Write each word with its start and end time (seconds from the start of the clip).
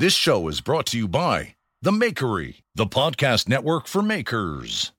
This 0.00 0.14
show 0.14 0.48
is 0.48 0.62
brought 0.62 0.86
to 0.86 0.96
you 0.96 1.06
by 1.06 1.56
The 1.82 1.90
Makery, 1.90 2.62
the 2.74 2.86
podcast 2.86 3.50
network 3.50 3.86
for 3.86 4.00
makers. 4.00 4.92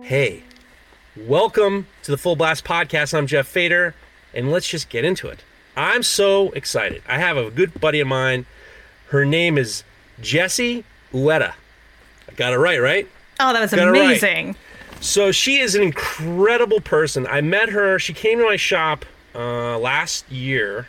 Hey, 0.00 0.44
welcome 1.14 1.88
to 2.04 2.10
the 2.10 2.16
Full 2.16 2.36
Blast 2.36 2.64
Podcast. 2.64 3.12
I'm 3.12 3.26
Jeff 3.26 3.46
Fader, 3.46 3.94
and 4.32 4.50
let's 4.50 4.66
just 4.66 4.88
get 4.88 5.04
into 5.04 5.28
it. 5.28 5.44
I'm 5.76 6.02
so 6.02 6.52
excited. 6.52 7.02
I 7.06 7.18
have 7.18 7.36
a 7.36 7.50
good 7.50 7.78
buddy 7.78 8.00
of 8.00 8.08
mine. 8.08 8.46
Her 9.08 9.26
name 9.26 9.58
is 9.58 9.84
Jessie 10.22 10.84
Uyeda. 11.12 11.52
I 12.30 12.32
got 12.32 12.54
it 12.54 12.58
right, 12.58 12.80
right? 12.80 13.06
Oh, 13.38 13.52
that 13.52 13.60
was 13.60 13.74
Got 13.74 13.88
it 13.88 13.90
right. 13.90 14.56
So 15.00 15.32
she 15.32 15.58
is 15.58 15.74
an 15.74 15.82
incredible 15.82 16.80
person. 16.80 17.26
I 17.26 17.40
met 17.40 17.68
her. 17.68 17.98
She 17.98 18.12
came 18.12 18.38
to 18.38 18.44
my 18.44 18.56
shop 18.56 19.04
uh, 19.34 19.78
last 19.78 20.30
year 20.30 20.86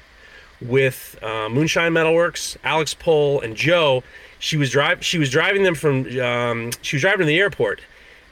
with 0.62 1.18
uh, 1.22 1.50
Moonshine 1.50 1.92
Metalworks, 1.92 2.58
Alex 2.64 2.94
Pohl, 2.94 3.42
and 3.42 3.56
Joe. 3.56 4.04
She 4.40 4.58
was 4.58 4.70
drive. 4.70 5.04
She 5.04 5.18
was 5.18 5.30
driving 5.30 5.64
them 5.64 5.76
from. 5.76 6.20
Um, 6.20 6.72
she 6.82 6.96
was 6.96 7.02
driving 7.02 7.22
to 7.22 7.26
the 7.26 7.40
airport. 7.40 7.82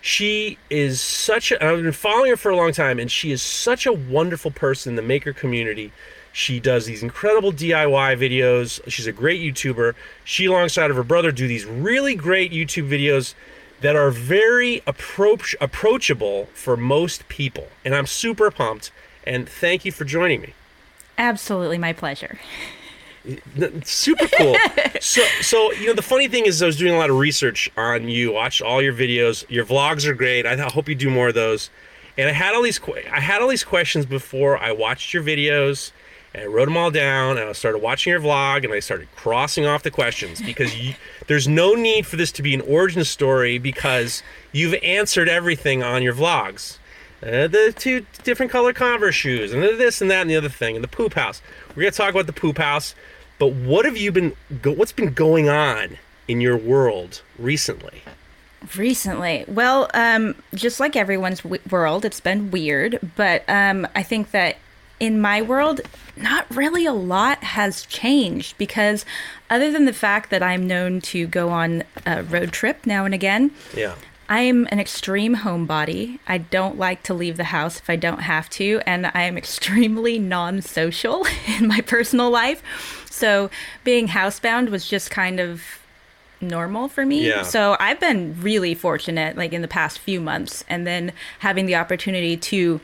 She 0.01 0.57
is 0.69 0.99
such 1.01 1.51
a. 1.51 1.63
I've 1.63 1.81
been 1.81 1.91
following 1.91 2.29
her 2.31 2.37
for 2.37 2.51
a 2.51 2.57
long 2.57 2.71
time, 2.71 2.99
and 2.99 3.11
she 3.11 3.31
is 3.31 3.41
such 3.41 3.85
a 3.85 3.93
wonderful 3.93 4.51
person 4.51 4.91
in 4.91 4.95
the 4.95 5.01
maker 5.01 5.33
community. 5.33 5.91
She 6.33 6.59
does 6.59 6.85
these 6.85 7.03
incredible 7.03 7.53
DIY 7.53 8.17
videos. 8.17 8.81
She's 8.89 9.05
a 9.05 9.11
great 9.11 9.39
YouTuber. 9.39 9.93
She, 10.23 10.45
alongside 10.45 10.89
of 10.89 10.97
her 10.97 11.03
brother, 11.03 11.31
do 11.31 11.47
these 11.47 11.65
really 11.65 12.15
great 12.15 12.51
YouTube 12.51 12.89
videos 12.89 13.35
that 13.83 13.97
are 13.97 14.11
very 14.11 14.81
approach 14.87 15.55
approachable 15.59 16.45
for 16.53 16.77
most 16.77 17.27
people. 17.27 17.67
And 17.83 17.93
I'm 17.93 18.07
super 18.07 18.49
pumped. 18.49 18.91
And 19.25 19.47
thank 19.47 19.83
you 19.83 19.91
for 19.91 20.05
joining 20.05 20.39
me. 20.39 20.53
Absolutely 21.17 21.77
my 21.77 21.91
pleasure. 21.91 22.39
Super 23.83 24.27
cool. 24.37 24.55
so, 25.01 25.21
so 25.41 25.73
you 25.73 25.87
know, 25.87 25.93
the 25.93 26.01
funny 26.01 26.29
thing 26.29 26.45
is, 26.45 26.63
I 26.63 26.65
was 26.65 26.77
doing 26.77 26.93
a 26.93 26.97
lot 26.97 27.09
of 27.09 27.17
research 27.17 27.69
on 27.75 28.07
you. 28.07 28.31
Watched 28.31 28.61
all 28.61 28.81
your 28.81 28.93
videos. 28.93 29.45
Your 29.49 29.65
vlogs 29.65 30.05
are 30.05 30.13
great. 30.13 30.45
I 30.45 30.55
hope 30.69 30.87
you 30.87 30.95
do 30.95 31.09
more 31.09 31.27
of 31.27 31.35
those. 31.35 31.69
And 32.17 32.29
I 32.29 32.31
had 32.31 32.55
all 32.55 32.61
these, 32.61 32.79
I 33.11 33.19
had 33.19 33.41
all 33.41 33.49
these 33.49 33.65
questions 33.65 34.05
before 34.05 34.57
I 34.57 34.71
watched 34.71 35.13
your 35.13 35.23
videos, 35.23 35.91
and 36.33 36.43
I 36.43 36.45
wrote 36.47 36.65
them 36.65 36.77
all 36.77 36.91
down. 36.91 37.37
And 37.37 37.49
I 37.49 37.53
started 37.53 37.79
watching 37.79 38.11
your 38.11 38.19
vlog, 38.19 38.63
and 38.63 38.73
I 38.73 38.79
started 38.79 39.07
crossing 39.15 39.65
off 39.65 39.83
the 39.83 39.91
questions 39.91 40.41
because 40.41 40.77
you, 40.77 40.95
there's 41.27 41.47
no 41.47 41.73
need 41.73 42.05
for 42.05 42.15
this 42.15 42.31
to 42.33 42.41
be 42.41 42.53
an 42.53 42.61
origin 42.61 43.03
story 43.03 43.57
because 43.57 44.23
you've 44.51 44.75
answered 44.83 45.29
everything 45.29 45.83
on 45.83 46.01
your 46.01 46.13
vlogs. 46.13 46.77
Uh, 47.21 47.47
the 47.47 47.73
two 47.77 48.05
different 48.23 48.51
color 48.51 48.73
Converse 48.73 49.15
shoes, 49.15 49.53
and 49.53 49.63
this 49.63 50.01
and 50.01 50.11
that 50.11 50.21
and 50.21 50.29
the 50.29 50.35
other 50.35 50.49
thing, 50.49 50.75
and 50.75 50.83
the 50.83 50.89
poop 50.89 51.13
house. 51.13 51.41
We're 51.69 51.83
gonna 51.83 51.91
talk 51.91 52.09
about 52.09 52.25
the 52.25 52.33
poop 52.33 52.57
house, 52.57 52.95
but 53.39 53.53
what 53.53 53.85
have 53.85 53.95
you 53.95 54.11
been? 54.11 54.33
What's 54.63 54.91
been 54.91 55.13
going 55.13 55.47
on 55.47 55.97
in 56.27 56.41
your 56.41 56.57
world 56.57 57.21
recently? 57.39 58.01
Recently, 58.75 59.45
well, 59.47 59.89
um, 59.93 60.35
just 60.53 60.81
like 60.81 60.97
everyone's 60.97 61.41
w- 61.41 61.61
world, 61.69 62.03
it's 62.03 62.19
been 62.19 62.51
weird, 62.51 62.99
but 63.15 63.43
um, 63.47 63.87
I 63.95 64.03
think 64.03 64.31
that 64.31 64.57
in 64.99 65.19
my 65.19 65.41
world, 65.41 65.81
not 66.15 66.45
really 66.53 66.85
a 66.85 66.93
lot 66.93 67.43
has 67.43 67.85
changed 67.85 68.57
because, 68.57 69.05
other 69.49 69.71
than 69.71 69.85
the 69.85 69.93
fact 69.93 70.29
that 70.29 70.43
I'm 70.43 70.67
known 70.67 71.01
to 71.01 71.27
go 71.27 71.49
on 71.49 71.83
a 72.05 72.23
road 72.23 72.51
trip 72.51 72.85
now 72.85 73.05
and 73.05 73.13
again, 73.13 73.51
Yeah, 73.75 73.95
I 74.29 74.41
am 74.41 74.67
an 74.71 74.79
extreme 74.79 75.37
homebody. 75.37 76.19
I 76.27 76.37
don't 76.37 76.77
like 76.77 77.03
to 77.03 77.13
leave 77.13 77.37
the 77.37 77.45
house 77.45 77.79
if 77.79 77.89
I 77.89 77.95
don't 77.95 78.21
have 78.21 78.49
to, 78.51 78.81
and 78.85 79.07
I 79.13 79.23
am 79.23 79.37
extremely 79.43 80.19
non 80.19 80.61
social 80.61 81.25
in 81.59 81.67
my 81.67 81.81
personal 81.81 82.29
life. 82.29 82.63
So 83.09 83.49
being 83.83 84.07
housebound 84.09 84.69
was 84.69 84.87
just 84.87 85.11
kind 85.11 85.39
of 85.39 85.63
normal 86.41 86.87
for 86.87 87.05
me. 87.05 87.27
Yeah. 87.27 87.43
So 87.43 87.77
I've 87.79 87.99
been 87.99 88.35
really 88.41 88.75
fortunate, 88.75 89.37
like 89.37 89.53
in 89.53 89.61
the 89.61 89.67
past 89.67 89.99
few 89.99 90.19
months, 90.19 90.63
and 90.67 90.85
then 90.85 91.13
having 91.39 91.65
the 91.65 91.75
opportunity 91.75 92.37
to 92.37 92.81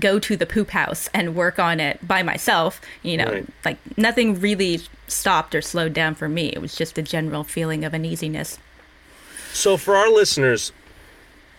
go 0.00 0.18
to 0.18 0.36
the 0.36 0.46
poop 0.46 0.70
house 0.70 1.08
and 1.14 1.34
work 1.34 1.58
on 1.58 1.78
it 1.80 2.06
by 2.06 2.22
myself, 2.22 2.80
you 3.02 3.16
know, 3.16 3.26
Right. 3.30 3.46
like 3.64 3.78
nothing 3.96 4.40
really 4.40 4.80
stopped 5.06 5.54
or 5.54 5.60
slowed 5.62 5.92
down 5.92 6.14
for 6.14 6.28
me. 6.28 6.48
It 6.48 6.60
was 6.60 6.74
just 6.74 6.98
a 6.98 7.02
general 7.02 7.44
feeling 7.44 7.84
of 7.84 7.94
uneasiness. 7.94 8.58
So 9.52 9.76
for 9.76 9.96
our 9.96 10.08
listeners, 10.10 10.72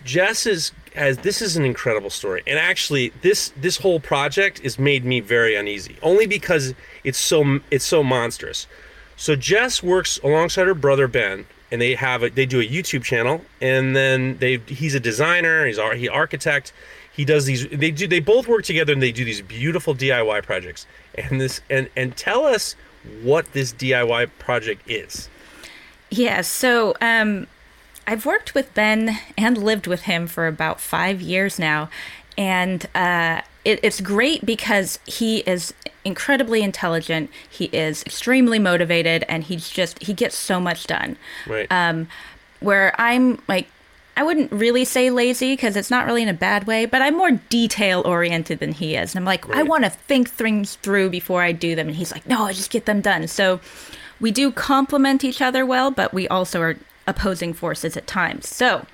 Jess 0.04 0.46
is 0.46 0.72
has 0.94 1.18
this 1.18 1.40
is 1.40 1.56
an 1.56 1.64
incredible 1.64 2.10
story, 2.10 2.42
and 2.46 2.58
actually 2.58 3.12
this 3.22 3.52
this 3.56 3.78
whole 3.78 4.00
project 4.00 4.58
has 4.60 4.78
made 4.78 5.04
me 5.04 5.20
very 5.20 5.54
uneasy, 5.54 5.96
only 6.02 6.26
because 6.26 6.74
it's 7.04 7.18
so 7.18 7.60
it's 7.70 7.84
so 7.84 8.02
monstrous. 8.02 8.66
So 9.16 9.36
Jess 9.36 9.82
works 9.82 10.18
alongside 10.24 10.66
her 10.66 10.74
brother 10.74 11.06
Ben, 11.06 11.46
and 11.70 11.80
they 11.80 11.94
have 11.94 12.22
a, 12.24 12.30
they 12.30 12.46
do 12.46 12.60
a 12.60 12.66
YouTube 12.66 13.04
channel, 13.04 13.44
and 13.60 13.94
then 13.94 14.38
they 14.38 14.56
he's 14.66 14.94
a 14.94 15.00
designer, 15.00 15.66
he's 15.66 15.78
ar- 15.78 15.94
he 15.94 16.08
architect, 16.08 16.72
he 17.12 17.24
does 17.24 17.44
these 17.44 17.68
they 17.68 17.90
do 17.90 18.06
they 18.06 18.20
both 18.20 18.48
work 18.48 18.64
together 18.64 18.92
and 18.92 19.02
they 19.02 19.12
do 19.12 19.24
these 19.24 19.42
beautiful 19.42 19.94
DIY 19.94 20.42
projects, 20.42 20.86
and 21.14 21.40
this 21.40 21.60
and 21.68 21.88
and 21.96 22.16
tell 22.16 22.44
us 22.44 22.74
what 23.22 23.52
this 23.52 23.72
DIY 23.72 24.30
project 24.38 24.82
is. 24.88 25.28
Yeah, 26.10 26.42
so 26.42 26.94
um, 27.00 27.46
I've 28.06 28.26
worked 28.26 28.54
with 28.54 28.72
Ben 28.74 29.18
and 29.36 29.56
lived 29.56 29.86
with 29.86 30.02
him 30.02 30.26
for 30.26 30.46
about 30.46 30.80
five 30.80 31.20
years 31.22 31.58
now, 31.58 31.88
and 32.36 32.86
uh, 32.94 33.40
it, 33.64 33.80
it's 33.82 34.00
great 34.00 34.44
because 34.44 34.98
he 35.06 35.38
is 35.40 35.72
incredibly 36.04 36.62
intelligent. 36.62 37.30
He 37.48 37.66
is 37.66 38.02
extremely 38.02 38.58
motivated, 38.58 39.24
and 39.28 39.44
he's 39.44 39.68
just 39.68 40.02
he 40.02 40.12
gets 40.12 40.36
so 40.36 40.60
much 40.60 40.86
done. 40.86 41.16
Right. 41.46 41.70
Um, 41.70 42.08
where 42.60 42.94
I'm 43.00 43.40
like. 43.48 43.68
I 44.16 44.22
wouldn't 44.22 44.52
really 44.52 44.84
say 44.84 45.10
lazy 45.10 45.54
because 45.54 45.74
it's 45.74 45.90
not 45.90 46.06
really 46.06 46.22
in 46.22 46.28
a 46.28 46.34
bad 46.34 46.66
way, 46.66 46.84
but 46.84 47.00
I'm 47.00 47.16
more 47.16 47.30
detail 47.30 48.02
oriented 48.04 48.58
than 48.58 48.72
he 48.72 48.94
is. 48.94 49.14
And 49.14 49.20
I'm 49.22 49.24
like, 49.24 49.48
I 49.50 49.62
want 49.62 49.84
to 49.84 49.90
think 49.90 50.28
things 50.28 50.76
through 50.76 51.10
before 51.10 51.42
I 51.42 51.52
do 51.52 51.74
them. 51.74 51.88
And 51.88 51.96
he's 51.96 52.12
like, 52.12 52.28
no, 52.28 52.44
I 52.44 52.52
just 52.52 52.70
get 52.70 52.84
them 52.84 53.00
done. 53.00 53.26
So 53.26 53.60
we 54.20 54.30
do 54.30 54.52
complement 54.52 55.24
each 55.24 55.40
other 55.40 55.64
well, 55.64 55.90
but 55.90 56.12
we 56.12 56.28
also 56.28 56.60
are 56.60 56.76
opposing 57.06 57.54
forces 57.54 57.96
at 57.96 58.06
times. 58.06 58.48
So 58.48 58.86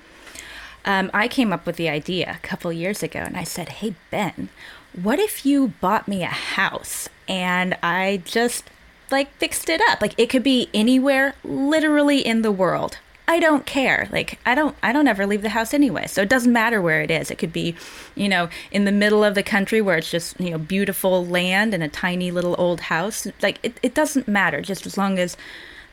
um, 0.85 1.11
I 1.13 1.27
came 1.27 1.51
up 1.51 1.65
with 1.65 1.75
the 1.75 1.89
idea 1.89 2.31
a 2.31 2.47
couple 2.47 2.71
years 2.71 3.03
ago 3.03 3.19
and 3.19 3.35
I 3.35 3.43
said, 3.43 3.69
hey, 3.69 3.95
Ben, 4.11 4.47
what 4.93 5.19
if 5.19 5.45
you 5.45 5.73
bought 5.81 6.07
me 6.07 6.23
a 6.23 6.27
house 6.27 7.09
and 7.27 7.77
I 7.83 8.21
just 8.25 8.69
like 9.11 9.31
fixed 9.33 9.69
it 9.69 9.81
up? 9.89 10.01
Like 10.01 10.15
it 10.17 10.29
could 10.29 10.43
be 10.43 10.69
anywhere 10.73 11.35
literally 11.43 12.25
in 12.25 12.41
the 12.41 12.51
world. 12.51 12.99
I 13.29 13.39
don't 13.39 13.67
care. 13.67 14.09
Like 14.11 14.39
I 14.43 14.55
don't 14.55 14.75
I 14.81 14.91
don't 14.91 15.07
ever 15.07 15.27
leave 15.27 15.43
the 15.43 15.49
house 15.49 15.71
anyway. 15.71 16.07
So 16.07 16.23
it 16.23 16.29
doesn't 16.29 16.51
matter 16.51 16.81
where 16.81 17.03
it 17.03 17.11
is. 17.11 17.29
It 17.29 17.37
could 17.37 17.53
be, 17.53 17.75
you 18.15 18.27
know, 18.27 18.49
in 18.71 18.85
the 18.85 18.91
middle 18.91 19.23
of 19.23 19.35
the 19.35 19.43
country 19.43 19.81
where 19.81 19.99
it's 19.99 20.09
just, 20.09 20.39
you 20.41 20.49
know, 20.49 20.57
beautiful 20.57 21.23
land 21.23 21.75
and 21.75 21.83
a 21.83 21.87
tiny 21.87 22.31
little 22.31 22.55
old 22.57 22.81
house. 22.81 23.27
Like 23.39 23.59
it, 23.61 23.79
it 23.83 23.93
doesn't 23.93 24.27
matter 24.27 24.61
just 24.61 24.87
as 24.87 24.97
long 24.97 25.19
as 25.19 25.37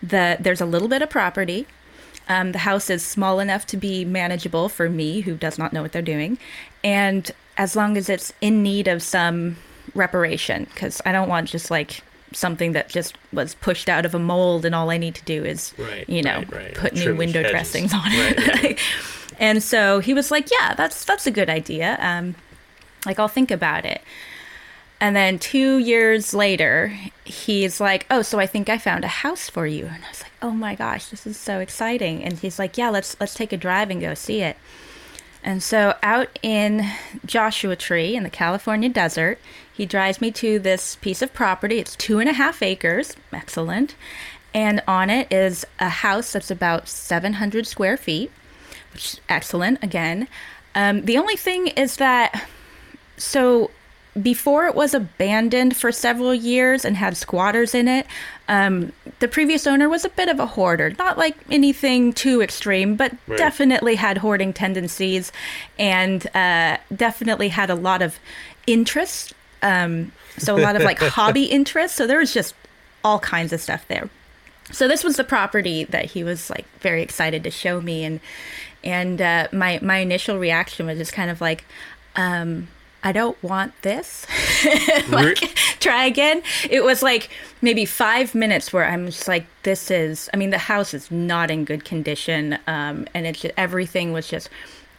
the 0.03 0.39
there's 0.41 0.63
a 0.63 0.67
little 0.67 0.89
bit 0.89 1.03
of 1.03 1.11
property. 1.11 1.67
Um, 2.27 2.53
the 2.53 2.61
house 2.61 2.89
is 2.89 3.05
small 3.05 3.39
enough 3.39 3.67
to 3.67 3.77
be 3.77 4.03
manageable 4.07 4.71
for 4.71 4.89
me 4.89 5.21
who 5.21 5.37
does 5.37 5.59
not 5.59 5.75
know 5.75 5.83
what 5.83 5.93
they're 5.93 6.01
doing. 6.01 6.39
And 6.83 7.31
as 7.59 7.77
long 7.77 7.99
as 7.99 8.09
it's 8.09 8.33
in 8.41 8.63
need 8.63 8.89
of 8.89 9.03
some 9.03 9.59
reparation, 9.95 10.65
because 10.73 11.03
I 11.05 11.13
don't 11.13 11.29
want 11.29 11.51
just 11.51 11.71
like 11.71 12.03
something 12.37 12.73
that 12.73 12.89
just 12.89 13.17
was 13.33 13.55
pushed 13.55 13.89
out 13.89 14.05
of 14.05 14.15
a 14.15 14.19
mold 14.19 14.65
and 14.65 14.75
all 14.75 14.91
I 14.91 14.99
need 14.99 15.15
to 15.17 15.25
do 15.25 15.45
is, 15.45 15.73
Right, 15.79 16.09
you 16.09 16.23
know, 16.23 16.39
right, 16.39 16.53
right. 16.53 16.75
put 16.75 16.95
new 16.95 17.17
window 17.17 17.41
edges. 17.41 17.51
dressings 17.53 17.95
on 17.95 18.03
it. 18.07 18.63
right. 18.63 18.79
and 19.39 19.63
so 19.63 19.99
he 20.01 20.15
was 20.15 20.31
like, 20.31 20.51
yeah, 20.51 20.75
that's, 20.75 21.05
that's 21.05 21.27
a 21.27 21.31
good 21.31 21.49
idea. 21.51 21.97
Um, 22.01 22.35
like 23.05 23.19
I'll 23.19 23.29
think 23.29 23.51
about 23.51 23.85
it. 23.85 24.03
And 25.01 25.15
then 25.15 25.39
two 25.39 25.79
years 25.79 26.33
later, 26.33 26.97
he's 27.25 27.81
like, 27.83 28.07
"Oh, 28.11 28.23
so 28.23 28.39
I 28.41 28.47
think 28.47 28.71
I 28.71 28.79
found 28.79 29.05
a 29.05 29.09
house 29.09 29.51
for 29.51 29.67
you." 29.67 29.85
And 29.85 30.03
I 30.03 30.09
was 30.09 30.23
like, 30.23 30.33
"Oh 30.41 30.53
my 30.53 30.75
gosh, 30.75 31.09
this 31.11 31.27
is 31.27 31.37
so 31.37 31.61
exciting!" 31.61 32.25
And 32.25 32.39
he's 32.39 32.59
like, 32.59 32.79
"Yeah, 32.79 32.89
let's 32.89 33.15
let's 33.21 33.35
take 33.35 33.53
a 33.53 33.59
drive 33.59 33.91
and 33.91 34.01
go 34.01 34.15
see 34.15 34.41
it." 34.41 34.57
And 35.45 35.63
so 35.63 35.97
out 36.03 36.39
in 36.43 36.91
Joshua 37.27 37.77
Tree 37.77 38.17
in 38.17 38.23
the 38.23 38.31
California 38.31 38.89
desert, 38.89 39.39
he 39.77 39.85
drives 39.87 40.21
me 40.21 40.31
to 40.33 40.59
this 40.59 40.97
piece 40.97 41.21
of 41.23 41.33
property. 41.35 41.79
It's 41.79 41.95
two 41.97 42.19
and 42.19 42.29
a 42.29 42.33
half 42.33 42.63
acres, 42.63 43.15
excellent, 43.33 43.95
and 44.55 44.83
on 44.89 45.11
it 45.11 45.31
is 45.31 45.67
a 45.79 45.89
house 45.89 46.33
that's 46.33 46.51
about 46.51 46.89
700 46.89 47.67
square 47.67 47.97
feet, 47.97 48.31
which 48.93 49.05
is 49.15 49.21
excellent 49.29 49.83
again. 49.85 50.29
Um, 50.75 51.03
the 51.05 51.19
only 51.19 51.37
thing 51.37 51.67
is 51.69 51.97
that 51.97 52.49
so 53.19 53.71
before 54.23 54.67
it 54.67 54.75
was 54.75 54.95
abandoned 54.95 55.77
for 55.77 55.93
several 55.93 56.35
years 56.35 56.87
and 56.87 56.97
had 56.97 57.15
squatters 57.19 57.75
in 57.75 57.87
it, 57.87 58.07
um, 58.49 58.93
the 59.19 59.29
previous 59.29 59.67
owner 59.67 59.91
was 59.91 60.07
a 60.07 60.09
bit 60.09 60.31
of 60.31 60.41
a 60.41 60.47
hoarder. 60.47 60.91
Not 60.99 61.19
like 61.19 61.37
anything 61.51 62.15
too 62.15 62.41
extreme, 62.41 62.97
but 62.97 63.13
Right. 63.27 63.37
definitely 63.39 63.97
had 63.97 64.19
hoarding 64.19 64.55
tendencies 64.55 65.33
and 65.79 66.27
uh, 66.35 66.79
definitely 66.95 67.49
had 67.49 67.69
a 67.69 67.75
lot 67.75 68.01
of 68.01 68.19
interest. 68.67 69.35
Um, 69.63 70.13
so, 70.39 70.57
a 70.57 70.61
lot 70.61 70.77
of 70.77 70.83
like 70.83 70.99
hobby 71.01 71.45
interests. 71.45 71.97
So, 71.97 72.07
there 72.07 72.19
was 72.19 72.33
just 72.33 72.55
all 73.05 73.19
kinds 73.19 73.53
of 73.53 73.61
stuff 73.61 73.87
there. 73.89 74.11
So 74.73 74.89
this 74.89 75.05
was 75.05 75.17
the 75.17 75.25
property 75.25 75.85
that 75.85 76.07
he 76.07 76.25
was 76.25 76.51
like 76.51 76.67
very 76.81 77.03
excited 77.03 77.45
to 77.45 77.51
show 77.51 77.81
me, 77.81 78.05
and 78.05 78.21
and 78.83 79.21
uh, 79.23 79.49
my 79.53 79.79
my 79.81 79.99
initial 79.99 80.39
reaction 80.39 80.87
was 80.87 80.99
just 80.99 81.13
kind 81.13 81.31
of 81.31 81.41
like, 81.41 81.65
um, 82.17 82.69
I 83.05 83.13
don't 83.13 83.41
want 83.43 83.81
this. 83.83 84.27
like, 85.09 85.39
try 85.79 86.05
again. 86.07 86.43
It 86.69 86.83
was 86.83 87.03
like 87.03 87.31
maybe 87.63 87.85
five 87.85 88.35
minutes 88.35 88.73
where 88.73 88.85
I'm 88.85 89.07
just 89.07 89.29
like, 89.29 89.47
this 89.63 89.91
is. 89.91 90.29
I 90.35 90.37
mean, 90.37 90.51
the 90.51 90.59
house 90.59 90.93
is 90.93 91.11
not 91.13 91.51
in 91.51 91.65
good 91.65 91.85
condition, 91.85 92.59
um, 92.67 93.07
and 93.15 93.27
it's 93.27 93.43
just, 93.43 93.55
everything 93.57 94.13
was 94.13 94.27
just 94.27 94.51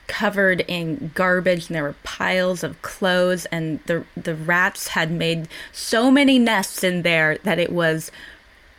covered 0.08 0.62
in 0.68 1.12
garbage 1.14 1.68
and 1.68 1.76
there 1.76 1.84
were 1.84 1.96
piles 2.04 2.64
of 2.64 2.82
clothes 2.82 3.46
and 3.48 3.80
the 3.86 4.06
the 4.16 4.36
rats 4.36 4.90
had 4.90 5.12
made 5.12 5.48
so 5.72 6.10
many 6.10 6.40
nests 6.40 6.84
in 6.84 7.02
there 7.02 7.38
that 7.40 7.60
it 7.60 7.72
was 7.72 8.12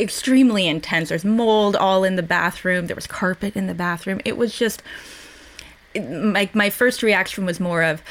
extremely 0.00 0.66
intense. 0.66 1.10
There's 1.10 1.24
mold 1.24 1.76
all 1.76 2.04
in 2.04 2.16
the 2.16 2.22
bathroom. 2.22 2.86
There 2.86 2.96
was 2.96 3.06
carpet 3.06 3.56
in 3.56 3.66
the 3.66 3.74
bathroom. 3.74 4.20
It 4.24 4.36
was 4.36 4.56
just 4.56 4.82
like 5.94 6.54
my 6.54 6.70
first 6.70 7.02
reaction 7.02 7.44
was 7.44 7.60
more 7.60 7.82
of 7.82 8.02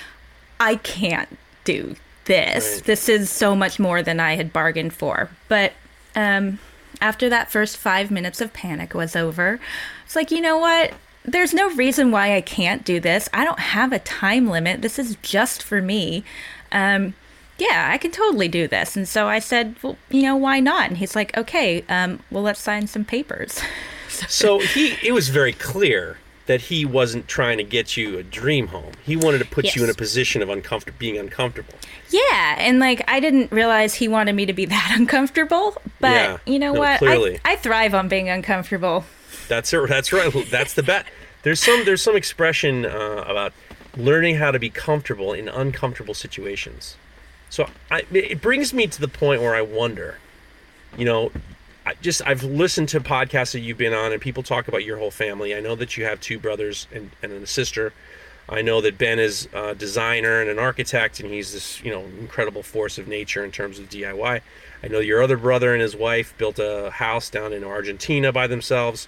I 0.60 0.76
can't 0.76 1.38
do 1.64 1.96
this. 2.26 2.76
Right. 2.76 2.84
This 2.84 3.10
is 3.10 3.30
so 3.30 3.56
much 3.56 3.80
more 3.80 4.02
than 4.04 4.20
I 4.20 4.36
had 4.36 4.54
bargained 4.54 4.94
for. 4.94 5.30
But 5.48 5.74
um 6.16 6.60
after 7.00 7.30
that 7.30 7.52
first 7.52 7.78
5 7.78 8.10
minutes 8.10 8.42
of 8.42 8.54
panic 8.54 8.94
was 8.94 9.16
over, 9.16 9.60
it's 10.06 10.16
like, 10.16 10.32
you 10.32 10.42
know 10.42 10.58
what? 10.58 10.94
There's 11.28 11.54
no 11.54 11.70
reason 11.76 12.10
why 12.10 12.36
I 12.36 12.42
can't 12.42 12.84
do 12.86 13.00
this. 13.00 13.28
I 13.34 13.44
don't 13.44 13.60
have 13.60 13.92
a 13.92 14.00
time 14.00 14.48
limit. 14.48 14.82
This 14.82 14.98
is 14.98 15.18
just 15.22 15.62
for 15.62 15.82
me. 15.82 16.24
Um 16.72 17.14
yeah, 17.60 17.90
I 17.92 17.98
can 17.98 18.12
totally 18.12 18.48
do 18.48 18.68
this. 18.68 18.96
And 18.96 19.08
so 19.08 19.28
I 19.28 19.40
said, 19.40 19.76
well, 19.82 19.98
you 20.12 20.22
know, 20.22 20.36
why 20.36 20.60
not? 20.60 20.90
And 20.90 20.98
he's 21.00 21.16
like, 21.16 21.36
okay, 21.36 21.84
um, 21.90 22.20
well, 22.30 22.44
let's 22.44 22.60
sign 22.60 22.88
some 22.88 23.04
papers. 23.06 23.60
So 24.10 24.60
he, 24.60 24.96
it 25.04 25.12
was 25.12 25.28
very 25.30 25.52
clear 25.54 26.18
that 26.46 26.62
he 26.62 26.86
wasn't 26.86 27.28
trying 27.28 27.58
to 27.58 27.64
get 27.64 27.98
you 27.98 28.18
a 28.18 28.24
dream 28.24 28.68
home. 28.68 28.94
He 29.04 29.16
wanted 29.18 29.40
to 29.40 29.46
put 29.46 29.76
you 29.76 29.84
in 29.84 29.90
a 29.90 29.94
position 29.94 30.42
of 30.42 30.50
uncomfortable, 30.50 30.98
being 30.98 31.18
uncomfortable. 31.18 31.74
yeah, 32.10 32.56
and 32.58 32.80
like 32.80 33.04
I 33.10 33.20
didn't 33.20 33.52
realize 33.52 33.96
he 33.96 34.08
wanted 34.08 34.34
me 34.34 34.46
to 34.46 34.54
be 34.54 34.66
that 34.76 34.94
uncomfortable, 34.98 35.76
but 36.00 36.12
Yeah. 36.12 36.38
you 36.46 36.58
know 36.58 36.74
No, 36.74 36.80
what? 36.80 37.00
clearly. 37.00 37.40
I, 37.44 37.54
I 37.54 37.56
thrive 37.58 37.94
on 37.94 38.08
being 38.08 38.30
uncomfortable. 38.30 39.04
That's 39.50 39.72
it. 39.74 39.88
That's 39.90 40.14
right. 40.14 40.32
That's 40.50 40.74
the 40.74 40.84
bet. 40.84 41.06
There's 41.44 41.60
some 41.60 41.86
there's 41.86 42.02
some 42.02 42.16
expression 42.16 42.86
uh, 42.86 43.24
about 43.28 43.54
learning 43.96 44.36
how 44.36 44.52
to 44.52 44.60
be 44.60 44.70
comfortable 44.70 45.34
in 45.34 45.48
uncomfortable 45.48 46.14
situations. 46.14 46.98
So 47.50 47.68
I, 47.90 48.04
it 48.12 48.42
brings 48.42 48.74
me 48.74 48.88
to 48.88 49.02
the 49.02 49.08
point 49.08 49.42
where 49.42 49.56
I 49.56 49.62
wonder, 49.62 50.20
you 50.98 51.06
know, 51.06 51.32
I 51.86 51.94
just 52.02 52.22
I've 52.26 52.44
listened 52.44 52.90
to 52.90 53.00
podcasts 53.00 53.54
that 53.54 53.62
you've 53.62 53.78
been 53.78 53.94
on, 53.94 54.12
and 54.12 54.22
people 54.22 54.44
talk 54.44 54.68
about 54.68 54.84
your 54.84 54.98
whole 54.98 55.12
family. 55.12 55.56
I 55.56 55.62
know 55.62 55.76
that 55.76 55.96
you 55.96 56.04
have 56.06 56.20
two 56.20 56.38
brothers 56.38 56.88
and, 56.94 57.12
and 57.24 57.32
a 57.32 57.48
sister. 57.48 57.94
I 58.50 58.62
know 58.62 58.80
that 58.82 58.98
Ben 58.98 59.20
is 59.20 59.48
a 59.54 59.76
designer 59.76 60.42
and 60.42 60.50
an 60.50 60.60
architect, 60.60 61.20
and 61.20 61.32
he's 61.32 61.54
this 61.54 61.82
you 61.84 61.92
know 61.92 62.04
incredible 62.20 62.64
force 62.64 62.98
of 62.98 63.08
nature 63.08 63.44
in 63.46 63.52
terms 63.52 63.80
of 63.80 63.90
DIY. 63.90 64.42
I 64.84 64.88
know 64.88 65.00
your 65.00 65.24
other 65.24 65.38
brother 65.38 65.74
and 65.74 65.82
his 65.82 65.96
wife 65.96 66.38
built 66.38 66.60
a 66.60 66.92
house 66.92 67.30
down 67.30 67.54
in 67.54 67.64
Argentina 67.64 68.32
by 68.34 68.48
themselves. 68.48 69.08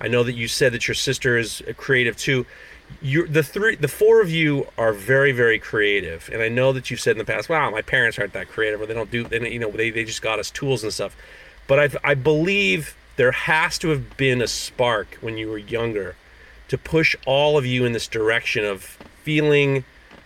I 0.00 0.08
know 0.08 0.22
that 0.22 0.34
you 0.34 0.48
said 0.48 0.72
that 0.72 0.88
your 0.88 0.94
sister 0.94 1.36
is 1.36 1.62
creative 1.76 2.16
too. 2.16 2.46
You, 3.02 3.26
the 3.26 3.42
three, 3.42 3.76
the 3.76 3.88
four 3.88 4.22
of 4.22 4.30
you 4.30 4.66
are 4.78 4.92
very, 4.92 5.32
very 5.32 5.58
creative, 5.58 6.30
and 6.32 6.40
I 6.40 6.48
know 6.48 6.72
that 6.72 6.90
you've 6.90 7.00
said 7.00 7.12
in 7.12 7.18
the 7.18 7.24
past, 7.24 7.48
"Wow, 7.48 7.70
my 7.70 7.82
parents 7.82 8.18
aren't 8.18 8.32
that 8.32 8.48
creative, 8.48 8.80
or 8.80 8.86
they 8.86 8.94
don't 8.94 9.10
do, 9.10 9.24
they, 9.24 9.52
you 9.52 9.58
know, 9.58 9.70
they, 9.70 9.90
they 9.90 10.04
just 10.04 10.22
got 10.22 10.38
us 10.38 10.50
tools 10.50 10.82
and 10.82 10.92
stuff." 10.92 11.14
But 11.66 11.78
I, 11.78 12.12
I 12.12 12.14
believe 12.14 12.96
there 13.16 13.32
has 13.32 13.76
to 13.78 13.90
have 13.90 14.16
been 14.16 14.40
a 14.40 14.48
spark 14.48 15.18
when 15.20 15.36
you 15.36 15.50
were 15.50 15.58
younger 15.58 16.16
to 16.68 16.78
push 16.78 17.14
all 17.26 17.58
of 17.58 17.66
you 17.66 17.84
in 17.84 17.92
this 17.92 18.06
direction 18.06 18.64
of 18.64 18.82
feeling 19.22 19.84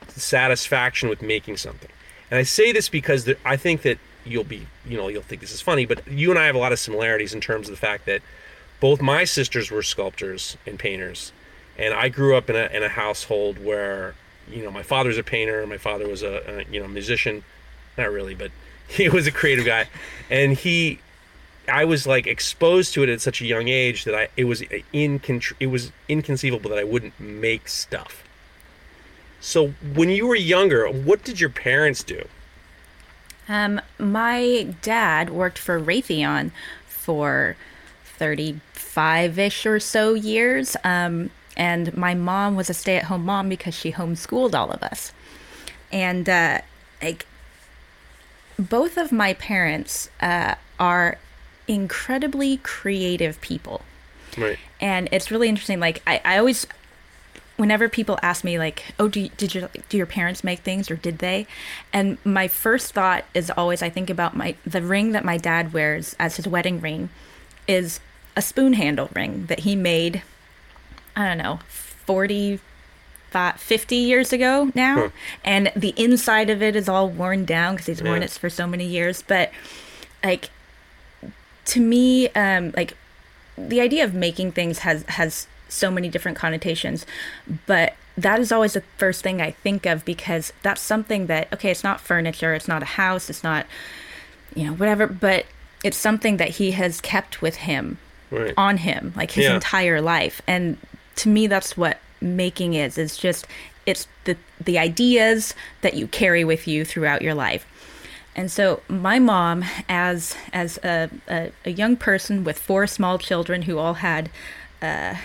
satisfaction 0.08 1.08
with 1.08 1.22
making 1.22 1.56
something. 1.56 1.90
And 2.30 2.38
I 2.38 2.42
say 2.44 2.70
this 2.70 2.88
because 2.88 3.28
I 3.44 3.56
think 3.56 3.82
that 3.82 3.98
you'll 4.24 4.44
be, 4.44 4.66
you 4.86 4.96
know, 4.96 5.08
you'll 5.08 5.22
think 5.22 5.40
this 5.40 5.52
is 5.52 5.60
funny, 5.60 5.86
but 5.86 6.06
you 6.06 6.30
and 6.30 6.38
I 6.38 6.46
have 6.46 6.54
a 6.54 6.58
lot 6.58 6.72
of 6.72 6.78
similarities 6.78 7.34
in 7.34 7.40
terms 7.40 7.68
of 7.68 7.72
the 7.74 7.80
fact 7.80 8.06
that 8.06 8.22
both 8.82 9.00
my 9.00 9.22
sisters 9.22 9.70
were 9.70 9.80
sculptors 9.84 10.56
and 10.66 10.76
painters, 10.76 11.30
and 11.78 11.94
I 11.94 12.08
grew 12.08 12.36
up 12.36 12.50
in 12.50 12.56
a 12.56 12.66
in 12.66 12.82
a 12.82 12.88
household 12.88 13.64
where, 13.64 14.16
you 14.50 14.64
know, 14.64 14.72
my 14.72 14.82
father's 14.82 15.16
a 15.16 15.22
painter, 15.22 15.64
my 15.68 15.78
father 15.78 16.08
was 16.08 16.24
a, 16.24 16.42
a 16.48 16.64
you 16.72 16.80
know 16.80 16.88
musician, 16.88 17.44
not 17.96 18.10
really, 18.10 18.34
but 18.34 18.50
he 18.88 19.08
was 19.08 19.28
a 19.28 19.30
creative 19.30 19.64
guy, 19.64 19.88
and 20.28 20.54
he 20.54 20.98
I 21.68 21.84
was 21.84 22.08
like 22.08 22.26
exposed 22.26 22.92
to 22.94 23.04
it 23.04 23.08
at 23.08 23.20
such 23.20 23.40
a 23.40 23.46
young 23.46 23.68
age 23.68 24.02
that 24.02 24.16
I 24.16 24.28
it 24.36 24.44
was 24.44 24.64
in 24.92 25.20
it 25.60 25.66
was 25.68 25.92
inconceivable 26.08 26.68
that 26.70 26.78
I 26.80 26.84
wouldn't 26.84 27.18
make 27.20 27.68
stuff. 27.68 28.24
So 29.40 29.74
when 29.94 30.08
you 30.10 30.26
were 30.26 30.34
younger, 30.34 30.88
what 30.88 31.22
did 31.22 31.38
your 31.38 31.50
parents 31.50 32.02
do? 32.02 32.26
Um, 33.48 33.80
my 34.00 34.74
dad 34.82 35.30
worked 35.30 35.58
for 35.58 35.80
Raytheon 35.80 36.50
for 36.88 37.56
35 38.22 39.36
ish 39.38 39.66
or 39.66 39.80
so 39.80 40.14
years. 40.14 40.76
Um, 40.84 41.30
and 41.56 41.96
my 41.96 42.14
mom 42.14 42.54
was 42.54 42.70
a 42.70 42.74
stay 42.74 42.96
at 42.96 43.04
home 43.04 43.24
mom 43.24 43.48
because 43.48 43.74
she 43.74 43.90
homeschooled 43.92 44.54
all 44.54 44.70
of 44.70 44.80
us. 44.82 45.12
And, 45.90 46.28
uh, 46.28 46.60
like, 47.02 47.26
both 48.56 48.96
of 48.96 49.10
my 49.10 49.34
parents 49.34 50.08
uh, 50.20 50.54
are 50.78 51.18
incredibly 51.66 52.58
creative 52.58 53.40
people 53.40 53.82
Right. 54.38 54.58
and 54.80 55.08
it's 55.12 55.30
really 55.30 55.48
interesting 55.48 55.78
like 55.78 56.02
i, 56.06 56.20
I 56.24 56.38
always 56.38 56.66
whenever 57.56 57.88
people 57.88 58.18
ask 58.22 58.42
me 58.44 58.58
like 58.58 58.82
oh 58.98 59.08
do, 59.08 59.20
you, 59.20 59.28
did 59.36 59.54
your 59.54 59.68
do 59.90 59.96
your 59.98 60.06
parents 60.06 60.42
make 60.42 60.60
things 60.60 60.90
or 60.90 60.96
did 60.96 61.18
they 61.18 61.46
and 61.92 62.16
my 62.24 62.48
first 62.48 62.94
thought 62.94 63.24
is 63.34 63.50
always 63.56 63.82
i 63.82 63.90
think 63.90 64.08
about 64.10 64.34
my 64.34 64.54
the 64.66 64.80
ring 64.82 65.12
that 65.12 65.24
my 65.24 65.36
dad 65.36 65.72
wears 65.74 66.16
as 66.18 66.36
his 66.36 66.48
wedding 66.48 66.80
ring 66.80 67.10
is 67.68 68.00
a 68.36 68.42
spoon 68.42 68.72
handle 68.74 69.08
ring 69.14 69.46
that 69.46 69.60
he 69.60 69.76
made 69.76 70.22
i 71.16 71.26
don't 71.26 71.38
know 71.38 71.58
40 71.68 72.60
fi- 73.32 73.52
50 73.52 73.96
years 73.96 74.32
ago 74.32 74.70
now. 74.74 74.96
Huh. 74.96 75.08
and 75.44 75.72
the 75.74 75.94
inside 75.96 76.50
of 76.50 76.62
it 76.62 76.76
is 76.76 76.88
all 76.88 77.08
worn 77.08 77.44
down 77.44 77.74
because 77.74 77.86
he's 77.86 78.02
worn 78.02 78.22
it 78.22 78.30
for 78.30 78.50
so 78.50 78.66
many 78.66 78.84
years. 78.84 79.22
But 79.22 79.50
like 80.22 80.50
to 81.64 81.80
me 81.80 82.28
um 82.30 82.72
like 82.76 82.96
the 83.56 83.80
idea 83.80 84.04
of 84.04 84.14
making 84.14 84.52
things 84.52 84.80
has 84.80 85.04
has 85.08 85.46
so 85.68 85.90
many 85.90 86.08
different 86.08 86.36
connotations. 86.36 87.06
But 87.66 87.94
that 88.16 88.38
is 88.38 88.52
always 88.52 88.74
the 88.74 88.82
first 88.98 89.22
thing 89.22 89.40
i 89.40 89.50
think 89.50 89.86
of 89.86 90.04
because 90.04 90.52
that's 90.60 90.82
something 90.82 91.28
that 91.28 91.50
okay 91.50 91.70
it's 91.70 91.82
not 91.82 91.98
furniture 91.98 92.52
it's 92.52 92.68
not 92.68 92.82
a 92.82 92.86
house 93.00 93.30
it's 93.30 93.42
not 93.42 93.64
you 94.54 94.66
know 94.66 94.74
whatever 94.74 95.06
but 95.06 95.46
it's 95.82 95.96
something 95.96 96.36
that 96.36 96.50
he 96.50 96.72
has 96.72 97.00
kept 97.00 97.40
with 97.40 97.56
him 97.56 97.96
Right. 98.32 98.54
on 98.56 98.78
him 98.78 99.12
like 99.16 99.30
his 99.32 99.44
Yeah. 99.44 99.54
entire 99.54 100.00
life 100.00 100.40
and 100.46 100.78
to 101.16 101.28
me 101.28 101.46
that's 101.46 101.76
what 101.76 101.98
making 102.20 102.74
is 102.74 102.96
it's 102.98 103.18
just 103.18 103.46
it's 103.86 104.06
the 104.24 104.36
the 104.64 104.78
ideas 104.78 105.54
that 105.82 105.94
you 105.94 106.06
carry 106.06 106.44
with 106.44 106.66
you 106.66 106.84
throughout 106.84 107.20
your 107.22 107.34
life 107.34 107.66
and 108.34 108.50
so 108.50 108.80
my 108.88 109.18
mom 109.18 109.64
as 109.88 110.34
as 110.52 110.78
a, 110.82 111.10
a, 111.28 111.52
a 111.66 111.70
young 111.70 111.96
person 111.96 112.44
with 112.44 112.58
four 112.58 112.86
small 112.86 113.18
children 113.18 113.62
who 113.62 113.76
all 113.78 113.94
had 113.94 114.30
uh, 114.80 115.16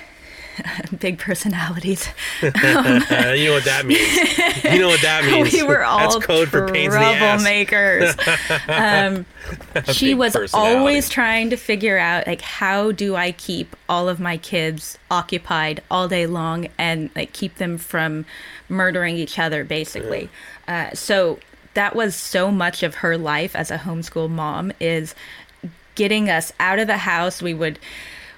big 0.99 1.17
personalities 1.17 2.07
you 2.41 2.51
know 2.51 3.53
what 3.53 3.65
that 3.65 3.83
means. 3.85 4.63
You 4.63 4.79
know 4.79 4.87
what 4.87 5.01
that 5.01 5.23
means. 5.31 5.53
we 5.53 5.63
were 5.63 5.83
all 5.83 6.13
That's 6.13 6.25
code 6.25 6.49
for 6.49 6.67
pains 6.67 6.93
in 6.93 6.99
the 7.01 7.07
troublemakers. 7.07 8.17
um, 8.69 9.25
she 9.93 10.13
was 10.13 10.35
always 10.53 11.09
trying 11.09 11.49
to 11.49 11.57
figure 11.57 11.97
out 11.97 12.27
like 12.27 12.41
how 12.41 12.91
do 12.91 13.15
I 13.15 13.31
keep 13.31 13.75
all 13.89 14.09
of 14.09 14.19
my 14.19 14.37
kids 14.37 14.97
occupied 15.09 15.81
all 15.89 16.07
day 16.07 16.27
long 16.27 16.67
and 16.77 17.09
like 17.15 17.33
keep 17.33 17.55
them 17.55 17.77
from 17.77 18.25
murdering 18.69 19.17
each 19.17 19.39
other, 19.39 19.63
basically. 19.63 20.29
Uh, 20.67 20.91
so 20.93 21.39
that 21.73 21.95
was 21.95 22.15
so 22.15 22.51
much 22.51 22.83
of 22.83 22.95
her 22.95 23.17
life 23.17 23.55
as 23.55 23.71
a 23.71 23.77
homeschool 23.77 24.29
mom 24.29 24.71
is 24.79 25.13
getting 25.95 26.29
us 26.29 26.53
out 26.59 26.79
of 26.79 26.87
the 26.87 26.97
house. 26.97 27.41
We 27.41 27.53
would 27.53 27.79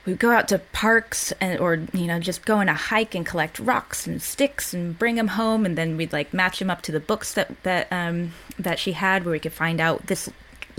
we 0.05 0.13
go 0.13 0.31
out 0.31 0.47
to 0.47 0.59
parks 0.59 1.31
and 1.41 1.59
or 1.59 1.75
you 1.93 2.07
know 2.07 2.19
just 2.19 2.45
go 2.45 2.57
on 2.57 2.69
a 2.69 2.73
hike 2.73 3.13
and 3.13 3.25
collect 3.25 3.59
rocks 3.59 4.07
and 4.07 4.21
sticks 4.21 4.73
and 4.73 4.97
bring 4.97 5.15
them 5.15 5.29
home 5.29 5.65
and 5.65 5.77
then 5.77 5.97
we'd 5.97 6.13
like 6.13 6.33
match 6.33 6.59
them 6.59 6.69
up 6.69 6.81
to 6.81 6.91
the 6.91 6.99
books 6.99 7.33
that 7.33 7.61
that 7.63 7.87
um 7.91 8.33
that 8.57 8.79
she 8.79 8.93
had 8.93 9.23
where 9.23 9.33
we 9.33 9.39
could 9.39 9.53
find 9.53 9.79
out 9.79 10.07
this 10.07 10.29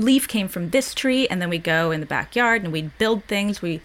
leaf 0.01 0.27
came 0.27 0.49
from 0.49 0.71
this 0.71 0.95
tree 0.95 1.29
and 1.29 1.41
then 1.41 1.49
we'd 1.49 1.63
go 1.63 1.91
in 1.91 2.01
the 2.01 2.07
backyard 2.07 2.63
and 2.63 2.73
we'd 2.73 2.97
build 2.99 3.25
things. 3.25 3.63
We 3.63 3.81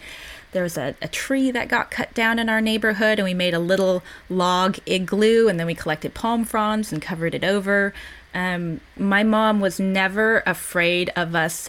there 0.52 0.62
was 0.62 0.78
a, 0.78 0.94
a 1.02 1.08
tree 1.08 1.50
that 1.50 1.68
got 1.68 1.90
cut 1.90 2.14
down 2.14 2.38
in 2.38 2.48
our 2.48 2.60
neighborhood 2.60 3.18
and 3.18 3.24
we 3.24 3.34
made 3.34 3.52
a 3.52 3.58
little 3.58 4.02
log 4.30 4.78
igloo 4.86 5.48
and 5.48 5.60
then 5.60 5.66
we 5.66 5.74
collected 5.74 6.14
palm 6.14 6.44
fronds 6.44 6.92
and 6.92 7.02
covered 7.02 7.34
it 7.34 7.44
over. 7.44 7.92
Um, 8.34 8.80
my 8.96 9.22
mom 9.22 9.60
was 9.60 9.78
never 9.78 10.42
afraid 10.46 11.10
of 11.14 11.34
us 11.34 11.68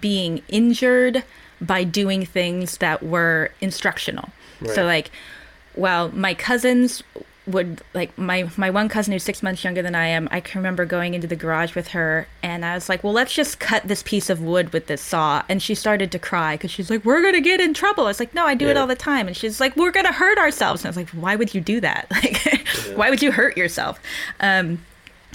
being 0.00 0.42
injured 0.48 1.24
by 1.60 1.84
doing 1.84 2.24
things 2.26 2.78
that 2.78 3.02
were 3.02 3.50
instructional 3.60 4.30
so 4.74 4.84
like 4.84 5.10
well 5.76 6.08
my 6.10 6.34
cousins 6.34 7.02
would 7.46 7.80
like 7.94 8.16
my 8.18 8.48
my 8.56 8.68
one 8.70 8.88
cousin 8.88 9.12
who's 9.12 9.22
six 9.22 9.42
months 9.42 9.64
younger 9.64 9.80
than 9.80 9.94
I 9.94 10.06
am. 10.08 10.28
I 10.30 10.40
can 10.40 10.58
remember 10.58 10.84
going 10.84 11.14
into 11.14 11.26
the 11.26 11.34
garage 11.36 11.74
with 11.74 11.88
her, 11.88 12.28
and 12.42 12.62
I 12.62 12.74
was 12.74 12.90
like, 12.90 13.02
"Well, 13.02 13.14
let's 13.14 13.32
just 13.32 13.58
cut 13.58 13.88
this 13.88 14.02
piece 14.02 14.28
of 14.28 14.42
wood 14.42 14.72
with 14.74 14.86
this 14.86 15.00
saw." 15.00 15.42
And 15.48 15.62
she 15.62 15.74
started 15.74 16.12
to 16.12 16.18
cry 16.18 16.56
because 16.56 16.70
she's 16.70 16.90
like, 16.90 17.06
"We're 17.06 17.22
gonna 17.22 17.40
get 17.40 17.58
in 17.60 17.72
trouble." 17.72 18.04
I 18.04 18.08
was 18.08 18.20
like, 18.20 18.34
"No, 18.34 18.44
I 18.44 18.54
do 18.54 18.68
it 18.68 18.76
all 18.76 18.86
the 18.86 18.94
time." 18.94 19.26
And 19.28 19.34
she's 19.36 19.60
like, 19.60 19.74
"We're 19.76 19.92
gonna 19.92 20.12
hurt 20.12 20.36
ourselves." 20.36 20.82
And 20.82 20.88
I 20.88 20.90
was 20.90 20.96
like, 20.98 21.08
"Why 21.10 21.36
would 21.36 21.54
you 21.54 21.62
do 21.62 21.80
that? 21.80 22.06
Like, 22.22 22.68
why 22.96 23.08
would 23.08 23.22
you 23.22 23.32
hurt 23.32 23.56
yourself?" 23.56 23.98
Um, 24.40 24.84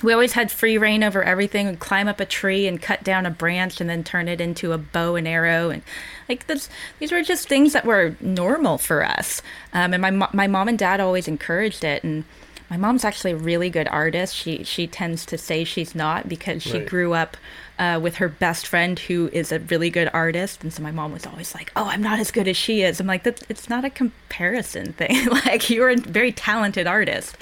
we 0.03 0.13
always 0.13 0.33
had 0.33 0.51
free 0.51 0.77
rein 0.77 1.03
over 1.03 1.23
everything. 1.23 1.67
We'd 1.67 1.79
climb 1.79 2.07
up 2.07 2.19
a 2.19 2.25
tree 2.25 2.67
and 2.67 2.81
cut 2.81 3.03
down 3.03 3.25
a 3.25 3.31
branch 3.31 3.79
and 3.81 3.89
then 3.89 4.03
turn 4.03 4.27
it 4.27 4.39
into 4.41 4.71
a 4.73 4.77
bow 4.77 5.15
and 5.15 5.27
arrow. 5.27 5.69
And 5.69 5.81
like 6.29 6.47
this, 6.47 6.69
these 6.99 7.11
were 7.11 7.21
just 7.23 7.47
things 7.47 7.73
that 7.73 7.85
were 7.85 8.15
normal 8.19 8.77
for 8.77 9.03
us. 9.03 9.41
Um, 9.73 9.93
and 9.93 10.01
my 10.01 10.11
my 10.33 10.47
mom 10.47 10.67
and 10.67 10.77
dad 10.77 10.99
always 10.99 11.27
encouraged 11.27 11.83
it. 11.83 12.03
And 12.03 12.25
my 12.69 12.77
mom's 12.77 13.05
actually 13.05 13.31
a 13.31 13.35
really 13.37 13.69
good 13.69 13.87
artist. 13.87 14.35
She 14.35 14.63
she 14.63 14.87
tends 14.87 15.25
to 15.27 15.37
say 15.37 15.63
she's 15.63 15.95
not 15.95 16.27
because 16.27 16.61
she 16.63 16.79
Right. 16.79 16.87
grew 16.87 17.13
up 17.13 17.37
uh, 17.79 17.99
with 18.01 18.15
her 18.15 18.29
best 18.29 18.67
friend 18.67 18.99
who 18.99 19.29
is 19.33 19.51
a 19.51 19.59
really 19.59 19.89
good 19.89 20.09
artist. 20.13 20.63
And 20.63 20.71
so 20.71 20.81
my 20.83 20.91
mom 20.91 21.11
was 21.11 21.25
always 21.25 21.53
like, 21.55 21.71
"Oh, 21.75 21.85
I'm 21.85 22.01
not 22.03 22.19
as 22.19 22.29
good 22.31 22.47
as 22.47 22.55
she 22.57 22.81
is." 22.83 22.99
I'm 22.99 23.07
like, 23.07 23.23
"That 23.23 23.41
it's 23.49 23.69
not 23.69 23.83
a 23.85 23.89
comparison 23.89 24.93
thing. 24.93 25.27
like 25.45 25.69
you're 25.69 25.89
a 25.89 25.95
very 25.97 26.31
talented 26.31 26.87
artist." 26.87 27.35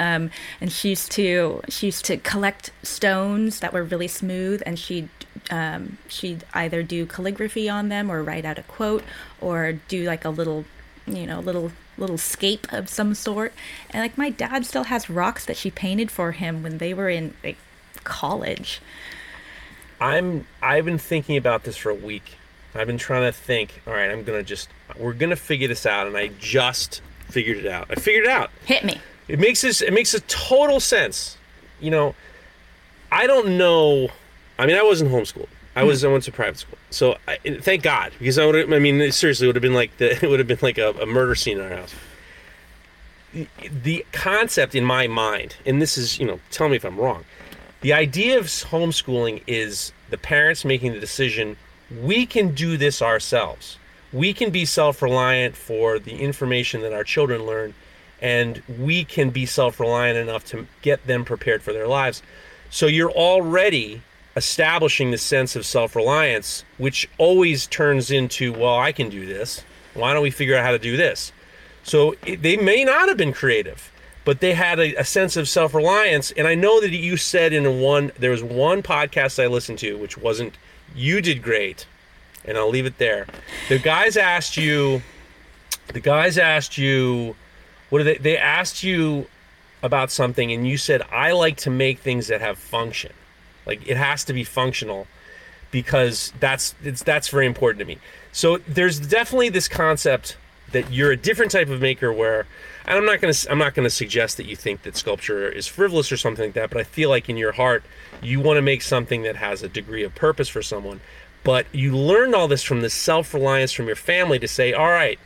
Um, 0.00 0.30
and 0.62 0.72
she 0.72 0.88
used 0.88 1.12
to 1.12 1.60
she 1.68 1.86
used 1.86 2.04
to 2.06 2.16
collect 2.16 2.72
stones 2.82 3.60
that 3.60 3.72
were 3.72 3.84
really 3.84 4.08
smooth 4.08 4.62
and 4.64 4.78
she'd 4.78 5.10
um, 5.50 5.98
she'd 6.08 6.42
either 6.54 6.82
do 6.82 7.04
calligraphy 7.04 7.68
on 7.68 7.90
them 7.90 8.10
or 8.10 8.22
write 8.22 8.46
out 8.46 8.58
a 8.58 8.62
quote 8.62 9.04
or 9.40 9.74
do 9.88 10.04
like 10.04 10.24
a 10.24 10.30
little 10.30 10.64
you 11.06 11.26
know 11.26 11.38
little 11.38 11.70
little 11.98 12.16
scape 12.16 12.66
of 12.72 12.88
some 12.88 13.14
sort 13.14 13.52
and 13.90 14.00
like 14.00 14.16
my 14.16 14.30
dad 14.30 14.64
still 14.64 14.84
has 14.84 15.10
rocks 15.10 15.44
that 15.44 15.56
she 15.56 15.70
painted 15.70 16.10
for 16.10 16.32
him 16.32 16.62
when 16.62 16.78
they 16.78 16.94
were 16.94 17.10
in 17.10 17.34
like 17.44 17.58
college 18.02 18.80
I'm 20.00 20.46
I've 20.62 20.86
been 20.86 20.98
thinking 20.98 21.36
about 21.36 21.64
this 21.64 21.76
for 21.76 21.90
a 21.90 21.94
week. 21.94 22.38
I've 22.74 22.86
been 22.86 22.96
trying 22.96 23.30
to 23.30 23.32
think, 23.32 23.82
all 23.86 23.92
right, 23.92 24.10
I'm 24.10 24.24
going 24.24 24.38
to 24.38 24.42
just 24.42 24.70
we're 24.98 25.12
going 25.12 25.28
to 25.28 25.36
figure 25.36 25.68
this 25.68 25.84
out 25.84 26.06
and 26.06 26.16
I 26.16 26.28
just 26.38 27.02
figured 27.28 27.58
it 27.58 27.66
out. 27.66 27.88
I 27.90 27.96
figured 27.96 28.24
it 28.24 28.30
out. 28.30 28.50
hit 28.64 28.82
me 28.82 28.98
It 29.28 29.38
makes 29.38 29.60
this 29.62 29.80
it 29.82 29.92
makes 29.92 30.14
a 30.14 30.20
total 30.20 30.80
sense. 30.80 31.36
You 31.80 31.90
know, 31.90 32.14
I 33.12 33.26
don't 33.26 33.56
know. 33.56 34.08
I 34.58 34.66
mean, 34.66 34.76
I 34.76 34.82
wasn't 34.82 35.10
homeschooled. 35.10 35.48
I 35.76 35.84
was 35.84 36.04
I 36.04 36.08
went 36.08 36.24
to 36.24 36.32
private 36.32 36.58
school. 36.58 36.78
So 36.90 37.16
I, 37.28 37.36
thank 37.60 37.82
God 37.82 38.12
because 38.18 38.38
I 38.38 38.44
would 38.46 38.72
I 38.72 38.78
mean 38.78 39.10
seriously 39.12 39.46
would 39.46 39.56
have 39.56 39.62
been 39.62 39.74
like 39.74 39.96
the 39.98 40.12
it 40.24 40.28
would 40.28 40.40
have 40.40 40.48
been 40.48 40.58
like 40.62 40.78
a, 40.78 40.90
a 41.00 41.06
murder 41.06 41.34
scene 41.34 41.58
in 41.58 41.64
our 41.64 41.76
house. 41.76 41.94
The- 43.32 43.46
The 43.82 44.06
concept 44.12 44.74
in 44.74 44.84
my 44.84 45.06
mind, 45.06 45.56
and 45.64 45.80
this 45.80 45.96
is 45.96 46.18
you 46.18 46.26
know 46.26 46.40
tell 46.50 46.68
me 46.68 46.76
if 46.76 46.84
I'm 46.84 46.98
wrong. 46.98 47.24
The 47.82 47.92
idea 47.94 48.38
of 48.38 48.46
homeschooling 48.46 49.42
is 49.46 49.92
the 50.10 50.18
parents 50.18 50.64
making 50.64 50.92
the 50.92 51.00
decision. 51.00 51.56
We 52.02 52.26
can 52.26 52.54
do 52.54 52.76
this 52.76 53.00
ourselves. 53.00 53.78
We 54.12 54.34
can 54.34 54.50
be 54.50 54.64
self-reliant 54.66 55.56
for 55.56 55.98
the 55.98 56.16
information 56.20 56.82
that 56.82 56.92
our 56.92 57.04
children 57.04 57.46
learn 57.46 57.74
and 58.20 58.62
we 58.78 59.04
can 59.04 59.30
be 59.30 59.46
self-reliant 59.46 60.18
enough 60.18 60.44
to 60.46 60.66
get 60.82 61.06
them 61.06 61.24
prepared 61.24 61.62
for 61.62 61.72
their 61.72 61.86
lives. 61.86 62.22
So 62.68 62.86
you're 62.86 63.10
already 63.10 64.02
establishing 64.36 65.10
the 65.10 65.18
sense 65.18 65.56
of 65.56 65.66
self-reliance 65.66 66.64
which 66.78 67.08
always 67.18 67.66
turns 67.66 68.12
into 68.12 68.52
well 68.52 68.78
i 68.78 68.92
can 68.92 69.08
do 69.08 69.26
this. 69.26 69.64
Why 69.94 70.12
don't 70.14 70.22
we 70.22 70.30
figure 70.30 70.56
out 70.56 70.64
how 70.64 70.70
to 70.70 70.78
do 70.78 70.96
this? 70.96 71.32
So 71.82 72.14
it, 72.24 72.42
they 72.42 72.56
may 72.56 72.84
not 72.84 73.08
have 73.08 73.16
been 73.16 73.32
creative 73.32 73.90
but 74.24 74.40
they 74.40 74.52
had 74.52 74.78
a, 74.78 74.94
a 74.96 75.04
sense 75.04 75.36
of 75.36 75.48
self-reliance. 75.48 76.30
And 76.32 76.46
i 76.46 76.54
know 76.54 76.80
that 76.80 76.90
you 76.90 77.16
said 77.16 77.52
in 77.52 77.80
one 77.80 78.12
there 78.18 78.30
was 78.30 78.42
one 78.42 78.82
podcast 78.82 79.42
i 79.42 79.48
listened 79.48 79.78
to 79.80 79.98
which 79.98 80.16
wasn't 80.16 80.56
you 80.94 81.20
did 81.20 81.42
great 81.42 81.86
and 82.44 82.56
i'll 82.56 82.70
leave 82.70 82.86
it 82.86 82.98
there. 82.98 83.26
The 83.68 83.78
guys 83.78 84.16
asked 84.16 84.56
you 84.56 85.02
the 85.88 86.00
guys 86.00 86.38
asked 86.38 86.78
you 86.78 87.34
what 87.90 88.04
they 88.04 88.16
they 88.16 88.36
asked 88.36 88.82
you 88.82 89.26
about 89.82 90.10
something 90.10 90.52
and 90.52 90.66
you 90.66 90.76
said 90.76 91.02
i 91.10 91.32
like 91.32 91.56
to 91.56 91.70
make 91.70 92.00
things 92.00 92.26
that 92.28 92.40
have 92.40 92.58
function. 92.58 93.12
Like 93.66 93.86
it 93.86 93.96
has 93.96 94.24
to 94.24 94.32
be 94.32 94.44
functional 94.44 95.06
because 95.70 96.32
that's 96.40 96.74
it's 96.82 97.02
that's 97.02 97.28
very 97.28 97.46
important 97.46 97.78
to 97.80 97.84
me. 97.84 97.98
So 98.32 98.58
there's 98.58 98.98
definitely 98.98 99.50
this 99.50 99.68
concept 99.68 100.36
that 100.72 100.90
you're 100.92 101.12
a 101.12 101.16
different 101.16 101.50
type 101.52 101.68
of 101.68 101.80
maker 101.80 102.12
where 102.12 102.46
and 102.84 102.96
i'm 102.96 103.04
not 103.04 103.20
going 103.20 103.34
to 103.34 103.50
i'm 103.50 103.58
not 103.58 103.74
going 103.74 103.84
to 103.84 103.90
suggest 103.90 104.36
that 104.36 104.46
you 104.46 104.54
think 104.54 104.82
that 104.82 104.96
sculpture 104.96 105.48
is 105.48 105.66
frivolous 105.66 106.12
or 106.12 106.16
something 106.16 106.46
like 106.46 106.54
that 106.54 106.70
but 106.70 106.78
i 106.80 106.84
feel 106.84 107.10
like 107.10 107.28
in 107.28 107.36
your 107.36 107.50
heart 107.50 107.82
you 108.22 108.38
want 108.38 108.56
to 108.56 108.62
make 108.62 108.80
something 108.80 109.22
that 109.22 109.34
has 109.34 109.64
a 109.64 109.68
degree 109.68 110.04
of 110.04 110.14
purpose 110.14 110.48
for 110.48 110.62
someone 110.62 111.00
but 111.42 111.66
you 111.72 111.96
learned 111.96 112.36
all 112.36 112.46
this 112.46 112.62
from 112.62 112.82
the 112.82 112.88
self-reliance 112.88 113.72
from 113.72 113.88
your 113.88 113.96
family 113.96 114.38
to 114.38 114.46
say 114.46 114.72
all 114.72 114.90
right 114.90 115.18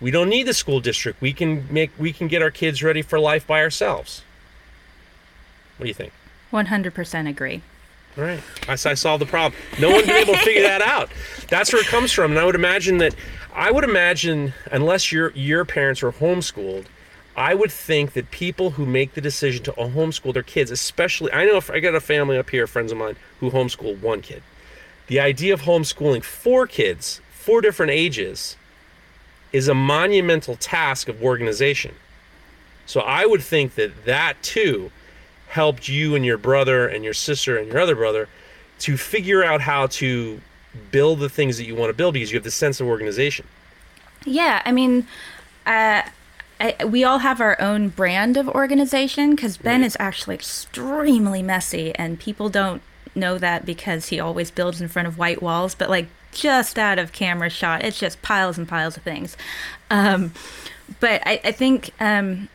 we 0.00 0.10
don't 0.10 0.28
need 0.28 0.44
the 0.44 0.54
school 0.54 0.80
district 0.80 1.20
we 1.20 1.32
can 1.32 1.66
make 1.70 1.90
we 1.98 2.12
can 2.12 2.28
get 2.28 2.42
our 2.42 2.50
kids 2.50 2.82
ready 2.82 3.02
for 3.02 3.18
life 3.18 3.46
by 3.46 3.60
ourselves 3.60 4.22
what 5.76 5.84
do 5.84 5.88
you 5.88 5.94
think 5.94 6.12
100% 6.52 7.28
agree 7.28 7.62
all 8.18 8.24
right. 8.24 8.42
I, 8.68 8.72
I 8.72 8.94
solved 8.94 9.22
the 9.22 9.26
problem. 9.26 9.60
No 9.78 9.90
one 9.90 10.04
been 10.04 10.16
able 10.16 10.34
to 10.34 10.40
figure 10.40 10.62
that 10.62 10.82
out. 10.82 11.10
That's 11.48 11.72
where 11.72 11.80
it 11.80 11.86
comes 11.86 12.10
from. 12.10 12.32
And 12.32 12.40
I 12.40 12.44
would 12.44 12.56
imagine 12.56 12.98
that 12.98 13.14
I 13.54 13.70
would 13.70 13.84
imagine 13.84 14.52
unless 14.70 15.12
your 15.12 15.30
your 15.32 15.64
parents 15.64 16.02
are 16.02 16.12
homeschooled, 16.12 16.86
I 17.36 17.54
would 17.54 17.70
think 17.70 18.12
that 18.14 18.30
people 18.30 18.72
who 18.72 18.84
make 18.84 19.14
the 19.14 19.20
decision 19.20 19.62
to 19.64 19.72
homeschool 19.72 20.34
their 20.34 20.42
kids, 20.42 20.70
especially 20.70 21.32
I 21.32 21.44
know 21.46 21.56
if 21.56 21.70
I 21.70 21.80
got 21.80 21.94
a 21.94 22.00
family 22.00 22.36
up 22.36 22.50
here, 22.50 22.66
friends 22.66 22.92
of 22.92 22.98
mine, 22.98 23.16
who 23.38 23.50
homeschool 23.50 24.00
one 24.00 24.22
kid. 24.22 24.42
The 25.06 25.20
idea 25.20 25.54
of 25.54 25.62
homeschooling 25.62 26.22
four 26.22 26.66
kids, 26.66 27.20
four 27.30 27.60
different 27.60 27.92
ages, 27.92 28.56
is 29.52 29.68
a 29.68 29.74
monumental 29.74 30.56
task 30.56 31.08
of 31.08 31.22
organization. 31.22 31.94
So 32.86 33.00
I 33.00 33.26
would 33.26 33.42
think 33.42 33.74
that 33.74 34.04
that 34.04 34.42
too 34.42 34.90
helped 35.48 35.88
you 35.88 36.14
and 36.14 36.24
your 36.24 36.38
brother 36.38 36.86
and 36.86 37.02
your 37.04 37.14
sister 37.14 37.56
and 37.56 37.68
your 37.68 37.80
other 37.80 37.96
brother 37.96 38.28
to 38.80 38.96
figure 38.96 39.44
out 39.44 39.60
how 39.60 39.86
to 39.88 40.40
build 40.90 41.18
the 41.18 41.28
things 41.28 41.56
that 41.58 41.64
you 41.64 41.74
want 41.74 41.90
to 41.90 41.94
build 41.94 42.14
because 42.14 42.30
you 42.30 42.36
have 42.36 42.44
this 42.44 42.54
sense 42.54 42.80
of 42.80 42.86
organization. 42.86 43.46
Yeah, 44.24 44.62
I 44.64 44.72
mean, 44.72 45.06
uh, 45.66 46.02
I, 46.60 46.84
we 46.84 47.02
all 47.04 47.18
have 47.18 47.40
our 47.40 47.60
own 47.60 47.88
brand 47.88 48.36
of 48.36 48.48
organization 48.48 49.30
because 49.34 49.56
Ben 49.56 49.80
Right. 49.80 49.86
is 49.86 49.96
actually 49.98 50.34
extremely 50.36 51.42
messy, 51.42 51.94
and 51.96 52.20
people 52.20 52.48
don't 52.48 52.82
know 53.14 53.38
that 53.38 53.66
because 53.66 54.08
he 54.08 54.20
always 54.20 54.50
builds 54.50 54.80
in 54.80 54.88
front 54.88 55.08
of 55.08 55.18
white 55.18 55.42
walls. 55.42 55.74
But 55.74 55.90
like 55.90 56.08
just 56.32 56.78
out 56.78 56.98
of 56.98 57.12
camera 57.12 57.50
shot, 57.50 57.82
it's 57.84 57.98
just 57.98 58.20
piles 58.22 58.58
and 58.58 58.68
piles 58.68 58.96
of 58.96 59.02
things. 59.02 59.36
Um, 59.90 60.32
but 61.00 61.22
I, 61.26 61.40
I 61.44 61.52
think. 61.52 61.90
Um, 62.00 62.48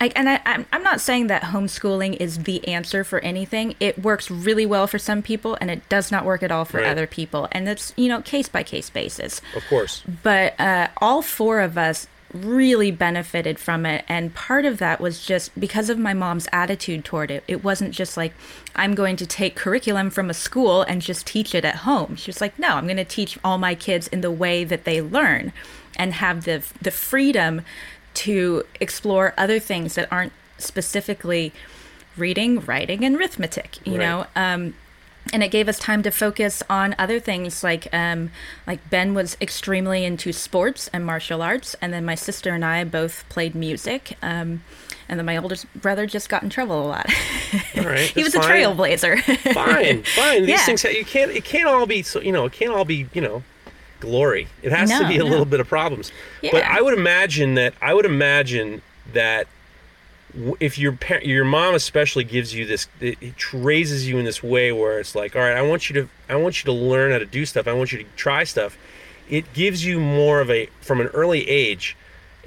I, 0.00 0.12
and 0.14 0.28
I, 0.28 0.40
I'm, 0.46 0.64
I'm 0.72 0.84
not 0.84 1.00
saying 1.00 1.26
that 1.26 1.42
homeschooling 1.42 2.18
is 2.20 2.44
the 2.44 2.64
answer 2.68 3.02
for 3.02 3.18
anything. 3.18 3.74
It 3.80 3.98
works 3.98 4.30
really 4.30 4.64
well 4.64 4.86
for 4.86 4.96
some 4.96 5.22
people, 5.22 5.58
and 5.60 5.72
it 5.72 5.88
does 5.88 6.12
not 6.12 6.24
work 6.24 6.44
at 6.44 6.52
all 6.52 6.64
for 6.64 6.76
Right. 6.78 6.86
other 6.86 7.08
people. 7.08 7.48
And 7.50 7.68
it's 7.68 7.92
you 7.96 8.06
know 8.08 8.22
case 8.22 8.48
by 8.48 8.62
case 8.62 8.90
basis 8.90 9.40
Of 9.56 9.66
course. 9.68 10.04
but 10.22 10.54
uh, 10.60 10.86
all 10.98 11.20
four 11.20 11.58
of 11.60 11.76
us 11.76 12.06
really 12.34 12.90
benefited 12.90 13.58
from 13.58 13.86
it. 13.86 14.04
And 14.08 14.34
part 14.34 14.64
of 14.64 14.78
that 14.78 15.00
was 15.00 15.24
just 15.24 15.58
because 15.58 15.88
of 15.88 15.98
my 15.98 16.12
mom's 16.12 16.46
attitude 16.52 17.04
toward 17.04 17.30
it. 17.30 17.42
It 17.48 17.64
wasn't 17.64 17.92
just 17.94 18.16
like 18.16 18.32
i'm 18.76 18.94
going 18.94 19.16
to 19.16 19.26
take 19.26 19.56
curriculum 19.56 20.10
from 20.10 20.28
a 20.30 20.34
school 20.34 20.82
and 20.82 21.00
just 21.02 21.26
teach 21.26 21.54
it 21.54 21.64
at 21.64 21.76
home. 21.76 22.16
She 22.16 22.28
was 22.28 22.40
like 22.40 22.58
no 22.58 22.74
i'm 22.76 22.84
going 22.84 22.96
to 22.98 23.04
teach 23.04 23.38
all 23.42 23.58
my 23.58 23.74
kids 23.74 24.08
in 24.08 24.20
the 24.20 24.30
way 24.30 24.62
that 24.64 24.84
they 24.84 25.00
learn 25.00 25.52
and 25.96 26.12
have 26.14 26.44
the 26.44 26.62
the 26.82 26.90
freedom 26.90 27.62
to 28.14 28.64
explore 28.80 29.32
other 29.38 29.58
things 29.58 29.94
that 29.94 30.10
aren't 30.12 30.32
specifically 30.58 31.52
reading 32.16 32.60
writing 32.60 33.04
and 33.04 33.16
arithmetic 33.16 33.78
you 33.86 33.92
Right. 33.92 34.00
know? 34.00 34.26
Um, 34.36 34.74
and 35.32 35.42
it 35.42 35.48
gave 35.50 35.68
us 35.68 35.78
time 35.78 36.02
to 36.02 36.10
focus 36.10 36.62
on 36.70 36.94
other 36.98 37.20
things 37.20 37.62
like 37.62 37.88
um, 37.92 38.30
like 38.66 38.88
Ben 38.90 39.14
was 39.14 39.36
extremely 39.40 40.04
into 40.04 40.32
sports 40.32 40.88
and 40.92 41.04
martial 41.04 41.42
arts, 41.42 41.76
and 41.80 41.92
then 41.92 42.04
my 42.04 42.14
sister 42.14 42.52
and 42.54 42.64
I 42.64 42.84
both 42.84 43.24
played 43.28 43.54
music. 43.54 44.16
Um, 44.22 44.62
and 45.10 45.18
then 45.18 45.24
my 45.24 45.38
oldest 45.38 45.66
brother 45.74 46.06
just 46.06 46.28
got 46.28 46.42
in 46.42 46.50
trouble 46.50 46.82
a 46.84 46.86
lot. 46.86 47.06
Right, 47.76 48.00
he 48.14 48.22
was 48.22 48.34
that's 48.34 48.44
a 48.46 48.48
trailblazer. 48.50 49.22
fine, 49.54 50.02
fine. 50.16 50.40
These 50.42 50.48
Yeah. 50.50 50.66
things 50.66 50.84
you 50.84 51.04
can't. 51.04 51.30
It 51.30 51.44
can't 51.44 51.66
all 51.66 51.86
be 51.86 52.02
so. 52.02 52.20
You 52.20 52.32
know, 52.32 52.44
it 52.44 52.52
can't 52.52 52.72
all 52.72 52.84
be. 52.84 53.06
You 53.14 53.22
know, 53.22 53.42
glory. 54.00 54.48
It 54.62 54.70
has 54.72 54.90
to 54.90 55.08
be 55.08 55.16
a 55.16 55.20
no. 55.20 55.24
little 55.26 55.46
bit 55.46 55.60
of 55.60 55.68
problems. 55.68 56.12
Yeah. 56.42 56.50
But 56.52 56.64
I 56.64 56.82
would 56.82 56.92
imagine 56.96 57.54
that. 57.54 57.72
I 57.80 57.94
would 57.94 58.04
imagine 58.04 58.82
that 59.14 59.46
if 60.60 60.78
your 60.78 60.98
your 61.22 61.44
mom 61.44 61.74
especially 61.74 62.24
gives 62.24 62.54
you 62.54 62.66
this, 62.66 62.88
it, 63.00 63.16
it 63.20 63.52
raises 63.52 64.08
you 64.08 64.18
in 64.18 64.24
this 64.24 64.42
way 64.42 64.72
where 64.72 64.98
it's 64.98 65.14
like, 65.14 65.34
all 65.34 65.42
right, 65.42 65.56
I 65.56 65.62
want 65.62 65.88
you 65.88 66.02
to, 66.02 66.08
I 66.28 66.36
want 66.36 66.62
you 66.62 66.66
to 66.66 66.72
learn 66.72 67.12
how 67.12 67.18
to 67.18 67.26
do 67.26 67.46
stuff. 67.46 67.66
I 67.66 67.72
want 67.72 67.92
you 67.92 67.98
to 67.98 68.04
try 68.16 68.44
stuff. 68.44 68.76
It 69.28 69.52
gives 69.52 69.84
you 69.84 70.00
more 70.00 70.40
of 70.40 70.50
a, 70.50 70.66
from 70.80 71.00
an 71.00 71.08
early 71.08 71.48
age, 71.48 71.96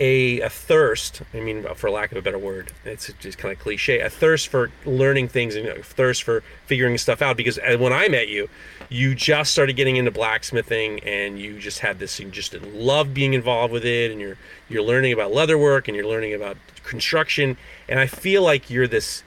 a, 0.01 0.41
a 0.41 0.49
thirst. 0.49 1.21
I 1.31 1.39
mean, 1.39 1.63
for 1.75 1.91
lack 1.91 2.11
of 2.11 2.17
a 2.17 2.23
better 2.23 2.39
word, 2.39 2.71
it's 2.83 3.13
just 3.19 3.37
kind 3.37 3.53
of 3.53 3.59
cliche. 3.59 3.99
A 3.99 4.09
thirst 4.09 4.47
for 4.47 4.71
learning 4.83 5.27
things 5.27 5.55
and 5.55 5.67
a 5.67 5.83
thirst 5.83 6.23
for 6.23 6.41
figuring 6.65 6.97
stuff 6.97 7.21
out. 7.21 7.37
Because 7.37 7.59
uh, 7.59 7.77
when 7.77 7.93
I 7.93 8.07
met 8.07 8.27
you, 8.27 8.49
you 8.89 9.13
just 9.13 9.51
started 9.51 9.75
getting 9.75 9.97
into 9.97 10.09
blacksmithing, 10.09 11.01
and 11.01 11.39
you 11.39 11.59
just 11.59 11.79
had 11.79 11.99
this. 11.99 12.19
You 12.19 12.29
just 12.29 12.59
loved 12.73 13.13
being 13.13 13.35
involved 13.35 13.71
with 13.71 13.85
it, 13.85 14.11
and 14.11 14.19
you're 14.19 14.37
you're 14.69 14.81
learning 14.81 15.13
about 15.13 15.31
leatherwork, 15.31 15.87
and 15.87 15.95
you're 15.95 16.07
learning 16.07 16.33
about 16.33 16.57
construction. 16.83 17.55
And 17.87 17.99
I 17.99 18.07
feel 18.07 18.41
like 18.41 18.71
you're 18.71 18.87
this 18.87 19.23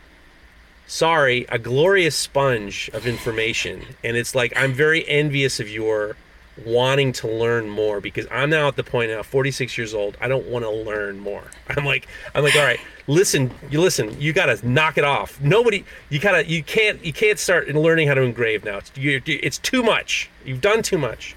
sorry, 0.88 1.46
a 1.48 1.58
glorious 1.58 2.16
sponge 2.16 2.90
of 2.92 3.06
information. 3.06 3.86
And 4.02 4.16
it's 4.16 4.34
like 4.34 4.52
I'm 4.56 4.72
very 4.72 5.08
envious 5.08 5.60
of 5.60 5.68
your 5.68 6.16
wanting 6.64 7.12
to 7.12 7.28
learn 7.28 7.68
more 7.68 8.00
because 8.00 8.26
I'm 8.30 8.50
now 8.50 8.68
at 8.68 8.76
the 8.76 8.84
point 8.84 9.10
now, 9.10 9.22
46 9.22 9.76
years 9.76 9.94
old. 9.94 10.16
I 10.20 10.28
don't 10.28 10.46
want 10.46 10.64
to 10.64 10.70
learn 10.70 11.18
more. 11.18 11.44
I'm 11.68 11.84
like, 11.84 12.06
I'm 12.34 12.44
like, 12.44 12.56
all 12.56 12.62
right, 12.62 12.80
listen, 13.06 13.50
you 13.70 13.80
listen, 13.80 14.20
you 14.20 14.32
got 14.32 14.46
to 14.46 14.68
knock 14.68 14.98
it 14.98 15.04
off. 15.04 15.40
Nobody, 15.40 15.84
you 16.10 16.18
gotta, 16.18 16.46
you 16.46 16.62
can't, 16.62 17.04
you 17.04 17.12
can't 17.12 17.38
start 17.38 17.68
learning 17.68 18.08
how 18.08 18.14
to 18.14 18.22
engrave 18.22 18.64
now. 18.64 18.78
It's, 18.78 18.92
you 18.96 19.20
it's 19.26 19.58
too 19.58 19.82
much. 19.82 20.30
You've 20.44 20.60
done 20.60 20.82
too 20.82 20.98
much. 20.98 21.34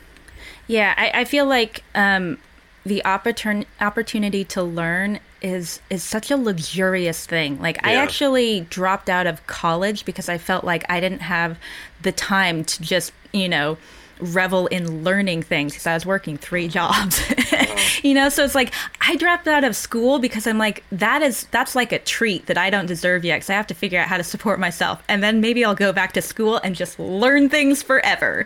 Yeah, 0.67 0.93
I, 0.97 1.21
I 1.21 1.25
feel 1.25 1.45
like 1.45 1.83
um, 1.95 2.39
the 2.85 3.01
opportun- 3.05 3.65
opportunity 3.79 4.43
to 4.45 4.61
learn 4.61 5.19
is 5.41 5.81
is 5.89 6.03
such 6.03 6.31
a 6.31 6.37
luxurious 6.37 7.25
thing. 7.25 7.61
Like 7.61 7.85
I 7.85 7.93
actually 7.93 8.61
dropped 8.61 9.07
out 9.07 9.27
of 9.27 9.45
college 9.45 10.03
because 10.03 10.29
I 10.29 10.37
felt 10.37 10.63
like 10.63 10.83
I 10.89 10.99
didn't 10.99 11.21
have 11.21 11.59
the 12.01 12.11
time 12.11 12.63
to 12.65 12.81
just 12.81 13.13
you 13.31 13.47
know 13.47 13.77
revel 14.19 14.67
in 14.67 15.03
learning 15.03 15.43
things 15.43 15.73
because 15.73 15.87
I 15.87 15.93
was 15.93 16.05
working 16.05 16.37
three 16.37 16.67
jobs. 16.67 17.21
you 18.03 18.13
know, 18.13 18.29
so 18.29 18.43
it's 18.43 18.55
like 18.55 18.73
I 19.01 19.15
dropped 19.15 19.47
out 19.47 19.63
of 19.63 19.75
school 19.75 20.19
because 20.19 20.47
I'm 20.47 20.57
like 20.57 20.83
that 20.91 21.21
is 21.21 21.45
that's 21.51 21.75
like 21.75 21.91
a 21.91 21.99
treat 21.99 22.45
that 22.47 22.57
I 22.57 22.69
don't 22.69 22.85
deserve 22.85 23.23
yet 23.25 23.37
because 23.37 23.49
I 23.49 23.53
have 23.53 23.67
to 23.67 23.73
figure 23.73 23.99
out 23.99 24.07
how 24.07 24.17
to 24.17 24.23
support 24.23 24.59
myself 24.59 25.01
and 25.07 25.21
then 25.23 25.41
maybe 25.41 25.63
I'll 25.63 25.75
go 25.75 25.91
back 25.93 26.13
to 26.13 26.21
school 26.21 26.57
and 26.63 26.75
just 26.75 26.99
learn 26.99 27.49
things 27.49 27.81
forever. 27.83 28.45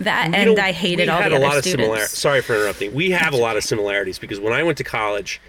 That 0.00 0.28
You 0.28 0.34
and 0.34 0.54
know, 0.56 0.62
I 0.62 0.72
hated 0.72 1.04
we 1.04 1.08
all 1.10 1.20
had 1.22 1.32
the 1.32 1.36
a 1.36 1.38
lot 1.38 1.50
other 1.50 1.58
of 1.58 1.64
students. 1.64 1.88
similar- 1.88 2.06
Sorry 2.06 2.40
for 2.42 2.54
interrupting. 2.54 2.94
We 2.94 3.10
have 3.10 3.34
a 3.34 3.38
lot 3.38 3.56
of 3.56 3.64
similarities 3.64 4.18
because 4.18 4.40
when 4.40 4.52
I 4.52 4.62
went 4.62 4.78
to 4.78 4.84
college, 4.84 5.40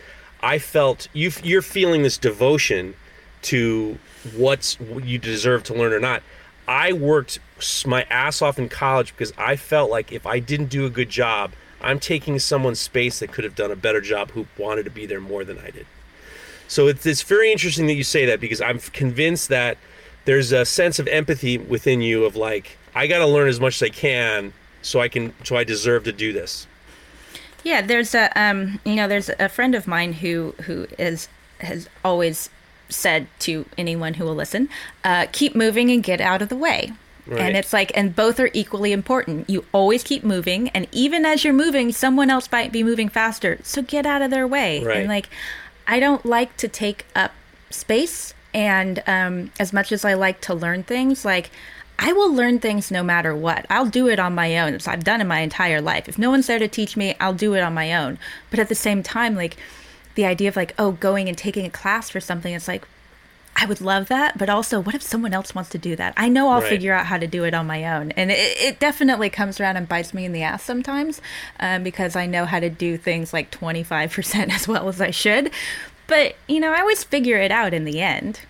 I 0.41 0.59
felt 0.59 1.07
you 1.13 1.31
you're 1.43 1.61
feeling 1.61 2.03
this 2.03 2.17
devotion 2.17 2.95
to 3.43 3.97
what's 4.35 4.79
what 4.79 5.03
you 5.05 5.17
deserve 5.17 5.63
to 5.63 5.73
learn 5.73 5.93
or 5.93 5.99
not. 5.99 6.23
I 6.67 6.93
worked 6.93 7.39
my 7.85 8.03
ass 8.03 8.41
off 8.41 8.59
in 8.59 8.69
college 8.69 9.13
because 9.13 9.33
I 9.37 9.55
felt 9.55 9.89
like 9.89 10.11
if 10.11 10.25
I 10.25 10.39
didn't 10.39 10.67
do 10.67 10.85
a 10.85 10.89
good 10.89 11.09
job, 11.09 11.51
I'm 11.81 11.99
taking 11.99 12.39
someone's 12.39 12.79
space 12.79 13.19
that 13.19 13.31
could 13.31 13.43
have 13.43 13.55
done 13.55 13.71
a 13.71 13.75
better 13.75 14.01
job 14.01 14.31
who 14.31 14.47
wanted 14.57 14.83
to 14.83 14.91
be 14.91 15.05
there 15.05 15.19
more 15.19 15.43
than 15.43 15.59
I 15.59 15.69
did. 15.69 15.85
So 16.67 16.87
it's, 16.87 17.05
it's 17.05 17.21
very 17.21 17.51
interesting 17.51 17.87
that 17.87 17.93
you 17.93 18.03
say 18.03 18.25
that 18.25 18.39
because 18.39 18.61
I'm 18.61 18.79
convinced 18.79 19.49
that 19.49 19.77
there's 20.25 20.51
a 20.51 20.65
sense 20.65 20.99
of 20.99 21.07
empathy 21.07 21.57
within 21.57 22.01
you 22.01 22.25
of 22.25 22.35
like 22.35 22.77
I 22.95 23.07
got 23.07 23.19
to 23.19 23.27
learn 23.27 23.47
as 23.47 23.59
much 23.59 23.75
as 23.75 23.83
I 23.83 23.89
can 23.89 24.53
so 24.81 24.99
I 25.01 25.07
can 25.07 25.33
so 25.43 25.57
I 25.57 25.63
deserve 25.63 26.03
to 26.05 26.11
do 26.11 26.33
this. 26.33 26.67
Yeah, 27.63 27.81
there's 27.81 28.13
a 28.13 28.29
um, 28.39 28.79
you 28.85 28.95
know, 28.95 29.07
there's 29.07 29.29
a 29.39 29.49
friend 29.49 29.75
of 29.75 29.87
mine 29.87 30.13
who 30.13 30.55
who 30.63 30.87
is 30.97 31.27
has 31.59 31.89
always 32.03 32.49
said 32.89 33.27
to 33.39 33.65
anyone 33.77 34.15
who 34.15 34.25
will 34.25 34.35
listen, 34.35 34.69
uh, 35.03 35.25
keep 35.31 35.55
moving 35.55 35.89
and 35.89 36.03
get 36.03 36.21
out 36.21 36.41
of 36.41 36.49
the 36.49 36.55
way. 36.55 36.91
Right. 37.25 37.39
And 37.39 37.57
it's 37.57 37.71
like, 37.71 37.91
and 37.95 38.15
both 38.15 38.39
are 38.39 38.49
equally 38.53 38.91
important. 38.91 39.49
You 39.49 39.65
always 39.71 40.03
keep 40.03 40.23
moving, 40.23 40.69
and 40.69 40.87
even 40.91 41.25
as 41.25 41.43
you're 41.43 41.53
moving, 41.53 41.91
someone 41.91 42.29
else 42.29 42.51
might 42.51 42.71
be 42.71 42.83
moving 42.83 43.09
faster. 43.09 43.59
So 43.63 43.81
get 43.81 44.05
out 44.05 44.21
of 44.21 44.29
their 44.29 44.47
way. 44.47 44.83
Right. 44.83 44.97
And 44.97 45.07
like, 45.07 45.29
I 45.87 45.99
don't 45.99 46.25
like 46.25 46.57
to 46.57 46.67
take 46.67 47.05
up 47.15 47.31
space. 47.69 48.33
And 48.53 49.01
um, 49.07 49.51
as 49.59 49.73
much 49.73 49.91
as 49.91 50.05
I 50.05 50.13
like 50.13 50.41
to 50.41 50.53
learn 50.53 50.83
things, 50.83 51.25
like 51.25 51.49
I 51.97 52.11
will 52.11 52.33
learn 52.33 52.59
things 52.59 52.91
no 52.91 53.03
matter 53.03 53.35
what. 53.35 53.65
I'll 53.69 53.85
do 53.85 54.07
it 54.09 54.19
on 54.19 54.35
my 54.35 54.57
own. 54.59 54.73
It's 54.73 54.87
I've 54.87 55.03
done 55.03 55.21
it 55.21 55.25
my 55.25 55.39
entire 55.39 55.81
life. 55.81 56.09
If 56.09 56.17
no 56.17 56.29
one's 56.29 56.47
there 56.47 56.59
to 56.59 56.67
teach 56.67 56.97
me, 56.97 57.15
I'll 57.19 57.33
do 57.33 57.53
it 57.55 57.61
on 57.61 57.73
my 57.73 57.93
own. 57.93 58.19
But 58.49 58.59
at 58.59 58.69
the 58.69 58.75
same 58.75 59.03
time, 59.03 59.35
like 59.35 59.57
the 60.15 60.25
idea 60.25 60.49
of 60.49 60.55
like, 60.55 60.73
oh, 60.77 60.91
going 60.91 61.29
and 61.29 61.37
taking 61.37 61.65
a 61.65 61.69
class 61.69 62.09
for 62.09 62.19
something, 62.19 62.53
it's 62.53 62.67
like 62.67 62.87
I 63.55 63.65
would 63.65 63.81
love 63.81 64.07
that, 64.07 64.37
but 64.37 64.49
also, 64.49 64.79
what 64.79 64.95
if 64.95 65.01
someone 65.03 65.33
else 65.33 65.53
wants 65.53 65.69
to 65.71 65.77
do 65.77 65.95
that? 65.95 66.13
I 66.17 66.27
know 66.27 66.49
I'll 66.49 66.61
Right. 66.61 66.69
figure 66.69 66.93
out 66.93 67.05
how 67.05 67.17
to 67.17 67.27
do 67.27 67.43
it 67.43 67.53
on 67.53 67.67
my 67.67 67.85
own, 67.85 68.11
and 68.11 68.31
it, 68.31 68.35
it 68.57 68.79
definitely 68.79 69.29
comes 69.29 69.59
around 69.59 69.77
and 69.77 69.87
bites 69.87 70.13
me 70.13 70.25
in 70.25 70.31
the 70.33 70.41
ass 70.43 70.63
sometimes, 70.63 71.21
um, 71.59 71.83
because 71.83 72.15
I 72.15 72.25
know 72.25 72.45
how 72.45 72.59
to 72.59 72.69
do 72.69 72.97
things 72.97 73.31
like 73.31 73.51
twenty 73.51 73.83
five 73.83 74.11
percent 74.11 74.51
as 74.55 74.67
well 74.67 74.89
as 74.89 74.99
I 74.99 75.11
should, 75.11 75.51
but 76.07 76.35
you 76.47 76.59
know, 76.59 76.73
I 76.73 76.79
always 76.81 77.03
figure 77.03 77.37
it 77.37 77.51
out 77.51 77.73
in 77.73 77.85
the 77.85 78.01
end. 78.01 78.41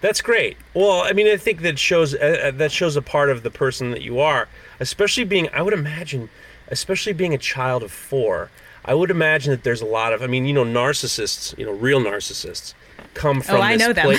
That's 0.00 0.20
great. 0.20 0.56
Well, 0.74 1.02
I 1.02 1.12
mean, 1.12 1.26
I 1.26 1.36
think 1.36 1.62
that 1.62 1.78
shows 1.78 2.14
uh, 2.14 2.40
uh, 2.46 2.50
that 2.52 2.72
shows 2.72 2.96
a 2.96 3.02
part 3.02 3.30
of 3.30 3.42
the 3.42 3.50
person 3.50 3.90
that 3.90 4.02
you 4.02 4.20
are, 4.20 4.48
especially 4.80 5.24
being. 5.24 5.48
I 5.52 5.62
would 5.62 5.74
imagine, 5.74 6.28
especially 6.68 7.12
being 7.12 7.34
a 7.34 7.38
child 7.38 7.82
of 7.82 7.92
four. 7.92 8.50
I 8.84 8.94
would 8.94 9.10
imagine 9.10 9.50
that 9.50 9.64
there's 9.64 9.82
a 9.82 9.86
lot 9.86 10.12
of. 10.12 10.22
I 10.22 10.26
mean, 10.28 10.46
you 10.46 10.54
know, 10.54 10.64
narcissists. 10.64 11.56
You 11.58 11.66
know, 11.66 11.72
real 11.72 12.00
narcissists 12.00 12.72
come 13.16 13.38
oh, 13.38 13.42
from. 13.42 13.56
Oh, 13.56 13.60
I 13.60 13.76
this 13.76 13.86
know 13.86 13.92
them. 13.92 14.18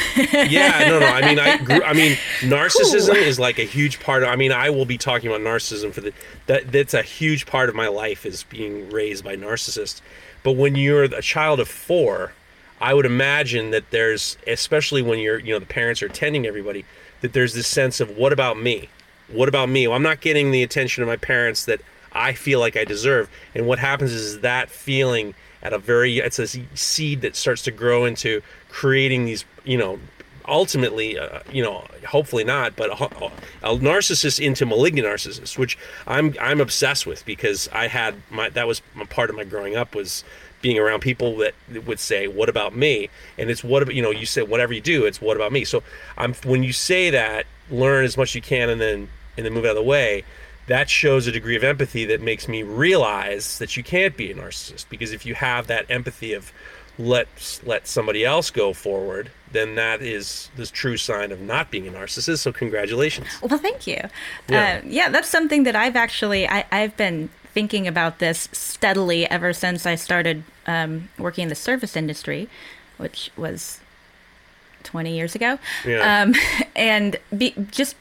yeah, 0.50 0.86
no, 0.88 1.00
no. 1.00 1.06
I 1.06 1.22
mean, 1.22 1.40
I 1.40 1.58
grew. 1.64 1.84
I 1.84 1.94
mean, 1.94 2.18
narcissism 2.42 3.16
is 3.16 3.40
like 3.40 3.60
a 3.60 3.64
huge 3.64 4.00
part 4.00 4.24
of. 4.24 4.30
I 4.30 4.36
mean, 4.36 4.52
I 4.52 4.70
will 4.70 4.86
be 4.86 4.98
talking 4.98 5.30
about 5.30 5.42
narcissism 5.42 5.94
for 5.94 6.02
the. 6.02 6.14
That 6.48 6.72
that's 6.72 6.94
a 6.94 7.02
huge 7.02 7.46
part 7.46 7.70
of 7.70 7.76
my 7.76 7.88
life 7.88 8.26
is 8.26 8.44
being 8.44 8.90
raised 8.90 9.24
by 9.24 9.36
narcissists. 9.36 10.02
But 10.44 10.54
when 10.54 10.76
you're 10.76 11.04
a 11.04 11.22
child 11.22 11.60
of 11.60 11.68
four, 11.68 12.34
I 12.80 12.94
would 12.94 13.06
imagine 13.06 13.72
that 13.72 13.90
there's, 13.92 14.38
especially 14.46 15.02
when 15.02 15.20
you're, 15.20 15.40
you 15.40 15.54
know, 15.54 15.60
the 15.60 15.66
parents 15.66 16.02
are 16.04 16.06
attending 16.06 16.46
everybody, 16.46 16.86
that 17.22 17.34
there's 17.34 17.54
this 17.54 17.68
sense 17.68 18.00
of 18.00 18.18
what 18.18 18.32
about 18.32 18.60
me? 18.60 18.90
What 19.30 19.50
about 19.50 19.70
me? 19.70 19.88
Well, 19.88 19.96
I'm 19.96 20.04
not 20.04 20.22
getting 20.22 20.52
the 20.52 20.64
attention 20.64 21.04
of 21.04 21.08
my 21.08 21.18
parents 21.18 21.66
that 21.66 21.82
I 22.14 22.34
feel 22.34 22.60
like 22.60 22.78
I 22.78 22.86
deserve. 22.86 23.30
And 23.56 23.66
what 23.68 23.80
happens 23.80 24.14
is 24.14 24.42
that 24.42 24.70
feeling 24.70 25.34
at 25.64 25.74
a 25.74 25.80
very, 25.80 26.20
it's 26.20 26.40
a 26.40 26.48
seed 26.48 27.22
that 27.22 27.36
starts 27.36 27.64
to 27.64 27.72
grow 27.72 28.06
into 28.06 28.42
creating 28.78 29.26
these, 29.26 29.44
you 29.66 29.76
know, 29.76 30.00
ultimately, 30.48 31.18
uh, 31.18 31.40
you 31.52 31.64
know, 31.64 31.84
hopefully 32.08 32.44
not, 32.44 32.76
but 32.76 32.92
a, 32.92 33.32
a 33.64 33.76
narcissist 33.76 34.40
into 34.40 34.68
malignant 34.68 35.08
narcissist, 35.08 35.58
which 35.58 35.80
I'm 36.06 36.36
I'm 36.40 36.62
obsessed 36.62 37.08
with 37.08 37.26
because 37.26 37.68
I 37.74 37.88
had 37.88 38.14
my 38.30 38.50
that 38.50 38.68
was 38.68 38.84
my 38.94 39.06
part 39.06 39.32
of 39.32 39.36
my 39.36 39.46
growing 39.46 39.76
up 39.76 39.96
was 39.96 40.24
being 40.62 40.78
around 40.78 41.00
people 41.00 41.38
that 41.38 41.56
would 41.88 42.00
say, 42.00 42.28
"What 42.28 42.50
about 42.50 42.76
me?" 42.76 43.10
And 43.40 43.50
it's 43.50 43.64
what 43.64 43.82
about 43.82 43.96
you 43.96 44.04
know 44.04 44.12
you 44.12 44.28
say 44.28 44.44
whatever 44.44 44.74
you 44.74 44.82
do, 44.82 45.06
it's 45.06 45.20
what 45.20 45.38
about 45.38 45.52
me. 45.52 45.66
So 45.66 45.82
I'm 46.16 46.36
when 46.46 46.62
you 46.62 46.72
say 46.72 47.10
that, 47.10 47.48
learn 47.72 48.06
as 48.06 48.16
much 48.16 48.30
as 48.30 48.36
you 48.36 48.44
can, 48.44 48.70
and 48.70 48.80
then 48.80 49.10
and 49.38 49.44
then 49.44 49.54
move 49.54 49.66
out 49.66 49.72
of 49.72 49.78
the 49.78 49.82
way. 49.82 50.24
That 50.68 50.90
shows 50.90 51.28
a 51.28 51.32
degree 51.32 51.56
of 51.56 51.64
empathy 51.64 52.06
that 52.06 52.22
makes 52.22 52.48
me 52.48 52.64
realize 52.64 53.58
that 53.60 53.78
you 53.78 53.84
can't 53.84 54.16
be 54.18 54.32
a 54.32 54.36
narcissist 54.36 54.90
because 54.90 55.14
if 55.14 55.26
you 55.26 55.36
have 55.36 55.68
that 55.68 55.90
empathy 55.90 56.34
of 56.34 56.52
let 57.00 57.62
let 57.66 57.88
somebody 57.88 58.26
else 58.26 58.50
go 58.50 58.74
forward, 58.74 59.32
then 59.52 59.76
that 59.76 60.02
is 60.02 60.50
the 60.56 60.66
true 60.66 60.98
sign 60.98 61.32
of 61.32 61.40
not 61.40 61.72
being 61.72 61.88
a 61.88 61.92
narcissist. 61.92 62.40
So 62.40 62.52
congratulations. 62.52 63.28
Well, 63.42 63.60
thank 63.60 63.88
you. 63.88 64.02
Yeah. 64.50 64.82
Uh, 64.84 64.88
yeah, 64.88 65.10
that's 65.10 65.30
something 65.30 65.64
that 65.64 65.76
I've 65.76 65.96
actually 65.96 66.48
I, 66.48 66.66
I've 66.72 66.98
been 66.98 67.30
thinking 67.54 67.88
about 67.88 68.20
this 68.20 68.50
steadily 68.52 69.30
ever 69.30 69.54
since 69.54 69.86
I 69.86 69.96
started 69.96 70.44
um, 70.68 71.10
working 71.18 71.44
in 71.44 71.50
the 71.50 71.56
service 71.56 71.96
industry, 71.96 72.50
which 72.98 73.32
was 73.38 73.80
20 74.84 75.16
years 75.16 75.36
ago. 75.36 75.60
Yeah. 75.86 76.22
Um, 76.22 76.36
and 76.76 77.18
be, 77.36 77.56
just 77.72 77.96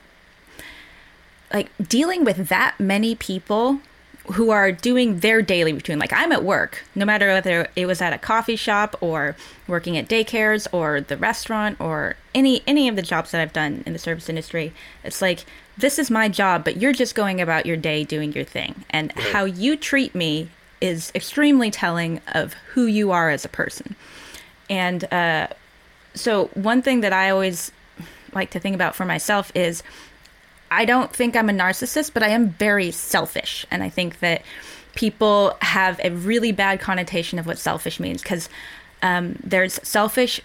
like 1.53 1.71
dealing 1.89 2.25
with 2.25 2.49
that 2.49 2.75
many 2.79 3.15
people 3.15 3.81
who 4.33 4.51
are 4.51 4.73
doing 4.73 5.21
their 5.21 5.41
daily 5.41 5.73
routine. 5.73 5.99
Like 5.99 6.13
I'm 6.13 6.33
at 6.33 6.43
work, 6.43 6.85
no 6.95 7.05
matter 7.05 7.29
whether 7.29 7.69
it 7.77 7.87
was 7.87 8.01
at 8.01 8.13
a 8.13 8.19
coffee 8.19 8.57
shop 8.57 8.97
or 9.01 9.37
working 9.69 9.97
at 9.97 10.09
daycares 10.09 10.67
or 10.73 11.01
the 11.01 11.17
restaurant 11.17 11.81
or 11.81 12.17
any 12.35 12.63
any 12.67 12.89
of 12.89 12.97
the 12.97 13.03
jobs 13.03 13.31
that 13.31 13.41
I've 13.41 13.53
done 13.53 13.85
in 13.87 13.93
the 13.93 13.99
service 13.99 14.29
industry. 14.29 14.73
It's 15.05 15.23
like 15.23 15.45
this 15.79 15.99
is 15.99 16.11
my 16.11 16.29
job, 16.29 16.65
but 16.65 16.79
you're 16.79 16.93
just 16.93 17.15
going 17.15 17.41
about 17.41 17.67
your 17.67 17.77
day 17.77 18.03
doing 18.03 18.33
your 18.33 18.45
thing. 18.45 18.85
And 18.91 19.13
how 19.13 19.45
you 19.45 19.77
treat 19.77 20.15
me 20.15 20.49
is 20.81 21.13
extremely 21.15 21.71
telling 21.71 22.21
of 22.33 22.55
who 22.73 22.87
you 22.87 23.11
are 23.13 23.31
as 23.31 23.45
a 23.45 23.49
person. 23.49 23.95
And 24.69 25.11
uh, 25.13 25.49
so, 26.15 26.47
one 26.55 26.83
thing 26.83 27.01
that 27.01 27.13
I 27.13 27.31
always 27.31 27.71
like 28.33 28.51
to 28.51 28.61
think 28.61 28.75
about 28.75 28.95
for 28.95 29.05
myself 29.05 29.53
is 29.55 29.83
I 30.77 30.85
don't 30.85 31.11
think 31.13 31.35
I'm 31.37 31.49
a 31.49 31.53
narcissist, 31.55 32.13
but 32.13 32.23
I 32.23 32.29
am 32.29 32.51
very 32.51 32.91
selfish. 32.91 33.65
And 33.71 33.83
I 33.83 33.89
think 33.89 34.21
that 34.21 34.43
people 34.95 35.57
have 35.63 35.99
a 36.05 36.11
really 36.11 36.53
bad 36.53 36.81
connotation 36.81 37.39
of 37.39 37.47
what 37.47 37.59
selfish 37.59 37.99
means 37.99 38.23
because 38.23 38.49
um, 39.03 39.37
there's 39.43 39.81
selfish. 39.83 40.41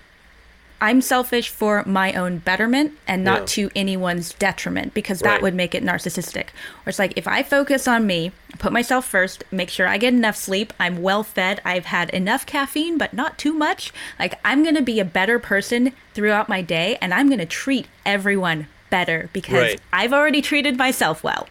I'm 0.83 1.01
selfish 1.01 1.49
for 1.49 1.83
my 1.85 2.13
own 2.13 2.39
betterment 2.39 2.93
and 3.07 3.23
not 3.23 3.41
Yeah. 3.41 3.45
to 3.47 3.71
anyone's 3.75 4.33
detriment 4.33 4.93
because 4.95 5.19
that 5.19 5.29
Right. 5.33 5.41
would 5.43 5.53
make 5.53 5.75
it 5.75 5.83
narcissistic. 5.83 6.45
Or 6.85 6.89
it's 6.89 6.97
like 6.97 7.13
if 7.17 7.27
I 7.27 7.43
focus 7.43 7.87
on 7.87 8.07
me, 8.07 8.31
put 8.57 8.71
myself 8.73 9.05
first, 9.05 9.43
make 9.51 9.69
sure 9.69 9.85
I 9.87 9.97
get 9.99 10.13
enough 10.13 10.35
sleep, 10.37 10.73
I'm 10.79 11.01
well 11.03 11.23
fed, 11.23 11.61
I've 11.63 11.85
had 11.85 12.09
enough 12.11 12.45
caffeine, 12.45 12.97
but 12.97 13.13
not 13.13 13.37
too 13.37 13.53
much. 13.53 13.93
Like 14.17 14.39
I'm 14.43 14.63
going 14.63 14.75
to 14.75 14.81
be 14.81 14.99
a 14.99 15.05
better 15.05 15.37
person 15.39 15.91
throughout 16.15 16.49
my 16.49 16.61
day 16.63 16.97
and 17.01 17.13
I'm 17.13 17.27
going 17.27 17.39
to 17.39 17.45
treat 17.45 17.87
everyone 18.05 18.67
better 18.91 19.27
because 19.33 19.55
Right. 19.55 19.81
I've 19.91 20.13
already 20.13 20.43
treated 20.43 20.77
myself 20.77 21.23
well. 21.23 21.49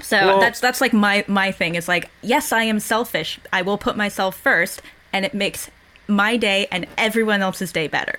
So 0.00 0.16
Well- 0.16 0.40
that's 0.40 0.58
that's 0.60 0.80
like 0.80 0.94
my 0.94 1.24
my 1.28 1.52
thing 1.52 1.74
is 1.74 1.86
like 1.88 2.08
yes 2.22 2.52
I 2.52 2.62
am 2.62 2.80
selfish. 2.80 3.38
I 3.52 3.60
will 3.60 3.76
put 3.76 3.96
myself 3.98 4.34
first 4.36 4.80
and 5.12 5.26
it 5.26 5.34
makes 5.34 5.70
my 6.08 6.38
day 6.38 6.66
and 6.72 6.86
everyone 6.96 7.42
else's 7.42 7.70
day 7.72 7.86
better. 7.88 8.18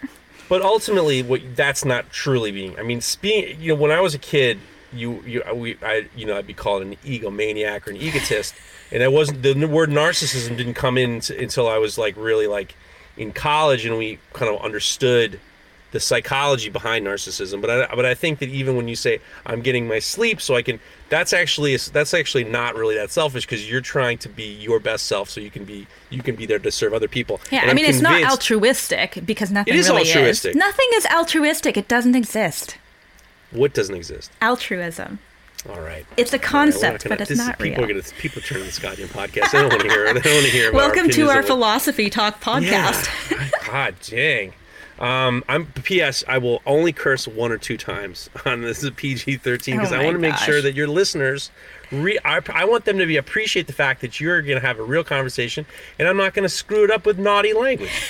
But 0.49 0.61
ultimately, 0.61 1.23
what 1.23 1.41
that's 1.55 1.83
not 1.83 2.11
truly 2.11 2.51
being. 2.51 2.77
I 2.77 2.83
mean, 2.83 3.01
being 3.21 3.59
you 3.59 3.69
know, 3.73 3.81
when 3.81 3.91
I 3.91 4.01
was 4.01 4.13
a 4.13 4.19
kid, 4.19 4.59
you 4.93 5.23
you 5.25 5.41
we 5.53 5.77
I 5.81 6.07
you 6.15 6.25
know 6.27 6.37
I'd 6.37 6.45
be 6.45 6.53
called 6.53 6.81
an 6.83 6.95
egomaniac 7.03 7.87
or 7.87 7.91
an 7.91 7.97
egotist, 7.97 8.53
and 8.91 9.01
I 9.01 9.07
wasn't 9.07 9.41
the 9.41 9.53
word 9.67 9.89
narcissism 9.89 10.55
didn't 10.55 10.75
come 10.75 10.97
in 10.97 11.21
t- 11.21 11.35
until 11.41 11.67
I 11.67 11.77
was 11.79 11.97
like 11.97 12.15
really 12.17 12.47
like 12.47 12.75
in 13.17 13.31
college, 13.31 13.85
and 13.85 13.97
we 13.97 14.19
kind 14.33 14.53
of 14.53 14.61
understood 14.61 15.39
the 15.93 15.99
psychology 15.99 16.69
behind 16.69 17.05
narcissism. 17.07 17.61
But 17.61 17.69
I 17.69 17.95
but 17.95 18.05
I 18.05 18.13
think 18.15 18.39
that 18.39 18.49
even 18.49 18.75
when 18.75 18.87
you 18.87 18.95
say 18.95 19.19
I'm 19.45 19.61
getting 19.61 19.87
my 19.87 19.99
sleep 19.99 20.41
so 20.41 20.55
I 20.55 20.61
can, 20.63 20.79
that's 21.09 21.31
actually 21.33 21.77
that's 21.77 22.13
actually 22.13 22.43
not 22.43 22.75
really 22.75 22.95
that 22.95 23.11
selfish 23.11 23.45
because 23.45 23.69
you're 23.69 23.79
trying 23.81 24.17
to 24.19 24.29
be 24.29 24.43
your 24.43 24.79
best 24.79 25.05
self 25.05 25.29
so 25.29 25.39
you 25.39 25.51
can 25.51 25.63
be 25.63 25.87
you 26.09 26.21
can 26.21 26.35
be 26.35 26.45
there 26.45 26.59
to 26.59 26.71
serve 26.71 26.93
other 26.93 27.07
people. 27.07 27.39
Yeah, 27.51 27.61
And 27.61 27.71
I 27.71 27.73
mean 27.73 27.85
it's 27.85 28.01
not 28.01 28.21
altruistic 28.23 29.19
because 29.25 29.51
nothing 29.51 29.73
It 29.73 29.77
is 29.79 29.87
really 29.87 30.01
altruistic. 30.07 30.49
is. 30.51 30.55
Nothing 30.57 30.87
is 30.95 31.05
altruistic. 31.05 31.77
It 31.77 31.87
doesn't 31.87 32.15
exist. 32.15 32.77
What 33.51 33.73
doesn't 33.73 33.95
exist? 33.95 34.31
Altruism. 34.41 35.19
All 35.69 35.79
right. 35.79 36.05
It's 36.17 36.33
a 36.33 36.35
All 36.35 36.39
right, 36.41 36.43
concept, 36.49 37.03
gonna- 37.03 37.15
but 37.15 37.21
it's 37.21 37.29
this 37.29 37.39
is- 37.39 37.45
not 37.47 37.59
people 37.59 37.83
real. 37.85 37.91
Are 37.97 38.01
gonna, 38.01 38.13
people 38.17 38.41
turn 38.41 38.59
this 38.61 38.79
goddamn 38.79 39.07
podcast. 39.09 39.53
I 39.55 39.61
don't 39.61 39.69
want 39.69 39.83
to 39.83 39.89
hear. 39.89 40.05
it. 40.05 40.17
I 40.17 40.19
don't 40.19 40.33
want 40.33 40.45
to 40.47 40.51
hear. 40.51 40.73
Welcome 40.73 41.09
to 41.11 41.29
our 41.29 41.43
philosophy 41.43 42.09
talk 42.09 42.41
podcast. 42.41 43.07
Yeah. 43.31 43.49
God 43.65 43.95
dang. 44.01 44.53
Um, 44.99 45.43
I'm 45.49 45.65
P.S. 45.65 46.23
I 46.27 46.37
will 46.37 46.61
only 46.65 46.93
curse 46.93 47.27
one 47.27 47.51
or 47.51 47.57
two 47.57 47.77
times 47.77 48.29
on 48.45 48.61
this 48.61 48.83
is 48.83 48.89
PG-13 48.91 49.73
because 49.73 49.91
Oh 49.91 49.95
I 49.95 50.03
want 50.03 50.15
to 50.15 50.19
make 50.19 50.35
sure 50.37 50.61
that 50.61 50.75
your 50.75 50.87
listeners, 50.87 51.51
re- 51.91 52.19
I, 52.23 52.41
I 52.53 52.65
want 52.65 52.85
them 52.85 52.97
to 52.99 53.05
be 53.05 53.17
appreciate 53.17 53.67
the 53.67 53.73
fact 53.73 54.01
that 54.01 54.19
you're 54.19 54.41
going 54.41 54.59
to 54.59 54.65
have 54.65 54.79
a 54.79 54.83
real 54.83 55.03
conversation, 55.03 55.65
and 55.97 56.07
I'm 56.07 56.17
not 56.17 56.33
going 56.33 56.43
to 56.43 56.49
screw 56.49 56.83
it 56.83 56.91
up 56.91 57.05
with 57.05 57.17
naughty 57.17 57.53
language. 57.53 57.91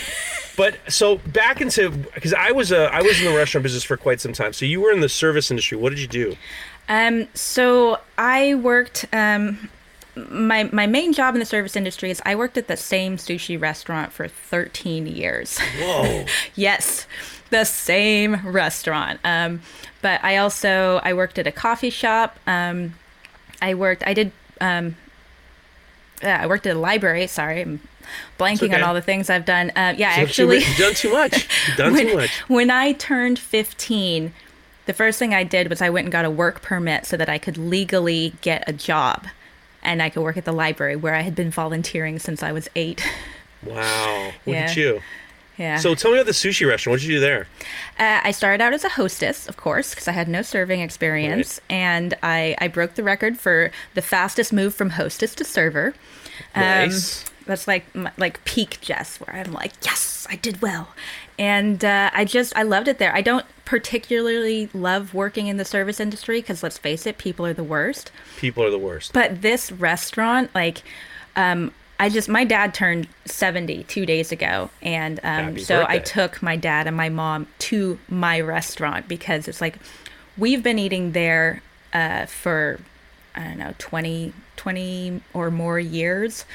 But 0.55 0.77
so 0.87 1.17
back 1.17 1.61
into 1.61 1.89
because 1.89 2.31
I 2.31 2.51
was 2.51 2.71
a 2.71 2.83
I 2.93 3.01
was 3.01 3.19
in 3.19 3.25
the 3.25 3.35
restaurant 3.35 3.63
business 3.63 3.83
for 3.83 3.97
quite 3.97 4.21
some 4.21 4.33
time. 4.33 4.53
So 4.53 4.65
you 4.65 4.81
were 4.81 4.91
in 4.91 4.99
the 4.99 5.09
service 5.09 5.49
industry. 5.49 5.79
What 5.79 5.89
did 5.89 5.97
you 5.99 6.07
do? 6.07 6.35
Um, 6.87 7.27
so 7.33 7.99
I 8.17 8.53
worked. 8.55 9.05
Um, 9.11 9.69
my 10.15 10.69
my 10.71 10.85
main 10.85 11.13
job 11.13 11.35
in 11.35 11.39
the 11.39 11.45
service 11.45 11.75
industry 11.75 12.11
is 12.11 12.21
I 12.25 12.35
worked 12.35 12.57
at 12.57 12.67
the 12.67 12.77
same 12.77 13.17
sushi 13.17 13.59
restaurant 13.59 14.11
for 14.11 14.27
13 14.27 15.07
years. 15.07 15.57
Whoa. 15.79 16.25
yes, 16.55 17.07
the 17.49 17.63
same 17.63 18.35
restaurant. 18.47 19.19
Um, 19.23 19.61
but 20.01 20.23
I 20.23 20.37
also 20.37 20.99
I 21.03 21.13
worked 21.13 21.39
at 21.39 21.47
a 21.47 21.51
coffee 21.51 21.89
shop. 21.89 22.39
Um, 22.45 22.95
I 23.61 23.73
worked. 23.73 24.03
I 24.05 24.13
did. 24.13 24.31
Um, 24.61 24.97
yeah, 26.21 26.39
I 26.41 26.47
worked 26.47 26.67
at 26.67 26.75
a 26.75 26.79
library. 26.79 27.27
Sorry, 27.27 27.61
I'm 27.61 27.81
blanking 28.37 28.67
okay. 28.67 28.75
on 28.75 28.83
all 28.83 28.93
the 28.93 29.01
things 29.01 29.29
I've 29.29 29.45
done. 29.45 29.71
Uh, 29.71 29.93
yeah, 29.97 30.19
You've 30.19 30.29
actually, 30.29 30.57
you've 30.59 30.77
done 30.77 30.93
too 30.93 31.11
much. 31.11 31.47
You've 31.67 31.77
done 31.77 31.93
when, 31.93 32.07
too 32.07 32.15
much. 32.15 32.29
when 32.47 32.69
I 32.69 32.93
turned 32.93 33.39
15, 33.39 34.33
the 34.85 34.93
first 34.93 35.19
thing 35.19 35.33
I 35.33 35.43
did 35.43 35.69
was 35.69 35.81
I 35.81 35.89
went 35.89 36.05
and 36.05 36.11
got 36.11 36.23
a 36.25 36.29
work 36.29 36.61
permit 36.61 37.05
so 37.05 37.17
that 37.17 37.29
I 37.29 37.37
could 37.37 37.57
legally 37.57 38.33
get 38.41 38.63
a 38.67 38.73
job 38.73 39.27
and 39.83 40.01
I 40.01 40.09
could 40.09 40.21
work 40.23 40.37
at 40.37 40.45
the 40.45 40.51
library 40.51 40.95
where 40.95 41.13
I 41.15 41.21
had 41.21 41.35
been 41.35 41.51
volunteering 41.51 42.17
since 42.19 42.41
I 42.43 42.51
was 42.51 42.69
eight. 42.75 43.03
Wow. 43.65 44.31
Look 44.45 44.55
at 44.57 44.75
you. 44.75 45.01
yeah. 45.57 45.77
So 45.77 45.95
tell 45.95 46.11
me 46.11 46.17
about 46.17 46.25
the 46.25 46.33
sushi 46.33 46.67
restaurant. 46.67 46.95
What 46.95 46.99
did 46.99 47.07
you 47.07 47.15
do 47.15 47.19
there? 47.21 47.47
Uh, 47.97 48.19
I 48.21 48.31
started 48.31 48.61
out 48.61 48.73
as 48.73 48.83
a 48.83 48.89
hostess, 48.89 49.47
of 49.47 49.55
course, 49.55 49.91
because 49.91 50.09
I 50.09 50.11
had 50.11 50.27
no 50.27 50.41
serving 50.41 50.81
experience, 50.81 51.61
and 51.69 52.13
I, 52.21 52.57
I 52.59 52.67
broke 52.67 52.95
the 52.95 53.03
record 53.03 53.37
for 53.37 53.71
the 53.93 54.01
fastest 54.01 54.51
move 54.51 54.75
from 54.75 54.89
hostess 54.89 55.33
to 55.35 55.45
server. 55.45 55.93
Nice. 56.53 57.23
That's 57.45 57.65
like 57.65 57.85
like 58.17 58.43
peak 58.43 58.79
Jess, 58.81 59.17
where 59.21 59.33
I'm 59.33 59.53
like, 59.53 59.71
yes, 59.81 60.27
I 60.29 60.35
did 60.35 60.61
well, 60.61 60.89
and 61.37 61.83
uh, 61.83 62.11
I 62.13 62.25
just 62.25 62.55
I 62.55 62.63
loved 62.63 62.87
it 62.87 62.97
there. 62.97 63.13
I 63.15 63.21
don't 63.21 63.45
particularly 63.65 64.69
love 64.73 65.13
working 65.13 65.47
in 65.47 65.57
the 65.57 65.65
service 65.65 65.99
industry 65.99 66.41
because 66.41 66.63
let's 66.63 66.77
face 66.77 67.05
it, 67.05 67.17
people 67.17 67.45
are 67.45 67.53
the 67.53 67.63
worst. 67.63 68.11
People 68.37 68.63
are 68.63 68.69
the 68.69 68.77
worst. 68.77 69.13
But 69.13 69.41
this 69.41 69.71
restaurant, 69.71 70.51
like, 70.53 70.83
um, 71.35 71.71
I 71.99 72.09
just 72.09 72.29
my 72.29 72.43
dad 72.43 72.73
turned 72.73 73.07
70 73.25 73.83
two 73.85 74.05
days 74.05 74.31
ago, 74.31 74.69
and 74.81 75.19
um, 75.23 75.57
so 75.57 75.85
I 75.87 75.99
took 75.99 76.41
my 76.41 76.55
dad 76.55 76.87
and 76.87 76.97
my 76.97 77.09
mom 77.09 77.47
to 77.59 77.99
my 78.09 78.39
restaurant 78.39 79.07
because 79.07 79.47
it's 79.47 79.61
like 79.61 79.77
we've 80.37 80.63
been 80.63 80.79
eating 80.79 81.13
there 81.13 81.61
uh, 81.93 82.25
for 82.25 82.79
I 83.35 83.43
don't 83.45 83.57
know 83.57 83.73
20 83.77 84.33
20 84.57 85.21
or 85.33 85.51
more 85.51 85.79
years. 85.79 86.45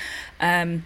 Um, 0.41 0.85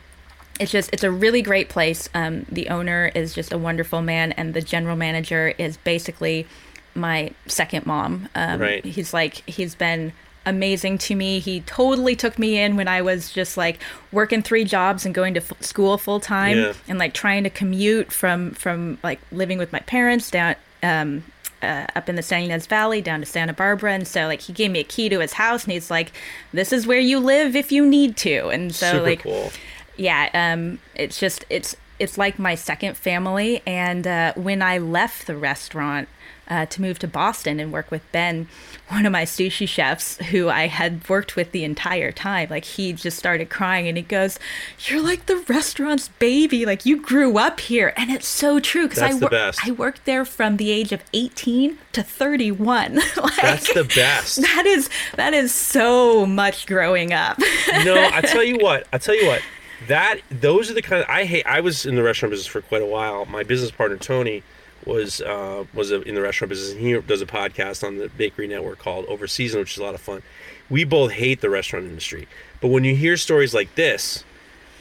it's 0.62 0.72
just 0.72 0.90
it's 0.92 1.05
a 1.05 1.11
really 1.11 1.42
great 1.42 1.68
place. 1.68 2.09
Um, 2.14 2.46
the 2.51 2.68
owner 2.68 3.11
is 3.14 3.35
just 3.35 3.53
a 3.53 3.59
wonderful 3.59 4.01
man, 4.03 4.33
and 4.33 4.55
the 4.55 4.62
general 4.62 4.96
manager 4.96 5.53
is 5.59 5.77
basically 5.77 6.46
my 6.94 7.33
second 7.46 7.87
mom. 7.87 8.29
Um, 8.35 8.61
Right. 8.61 8.85
He's 8.85 9.12
like 9.14 9.42
he's 9.48 9.75
been 9.75 10.12
amazing 10.44 10.98
to 10.98 11.14
me. 11.14 11.38
He 11.38 11.61
totally 11.61 12.16
took 12.16 12.38
me 12.38 12.59
in 12.59 12.77
when 12.77 12.88
I 12.88 13.01
was 13.03 13.31
just 13.33 13.57
like 13.57 13.81
working 14.11 14.42
three 14.42 14.64
jobs 14.64 15.07
and 15.07 15.14
going 15.14 15.35
to 15.35 15.40
f- 15.40 15.62
school 15.62 15.96
full 15.98 16.18
time 16.20 16.57
Yeah. 16.59 16.72
and 16.88 16.98
like 16.98 17.14
trying 17.14 17.44
to 17.44 17.51
commute 17.51 18.11
from 18.12 18.51
from 18.53 18.98
like 19.03 19.20
living 19.31 19.59
with 19.59 19.72
my 19.72 19.79
parents 19.81 20.31
down 20.31 20.57
um 20.83 21.22
uh, 21.62 21.87
up 21.94 22.09
in 22.09 22.16
the 22.16 22.22
Santa 22.25 22.46
Ynez 22.53 22.66
Valley 22.66 23.01
down 23.01 23.20
to 23.20 23.27
Santa 23.27 23.53
Barbara 23.53 23.92
and 23.92 24.09
so 24.09 24.27
like 24.27 24.40
he 24.40 24.53
gave 24.53 24.72
me 24.72 24.81
a 24.81 24.85
key 24.85 25.09
to 25.09 25.20
his 25.20 25.35
house 25.35 25.62
and 25.62 25.72
he's 25.72 25.92
like 25.92 26.11
this 26.53 26.72
is 26.72 26.88
where 26.88 26.98
you 26.98 27.20
live 27.20 27.55
if 27.55 27.70
you 27.70 27.87
need 27.87 28.16
to 28.16 28.48
and 28.48 28.75
so 28.75 28.90
Super 28.90 29.03
like 29.05 29.20
cool. 29.22 29.53
Yeah 29.97 30.29
um 30.35 30.79
it's 30.95 31.19
just 31.19 31.45
it's 31.51 31.77
it's 31.99 32.19
like 32.19 32.39
my 32.39 32.55
second 32.55 32.97
family 32.97 33.63
and 33.67 34.07
uh, 34.07 34.33
when 34.35 34.63
i 34.63 34.79
left 34.79 35.27
the 35.27 35.37
restaurant 35.37 36.09
uh, 36.49 36.67
to 36.67 36.83
move 36.83 36.99
to 36.99 37.07
boston 37.07 37.61
and 37.61 37.73
work 37.73 37.91
with 37.91 38.03
ben 38.11 38.49
one 38.89 39.07
of 39.07 39.13
my 39.13 39.23
sushi 39.23 39.67
chefs 39.67 40.17
who 40.27 40.49
i 40.49 40.67
had 40.67 41.09
worked 41.09 41.37
with 41.37 41.53
the 41.53 41.63
entire 41.63 42.11
time 42.11 42.49
like 42.51 42.65
he 42.65 42.93
just 42.93 43.17
started 43.17 43.49
crying 43.49 43.87
and 43.87 43.97
he 43.97 44.03
goes 44.03 44.39
you're 44.87 45.01
like 45.01 45.27
the 45.27 45.37
restaurant's 45.49 46.09
baby 46.09 46.67
like 46.67 46.85
you 46.85 47.01
grew 47.01 47.39
up 47.39 47.61
here 47.61 47.95
and 47.97 48.11
it's 48.11 48.27
so 48.27 48.59
true 48.59 48.89
because 48.89 49.03
I, 49.03 49.15
wor- 49.15 49.53
I 49.65 49.71
worked 49.71 50.05
there 50.05 50.25
from 50.25 50.57
the 50.57 50.71
age 50.71 50.91
of 50.93 51.03
18 51.15 51.79
to 51.93 52.03
31 52.03 52.95
like, 53.17 53.37
That's 53.37 53.73
the 53.73 53.85
best. 53.85 54.41
that 54.43 54.65
is 54.67 54.91
that 55.17 55.33
is 55.33 55.55
so 55.55 56.27
much 56.27 56.67
growing 56.67 57.13
up 57.13 57.39
no, 57.85 57.95
I 58.13 58.21
tell 58.21 58.43
you 58.45 58.59
what. 58.59 58.87
I 58.93 58.99
tell 58.99 59.15
you 59.15 59.27
what. 59.27 59.43
That 59.88 60.21
those 60.31 60.71
are 60.71 60.75
the 60.75 60.83
kind 60.83 61.03
of 61.03 61.09
I 61.09 61.25
hate. 61.25 61.47
I 61.47 61.61
was 61.61 61.87
in 61.87 61.97
the 61.97 62.03
restaurant 62.03 62.31
business 62.31 62.47
for 62.47 62.61
quite 62.61 62.83
a 62.83 62.87
while. 62.87 63.25
My 63.27 63.42
business 63.42 63.71
partner 63.71 63.97
Tony 63.97 64.42
was 64.87 65.21
uh, 65.21 65.64
was 65.75 65.90
a, 65.90 66.03
in 66.03 66.14
the 66.14 66.23
restaurant 66.23 66.51
business, 66.51 66.73
and 66.73 66.81
he 66.81 66.99
does 67.01 67.23
a 67.23 67.27
podcast 67.27 67.85
on 67.85 67.99
the 67.99 68.09
Makery 68.11 68.49
Network 68.49 68.79
called 68.79 69.07
Overseason, 69.07 69.59
which 69.59 69.73
is 69.73 69.79
a 69.79 69.85
lot 69.85 69.95
of 69.95 70.01
fun. 70.01 70.23
We 70.71 70.85
both 70.85 71.12
hate 71.12 71.40
the 71.40 71.51
restaurant 71.51 71.87
industry, 71.87 72.29
but 72.61 72.68
when 72.68 72.85
you 72.85 72.95
hear 72.95 73.16
stories 73.16 73.55
like 73.55 73.75
this, 73.75 74.25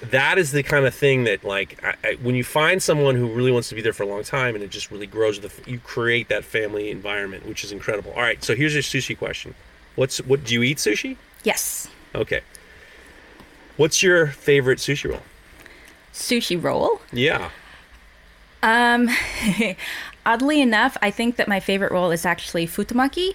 that 0.02 0.38
is 0.38 0.52
the 0.52 0.64
kind 0.64 0.86
of 0.86 0.96
thing 0.96 1.26
that 1.26 1.44
like 1.44 1.82
I, 1.84 1.96
I, 2.04 2.14
when 2.22 2.36
you 2.36 2.44
find 2.44 2.82
someone 2.82 3.16
who 3.16 3.28
really 3.28 3.52
wants 3.52 3.70
to 3.70 3.76
be 3.76 3.82
there 3.82 3.94
for 3.94 4.04
a 4.04 4.08
long 4.08 4.24
time 4.24 4.56
and 4.56 4.64
it 4.64 4.72
just 4.72 4.90
really 4.92 5.08
grows 5.08 5.40
the 5.40 5.52
you 5.70 5.80
create 5.80 6.28
that 6.30 6.44
family 6.44 6.90
environment 6.90 7.46
which 7.46 7.64
is 7.64 7.72
incredible 7.72 8.12
all 8.14 8.22
right 8.22 8.44
so 8.44 8.56
here's 8.56 8.74
your 8.74 8.82
sushi 8.82 9.16
question 9.16 9.54
what's 9.96 10.18
what 10.22 10.44
do 10.44 10.54
you 10.54 10.64
eat 10.64 10.78
sushi 10.78 11.18
yes 11.44 11.88
okay 12.16 12.42
what's 13.82 14.00
your 14.08 14.28
favorite 14.28 14.80
sushi 14.86 15.08
roll 15.12 15.24
sushi 16.14 16.58
roll 16.68 17.02
yeah 17.12 17.50
Um, 18.64 19.10
oddly 20.32 20.62
enough, 20.62 20.94
I 21.02 21.10
think 21.10 21.36
that 21.38 21.48
my 21.48 21.60
favorite 21.60 21.92
roll 21.92 22.12
is 22.12 22.26
actually 22.34 22.68
futomaki. 22.68 23.34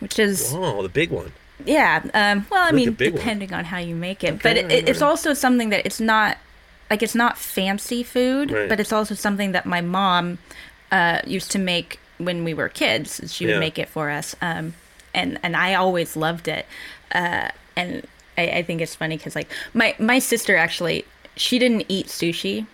which 0.00 0.18
is 0.18 0.52
Oh, 0.54 0.82
the 0.82 0.90
big 1.00 1.10
one. 1.10 1.32
yeah. 1.64 2.02
Um, 2.12 2.44
well, 2.50 2.60
I 2.62 2.66
Like 2.66 2.74
mean, 2.74 2.92
big 2.92 3.12
one. 3.14 3.18
depending 3.20 3.52
on 3.58 3.64
how 3.72 3.78
you 3.78 3.94
make 4.08 4.22
it, 4.22 4.34
Okay, 4.34 4.40
but 4.42 4.56
it, 4.58 4.64
right, 4.66 4.88
it's 4.90 5.00
also 5.00 5.32
something 5.32 5.70
that 5.70 5.86
it's 5.86 6.00
not 6.00 6.36
like 6.90 7.02
it's 7.02 7.14
not 7.14 7.38
fancy 7.38 8.02
food, 8.02 8.50
Right. 8.50 8.68
but 8.68 8.78
it's 8.82 8.92
also 8.92 9.14
something 9.14 9.52
that 9.52 9.64
my 9.64 9.80
mom 9.80 10.24
uh, 10.92 11.18
used 11.26 11.50
to 11.52 11.58
make 11.58 11.98
when 12.18 12.44
we 12.44 12.52
were 12.52 12.68
kids. 12.68 13.08
She 13.34 13.46
would 13.46 13.54
Yeah. 13.54 13.66
make 13.66 13.78
it 13.84 13.88
for 13.88 14.10
us, 14.18 14.36
um, 14.42 14.74
and 15.14 15.38
and 15.42 15.56
I 15.56 15.68
always 15.74 16.16
loved 16.16 16.46
it. 16.48 16.64
Uh, 17.20 17.48
and 17.74 18.04
I, 18.38 18.42
I 18.48 18.62
think 18.62 18.80
it's 18.80 18.94
funny 18.94 19.16
because 19.16 19.34
like 19.34 19.48
my 19.74 19.94
my 19.98 20.18
sister 20.18 20.56
actually 20.56 21.04
she 21.36 21.58
didn't 21.58 21.84
eat 21.88 22.06
sushi 22.06 22.66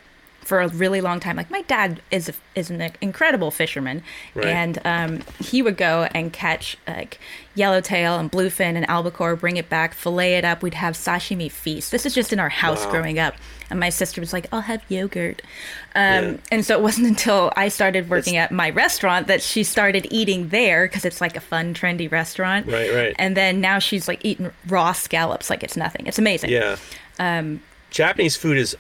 for 0.43 0.61
a 0.61 0.69
really 0.69 1.01
long 1.01 1.21
time. 1.21 1.37
Like 1.37 1.51
my 1.51 1.63
dad 1.63 2.03
is 2.11 2.29
a, 2.29 2.35
is 2.57 2.69
an 2.71 2.91
incredible 3.01 3.51
fisherman, 3.51 4.03
Right. 4.35 4.47
and 4.47 4.79
um, 4.85 5.23
he 5.41 5.63
would 5.63 5.77
go 5.77 6.09
and 6.15 6.33
catch 6.33 6.77
like 6.87 7.19
yellowtail 7.55 8.19
and 8.19 8.31
bluefin 8.31 8.75
and 8.77 8.89
albacore, 8.89 9.37
bring 9.37 9.57
it 9.57 9.69
back, 9.69 9.95
fillet 9.95 10.35
it 10.35 10.45
up. 10.45 10.63
We'd 10.63 10.75
have 10.75 10.95
sashimi 10.95 11.51
feast. 11.51 11.93
This 11.93 12.05
is 12.07 12.15
just 12.15 12.33
in 12.33 12.41
our 12.41 12.49
house 12.49 12.85
Wow. 12.87 12.91
growing 12.91 13.19
up, 13.19 13.35
and 13.71 13.79
my 13.79 13.89
sister 13.89 14.21
was 14.21 14.33
like, 14.33 14.47
"I'll 14.53 14.63
have 14.63 14.83
yogurt," 14.89 15.43
um, 15.95 16.03
Yeah. 16.25 16.37
and 16.51 16.65
so 16.67 16.77
it 16.77 16.83
wasn't 16.83 17.07
until 17.07 17.53
I 17.57 17.69
started 17.69 18.11
working 18.11 18.37
at 18.37 18.51
my 18.51 18.71
restaurant 18.71 19.29
that 19.29 19.43
she 19.43 19.63
started 19.65 20.07
eating 20.11 20.49
there 20.49 20.87
because 20.89 21.05
it's 21.05 21.21
like 21.21 21.37
a 21.37 21.41
fun, 21.41 21.73
trendy 21.73 22.11
restaurant. 22.11 22.67
Right, 22.67 22.93
right. 22.93 23.15
And 23.19 23.37
then 23.37 23.61
now 23.61 23.79
she's 23.79 24.09
like 24.09 24.25
eating 24.25 24.51
raw 24.67 24.93
scallops 24.93 25.51
like 25.51 25.63
it's 25.63 25.77
nothing. 25.77 26.07
It's 26.07 26.19
amazing. 26.19 26.51
Yeah. 26.51 26.77
Um, 27.21 27.63
Japanese 27.91 28.37
food 28.37 28.57
is 28.57 28.77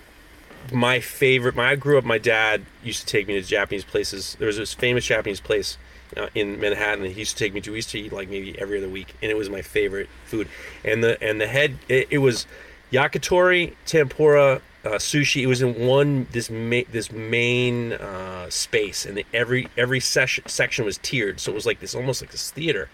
my 0.70 1.00
favorite. 1.00 1.56
My, 1.56 1.70
I 1.70 1.76
grew 1.76 1.98
up. 1.98 2.04
My 2.04 2.18
dad 2.18 2.64
used 2.84 3.00
to 3.00 3.06
take 3.06 3.26
me 3.26 3.34
to 3.34 3.42
Japanese 3.42 3.84
places. 3.84 4.36
There 4.38 4.46
was 4.46 4.58
this 4.58 4.74
famous 4.74 5.04
Japanese 5.06 5.40
place 5.40 5.78
uh, 6.16 6.28
in 6.34 6.60
Manhattan 6.60 7.02
that 7.02 7.12
he 7.12 7.20
used 7.20 7.36
to 7.36 7.44
take 7.44 7.54
me 7.54 7.60
to. 7.62 7.70
We 7.70 7.78
used 7.78 7.90
to 7.90 7.98
eat 7.98 8.12
like 8.12 8.28
maybe 8.28 8.58
every 8.58 8.78
other 8.78 8.88
week, 8.88 9.14
and 9.22 9.30
it 9.30 9.36
was 9.36 9.48
my 9.48 9.62
favorite 9.62 10.08
food. 10.26 10.48
And 10.84 11.02
the 11.02 11.22
and 11.22 11.40
the 11.40 11.46
head, 11.46 11.78
it, 11.88 12.08
it 12.10 12.18
was 12.18 12.46
yakitori, 12.92 13.74
tempura, 13.86 14.60
uh, 14.84 14.90
sushi. 14.90 15.42
It 15.42 15.46
was 15.46 15.62
in 15.62 15.86
one 15.86 16.26
this 16.32 16.50
ma- 16.50 16.88
this 16.90 17.10
main 17.10 17.94
uh, 17.94 18.50
space, 18.50 19.06
and 19.06 19.16
the, 19.16 19.26
every 19.32 19.68
every 19.76 20.00
session, 20.00 20.46
section 20.48 20.84
was 20.84 20.98
tiered. 20.98 21.40
So 21.40 21.52
it 21.52 21.54
was 21.54 21.66
like 21.66 21.80
this 21.80 21.94
almost 21.94 22.20
like 22.20 22.30
this 22.30 22.50
theater. 22.50 22.88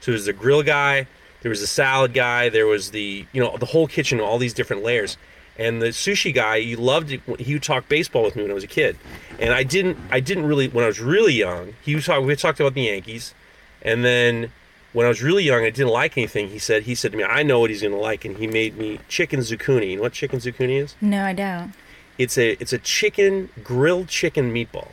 So 0.00 0.10
there 0.10 0.14
was 0.14 0.26
the 0.26 0.32
grill 0.32 0.62
guy, 0.62 1.06
there 1.42 1.50
was 1.50 1.60
the 1.60 1.66
salad 1.66 2.12
guy, 2.14 2.48
there 2.48 2.66
was 2.66 2.90
the 2.90 3.26
you 3.32 3.40
know 3.42 3.56
the 3.56 3.66
whole 3.66 3.86
kitchen, 3.86 4.20
all 4.20 4.38
these 4.38 4.54
different 4.54 4.82
layers. 4.82 5.16
And 5.56 5.80
the 5.80 5.88
sushi 5.88 6.34
guy, 6.34 6.60
he 6.60 6.74
loved 6.74 7.12
it. 7.12 7.20
He 7.38 7.54
would 7.54 7.62
talk 7.62 7.88
baseball 7.88 8.24
with 8.24 8.34
me 8.34 8.42
when 8.42 8.50
I 8.50 8.54
was 8.54 8.64
a 8.64 8.68
kid, 8.68 8.96
and 9.38 9.54
I 9.54 9.62
didn't. 9.62 9.96
I 10.10 10.20
didn't 10.20 10.46
really 10.46 10.68
when 10.68 10.84
I 10.84 10.88
was 10.88 11.00
really 11.00 11.34
young. 11.34 11.74
He 11.82 11.94
was 11.94 12.06
talk. 12.06 12.24
We 12.24 12.34
talked 12.34 12.58
about 12.58 12.74
the 12.74 12.82
Yankees, 12.82 13.34
and 13.82 14.04
then 14.04 14.50
when 14.92 15.06
I 15.06 15.08
was 15.08 15.22
really 15.22 15.44
young, 15.44 15.62
I 15.62 15.70
didn't 15.70 15.92
like 15.92 16.18
anything. 16.18 16.48
He 16.48 16.58
said. 16.58 16.82
He 16.84 16.96
said 16.96 17.12
to 17.12 17.18
me, 17.18 17.22
"I 17.24 17.44
know 17.44 17.60
what 17.60 17.70
he's 17.70 17.82
going 17.82 17.92
to 17.92 18.00
like," 18.00 18.24
and 18.24 18.36
he 18.36 18.48
made 18.48 18.76
me 18.76 18.98
chicken 19.08 19.40
zucchini. 19.40 19.90
You 19.90 19.96
know 19.96 20.02
what 20.02 20.12
chicken 20.12 20.40
zucchini 20.40 20.82
is? 20.82 20.96
no, 21.00 21.24
I 21.24 21.32
don't. 21.32 21.72
It's 22.18 22.36
a 22.36 22.52
it's 22.60 22.72
a 22.72 22.78
chicken 22.78 23.48
grilled 23.62 24.08
chicken 24.08 24.52
meatball. 24.52 24.88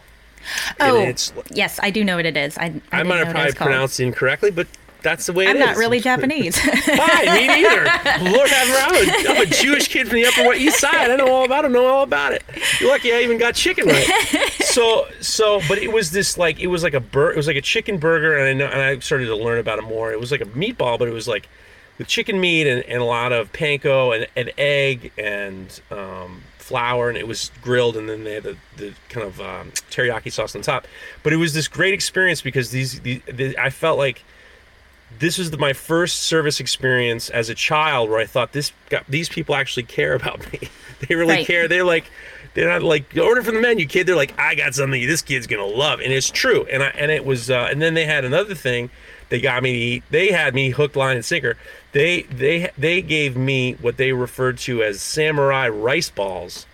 Oh, 0.80 1.00
And 1.00 1.10
it's, 1.10 1.32
yes, 1.52 1.80
I 1.84 1.92
do 1.92 2.04
know 2.04 2.16
what 2.16 2.26
it 2.26 2.36
is. 2.36 2.58
I, 2.58 2.82
I, 2.92 3.02
I 3.02 3.04
might 3.04 3.18
have 3.18 3.28
know 3.28 3.34
what 3.34 3.50
it 3.50 3.56
probably 3.56 3.74
pronounced 3.74 4.00
it 4.00 4.06
incorrectly, 4.06 4.50
but 4.52 4.68
that's 5.02 5.26
the 5.26 5.34
way 5.34 5.46
it 5.46 5.50
I'm 5.52 5.56
is. 5.58 5.66
not 5.66 5.78
really 5.78 6.00
Japanese. 6.12 6.56
Hi, 6.60 7.38
me 7.40 7.48
neither. 7.48 8.32
Lord 8.32 8.50
have 8.50 8.92
mercy. 8.92 9.12
I'm 9.12 9.26
a, 9.26 9.30
I'm 9.40 9.42
a 9.42 9.46
Jewish 9.46 9.88
kid 9.88 10.08
from 10.08 10.18
the 10.18 10.26
Upper 10.26 10.54
East 10.54 10.80
Side. 10.80 11.12
I 11.12 11.16
know 11.16 11.28
all 11.32 11.46
about 11.46 11.66
it. 11.66 11.70
I 11.70 11.72
Know 11.72 11.88
all 11.88 12.04
about 12.04 12.34
it. 12.34 12.44
You're 12.80 12.90
lucky 12.90 13.14
I 13.14 13.22
even 13.22 13.38
got 13.38 13.56
chicken 13.56 13.88
right. 13.88 14.08
So, 14.62 15.08
so, 15.20 15.60
but 15.68 15.78
it 15.78 15.92
was 15.92 16.12
this 16.12 16.38
like 16.38 16.60
it 16.60 16.68
was 16.68 16.84
like 16.84 16.94
a 16.94 17.00
bur- 17.00 17.32
It 17.32 17.38
was 17.38 17.48
like 17.48 17.58
a 17.58 17.62
chicken 17.62 17.98
burger, 17.98 18.38
and 18.38 18.48
I 18.48 18.54
know, 18.54 18.66
and 18.72 18.82
I 18.82 19.00
started 19.00 19.26
to 19.28 19.36
learn 19.36 19.60
about 19.60 19.80
it 19.80 19.84
more. 19.84 20.12
It 20.12 20.20
was 20.20 20.32
like 20.32 20.42
a 20.42 20.46
meatball, 20.46 20.98
but 21.00 21.08
it 21.08 21.14
was 21.14 21.28
like 21.28 21.50
with 21.98 22.08
chicken 22.08 22.40
meat 22.40 22.68
and, 22.68 22.82
and 22.84 23.02
a 23.02 23.06
lot 23.06 23.32
of 23.34 23.52
panko 23.54 24.16
and, 24.16 24.28
and 24.36 24.52
egg 24.58 25.12
and 25.18 25.82
um, 25.92 26.42
flour, 26.58 27.10
and 27.10 27.18
it 27.18 27.28
was 27.28 27.52
grilled, 27.62 27.98
and 27.98 28.08
then 28.10 28.24
they 28.24 28.36
had 28.36 28.44
the, 28.44 28.58
the 28.78 28.94
kind 29.10 29.26
of 29.28 29.42
um, 29.42 29.72
teriyaki 29.92 30.32
sauce 30.32 30.56
on 30.56 30.62
top. 30.62 30.88
But 31.24 31.34
it 31.34 31.38
was 31.38 31.54
this 31.54 31.68
great 31.68 31.94
experience 31.94 32.42
because 32.42 32.72
these, 32.72 33.02
these, 33.02 33.22
the 33.32 33.58
I 33.58 33.70
felt 33.70 33.98
like 33.98 34.24
this 35.20 35.38
was 35.38 35.52
the, 35.52 35.58
my 35.58 35.74
first 35.74 36.22
service 36.24 36.60
experience 36.60 37.30
as 37.30 37.50
a 37.50 37.56
child 37.56 38.10
where 38.10 38.20
I 38.20 38.26
thought 38.26 38.52
this 38.54 38.72
got, 38.90 39.06
these 39.08 39.30
people 39.30 39.56
actually 39.56 39.84
care 39.84 40.14
about 40.14 40.52
me. 40.52 40.60
they 41.08 41.16
really 41.16 41.34
Right. 41.36 41.46
care. 41.48 41.68
They're 41.68 41.84
like 41.84 42.06
they're 42.54 42.68
not 42.68 42.84
like 42.84 43.16
order 43.18 43.42
from 43.44 43.56
the 43.56 43.62
menu, 43.62 43.86
kid. 43.86 44.08
They're 44.08 44.16
like 44.16 44.38
I 44.40 44.56
got 44.56 44.74
something 44.76 45.06
this 45.08 45.22
kid's 45.22 45.48
gonna 45.48 45.66
love, 45.66 46.00
and 46.02 46.12
it's 46.12 46.30
true. 46.30 46.66
And 46.66 46.84
I 46.84 46.88
and 46.88 47.10
it 47.12 47.26
was 47.26 47.50
uh, 47.50 47.68
and 47.72 47.82
then 47.82 47.94
they 47.94 48.06
had 48.06 48.26
another 48.26 48.56
thing. 48.56 48.90
They 49.30 49.40
got 49.40 49.64
me 49.64 49.72
to 49.72 49.78
eat. 49.78 50.04
They 50.10 50.32
had 50.32 50.54
me 50.54 50.72
hook, 50.72 50.96
line, 50.98 51.16
and 51.16 51.24
sinker. 51.26 51.56
They 51.94 52.24
they 52.24 52.70
they 52.78 53.02
gave 53.02 53.38
me 53.38 53.74
what 53.74 53.96
they 53.98 54.12
referred 54.12 54.58
to 54.60 54.84
as 54.84 55.02
samurai 55.02 55.70
rice 55.70 56.10
balls, 56.10 56.66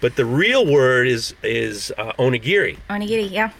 but 0.00 0.16
the 0.16 0.24
real 0.24 0.64
word 0.66 1.06
is 1.08 1.34
is 1.42 1.92
uh, 1.98 2.12
onigiri. 2.18 2.78
Onigiri, 2.88 3.30
yeah. 3.30 3.50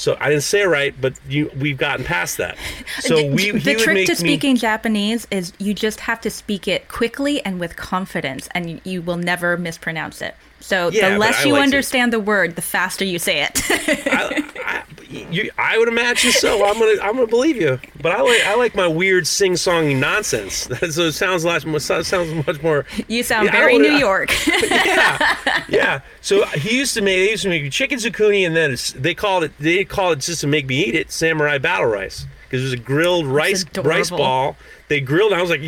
So 0.00 0.16
I 0.18 0.30
didn't 0.30 0.44
say 0.44 0.62
it 0.62 0.66
right, 0.66 0.98
but 0.98 1.12
you 1.28 1.50
we've 1.58 1.76
gotten 1.76 2.06
past 2.06 2.38
that. 2.38 2.56
So 3.00 3.26
we 3.26 3.50
the 3.50 3.58
he 3.58 3.74
trick 3.76 4.06
to 4.06 4.12
me- 4.12 4.16
speaking 4.16 4.56
Japanese 4.56 5.26
is 5.30 5.52
you 5.58 5.74
just 5.74 6.00
have 6.00 6.20
to 6.22 6.30
speak 6.30 6.66
it 6.66 6.88
quickly 6.88 7.44
and 7.44 7.60
with 7.60 7.76
confidence, 7.76 8.48
and 8.54 8.70
you, 8.70 8.80
you 8.84 9.02
will 9.02 9.16
never 9.16 9.56
mispronounce 9.56 10.22
it. 10.22 10.34
So 10.60 10.90
Yeah, 10.90 11.10
the 11.10 11.18
less 11.18 11.44
you 11.44 11.52
like 11.52 11.60
to- 11.60 11.64
understand 11.64 12.12
the 12.12 12.20
word, 12.20 12.56
the 12.56 12.62
faster 12.62 13.04
you 13.04 13.18
say 13.18 13.42
it. 13.42 13.60
I, 14.06 14.44
I, 14.64 14.82
you, 15.08 15.50
I 15.58 15.76
would 15.78 15.88
imagine 15.88 16.30
so. 16.32 16.64
I'm 16.64 16.78
gonna, 16.78 17.00
I'm 17.02 17.14
gonna 17.16 17.26
believe 17.26 17.56
you. 17.56 17.80
But 18.00 18.12
I 18.12 18.20
like, 18.20 18.42
I 18.46 18.54
like 18.54 18.74
my 18.74 18.86
weird 18.86 19.26
sing-song 19.26 19.98
nonsense. 19.98 20.54
so 20.90 21.02
it 21.02 21.12
sounds 21.12 21.44
lot, 21.44 21.62
sounds 21.62 22.46
much 22.46 22.62
more. 22.62 22.84
you 23.08 23.22
sound 23.22 23.46
Yeah, 23.46 23.52
very 23.52 23.78
New 23.78 23.90
York. 23.92 24.30
yeah, 24.46 25.64
yeah. 25.68 26.00
So 26.20 26.44
he 26.46 26.76
used 26.78 26.94
to 26.94 27.02
make, 27.02 27.16
they 27.16 27.30
used 27.30 27.42
to 27.44 27.48
make 27.48 27.70
chicken 27.72 27.98
zucchini, 27.98 28.46
and 28.46 28.54
then 28.54 28.70
it's, 28.72 28.92
they 28.92 29.14
called 29.14 29.44
it, 29.44 29.52
they 29.58 29.84
called 29.84 30.18
it 30.18 30.20
just 30.20 30.40
to 30.42 30.46
make 30.46 30.66
me 30.66 30.84
eat 30.84 30.94
it, 30.94 31.10
samurai 31.10 31.58
battle 31.58 31.86
rice, 31.86 32.26
because 32.50 32.62
it 32.62 32.64
was 32.64 32.72
a 32.72 32.76
grilled 32.76 33.26
rice 33.26 33.64
rice 33.76 34.10
ball. 34.10 34.56
They 34.88 35.00
grilled. 35.00 35.32
I 35.32 35.40
was 35.40 35.50
like, 35.50 35.60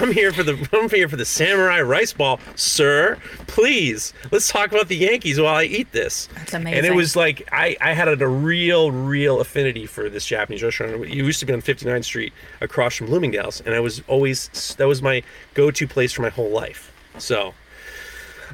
I'm 0.00 0.12
here 0.12 0.32
for 0.32 0.42
the, 0.42 0.66
I'm 0.72 0.88
here 0.88 1.06
for 1.06 1.16
the 1.16 1.26
samurai 1.26 1.82
rice 1.82 2.14
ball, 2.14 2.40
sir. 2.54 3.18
Please, 3.46 4.14
let's 4.30 4.48
talk 4.48 4.72
about 4.72 4.88
the 4.88 4.96
Yankees 4.96 5.38
while 5.38 5.56
I 5.56 5.64
eat 5.64 5.92
this. 5.92 6.30
That's 6.34 6.54
amazing. 6.54 6.78
And 6.78 6.86
it 6.86 6.94
was 6.94 7.14
like 7.14 7.46
I, 7.52 7.76
I 7.82 7.92
had 7.92 8.08
a, 8.08 8.26
real, 8.26 8.90
real 8.90 9.40
affinity 9.40 9.84
for 9.84 10.08
this 10.08 10.24
Japanese 10.24 10.62
restaurant. 10.62 11.04
It 11.04 11.10
used 11.10 11.38
to 11.40 11.46
be 11.46 11.52
on 11.52 11.60
59th 11.60 12.04
Street 12.04 12.32
across 12.62 12.96
from 12.96 13.08
Bloomingdale's, 13.08 13.60
and 13.60 13.74
I 13.74 13.80
was 13.80 14.02
always 14.08 14.74
that 14.78 14.88
was 14.88 15.02
my 15.02 15.22
go-to 15.52 15.86
place 15.86 16.12
for 16.12 16.22
my 16.22 16.30
whole 16.30 16.50
life. 16.50 16.90
So 17.18 17.52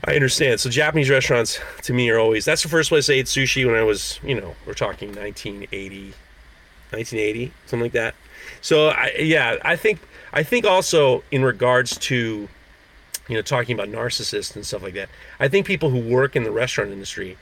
I 0.04 0.14
understand. 0.14 0.58
So 0.58 0.68
Japanese 0.68 1.10
restaurants 1.10 1.60
to 1.82 1.92
me 1.92 2.10
are 2.10 2.18
always 2.18 2.44
that's 2.44 2.64
the 2.64 2.68
first 2.68 2.88
place 2.88 3.08
I 3.08 3.14
ate 3.14 3.26
sushi 3.26 3.64
when 3.64 3.76
I 3.76 3.82
was, 3.82 4.18
you 4.24 4.34
know, 4.40 4.56
we're 4.66 4.74
talking 4.74 5.08
1980, 5.08 6.12
1980, 6.90 7.52
something 7.66 7.84
like 7.84 7.92
that. 7.92 8.14
So 8.60 8.88
I, 8.88 9.12
yeah, 9.18 9.56
I 9.62 9.76
think 9.76 10.00
I 10.32 10.42
think 10.42 10.64
also 10.64 11.22
in 11.30 11.44
regards 11.44 11.96
to 11.98 12.48
you 13.28 13.34
know 13.34 13.42
talking 13.42 13.78
about 13.78 13.88
narcissists 13.88 14.54
and 14.56 14.66
stuff 14.66 14.82
like 14.82 14.94
that, 14.94 15.08
I 15.38 15.48
think 15.48 15.66
people 15.66 15.90
who 15.90 16.00
work 16.00 16.36
in 16.36 16.44
the 16.44 16.50
restaurant 16.50 16.90
industry 16.90 17.36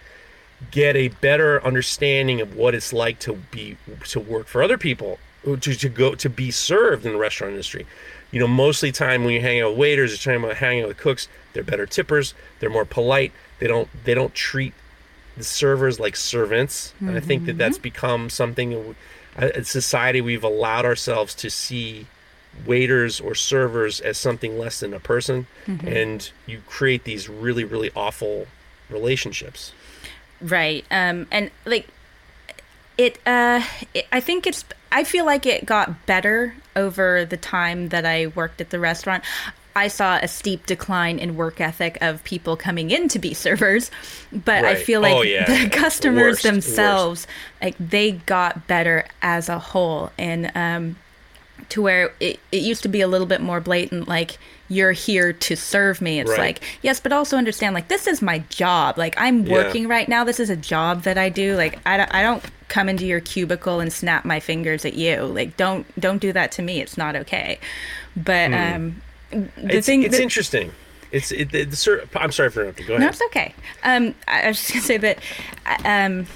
get 0.71 0.97
a 0.97 1.09
better 1.09 1.65
understanding 1.65 2.41
of 2.41 2.57
what 2.57 2.75
it's 2.75 2.93
like 2.93 3.19
to 3.21 3.35
be 3.51 3.77
to 4.09 4.21
work 4.21 4.47
for 4.47 4.63
other 4.63 4.79
people 4.79 5.19
to, 5.45 5.59
to 5.75 5.89
go 5.89 6.15
to 6.15 6.29
be 6.29 6.51
served 6.51 7.07
in 7.07 7.13
the 7.13 7.19
restaurant 7.19 7.53
industry. 7.53 7.87
You 8.33 8.41
know 8.41 8.49
mostly 8.49 8.91
time 8.91 9.25
when 9.25 9.35
you 9.35 9.41
hang 9.41 9.61
out 9.61 9.71
with 9.71 9.79
waiters 9.79 10.13
or 10.13 10.17
time 10.17 10.45
about 10.45 10.57
hanging 10.57 10.83
out 10.83 10.89
with 10.89 10.99
cooks 10.99 11.29
they're 11.53 11.63
better 11.63 11.87
tippers 11.87 12.35
they're 12.59 12.71
more 12.71 12.85
polite 12.85 13.33
they 13.61 13.67
don't 13.67 13.89
they 14.05 14.15
don't 14.15 14.35
treat 14.35 14.75
the 15.37 15.45
servers 15.45 16.01
like 16.01 16.17
servants. 16.17 16.93
And 17.01 17.11
i 17.17 17.21
think 17.21 17.47
that 17.47 17.57
that's 17.57 17.77
mm-hmm. 17.77 17.83
become 17.83 18.31
something 18.31 18.97
in 19.39 19.65
society 19.65 20.21
we've 20.21 20.45
allowed 20.45 20.85
ourselves 20.85 21.35
to 21.35 21.51
see 21.51 22.07
waiters 22.65 23.21
or 23.21 23.35
servers 23.35 24.01
as 24.01 24.17
something 24.17 24.59
less 24.59 24.81
than 24.81 24.95
a 24.95 25.01
person 25.01 25.47
and 25.67 26.31
you 26.47 26.63
create 26.67 27.05
these 27.05 27.29
really 27.29 27.65
really 27.65 27.91
awful 27.95 28.47
relationships 28.89 29.73
right. 30.41 30.85
Um, 30.91 31.27
and 31.31 31.51
like 31.65 31.89
it, 32.99 33.19
uh, 33.27 33.63
it, 33.95 34.07
I 34.13 34.21
think 34.21 34.47
it's. 34.47 34.65
I 34.93 35.05
feel 35.05 35.27
like 35.27 35.45
it 35.47 35.67
got 35.67 36.07
better 36.07 36.55
over 36.75 37.25
the 37.25 37.37
time 37.37 37.89
that 37.89 38.07
I 38.07 38.29
worked 38.29 38.61
at 38.61 38.71
the 38.71 38.79
restaurant. 38.79 39.25
I 39.77 39.89
saw 39.89 40.17
a 40.23 40.27
steep 40.27 40.67
decline 40.67 41.19
in 41.19 41.37
work 41.37 41.61
ethic 41.61 41.99
of 42.01 42.25
people 42.25 42.57
coming 42.57 42.91
in 42.91 43.09
to 43.09 43.19
be 43.19 43.35
servers, 43.35 43.91
but 44.33 44.65
I 44.65 44.75
feel 44.75 45.01
like 45.01 45.15
Oh, 45.15 45.23
yeah. 45.23 45.45
the 45.45 45.69
customers 45.71 46.17
Worst, 46.23 46.45
worst. 46.45 46.55
themselves, 46.67 47.27
like 47.63 47.77
they 47.79 48.13
got 48.13 48.67
better 48.67 49.07
as 49.23 49.49
a 49.49 49.59
whole, 49.59 50.11
and 50.19 50.51
um, 50.57 50.97
to 51.69 51.83
where 51.83 52.13
it, 52.21 52.41
it 52.51 52.63
used 52.63 52.83
to 52.83 52.89
be 52.89 53.01
a 53.01 53.09
little 53.09 53.27
bit 53.27 53.41
more 53.41 53.61
blatant 53.61 54.07
like 54.09 54.39
you're 54.69 54.93
here 54.93 55.33
to 55.33 55.57
serve 55.57 56.01
me 56.03 56.19
it's 56.21 56.31
Right. 56.31 56.39
like 56.39 56.63
yes 56.83 56.99
but 57.01 57.13
also 57.13 57.37
understand 57.37 57.73
like 57.75 57.87
this 57.89 58.07
is 58.09 58.21
my 58.21 58.41
job 58.51 58.99
like 58.99 59.15
i'm 59.17 59.47
Yeah. 59.47 59.53
working 59.53 59.87
right 59.89 60.09
now 60.09 60.23
this 60.25 60.39
is 60.41 60.51
a 60.51 60.57
job 60.57 61.03
that 61.05 61.17
i 61.17 61.29
do 61.29 61.57
like 61.57 61.79
i 61.87 61.97
don't, 61.97 62.13
I 62.15 62.23
don't 62.23 62.43
come 62.69 62.89
into 62.89 63.07
your 63.07 63.21
cubicle 63.21 63.79
and 63.81 63.93
snap 63.93 64.25
my 64.25 64.39
fingers 64.41 64.85
at 64.85 64.95
you. 64.95 65.23
Like 65.23 65.57
don't 65.57 65.87
don't 66.01 66.19
do 66.21 66.33
that 66.33 66.51
to 66.53 66.63
me. 66.63 66.81
It's 66.81 66.99
not 66.99 67.15
okay. 67.17 67.59
But 68.17 68.53
um 68.53 69.01
the 69.31 69.49
it's, 69.77 69.87
thing 69.87 70.03
it's 70.03 70.17
that- 70.17 70.23
interesting. 70.23 70.73
It's 71.13 71.31
it, 71.31 71.51
the, 71.53 72.09
I'm 72.17 72.33
sorry 72.33 72.51
for 72.51 72.61
interrupting. 72.63 72.87
Go 72.89 72.95
ahead. 72.95 73.03
No, 73.03 73.09
it's 73.09 73.23
okay. 73.27 73.55
Um 73.85 74.15
I 74.27 74.43
I 74.43 74.49
was 74.49 74.59
just 74.59 74.73
gonna 74.73 74.83
say 74.85 74.97
that 74.99 75.19
um 75.85 76.27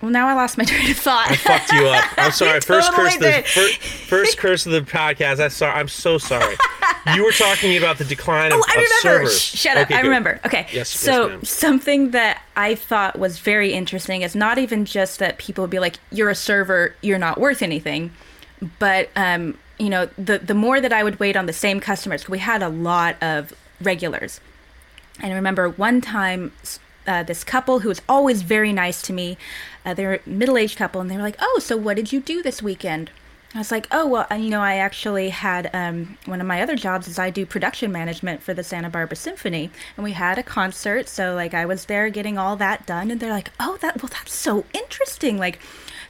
well 0.00 0.10
now 0.12 0.28
I 0.28 0.34
lost 0.34 0.56
my 0.56 0.64
train 0.72 0.88
of 0.90 0.96
thought. 0.96 1.30
I 1.30 1.36
fucked 1.36 1.72
you 1.72 1.86
up. 1.88 2.04
I'm 2.16 2.30
sorry. 2.42 2.60
First 2.60 2.90
totally 2.90 3.08
curse 3.10 3.14
of 3.16 3.20
the 3.20 3.42
first, 3.48 3.82
first 3.82 4.38
curse 4.44 4.66
of 4.66 4.72
the 4.72 4.80
podcast. 4.82 5.40
I 5.40 5.48
sorry. 5.48 5.72
I'm 5.78 5.88
so 5.88 6.16
sorry. 6.16 6.54
You 7.16 7.24
were 7.24 7.32
talking 7.32 7.76
about 7.76 7.98
the 7.98 8.04
decline 8.04 8.52
of, 8.52 8.58
Oh, 8.60 8.64
I 8.68 8.74
remember. 8.74 8.94
servers. 9.28 9.40
Shh, 9.42 9.58
Shut 9.58 9.76
up. 9.76 9.86
Okay, 9.88 9.96
I 9.96 10.02
good. 10.02 10.08
remember. 10.08 10.40
Okay. 10.46 10.62
Yes, 10.68 10.74
yes, 10.74 10.88
So 10.90 11.28
ma'am. 11.30 11.44
something 11.44 12.10
that 12.12 12.40
I 12.54 12.76
thought 12.76 13.18
was 13.18 13.40
very 13.40 13.72
interesting 13.72 14.22
is 14.22 14.36
not 14.36 14.58
even 14.58 14.84
just 14.84 15.18
that 15.18 15.38
people 15.38 15.62
would 15.62 15.70
be 15.70 15.80
like, 15.80 15.96
"You're 16.12 16.30
a 16.30 16.34
server. 16.36 16.94
You're 17.02 17.18
not 17.18 17.40
worth 17.40 17.60
anything," 17.62 18.12
but 18.78 19.08
um, 19.16 19.58
you 19.82 19.90
know, 19.90 20.06
the 20.16 20.38
the 20.38 20.54
more 20.54 20.80
that 20.80 20.92
I 20.92 21.02
would 21.02 21.18
wait 21.18 21.36
on 21.36 21.46
the 21.46 21.52
same 21.52 21.80
customers, 21.80 22.28
we 22.28 22.38
had 22.38 22.62
a 22.62 22.68
lot 22.68 23.16
of 23.22 23.52
regulars, 23.80 24.40
and 25.20 25.32
I 25.32 25.36
remember 25.36 25.68
one 25.68 26.00
time. 26.00 26.52
Uh, 27.04 27.24
this 27.24 27.42
couple 27.42 27.80
who 27.80 27.88
was 27.88 28.00
always 28.08 28.42
very 28.42 28.72
nice 28.72 29.02
to 29.02 29.12
me, 29.12 29.36
uh, 29.84 29.92
they 29.92 30.06
were 30.06 30.20
a 30.24 30.28
middle-aged 30.28 30.78
couple, 30.78 31.00
and 31.00 31.10
they 31.10 31.16
were 31.16 31.22
like, 31.22 31.36
"Oh, 31.40 31.58
so 31.60 31.76
what 31.76 31.96
did 31.96 32.12
you 32.12 32.20
do 32.20 32.44
this 32.44 32.62
weekend?" 32.62 33.10
I 33.54 33.58
was 33.58 33.70
like, 33.70 33.86
oh, 33.90 34.06
well, 34.06 34.26
you 34.38 34.48
know, 34.48 34.62
I 34.62 34.76
actually 34.76 35.28
had 35.28 35.68
um, 35.74 36.16
one 36.24 36.40
of 36.40 36.46
my 36.46 36.62
other 36.62 36.74
jobs 36.74 37.06
is 37.06 37.18
I 37.18 37.28
do 37.28 37.44
production 37.44 37.92
management 37.92 38.42
for 38.42 38.54
the 38.54 38.64
Santa 38.64 38.88
Barbara 38.88 39.16
Symphony. 39.16 39.70
And 39.96 40.04
we 40.04 40.12
had 40.12 40.38
a 40.38 40.42
concert. 40.42 41.06
So, 41.06 41.34
like, 41.34 41.52
I 41.52 41.66
was 41.66 41.84
there 41.84 42.08
getting 42.08 42.38
all 42.38 42.56
that 42.56 42.86
done. 42.86 43.10
And 43.10 43.20
they're 43.20 43.30
like, 43.30 43.50
oh, 43.60 43.76
that, 43.82 44.02
well, 44.02 44.10
that's 44.10 44.34
so 44.34 44.64
interesting. 44.72 45.36
Like, 45.36 45.60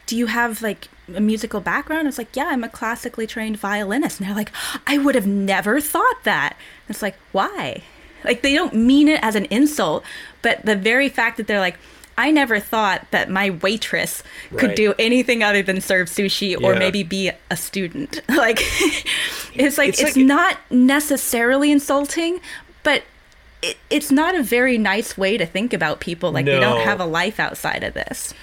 do 0.06 0.16
you 0.16 0.26
have, 0.26 0.62
like, 0.62 0.88
a 1.14 1.20
musical 1.20 1.60
background? 1.60 2.08
It's 2.08 2.18
like, 2.18 2.34
yeah, 2.36 2.46
I'm 2.46 2.64
a 2.64 2.68
classically 2.68 3.26
trained 3.26 3.58
violinist. 3.58 4.18
And 4.20 4.28
they're 4.28 4.36
like, 4.36 4.52
I 4.86 4.98
would 4.98 5.14
have 5.14 5.26
never 5.26 5.80
thought 5.80 6.24
that. 6.24 6.52
And 6.86 6.94
it's 6.94 7.02
like, 7.02 7.16
why? 7.32 7.82
Like, 8.24 8.42
they 8.42 8.54
don't 8.54 8.74
mean 8.74 9.08
it 9.08 9.20
as 9.22 9.34
an 9.34 9.46
insult. 9.46 10.04
But 10.42 10.64
the 10.64 10.76
very 10.76 11.08
fact 11.08 11.36
that 11.38 11.46
they're 11.46 11.60
like, 11.60 11.78
I 12.18 12.30
never 12.30 12.60
thought 12.60 13.06
that 13.10 13.30
my 13.30 13.50
waitress 13.50 14.22
could 14.56 14.68
Right. 14.68 14.76
do 14.76 14.94
anything 14.98 15.42
other 15.42 15.62
than 15.62 15.80
serve 15.80 16.08
sushi 16.08 16.60
or 16.62 16.74
maybe 16.76 17.02
be 17.02 17.30
a 17.50 17.56
student. 17.56 18.20
Like 18.28 18.58
it's 19.54 19.78
like 19.78 19.88
It's 19.90 20.00
it's, 20.00 20.16
like- 20.16 20.26
not 20.26 20.58
necessarily 20.70 21.70
insulting, 21.72 22.40
but 22.82 23.02
it, 23.62 23.78
it's 23.88 24.10
not 24.10 24.34
a 24.34 24.42
very 24.42 24.76
nice 24.76 25.16
way 25.16 25.38
to 25.38 25.46
think 25.46 25.72
about 25.72 26.00
people. 26.00 26.32
Like 26.32 26.44
they 26.44 26.60
don't 26.60 26.84
have 26.84 27.00
a 27.00 27.06
life 27.06 27.40
outside 27.40 27.82
of 27.82 27.94
this. 27.94 28.34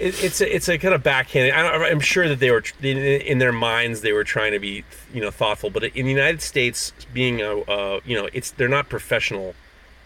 It, 0.00 0.24
it's 0.24 0.40
a, 0.40 0.54
it's 0.56 0.68
a 0.68 0.78
kind 0.78 0.94
of 0.94 1.02
backhanded. 1.02 1.52
I 1.54 1.62
don't, 1.62 1.82
I'm 1.92 2.00
sure 2.00 2.26
that 2.28 2.40
they 2.40 2.50
were 2.50 2.64
in, 2.82 2.96
in 2.98 3.38
their 3.38 3.52
minds 3.52 4.00
they 4.00 4.12
were 4.12 4.24
trying 4.24 4.52
to 4.52 4.58
be 4.58 4.84
you 5.12 5.20
know 5.20 5.30
thoughtful, 5.30 5.70
but 5.70 5.84
in 5.84 6.06
the 6.06 6.10
United 6.12 6.40
States, 6.42 6.92
being 7.12 7.40
a 7.42 7.58
uh, 7.60 8.00
you 8.04 8.16
know 8.16 8.28
it's 8.32 8.50
they're 8.52 8.68
not 8.68 8.88
professional 8.88 9.54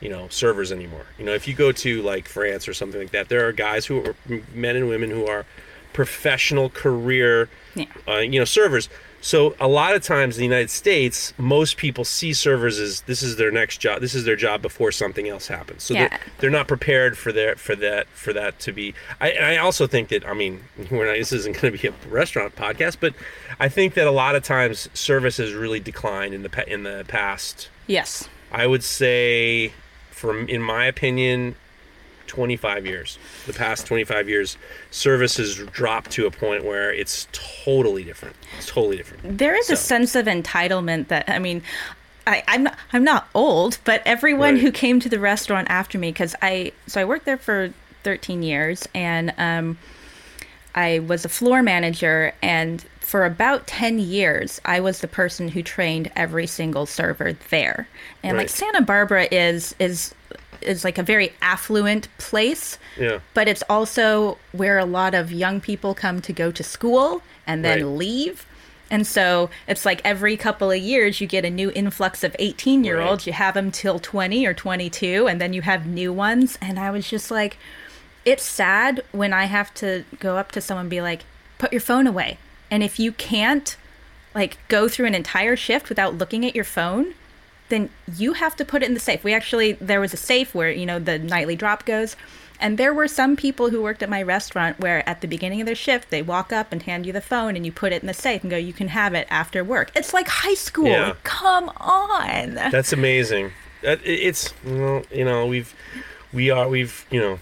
you 0.01 0.09
know 0.09 0.29
servers 0.29 0.73
anymore. 0.73 1.07
You 1.19 1.25
know 1.25 1.33
if 1.35 1.47
you 1.49 1.55
go 1.55 1.71
to 1.73 2.03
like 2.03 2.29
France 2.29 2.67
or 2.69 2.75
something 2.75 3.01
like 3.01 3.13
that, 3.13 3.29
there 3.29 3.47
are 3.47 3.53
guys 3.53 3.87
who 3.87 4.05
are 4.05 4.15
men 4.53 4.77
and 4.77 4.89
women 4.89 5.11
who 5.11 5.27
are 5.27 5.47
professional 5.93 6.69
career 6.71 7.49
Yeah. 7.75 7.87
uh, 8.09 8.19
you 8.19 8.39
know 8.39 8.45
servers. 8.45 8.89
So 9.25 9.55
a 9.59 9.67
lot 9.67 9.95
of 9.95 10.03
times 10.03 10.37
in 10.37 10.41
the 10.41 10.45
United 10.45 10.69
States, 10.69 11.33
most 11.39 11.79
people 11.79 12.05
see 12.05 12.35
servers 12.35 12.79
as 12.79 13.01
this 13.03 13.23
is 13.23 13.37
their 13.37 13.51
next 13.51 13.79
job. 13.79 14.03
This 14.03 14.15
is 14.15 14.25
their 14.25 14.37
job 14.37 14.61
before 14.61 14.93
something 14.93 15.31
else 15.31 15.49
happens. 15.49 15.83
So 15.83 15.95
Yeah. 15.95 16.09
they're, 16.09 16.21
they're 16.41 16.51
not 16.51 16.69
prepared 16.69 17.17
for 17.17 17.33
their 17.33 17.57
for 17.57 17.75
that 17.77 18.07
for 18.09 18.35
that 18.35 18.59
to 18.61 18.73
be. 18.73 18.95
I, 19.23 19.31
and 19.31 19.47
I 19.47 19.57
also 19.57 19.87
think 19.87 20.11
that 20.11 20.27
I 20.27 20.35
mean 20.35 20.61
we're 20.91 21.07
not, 21.07 21.17
this 21.17 21.33
isn't 21.33 21.59
going 21.59 21.73
to 21.75 21.79
be 21.83 21.89
a 21.89 21.93
restaurant 22.11 22.55
podcast, 22.55 22.99
but 23.01 23.15
I 23.59 23.71
think 23.71 23.95
that 23.95 24.07
a 24.07 24.11
lot 24.11 24.37
of 24.37 24.43
times 24.43 24.91
service 24.93 25.39
has 25.39 25.55
really 25.55 25.81
declined 25.81 26.35
in 26.35 26.43
the 26.43 26.65
in 26.71 26.83
the 26.83 27.07
past. 27.09 27.71
Yes. 27.87 28.29
I 28.53 28.67
would 28.67 28.85
say, 28.85 29.73
from 30.11 30.49
in 30.51 30.61
my 30.61 30.85
opinion, 30.85 31.57
25 32.35 32.87
years. 32.87 33.19
The 33.47 33.53
past 33.53 33.87
25 33.87 34.29
years, 34.29 34.57
service 34.91 35.37
has 35.37 35.55
dropped 35.57 36.11
to 36.13 36.27
a 36.27 36.31
point 36.31 36.65
where 36.65 36.93
it's 36.93 37.29
totally 37.33 38.03
different. 38.03 38.35
It's 38.59 38.67
totally 38.69 38.97
different. 38.97 39.39
There 39.39 39.57
is 39.57 39.71
a 39.71 39.77
sense 39.77 40.15
of 40.17 40.27
entitlement 40.27 41.09
that 41.09 41.29
I 41.29 41.39
mean, 41.39 41.63
I, 42.27 42.43
I'm 42.49 42.65
not, 42.65 42.77
I'm 42.93 43.05
not 43.05 43.29
old, 43.35 43.79
but 43.85 44.03
everyone 44.05 44.55
Right. 44.55 44.63
who 44.63 44.73
came 44.73 44.99
to 45.01 45.09
the 45.09 45.21
restaurant 45.21 45.69
after 45.71 45.99
me, 45.99 46.11
because 46.11 46.35
I 46.43 46.73
so 46.87 47.01
I 47.01 47.05
worked 47.05 47.25
there 47.25 47.37
for 47.39 47.73
13 48.03 48.43
years, 48.43 48.89
and 48.95 49.33
um, 49.39 49.79
I 50.75 50.99
was 50.99 51.25
a 51.25 51.29
floor 51.29 51.63
manager, 51.63 52.35
and 52.43 52.83
for 53.01 53.25
about 53.27 53.67
10 53.67 53.99
years, 53.99 54.61
I 54.65 54.81
was 54.81 55.01
the 55.01 55.07
person 55.09 55.49
who 55.49 55.63
trained 55.63 56.11
every 56.17 56.47
single 56.47 56.87
server 56.87 57.35
there. 57.51 57.87
And 58.23 58.37
like 58.39 58.49
Santa 58.49 58.81
Barbara 58.83 59.29
is 59.31 59.75
is 59.79 60.15
is 60.65 60.85
like 60.85 60.99
a 60.99 61.03
very 61.03 61.33
affluent 61.43 62.09
place 62.19 62.79
Yeah. 62.99 63.19
but 63.35 63.49
it's 63.49 63.63
also 63.69 64.39
where 64.53 64.79
a 64.79 64.85
lot 64.85 65.15
of 65.15 65.33
young 65.33 65.61
people 65.61 65.95
come 65.95 66.21
to 66.23 66.33
go 66.33 66.51
to 66.53 66.63
school 66.63 67.23
and 67.47 67.65
then 67.65 67.79
Right. 67.79 67.87
leave. 67.99 68.47
And 68.91 69.07
so 69.07 69.51
it's 69.67 69.85
like 69.87 70.01
every 70.05 70.37
couple 70.37 70.71
of 70.71 70.79
years 70.79 71.21
you 71.21 71.27
get 71.27 71.45
a 71.45 71.51
new 71.51 71.71
influx 71.75 72.23
of 72.23 72.37
18 72.39 72.85
year 72.85 73.01
olds. 73.01 73.23
Right. 73.23 73.27
You 73.29 73.33
have 73.33 73.55
them 73.55 73.71
till 73.71 73.99
20 73.99 74.47
or 74.47 74.55
22, 74.55 75.27
and 75.27 75.41
then 75.41 75.53
you 75.53 75.63
have 75.63 75.87
new 75.87 76.13
ones. 76.13 76.59
And 76.61 76.79
I 76.79 76.91
was 76.91 77.09
just 77.09 77.31
like, 77.31 77.57
it's 78.25 78.45
sad 78.45 79.03
when 79.11 79.33
I 79.33 79.45
have 79.47 79.73
to 79.75 80.05
go 80.21 80.37
up 80.37 80.53
to 80.53 80.61
someone 80.61 80.85
and 80.85 80.91
be 80.91 81.01
like, 81.01 81.23
put 81.59 81.73
your 81.73 81.81
phone 81.81 82.07
away. 82.07 82.39
And 82.71 82.83
if 82.83 82.99
you 82.99 83.11
can't 83.13 83.77
like 84.35 84.59
go 84.69 84.87
through 84.89 85.07
an 85.07 85.15
entire 85.15 85.57
shift 85.57 85.89
without 85.89 86.17
looking 86.19 86.45
at 86.45 86.55
your 86.55 86.65
phone, 86.65 87.15
then 87.69 87.91
you 88.17 88.35
have 88.35 88.57
to 88.57 88.65
put 88.65 88.83
it 88.83 88.87
in 88.87 88.95
the 88.95 89.01
safe. 89.01 89.25
We 89.25 89.33
actually 89.33 89.73
there 89.73 90.01
was 90.01 90.13
a 90.13 90.19
safe 90.19 90.55
where, 90.55 90.71
you 90.71 90.87
know, 90.87 90.99
the 90.99 91.19
nightly 91.19 91.57
drop 91.57 91.85
goes. 91.85 92.17
And 92.61 92.79
there 92.79 92.95
were 92.95 93.09
some 93.09 93.37
people 93.37 93.71
who 93.71 93.83
worked 93.83 94.03
at 94.03 94.09
my 94.09 94.23
restaurant 94.23 94.79
where 94.79 95.07
at 95.09 95.21
the 95.21 95.27
beginning 95.27 95.61
of 95.61 95.67
their 95.67 95.75
shift 95.75 96.11
they 96.11 96.23
walk 96.23 96.53
up 96.53 96.73
and 96.73 96.83
hand 96.83 97.05
you 97.05 97.13
the 97.13 97.21
phone 97.21 97.57
and 97.57 97.67
you 97.67 97.73
put 97.73 97.93
it 97.93 98.01
in 98.03 98.07
the 98.07 98.15
safe 98.15 98.43
and 98.43 98.51
go, 98.51 98.57
You 98.57 98.73
can 98.73 98.89
have 98.89 99.15
it 99.15 99.27
after 99.31 99.65
work. 99.65 99.91
It's 99.97 100.15
like 100.15 100.29
high 100.29 100.55
school. 100.55 100.87
Yeah. 100.87 101.15
Come 101.25 101.71
on. 101.77 102.55
That's 102.55 102.93
amazing. 102.93 103.53
It's 103.83 104.55
you 104.65 105.25
know 105.25 105.47
we've 105.47 105.75
we 106.33 106.51
are 106.51 106.69
we've 106.69 107.07
you 107.11 107.21
know 107.21 107.39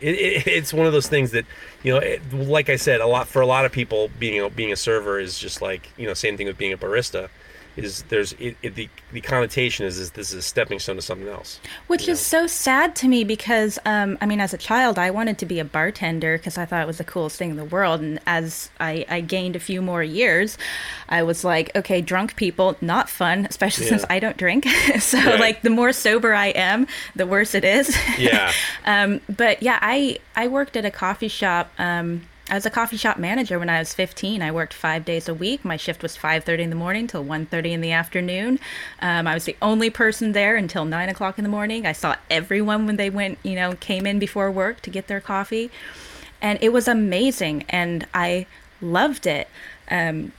it, 0.00 0.14
it, 0.14 0.46
it's 0.46 0.72
one 0.72 0.86
of 0.86 0.92
those 0.92 1.08
things 1.08 1.32
that 1.32 1.44
you 1.82 1.92
know 1.92 1.98
it, 1.98 2.20
like 2.32 2.68
I 2.68 2.76
said 2.76 3.00
a 3.00 3.06
lot 3.06 3.26
for 3.26 3.42
a 3.42 3.46
lot 3.46 3.64
of 3.64 3.72
people 3.72 4.10
being 4.18 4.40
a, 4.40 4.48
being 4.48 4.72
a 4.72 4.76
server 4.76 5.18
is 5.18 5.38
just 5.38 5.60
like 5.60 5.90
you 5.96 6.06
know 6.06 6.14
same 6.14 6.36
thing 6.36 6.46
with 6.46 6.58
being 6.58 6.72
a 6.72 6.78
barista 6.78 7.30
is 7.76 8.02
there's 8.08 8.32
it, 8.34 8.56
it, 8.62 8.74
the 8.74 8.88
the 9.12 9.20
connotation 9.20 9.84
is, 9.86 9.98
is 9.98 10.12
this 10.12 10.30
is 10.32 10.38
a 10.38 10.42
stepping 10.42 10.78
stone 10.78 10.96
to 10.96 11.02
something 11.02 11.28
else. 11.28 11.60
Which 11.86 12.08
is 12.08 12.20
so 12.20 12.46
sad 12.46 12.94
to 12.96 13.08
me 13.08 13.24
because, 13.24 13.78
um, 13.84 14.16
I 14.20 14.26
mean, 14.26 14.40
as 14.40 14.54
a 14.54 14.58
child, 14.58 14.98
I 14.98 15.10
wanted 15.10 15.38
to 15.38 15.46
be 15.46 15.58
a 15.60 15.64
bartender 15.64 16.38
because 16.38 16.56
I 16.58 16.64
thought 16.64 16.82
it 16.82 16.86
was 16.86 16.98
the 16.98 17.04
coolest 17.04 17.36
thing 17.36 17.50
in 17.50 17.56
the 17.56 17.64
world. 17.64 18.00
And 18.00 18.18
as 18.26 18.70
I, 18.80 19.04
I 19.08 19.20
gained 19.20 19.56
a 19.56 19.60
few 19.60 19.82
more 19.82 20.02
years, 20.02 20.56
I 21.08 21.22
was 21.22 21.44
like, 21.44 21.74
okay, 21.76 22.00
drunk 22.00 22.36
people, 22.36 22.76
not 22.80 23.08
fun, 23.08 23.46
especially 23.48 23.86
since 23.86 24.04
I 24.08 24.18
don't 24.20 24.36
drink. 24.36 24.66
so, 25.00 25.18
Right. 25.18 25.40
like, 25.40 25.62
the 25.62 25.70
more 25.70 25.92
sober 25.92 26.34
I 26.34 26.48
am, 26.48 26.86
the 27.16 27.26
worse 27.26 27.54
it 27.54 27.64
is. 27.64 27.96
Yeah. 28.18 28.52
um, 28.84 29.20
but 29.28 29.62
yeah, 29.62 29.78
I, 29.80 30.18
I 30.36 30.48
worked 30.48 30.76
at 30.76 30.84
a 30.84 30.90
coffee 30.90 31.28
shop. 31.28 31.70
Um, 31.78 32.22
I 32.50 32.54
was 32.54 32.66
a 32.66 32.70
coffee 32.70 32.98
shop 32.98 33.16
manager 33.16 33.58
when 33.58 33.70
I 33.70 33.78
was 33.78 33.94
15. 33.94 34.42
I 34.42 34.52
worked 34.52 34.74
five 34.74 35.04
days 35.04 35.28
a 35.28 35.34
week. 35.34 35.64
My 35.64 35.78
shift 35.78 36.02
was 36.02 36.16
5:30 36.16 36.64
in 36.64 36.70
the 36.70 36.76
morning 36.76 37.06
till 37.06 37.24
1:30 37.24 37.72
in 37.72 37.80
the 37.80 37.92
afternoon. 37.92 38.60
Um, 39.00 39.26
I 39.26 39.32
was 39.32 39.44
the 39.44 39.56
only 39.62 39.88
person 39.88 40.32
there 40.32 40.54
until 40.54 40.84
nine 40.84 41.08
o'clock 41.08 41.38
in 41.38 41.44
the 41.44 41.50
morning. 41.50 41.86
I 41.86 41.92
saw 41.92 42.16
everyone 42.30 42.86
when 42.86 42.96
they 42.96 43.08
went, 43.08 43.38
you 43.42 43.54
know, 43.54 43.74
came 43.76 44.06
in 44.06 44.18
before 44.18 44.50
work 44.50 44.82
to 44.82 44.90
get 44.90 45.06
their 45.06 45.20
coffee, 45.20 45.70
and 46.42 46.58
it 46.60 46.70
was 46.72 46.86
amazing, 46.86 47.64
and 47.70 48.06
I 48.12 48.46
loved 48.82 49.26
it. 49.26 49.48
Um, 49.90 50.32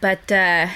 but 0.00 0.32
uh, 0.32 0.68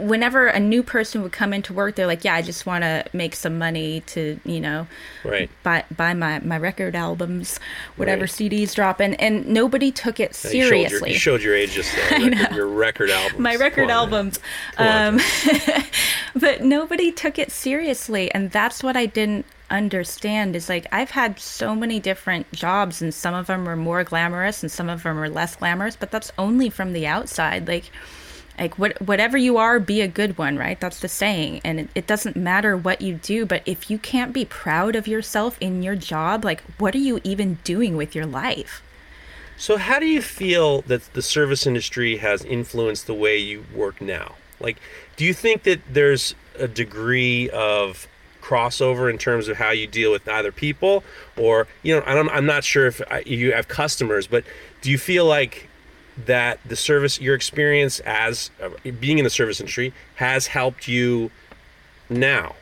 whenever 0.00 0.46
a 0.46 0.58
new 0.60 0.82
person 0.82 1.22
would 1.22 1.32
come 1.32 1.52
into 1.52 1.72
work, 1.72 1.94
they're 1.96 2.06
like, 2.06 2.24
"Yeah, 2.24 2.34
I 2.34 2.42
just 2.42 2.66
want 2.66 2.82
to 2.82 3.04
make 3.12 3.34
some 3.36 3.58
money 3.58 4.00
to, 4.06 4.40
you 4.44 4.60
know, 4.60 4.86
Right. 5.24 5.48
buy 5.62 5.84
buy 5.96 6.14
my 6.14 6.40
my 6.40 6.58
record 6.58 6.96
albums, 6.96 7.60
whatever 7.96 8.22
Right. 8.22 8.30
CDs 8.30 8.74
drop." 8.74 9.00
And 9.00 9.20
and 9.20 9.46
nobody 9.46 9.92
took 9.92 10.18
it 10.20 10.30
You 10.44 10.50
showed 10.50 10.56
your- 10.58 10.68
seriously. 10.68 11.12
You 11.12 11.18
showed 11.18 11.42
your, 11.42 11.54
age 11.54 11.72
just 11.72 11.94
there. 11.94 12.20
Record, 12.30 12.56
your 12.56 12.66
record 12.66 13.10
albums. 13.10 13.38
my 13.40 13.56
record 13.56 13.90
albums, 13.90 14.38
on, 14.78 15.14
um, 15.16 15.20
but 16.34 16.62
nobody 16.62 17.12
took 17.12 17.38
it 17.38 17.50
seriously, 17.50 18.32
and 18.32 18.50
that's 18.50 18.82
what 18.82 18.96
I 18.96 19.06
didn't 19.06 19.46
understand. 19.70 20.56
Is 20.56 20.68
like 20.68 20.86
I've 20.92 21.10
had 21.10 21.38
so 21.38 21.74
many 21.74 22.00
different 22.00 22.50
jobs, 22.52 23.00
and 23.02 23.12
some 23.14 23.34
of 23.34 23.46
them 23.46 23.68
are 23.68 23.76
more 23.76 24.02
glamorous, 24.04 24.62
and 24.62 24.70
some 24.70 24.88
of 24.88 25.02
them 25.02 25.18
are 25.18 25.28
less 25.28 25.56
glamorous, 25.56 25.96
but 25.96 26.10
that's 26.10 26.32
only 26.38 26.70
from 26.70 26.92
the 26.92 27.06
outside. 27.06 27.68
Like 27.68 27.90
like 28.60 28.78
what 28.78 29.00
whatever 29.00 29.38
you 29.38 29.56
are 29.56 29.80
be 29.80 30.02
a 30.02 30.08
good 30.08 30.36
one 30.38 30.56
right? 30.56 30.78
That's 30.78 31.00
the 31.00 31.08
saying. 31.08 31.62
And 31.64 31.80
it, 31.80 31.88
it, 31.94 32.06
doesn't 32.06 32.36
matter 32.36 32.76
what 32.76 33.00
you 33.00 33.14
do 33.14 33.46
but 33.46 33.62
if 33.64 33.90
you 33.90 33.98
can't 33.98 34.32
be 34.32 34.44
proud 34.44 34.94
of 34.94 35.08
yourself 35.08 35.56
in 35.60 35.82
your 35.82 35.96
job 35.96 36.44
like 36.44 36.62
what 36.78 36.94
are 36.94 36.98
you 36.98 37.20
even 37.24 37.54
doing 37.64 37.96
with 37.96 38.14
your 38.14 38.26
life? 38.26 38.82
So 39.56 39.78
how 39.78 39.98
do 39.98 40.06
you 40.06 40.22
feel 40.22 40.82
that 40.82 41.12
the 41.14 41.22
service 41.22 41.66
industry 41.66 42.18
has 42.18 42.44
influenced 42.44 43.06
the 43.06 43.14
way 43.14 43.38
you 43.38 43.64
work 43.74 44.00
now? 44.00 44.34
Like 44.60 44.76
do 45.16 45.24
you 45.24 45.32
think 45.32 45.62
that 45.62 45.80
there's 45.90 46.34
a 46.58 46.68
degree 46.68 47.48
of 47.50 48.06
crossover 48.42 49.10
in 49.10 49.16
terms 49.16 49.48
of 49.48 49.56
how 49.56 49.70
you 49.70 49.86
deal 49.86 50.12
with 50.12 50.28
either 50.28 50.52
people? 50.52 51.02
Or 51.38 51.66
you 51.82 51.96
know 51.96 52.02
I'm, 52.04 52.28
I'm 52.28 52.46
not 52.46 52.64
sure 52.64 52.86
if 52.86 53.00
you 53.24 53.52
have 53.52 53.68
customers 53.68 54.26
but 54.26 54.44
do 54.82 54.90
you 54.90 54.98
feel 54.98 55.24
like 55.24 55.69
that 56.26 56.60
the 56.66 56.76
service 56.76 57.20
your 57.20 57.34
experience 57.34 58.00
as 58.00 58.50
uh, 58.62 58.70
being 58.98 59.18
in 59.18 59.24
the 59.24 59.30
service 59.30 59.60
industry 59.60 59.92
has 60.16 60.46
helped 60.48 60.88
you 60.88 61.30
now? 62.08 62.54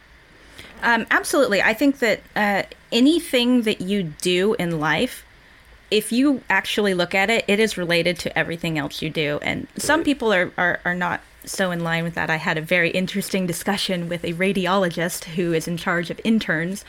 Um, 0.82 1.06
absolutely. 1.10 1.60
I 1.60 1.74
think 1.74 1.98
that 1.98 2.20
uh, 2.36 2.62
anything 2.92 3.62
that 3.62 3.80
you 3.80 4.02
do 4.02 4.54
in 4.54 4.80
life 4.80 5.24
if 5.90 6.12
you 6.12 6.42
actually 6.50 6.92
look 6.94 7.14
at 7.14 7.30
it 7.30 7.44
it 7.48 7.58
is 7.58 7.78
related 7.78 8.18
to 8.18 8.38
everything 8.38 8.78
else 8.78 9.00
you 9.02 9.10
do. 9.10 9.38
And 9.42 9.66
some 9.76 10.04
people 10.04 10.32
are, 10.32 10.52
are, 10.58 10.80
are 10.84 10.94
not 10.94 11.20
so 11.44 11.70
in 11.70 11.82
line 11.82 12.04
with 12.04 12.14
that. 12.14 12.30
I 12.30 12.36
had 12.36 12.58
a 12.58 12.62
very 12.62 12.90
interesting 12.90 13.46
discussion 13.46 14.08
with 14.08 14.24
a 14.24 14.34
radiologist 14.34 15.24
who 15.24 15.52
is 15.52 15.66
in 15.66 15.76
charge 15.76 16.10
of 16.10 16.20
interns 16.24 16.84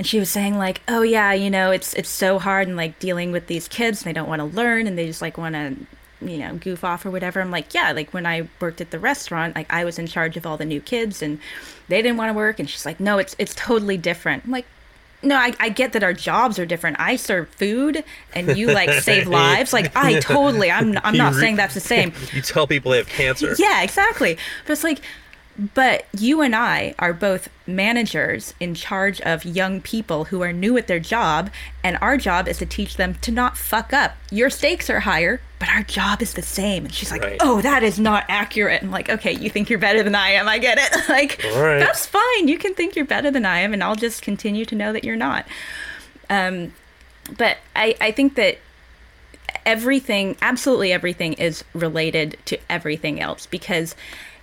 and 0.00 0.06
she 0.06 0.18
was 0.18 0.30
saying 0.30 0.56
like 0.56 0.80
oh 0.88 1.02
yeah 1.02 1.34
you 1.34 1.50
know 1.50 1.70
it's 1.70 1.92
it's 1.92 2.08
so 2.08 2.38
hard 2.38 2.66
and 2.66 2.74
like 2.74 2.98
dealing 2.98 3.32
with 3.32 3.48
these 3.48 3.68
kids 3.68 4.02
they 4.02 4.14
don't 4.14 4.30
want 4.30 4.40
to 4.40 4.46
learn 4.46 4.86
and 4.86 4.96
they 4.96 5.04
just 5.04 5.20
like 5.20 5.36
want 5.36 5.54
to 5.54 5.76
you 6.22 6.38
know 6.38 6.54
goof 6.54 6.82
off 6.82 7.04
or 7.04 7.10
whatever. 7.10 7.38
I'm 7.38 7.50
like 7.50 7.74
yeah 7.74 7.92
like 7.92 8.14
when 8.14 8.24
i 8.24 8.48
worked 8.60 8.80
at 8.80 8.92
the 8.92 8.98
restaurant 8.98 9.54
like 9.54 9.70
i 9.70 9.84
was 9.84 9.98
in 9.98 10.06
charge 10.06 10.38
of 10.38 10.46
all 10.46 10.56
the 10.56 10.64
new 10.64 10.80
kids 10.80 11.20
and 11.20 11.38
they 11.88 12.00
didn't 12.00 12.16
want 12.16 12.30
to 12.30 12.32
work. 12.32 12.58
And 12.58 12.68
she's 12.70 12.86
like 12.86 12.98
no 12.98 13.18
it's 13.18 13.36
it's 13.38 13.54
totally 13.54 13.98
different. 13.98 14.44
I'm 14.46 14.52
like 14.52 14.64
no 15.22 15.36
I, 15.36 15.52
I 15.60 15.68
get 15.68 15.92
that 15.92 16.02
our 16.02 16.14
jobs 16.14 16.58
are 16.58 16.64
different. 16.64 16.98
I 16.98 17.16
serve 17.16 17.50
food 17.50 18.02
and 18.34 18.56
you 18.56 18.68
like 18.68 19.02
save 19.02 19.28
lives. 19.42 19.74
Like 19.74 19.94
i 19.94 20.18
totally 20.20 20.70
i'm, 20.70 20.96
I'm 21.04 21.14
not 21.14 21.34
re- 21.34 21.40
saying 21.40 21.56
that's 21.56 21.74
the 21.74 21.80
same. 21.94 22.14
You 22.32 22.40
tell 22.40 22.66
people 22.66 22.92
they 22.92 22.96
have 22.96 23.08
cancer. 23.08 23.54
Yeah 23.58 23.82
exactly. 23.82 24.38
But 24.64 24.72
it's 24.72 24.84
like 24.84 25.02
but 25.74 26.06
you 26.16 26.40
and 26.40 26.56
I 26.56 26.94
are 26.98 27.12
both 27.12 27.50
managers 27.66 28.54
in 28.60 28.74
charge 28.74 29.20
of 29.20 29.44
young 29.44 29.82
people 29.82 30.24
who 30.24 30.40
are 30.42 30.54
new 30.54 30.78
at 30.78 30.86
their 30.86 30.98
job, 30.98 31.50
and 31.84 31.98
our 32.00 32.16
job 32.16 32.48
is 32.48 32.56
to 32.58 32.66
teach 32.66 32.96
them 32.96 33.14
to 33.16 33.30
not 33.30 33.58
fuck 33.58 33.92
up. 33.92 34.16
Your 34.30 34.48
stakes 34.48 34.88
are 34.88 35.00
higher, 35.00 35.42
but 35.58 35.68
our 35.68 35.82
job 35.82 36.22
is 36.22 36.32
the 36.32 36.42
same. 36.42 36.86
And 36.86 36.94
she's 36.94 37.10
like, 37.10 37.22
right. 37.22 37.36
Oh, 37.40 37.60
that 37.60 37.82
is 37.82 37.98
not 37.98 38.24
accurate. 38.28 38.82
I'm 38.82 38.90
like, 38.90 39.10
Okay, 39.10 39.32
you 39.32 39.50
think 39.50 39.68
you're 39.68 39.78
better 39.78 40.02
than 40.02 40.14
I 40.14 40.30
am. 40.30 40.48
I 40.48 40.56
get 40.56 40.78
it. 40.78 41.08
like, 41.10 41.42
right. 41.54 41.78
that's 41.78 42.06
fine. 42.06 42.48
You 42.48 42.56
can 42.56 42.74
think 42.74 42.96
you're 42.96 43.04
better 43.04 43.30
than 43.30 43.44
I 43.44 43.60
am, 43.60 43.74
and 43.74 43.84
I'll 43.84 43.96
just 43.96 44.22
continue 44.22 44.64
to 44.64 44.74
know 44.74 44.94
that 44.94 45.04
you're 45.04 45.16
not. 45.16 45.46
Um, 46.30 46.72
but 47.36 47.58
I, 47.76 47.96
I 48.00 48.12
think 48.12 48.36
that 48.36 48.58
everything, 49.66 50.36
absolutely 50.40 50.90
everything, 50.90 51.34
is 51.34 51.64
related 51.74 52.38
to 52.46 52.58
everything 52.70 53.20
else 53.20 53.44
because 53.44 53.94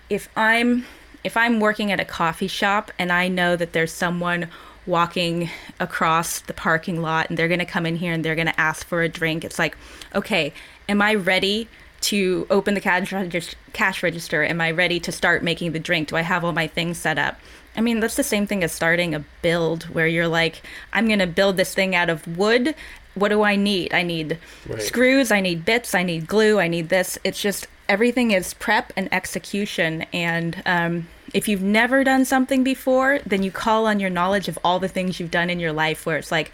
if 0.09 0.30
I'm 0.38 0.86
if 1.28 1.36
I'm 1.36 1.59
working 1.59 1.91
at 1.91 1.99
a 1.99 2.05
coffee 2.05 2.47
shop 2.47 2.89
and 2.97 3.11
I 3.11 3.28
know 3.28 3.57
that 3.57 3.73
there's 3.73 3.91
someone 3.91 4.47
walking 4.86 5.49
across 5.78 6.39
the 6.39 6.53
parking 6.53 7.01
lot 7.01 7.30
and 7.30 7.38
they're 7.38 7.49
going 7.49 7.59
to 7.59 7.65
come 7.65 7.86
in 7.86 7.97
here 7.97 8.13
and 8.13 8.23
they're 8.23 8.34
going 8.34 8.47
to 8.47 8.57
ask 8.57 8.88
for 8.88 9.01
a 9.01 9.09
drink, 9.09 9.43
it's 9.43 9.59
like, 9.59 9.75
okay, 10.15 10.53
am 10.88 11.01
I 11.01 11.15
ready 11.15 11.67
to 11.99 12.47
open 12.49 12.75
the 12.75 12.80
cash 12.80 13.11
register, 13.11 13.57
cash 13.73 14.01
register? 14.01 14.41
Am 14.41 14.61
I 14.61 14.71
ready 14.71 15.01
to 15.01 15.11
start 15.11 15.43
making 15.43 15.73
the 15.73 15.80
drink? 15.80 16.07
Do 16.07 16.15
I 16.15 16.21
have 16.21 16.45
all 16.45 16.53
my 16.53 16.65
things 16.65 16.97
set 16.97 17.19
up? 17.19 17.38
I 17.75 17.82
mean, 17.82 17.99
that's 17.99 18.15
the 18.15 18.23
same 18.23 18.47
thing 18.47 18.63
as 18.63 18.71
starting 18.71 19.13
a 19.13 19.25
build 19.41 19.84
where 19.93 20.07
you're 20.07 20.30
like, 20.30 20.61
I'm 20.93 21.07
going 21.07 21.19
to 21.19 21.28
build 21.28 21.57
this 21.57 21.73
thing 21.73 21.93
out 21.93 22.09
of 22.09 22.25
wood. 22.38 22.73
What 23.15 23.30
do 23.30 23.43
I 23.43 23.57
need? 23.57 23.93
I 23.93 24.01
need 24.01 24.38
right. 24.65 24.82
screws, 24.82 25.30
I 25.30 25.41
need 25.41 25.65
bits, 25.65 25.93
I 25.93 26.03
need 26.03 26.25
glue, 26.25 26.57
I 26.57 26.69
need 26.69 26.88
this. 26.88 27.19
It's 27.25 27.41
just 27.41 27.67
everything 27.89 28.32
is 28.32 28.53
prep 28.53 28.93
and 28.95 29.13
execution. 29.13 30.03
And 30.13 30.63
um, 30.65 31.07
if 31.34 31.47
you've 31.47 31.61
never 31.61 32.03
done 32.03 32.25
something 32.25 32.63
before, 32.63 33.19
then 33.25 33.43
you 33.43 33.51
call 33.51 33.86
on 33.86 33.99
your 33.99 34.09
knowledge 34.09 34.47
of 34.47 34.57
all 34.63 34.80
the 34.80 34.88
things 34.88 35.19
you've 35.19 35.32
done 35.32 35.49
in 35.49 35.59
your 35.59 35.73
life 35.73 36.05
where 36.05 36.17
it's 36.17 36.32
like, 36.32 36.51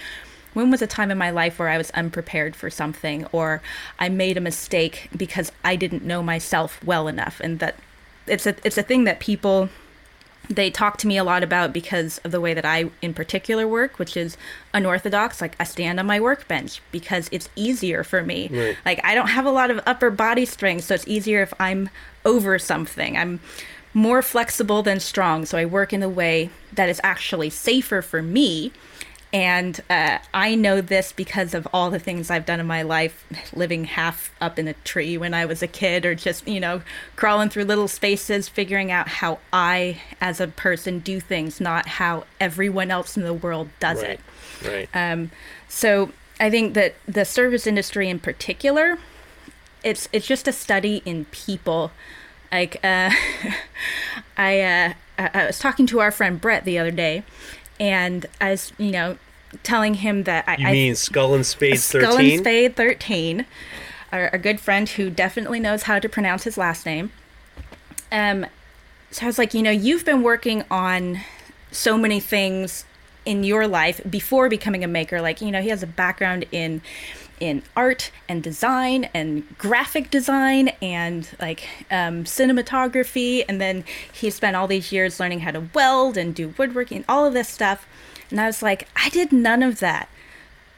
when 0.54 0.70
was 0.70 0.82
a 0.82 0.88
time 0.88 1.12
in 1.12 1.18
my 1.18 1.32
life 1.32 1.60
where 1.60 1.70
I 1.70 1.78
was 1.78 1.92
unprepared 1.92 2.56
for 2.56 2.70
something 2.70 3.26
or 3.32 3.62
I 4.00 4.10
made 4.10 4.38
a 4.38 4.42
mistake 4.42 5.10
because 5.16 5.52
I 5.64 5.76
didn't 5.76 6.04
know 6.04 6.22
myself 6.22 6.84
well 6.84 7.08
enough 7.08 7.40
and 7.40 7.60
that 7.60 7.76
it's 8.28 8.46
a 8.46 8.56
it's 8.64 8.78
a 8.78 8.84
thing 8.84 9.04
that 9.04 9.20
people 9.20 9.70
they 10.50 10.70
talk 10.70 10.98
to 10.98 11.08
me 11.08 11.18
a 11.18 11.24
lot 11.24 11.42
about 11.42 11.72
because 11.72 12.20
of 12.20 12.32
the 12.32 12.42
way 12.42 12.54
that 12.54 12.66
I 12.66 12.92
in 13.02 13.14
particular 13.14 13.68
work, 13.68 13.98
which 13.98 14.18
is 14.18 14.38
unorthodox. 14.74 15.42
Like 15.42 15.56
I 15.60 15.64
stand 15.64 16.00
on 16.00 16.06
my 16.06 16.20
workbench 16.20 16.82
because 16.92 17.30
it's 17.32 17.50
easier 17.56 18.04
for 18.04 18.24
me. 18.24 18.50
Right. 18.52 18.78
Like 18.86 19.00
I 19.04 19.16
don't 19.16 19.30
have 19.30 19.46
a 19.46 19.52
lot 19.52 19.72
of 19.72 19.80
upper 19.86 20.10
body 20.12 20.46
strength, 20.46 20.86
so 20.86 20.96
it's 20.96 21.08
easier 21.08 21.42
if 21.42 21.54
I'm 21.60 21.90
over 22.26 22.60
something. 22.60 23.18
I'm 23.18 23.40
more 23.94 24.22
flexible 24.22 24.82
than 24.82 25.00
strong. 25.00 25.46
So 25.46 25.58
I 25.58 25.66
work 25.66 25.94
in 25.94 26.04
a 26.04 26.10
way 26.10 26.50
that 26.74 26.90
is 26.90 27.00
actually 27.04 27.50
safer 27.50 28.02
for 28.02 28.22
me. 28.22 28.72
And 29.32 29.82
uh, 29.90 30.20
I 30.32 30.54
know 30.54 30.80
this 30.80 31.12
because 31.12 31.56
of 31.56 31.68
all 31.74 31.90
the 31.90 31.98
things 31.98 32.30
I've 32.30 32.46
done 32.46 32.60
in 32.60 32.68
my 32.68 32.84
life, 32.84 33.26
living 33.54 33.86
half 33.86 34.32
up 34.40 34.60
in 34.60 34.68
a 34.68 34.74
tree 34.74 35.18
when 35.18 35.34
I 35.34 35.46
was 35.46 35.64
a 35.64 35.68
kid, 35.68 36.06
or 36.06 36.14
just, 36.14 36.48
you 36.48 36.60
know, 36.60 36.84
crawling 37.16 37.50
through 37.50 37.66
little 37.66 37.88
spaces, 37.88 38.48
figuring 38.48 38.92
out 38.92 39.08
how 39.08 39.40
I, 39.52 40.02
as 40.22 40.40
a 40.40 40.48
person, 40.48 41.00
do 41.00 41.20
things, 41.20 41.60
not 41.60 41.88
how 41.88 42.26
everyone 42.40 42.92
else 42.92 43.18
in 43.18 43.24
the 43.24 43.34
world 43.34 43.70
does 43.80 44.04
right. 44.04 44.20
it. 44.64 44.68
Right. 44.68 44.90
Um, 44.94 45.32
so 45.68 46.12
I 46.40 46.52
think 46.52 46.76
that 46.76 46.96
the 47.08 47.26
service 47.26 47.66
industry 47.66 48.10
in 48.10 48.20
particular, 48.20 49.00
it's 49.84 50.08
it's 50.14 50.28
just 50.28 50.48
a 50.48 50.54
study 50.54 51.02
in 51.06 51.26
people 51.26 51.92
like, 52.54 52.76
uh, 52.84 53.12
I, 54.38 54.62
uh, 54.62 54.94
I 55.18 55.46
was 55.48 55.60
talking 55.60 55.88
to 55.88 56.00
our 56.00 56.12
friend 56.12 56.40
Brett 56.40 56.66
the 56.66 56.78
other 56.78 56.92
day, 56.92 57.24
and 57.80 58.26
I 58.40 58.52
was, 58.52 58.72
you 58.78 58.92
know, 58.92 59.18
telling 59.64 59.96
him 59.96 60.24
that 60.24 60.46
I. 60.48 60.56
You 60.58 60.66
mean 60.68 60.92
I, 60.92 60.94
Skull 60.94 61.34
and 61.34 61.46
Spade 61.46 61.80
13? 61.80 62.02
Skull 62.02 62.18
and 62.20 62.40
Spade 62.40 62.76
13. 62.76 63.46
Our, 64.12 64.30
our 64.30 64.38
good 64.38 64.60
friend 64.60 64.88
who 64.88 65.10
definitely 65.10 65.60
knows 65.60 65.84
how 65.84 66.00
to 66.00 66.08
pronounce 66.08 66.44
his 66.44 66.58
last 66.58 66.86
name. 66.86 67.12
Um, 68.12 68.46
so 69.10 69.26
I 69.26 69.28
was 69.28 69.40
like, 69.40 69.54
you 69.54 69.64
know, 69.64 69.72
you've 69.72 70.06
been 70.06 70.22
working 70.22 70.64
on 70.70 71.22
so 71.72 71.98
many 71.98 72.20
things 72.20 72.86
in 73.26 73.44
your 73.44 73.68
life 73.68 74.02
before 74.08 74.50
becoming 74.50 74.84
a 74.84 74.88
maker. 74.88 75.22
Like, 75.22 75.42
you 75.42 75.52
know, 75.52 75.62
he 75.62 75.70
has 75.70 75.82
a 75.82 75.88
background 75.88 76.46
in 76.52 76.82
in 77.44 77.62
art 77.76 78.10
and 78.30 78.42
design 78.42 79.10
and 79.14 79.58
graphic 79.58 80.10
design 80.10 80.70
and 80.82 81.28
like 81.42 81.68
um, 81.92 82.24
cinematography. 82.24 83.44
And 83.50 83.60
then 83.60 83.84
he 84.14 84.30
spent 84.30 84.56
all 84.56 84.66
these 84.66 84.94
years 84.94 85.20
learning 85.20 85.42
how 85.42 85.52
to 85.52 85.68
weld 85.74 86.16
and 86.16 86.34
do 86.34 86.54
woodworking, 86.58 87.04
all 87.10 87.26
of 87.26 87.34
this 87.34 87.50
stuff. 87.50 87.86
And 88.32 88.40
I 88.40 88.46
was 88.46 88.64
like, 88.64 88.88
I 88.96 89.10
did 89.10 89.34
none 89.34 89.62
of 89.62 89.82
that. 89.82 90.08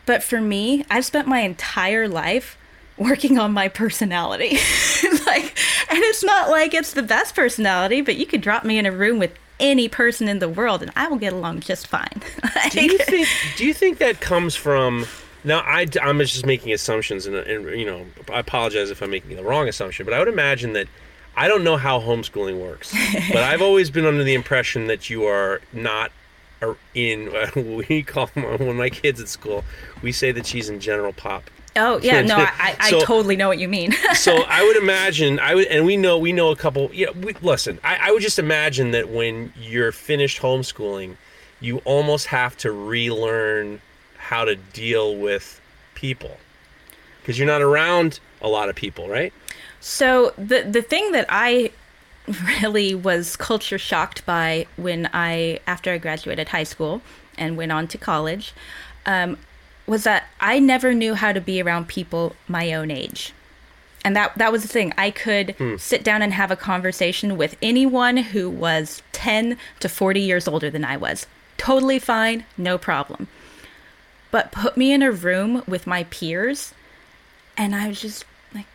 But 0.08 0.24
for 0.24 0.42
me, 0.42 0.84
I've 0.90 1.06
spent 1.06 1.28
my 1.28 1.42
entire 1.42 2.08
life 2.08 2.58
working 2.98 3.38
on 3.38 3.52
my 3.52 3.68
personality. 3.68 4.58
like, 5.28 5.56
and 5.92 6.00
it's 6.00 6.24
not 6.24 6.50
like 6.50 6.74
it's 6.74 6.94
the 6.94 7.04
best 7.04 7.36
personality, 7.36 8.02
but 8.02 8.16
you 8.16 8.26
could 8.26 8.42
drop 8.42 8.64
me 8.64 8.80
in 8.80 8.88
a 8.88 8.92
room 8.92 9.20
with 9.20 9.38
any 9.60 9.88
person 9.88 10.28
in 10.28 10.40
the 10.40 10.50
world 10.50 10.82
and 10.82 10.92
I 10.96 11.08
will 11.08 11.18
get 11.18 11.32
along 11.32 11.60
just 11.60 11.86
fine. 11.88 12.22
do 12.72 12.84
you 12.84 12.98
think 12.98 13.28
do 13.56 13.66
you 13.66 13.74
think 13.74 14.00
that 14.00 14.20
comes 14.20 14.54
from 14.54 15.06
now, 15.46 15.60
I, 15.60 15.88
I'm 16.02 16.20
just 16.20 16.46
making 16.46 16.74
assumptions, 16.74 17.26
and, 17.26 17.36
and 17.36 17.80
you 17.80 17.86
know, 17.86 18.06
I 18.32 18.40
apologize 18.40 18.90
if 18.90 19.02
I'm 19.02 19.12
making 19.12 19.36
the 19.36 19.44
wrong 19.44 19.68
assumption, 19.68 20.06
but 20.06 20.14
I 20.14 20.20
would 20.20 20.28
imagine 20.28 20.74
that 20.74 20.88
I 21.38 21.48
don't 21.48 21.64
know 21.64 21.78
how 21.78 22.00
homeschooling 22.00 22.60
works, 22.60 22.94
but 23.30 23.44
I've 23.44 23.62
always 23.62 23.90
been 23.90 24.06
under 24.06 24.24
the 24.24 24.34
impression 24.34 24.88
that 24.88 25.10
you 25.10 25.26
are 25.26 25.62
not 25.72 26.12
in. 26.94 27.32
We 27.56 28.04
call 28.04 28.28
when 28.28 28.76
my 28.76 28.90
kids 28.90 29.22
at 29.22 29.30
school, 29.30 29.64
we 30.02 30.12
say 30.12 30.32
that 30.32 30.46
she's 30.46 30.70
in 30.70 30.80
general 30.80 31.14
pop. 31.14 31.44
Oh 31.76 32.00
yeah, 32.04 32.22
no, 32.22 32.38
I, 32.38 32.76
I 32.80 32.90
so, 32.90 33.02
totally 33.02 33.36
know 33.36 33.48
what 33.48 33.60
you 33.60 33.68
mean. 33.68 33.92
so 34.14 34.44
I 34.48 34.64
would 34.64 34.78
imagine 34.78 35.40
I 35.40 35.56
would, 35.56 35.68
and 35.68 35.86
we 35.86 35.98
know 35.98 36.18
we 36.18 36.34
know 36.34 36.50
a 36.50 36.56
couple. 36.56 36.90
Yeah, 36.94 37.12
we, 37.12 37.36
listen, 37.42 37.80
I, 37.84 38.10
I 38.10 38.12
would 38.12 38.22
just 38.22 38.40
imagine 38.40 38.92
that 38.92 39.10
when 39.10 39.54
you're 39.60 39.92
finished 39.92 40.42
homeschooling, 40.42 41.18
you 41.60 41.80
almost 41.80 42.28
have 42.28 42.58
to 42.58 42.72
relearn 42.72 43.82
how 44.26 44.44
to 44.44 44.56
deal 44.56 45.16
with 45.16 45.62
people 45.94 46.38
because 47.22 47.38
you're 47.38 47.48
not 47.48 47.62
around 47.62 48.20
a 48.42 48.48
lot 48.48 48.70
of 48.70 48.76
people, 48.76 49.08
right? 49.08 49.32
So 49.80 50.34
the 50.36 50.64
the 50.64 50.82
thing 50.82 51.12
that 51.12 51.28
I 51.30 51.72
really 52.62 52.96
was 52.96 53.36
culture 53.36 53.78
shocked 53.78 54.26
by 54.26 54.66
when 54.78 55.10
I 55.14 55.60
after 55.68 55.92
I 55.92 56.00
graduated 56.00 56.50
high 56.50 56.64
school 56.64 57.02
and 57.38 57.56
went 57.56 57.72
on 57.72 57.88
to 57.90 57.98
college 58.00 58.54
um, 59.06 59.38
was 59.86 60.04
that 60.06 60.26
I 60.40 60.58
never 60.58 60.96
knew 60.96 61.14
how 61.14 61.32
to 61.32 61.42
be 61.42 61.62
around 61.62 61.88
people 61.88 62.36
my 62.48 62.74
own 62.74 62.90
age. 62.90 63.32
And 64.04 64.16
that 64.16 64.36
that 64.38 64.52
was 64.52 64.64
the 64.64 64.68
thing. 64.68 64.92
I 64.98 65.12
could 65.12 65.56
sit 65.78 66.04
down 66.04 66.24
and 66.24 66.34
have 66.34 66.50
a 66.50 66.56
conversation 66.56 67.38
with 67.38 67.56
anyone 67.62 68.18
who 68.18 68.50
was 68.50 69.04
10 69.12 69.58
to 69.82 69.90
40 69.90 70.20
years 70.20 70.48
older 70.48 70.72
than 70.72 70.84
I 70.84 70.98
was. 70.98 71.28
Totally 71.58 72.00
fine, 72.00 72.46
no 72.58 72.78
problem. 72.78 73.28
But 74.36 74.52
put 74.52 74.76
me 74.76 74.92
in 74.92 75.02
a 75.02 75.14
room 75.14 75.64
with 75.66 75.88
my 75.88 76.04
peers 76.04 76.74
and 77.56 77.74
I 77.74 77.88
was 77.88 78.02
just 78.02 78.26
like 78.54 78.66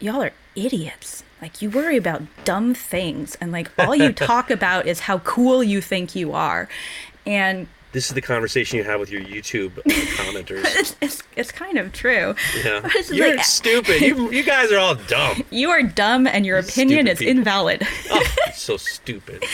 y'all 0.00 0.22
are 0.22 0.34
idiots. 0.54 1.24
Like 1.40 1.62
you 1.62 1.70
worry 1.70 1.96
about 1.96 2.20
dumb 2.44 2.74
things 2.74 3.34
and 3.40 3.52
like 3.52 3.70
all 3.78 3.96
you 3.96 4.12
talk 4.12 4.50
about 4.50 4.86
is 4.86 5.00
how 5.00 5.20
cool 5.20 5.64
you 5.64 5.80
think 5.80 6.14
you 6.14 6.34
are. 6.34 6.68
And 7.24 7.68
This 7.92 8.08
is 8.08 8.14
the 8.14 8.22
conversation 8.22 8.78
you 8.78 8.84
have 8.84 8.98
with 9.00 9.10
your 9.10 9.20
YouTube 9.20 9.70
commenters. 10.16 10.62
it's, 10.64 10.96
it's, 11.02 11.22
it's 11.36 11.52
kind 11.52 11.76
of 11.78 11.92
true. 11.92 12.34
Yeah. 12.64 12.88
You're 13.12 13.36
like- 13.36 13.44
stupid. 13.44 14.00
You, 14.00 14.30
you 14.32 14.42
guys 14.42 14.72
are 14.72 14.78
all 14.78 14.94
dumb. 14.94 15.42
You 15.50 15.70
are 15.70 15.82
dumb 15.82 16.26
and 16.26 16.46
your 16.46 16.58
opinion 16.58 17.06
Stupid 17.06 17.12
is 17.12 17.18
people. 17.18 17.36
invalid. 17.38 17.86
Oh, 18.10 18.24
so 18.54 18.76
stupid. 18.78 19.44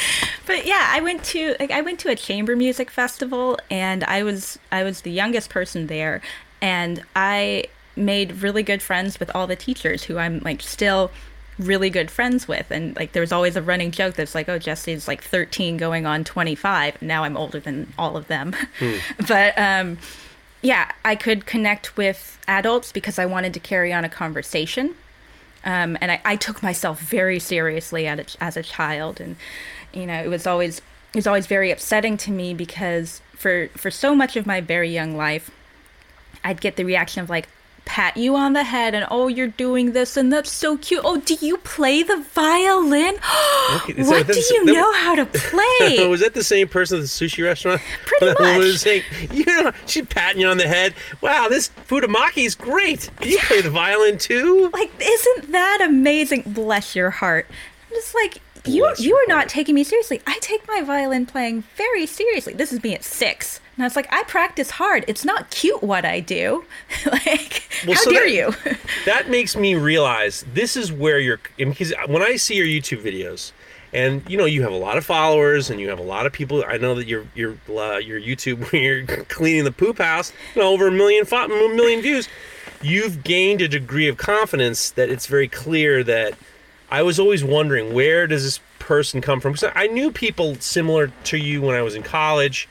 but 0.46 0.66
yeah, 0.66 0.86
I 0.92 1.00
went 1.00 1.24
to 1.24 1.56
like 1.58 1.70
I 1.70 1.80
went 1.80 1.98
to 2.00 2.10
a 2.10 2.16
chamber 2.16 2.54
music 2.56 2.90
festival 2.90 3.58
and 3.70 4.04
I 4.04 4.22
was 4.22 4.58
I 4.70 4.84
was 4.84 5.00
the 5.02 5.10
youngest 5.10 5.50
person 5.50 5.88
there 5.88 6.20
and 6.62 7.02
I 7.16 7.64
made 7.96 8.42
really 8.42 8.62
good 8.62 8.80
friends 8.82 9.18
with 9.18 9.30
all 9.34 9.48
the 9.48 9.56
teachers 9.56 10.04
who 10.04 10.18
I'm 10.18 10.38
like 10.40 10.62
still 10.62 11.10
really 11.58 11.90
good 11.90 12.10
friends 12.10 12.46
with 12.46 12.70
and 12.70 12.94
like 12.96 13.12
there 13.12 13.20
was 13.20 13.32
always 13.32 13.56
a 13.56 13.62
running 13.62 13.90
joke 13.90 14.14
that's 14.14 14.34
like 14.34 14.48
oh 14.48 14.58
Jesse's 14.58 15.08
like 15.08 15.22
13 15.22 15.76
going 15.76 16.06
on 16.06 16.22
25 16.22 17.02
now 17.02 17.24
I'm 17.24 17.36
older 17.36 17.58
than 17.58 17.92
all 17.98 18.16
of 18.16 18.28
them. 18.28 18.54
But 19.26 19.58
um 19.58 19.98
yeah 20.62 20.92
I 21.04 21.16
could 21.16 21.46
connect 21.46 21.96
with 21.96 22.38
adults 22.48 22.90
because 22.90 23.18
I 23.18 23.26
wanted 23.26 23.54
to 23.54 23.60
carry 23.60 23.92
on 23.92 24.04
a 24.04 24.08
conversation. 24.08 24.94
Um, 25.64 25.98
and 26.00 26.10
I, 26.10 26.20
I 26.24 26.36
took 26.36 26.62
myself 26.62 27.00
very 27.00 27.38
seriously 27.38 28.06
at 28.06 28.18
a, 28.18 28.42
as 28.42 28.56
a 28.56 28.62
child, 28.62 29.20
and 29.20 29.36
you 29.92 30.06
know 30.06 30.14
it 30.14 30.28
was 30.28 30.46
always 30.46 30.78
it 30.78 31.16
was 31.16 31.26
always 31.26 31.46
very 31.46 31.70
upsetting 31.70 32.16
to 32.18 32.30
me 32.30 32.54
because 32.54 33.20
for 33.34 33.68
for 33.76 33.90
so 33.90 34.14
much 34.14 34.36
of 34.36 34.46
my 34.46 34.60
very 34.60 34.88
young 34.88 35.16
life, 35.16 35.50
I'd 36.42 36.60
get 36.60 36.76
the 36.76 36.84
reaction 36.84 37.22
of 37.22 37.28
like 37.28 37.48
pat 37.88 38.16
you 38.18 38.36
on 38.36 38.52
the 38.52 38.62
head 38.64 38.94
and 38.94 39.06
oh 39.10 39.28
you're 39.28 39.46
doing 39.48 39.92
this 39.92 40.14
and 40.16 40.30
that's 40.30 40.52
so 40.52 40.76
cute 40.76 41.00
oh 41.04 41.16
do 41.20 41.34
you 41.40 41.56
play 41.58 42.02
the 42.02 42.18
violin 42.34 43.14
what 43.96 44.26
do 44.26 44.38
you 44.38 44.64
that- 44.66 44.72
know 44.74 44.92
how 44.92 45.14
to 45.14 45.24
play 45.32 46.06
was 46.06 46.20
that 46.20 46.34
the 46.34 46.44
same 46.44 46.68
person 46.68 46.98
at 46.98 47.00
the 47.02 47.06
sushi 47.08 47.42
restaurant? 47.42 47.80
Pretty 48.04 48.26
much. 48.42 48.58
was 48.58 48.80
saying, 48.82 49.02
you 49.32 49.44
know, 49.46 49.72
she's 49.86 50.06
patting 50.06 50.40
you 50.42 50.48
on 50.48 50.58
the 50.58 50.68
head. 50.68 50.94
Wow, 51.22 51.48
this 51.48 51.70
futomaki 51.88 52.44
is 52.44 52.54
great. 52.54 53.10
You 53.22 53.38
play 53.40 53.62
the 53.62 53.70
violin 53.70 54.18
too? 54.18 54.68
like 54.72 54.90
isn't 55.00 55.52
that 55.52 55.80
amazing 55.82 56.42
bless 56.46 56.94
your 56.94 57.10
heart 57.10 57.46
i'm 57.50 57.94
just 57.96 58.14
like 58.14 58.38
you 58.66 58.82
Bless 58.82 59.00
you 59.00 59.10
your 59.10 59.18
are 59.18 59.26
not 59.28 59.48
taking 59.48 59.74
me 59.74 59.82
seriously 59.84 60.20
i 60.26 60.38
take 60.40 60.66
my 60.68 60.82
violin 60.82 61.24
playing 61.26 61.62
very 61.76 62.04
seriously 62.06 62.52
this 62.52 62.72
is 62.72 62.82
me 62.82 62.94
at 62.94 63.02
six 63.02 63.60
and 63.78 63.84
i 63.84 63.86
was 63.86 63.96
like 63.96 64.12
i 64.12 64.22
practice 64.24 64.72
hard 64.72 65.04
it's 65.08 65.24
not 65.24 65.48
cute 65.50 65.82
what 65.82 66.04
i 66.04 66.18
do 66.20 66.64
like 67.06 67.62
Well, 67.86 67.96
how 67.96 68.02
so 68.02 68.10
dare 68.10 68.24
that- 68.24 68.32
you 68.66 68.74
That 69.06 69.30
makes 69.30 69.56
me 69.56 69.74
realize 69.74 70.44
this 70.52 70.76
is 70.76 70.92
where 70.92 71.18
you're 71.18 71.40
because 71.56 71.94
when 72.08 72.20
I 72.22 72.36
see 72.36 72.56
your 72.56 72.66
YouTube 72.66 73.02
videos, 73.02 73.52
and 73.94 74.22
you 74.28 74.36
know 74.36 74.44
you 74.44 74.60
have 74.62 74.72
a 74.72 74.76
lot 74.76 74.98
of 74.98 75.04
followers 75.06 75.70
and 75.70 75.80
you 75.80 75.88
have 75.88 75.98
a 75.98 76.02
lot 76.02 76.26
of 76.26 76.32
people. 76.32 76.62
I 76.66 76.76
know 76.76 76.94
that 76.96 77.06
your 77.06 77.24
your 77.34 77.52
uh, 77.70 77.96
your 77.98 78.20
YouTube 78.20 78.58
when 78.72 78.82
you're 78.82 79.06
cleaning 79.26 79.64
the 79.64 79.72
poop 79.72 79.96
house, 79.98 80.32
you 80.54 80.60
know, 80.60 80.68
over 80.68 80.88
a 80.88 80.92
million 80.92 81.24
fo- 81.24 81.44
a 81.44 81.74
million 81.74 82.02
views. 82.02 82.28
You've 82.82 83.24
gained 83.24 83.62
a 83.62 83.68
degree 83.68 84.08
of 84.08 84.18
confidence 84.18 84.90
that 84.90 85.08
it's 85.08 85.26
very 85.26 85.48
clear 85.48 86.04
that 86.04 86.34
I 86.90 87.02
was 87.02 87.18
always 87.18 87.42
wondering 87.42 87.94
where 87.94 88.26
does 88.26 88.42
this 88.44 88.60
person 88.78 89.20
come 89.22 89.40
from? 89.40 89.52
Because 89.52 89.70
I 89.74 89.86
knew 89.86 90.10
people 90.12 90.56
similar 90.56 91.10
to 91.24 91.38
you 91.38 91.62
when 91.62 91.74
I 91.76 91.82
was 91.82 91.94
in 91.94 92.02
college, 92.02 92.68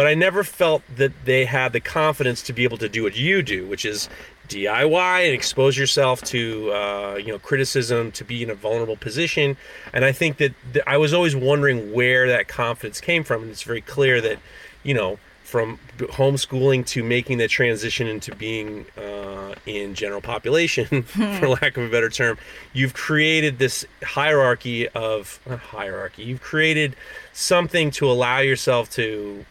but 0.00 0.06
I 0.06 0.14
never 0.14 0.44
felt 0.44 0.82
that 0.96 1.12
they 1.26 1.44
had 1.44 1.74
the 1.74 1.80
confidence 1.80 2.40
to 2.44 2.54
be 2.54 2.64
able 2.64 2.78
to 2.78 2.88
do 2.88 3.02
what 3.02 3.16
you 3.16 3.42
do, 3.42 3.66
which 3.66 3.84
is 3.84 4.08
DIY 4.48 5.26
and 5.26 5.34
expose 5.34 5.76
yourself 5.76 6.22
to 6.22 6.72
uh, 6.72 7.16
you 7.16 7.26
know 7.26 7.38
criticism, 7.38 8.10
to 8.12 8.24
be 8.24 8.42
in 8.42 8.48
a 8.48 8.54
vulnerable 8.54 8.96
position. 8.96 9.58
And 9.92 10.02
I 10.02 10.12
think 10.12 10.38
that, 10.38 10.54
that 10.72 10.88
I 10.88 10.96
was 10.96 11.12
always 11.12 11.36
wondering 11.36 11.92
where 11.92 12.26
that 12.28 12.48
confidence 12.48 12.98
came 12.98 13.24
from, 13.24 13.42
and 13.42 13.50
it's 13.50 13.62
very 13.62 13.82
clear 13.82 14.22
that 14.22 14.38
you 14.84 14.94
know 14.94 15.18
from 15.44 15.78
homeschooling 15.98 16.86
to 16.86 17.04
making 17.04 17.36
the 17.36 17.48
transition 17.48 18.06
into 18.06 18.34
being 18.36 18.86
uh, 18.96 19.54
in 19.66 19.94
general 19.94 20.22
population, 20.22 21.02
for 21.02 21.46
lack 21.46 21.76
of 21.76 21.84
a 21.84 21.90
better 21.90 22.08
term, 22.08 22.38
you've 22.72 22.94
created 22.94 23.58
this 23.58 23.84
hierarchy 24.02 24.88
of 24.88 25.38
not 25.46 25.58
hierarchy. 25.58 26.22
You've 26.22 26.40
created 26.40 26.96
something 27.34 27.90
to 27.90 28.10
allow 28.10 28.38
yourself 28.38 28.88
to 28.92 29.44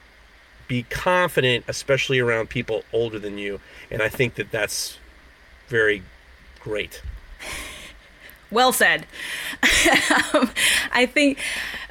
be 0.70 0.84
confident, 0.84 1.66
especially 1.68 2.20
around 2.20 2.50
people 2.50 2.84
older 2.94 3.20
than 3.20 3.38
you. 3.38 3.60
And 3.92 4.02
I 4.02 4.08
think 4.08 4.36
that 4.36 4.52
that's 4.52 4.98
very 5.68 6.04
great. 6.62 7.02
well 8.52 8.72
said 8.72 9.06
um, 10.34 10.50
i 10.92 11.06
think 11.06 11.38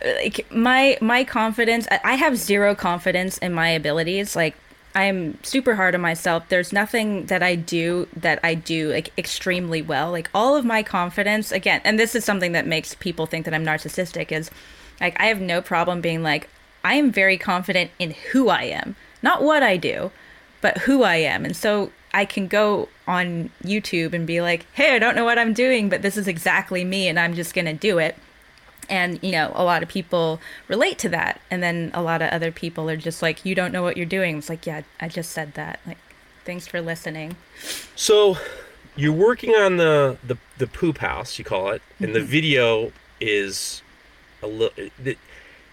like 0.05 0.45
my 0.51 0.99
my 1.01 1.23
confidence 1.23 1.87
I- 2.05 2.17
have 2.17 2.37
zero 2.37 2.75
confidence 2.75 3.39
in 3.39 3.53
my 3.53 3.69
abilities 3.69 4.35
like 4.35 4.57
i'm 4.97 5.39
super 5.45 5.77
hard 5.77 5.95
on 5.95 6.01
myself 6.01 6.49
there's 6.49 6.73
nothing 6.73 7.27
that 7.27 7.43
i 7.45 7.55
do 7.55 8.09
that 8.17 8.41
i 8.43 8.55
do 8.55 8.91
like 8.91 9.13
extremely 9.17 9.81
well 9.83 10.11
like 10.11 10.29
all 10.35 10.57
of 10.57 10.65
my 10.65 10.83
confidence 10.83 11.53
again 11.53 11.81
and 11.85 11.99
this 11.99 12.17
is 12.17 12.25
something 12.25 12.51
that 12.53 12.67
makes 12.67 12.95
people 12.95 13.27
think 13.27 13.45
that 13.45 13.55
i'm 13.55 13.65
narcissistic 13.65 14.33
is 14.33 14.51
like 15.01 15.15
i 15.21 15.27
have 15.27 15.41
no 15.41 15.63
problem 15.63 16.01
being 16.01 16.23
like 16.25 16.49
i 16.85 16.95
am 16.95 17.11
very 17.11 17.37
confident 17.37 17.91
in 17.99 18.13
who 18.33 18.49
i 18.49 18.63
am 18.63 18.97
not 19.23 19.43
what 19.43 19.63
i 19.63 19.77
do 19.77 20.11
but 20.61 20.79
who 20.79 21.03
I 21.03 21.17
am. 21.17 21.45
And 21.45 21.57
so 21.57 21.91
I 22.13 22.25
can 22.25 22.49
go 22.49 22.89
on 23.07 23.51
YouTube 23.63 24.13
and 24.13 24.27
be 24.27 24.41
like, 24.41 24.67
hey, 24.75 24.95
I 24.95 24.99
don't 24.99 25.15
know 25.15 25.25
what 25.25 25.39
I'm 25.39 25.53
doing, 25.53 25.89
but 25.89 26.03
this 26.03 26.17
is 26.17 26.29
exactly 26.29 26.85
me 26.85 27.09
and 27.09 27.19
I'm 27.19 27.35
just 27.35 27.55
going 27.55 27.67
to 27.67 27.73
do 27.73 27.99
it. 27.99 28.17
And, 28.91 29.23
you 29.23 29.33
know, 29.33 29.53
a 29.55 29.65
lot 29.65 29.83
of 29.83 29.89
people 29.89 30.41
relate 30.67 30.99
to 31.01 31.11
that. 31.11 31.41
And 31.51 31.63
then 31.63 31.91
a 31.93 32.03
lot 32.03 32.23
of 32.23 32.31
other 32.31 32.51
people 32.51 32.89
are 32.89 32.97
just 32.97 33.21
like, 33.21 33.45
you 33.45 33.55
don't 33.55 33.71
know 33.71 33.83
what 33.83 33.97
you're 33.97 34.07
doing. 34.07 34.39
It's 34.39 34.49
like, 34.49 34.67
yeah, 34.67 34.83
I 34.99 35.09
just 35.09 35.31
said 35.31 35.55
that. 35.55 35.81
Like, 35.87 35.99
thanks 36.45 36.67
for 36.67 36.81
listening. 36.81 37.37
So 37.95 38.39
you're 38.97 39.13
working 39.13 39.55
on 39.55 39.77
the 39.77 40.17
the, 40.27 40.39
the 40.57 40.67
poop 40.67 40.99
house, 40.99 41.39
you 41.39 41.45
call 41.45 41.69
it, 41.69 41.83
and 42.01 42.15
the 42.15 42.21
mm-hmm. 42.21 42.29
video 42.29 42.93
is 43.21 43.83
a 44.43 44.47
little. 44.47 44.89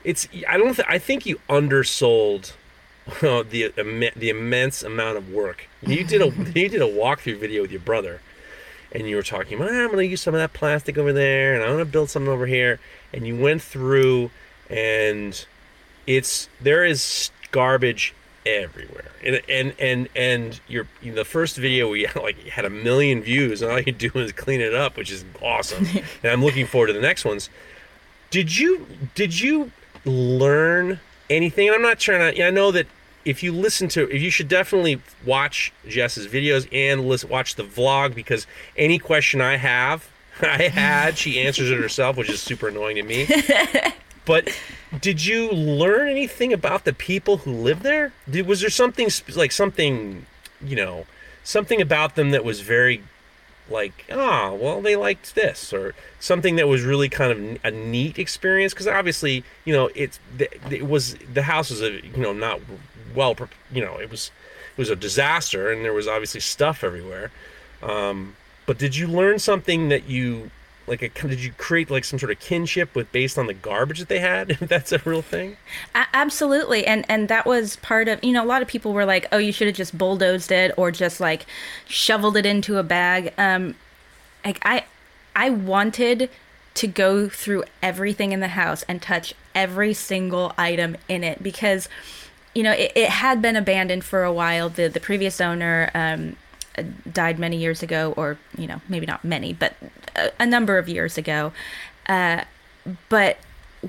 It's 0.06 0.28
I 0.48 0.58
don't. 0.58 0.76
Th- 0.76 0.88
I 0.88 1.00
think 1.00 1.26
you 1.26 1.40
undersold 1.50 2.54
uh, 3.22 3.44
the 3.50 3.70
imme- 3.76 4.14
the 4.14 4.30
immense 4.30 4.84
amount 4.84 5.18
of 5.18 5.34
work. 5.34 5.68
You 5.82 6.04
did 6.04 6.22
a 6.22 6.28
you 6.60 6.70
did 6.70 6.82
a 6.82 6.88
walkthrough 6.88 7.40
video 7.40 7.64
with 7.64 7.72
your 7.72 7.82
brother, 7.82 8.22
and 8.92 9.10
you 9.10 9.16
were 9.16 9.24
talking 9.24 9.56
about 9.58 9.72
"Ah, 9.72 9.82
I'm 9.82 9.88
going 9.88 9.98
to 9.98 10.06
use 10.06 10.22
some 10.22 10.36
of 10.36 10.40
that 10.40 10.54
plastic 10.54 10.98
over 10.98 11.12
there, 11.12 11.56
and 11.56 11.64
I'm 11.64 11.70
going 11.70 11.80
to 11.80 11.92
build 11.92 12.10
something 12.10 12.32
over 12.32 12.46
here, 12.46 12.80
and 13.12 13.26
you 13.26 13.36
went 13.36 13.62
through, 13.64 14.30
and 14.70 15.46
it's 16.06 16.50
there 16.62 16.86
is 16.86 17.32
garbage 17.52 18.14
everywhere 18.46 19.12
and 19.24 19.42
and 19.50 19.74
and 19.80 20.08
and 20.16 20.60
your 20.68 20.86
you 21.02 21.10
know, 21.12 21.16
the 21.16 21.26
first 21.26 21.58
video 21.58 21.90
we 21.90 22.06
like 22.22 22.38
had 22.48 22.64
a 22.64 22.70
million 22.70 23.22
views 23.22 23.62
and 23.62 23.72
all 23.72 23.80
you 23.80 23.92
do 23.92 24.12
is 24.16 24.32
clean 24.32 24.62
it 24.62 24.76
up 24.76 24.98
which 24.98 25.12
is 25.12 25.26
awesome 25.42 25.84
and 26.24 26.32
i'm 26.32 26.44
looking 26.44 26.68
forward 26.68 26.88
to 26.88 26.94
the 26.94 27.02
next 27.02 27.26
ones 27.26 27.50
did 28.30 28.56
you 28.56 28.86
did 29.16 29.40
you 29.40 29.72
learn 30.06 31.00
anything 31.30 31.68
and 31.68 31.76
i'm 31.76 31.82
not 31.82 32.00
trying 32.00 32.34
to 32.34 32.46
i 32.46 32.50
know 32.50 32.72
that 32.72 32.88
if 33.24 33.42
you 33.42 33.52
listen 33.52 33.88
to 33.88 34.10
if 34.10 34.22
you 34.22 34.30
should 34.30 34.48
definitely 34.48 35.02
watch 35.26 35.74
jess's 35.88 36.28
videos 36.28 36.68
and 36.72 37.08
listen 37.08 37.30
watch 37.30 37.56
the 37.56 37.64
vlog 37.64 38.14
because 38.14 38.46
any 38.78 39.00
question 39.00 39.42
i 39.42 39.58
have 39.58 40.08
i 40.42 40.68
had 40.68 41.18
she 41.18 41.40
answers 41.40 41.72
it 41.72 41.80
herself 41.80 42.18
which 42.18 42.30
is 42.30 42.40
super 42.40 42.68
annoying 42.68 42.96
to 42.96 43.04
me 43.04 43.28
but 44.26 44.50
did 45.02 45.26
you 45.26 45.52
learn 45.52 46.08
anything 46.08 46.54
about 46.54 46.86
the 46.86 46.94
people 46.94 47.38
who 47.38 47.52
live 47.52 47.84
there? 47.84 48.14
Did, 48.30 48.48
was 48.48 48.62
there 48.62 48.70
something 48.70 49.10
like 49.36 49.52
something, 49.52 50.26
you 50.64 50.76
know, 50.76 51.06
something 51.44 51.82
about 51.82 52.16
them 52.16 52.32
that 52.32 52.44
was 52.44 52.62
very 52.62 53.04
like, 53.70 54.06
ah, 54.12 54.54
well, 54.54 54.82
they 54.82 54.96
liked 54.96 55.36
this, 55.36 55.74
or 55.74 55.96
something 56.20 56.56
that 56.56 56.68
was 56.68 56.84
really 56.84 57.10
kind 57.10 57.32
of 57.32 57.60
a 57.64 57.72
neat 57.72 58.20
experience? 58.20 58.74
Because 58.74 58.88
obviously, 58.88 59.44
you 59.64 59.74
know, 59.74 59.90
it's 59.96 60.20
it 60.70 60.88
was 60.88 61.16
the 61.34 61.44
house 61.44 61.70
was 61.70 61.82
a 61.82 61.94
you 61.94 62.18
know 62.18 62.34
not 62.34 62.60
well, 63.16 63.36
you 63.72 63.82
know, 63.82 63.98
it 63.98 64.12
was 64.12 64.32
it 64.76 64.78
was 64.78 64.90
a 64.90 64.96
disaster, 64.96 65.72
and 65.72 65.84
there 65.84 65.94
was 65.94 66.08
obviously 66.08 66.42
stuff 66.42 66.84
everywhere. 66.84 67.32
Um, 67.82 68.36
but 68.66 68.78
did 68.78 68.96
you 68.96 69.08
learn 69.08 69.40
something 69.40 69.90
that 69.90 70.10
you 70.10 70.52
like? 70.88 71.02
A, 71.02 71.10
did 71.28 71.44
you 71.44 71.52
create 71.58 71.90
like 71.90 72.06
some 72.06 72.20
sort 72.20 72.32
of 72.32 72.40
kinship 72.40 72.96
with 72.96 73.12
based 73.12 73.38
on 73.38 73.48
the 73.48 73.54
garbage 73.54 74.00
that 74.00 74.10
they 74.10 74.20
had? 74.20 74.50
If 74.62 74.70
that's 74.70 74.92
a 74.92 75.02
real 75.06 75.22
thing. 75.22 75.58
Absolutely 76.14 76.86
and 76.86 77.06
and 77.10 77.28
that 77.28 77.46
was 77.46 77.76
part 77.78 78.08
of 78.08 78.24
you 78.24 78.32
know 78.32 78.44
a 78.44 78.48
lot 78.48 78.62
of 78.62 78.68
people 78.68 78.94
were 78.94 79.06
like 79.06 79.28
oh 79.32 79.38
you 79.38 79.52
should 79.52 79.68
have 79.68 79.76
just 79.76 79.98
bulldozed 79.98 80.52
it 80.52 80.72
or 80.78 80.92
just 80.92 81.20
like 81.20 81.46
shoveled 81.88 82.38
it 82.38 82.46
into 82.46 82.78
a 82.78 82.84
bag 82.84 83.34
um 83.38 83.76
like 84.44 84.60
I 84.64 84.86
I 85.36 85.50
wanted 85.50 86.30
to 86.76 86.88
go 86.88 87.28
through 87.30 87.64
everything 87.82 88.32
in 88.32 88.40
the 88.40 88.50
house 88.50 88.84
and 88.88 89.02
touch 89.02 89.34
every 89.54 89.94
single 89.94 90.54
item 90.58 90.98
in 91.08 91.24
it 91.24 91.42
because 91.42 91.90
you 92.54 92.64
know 92.64 92.72
it, 92.72 92.92
it 92.96 93.10
had 93.10 93.42
been 93.42 93.56
abandoned 93.56 94.04
for 94.04 94.24
a 94.24 94.32
while 94.32 94.70
the 94.70 94.88
the 94.88 95.00
previous 95.00 95.42
owner 95.42 95.90
um, 95.94 96.36
died 97.12 97.40
many 97.40 97.58
years 97.58 97.82
ago 97.82 98.14
or 98.18 98.38
you 98.58 98.68
know 98.68 98.82
maybe 98.88 99.06
not 99.06 99.24
many 99.24 99.54
but 99.54 99.74
a, 100.16 100.32
a 100.40 100.46
number 100.46 100.78
of 100.78 100.88
years 100.90 101.18
ago. 101.18 101.52
Uh, 102.08 102.44
but 103.10 103.38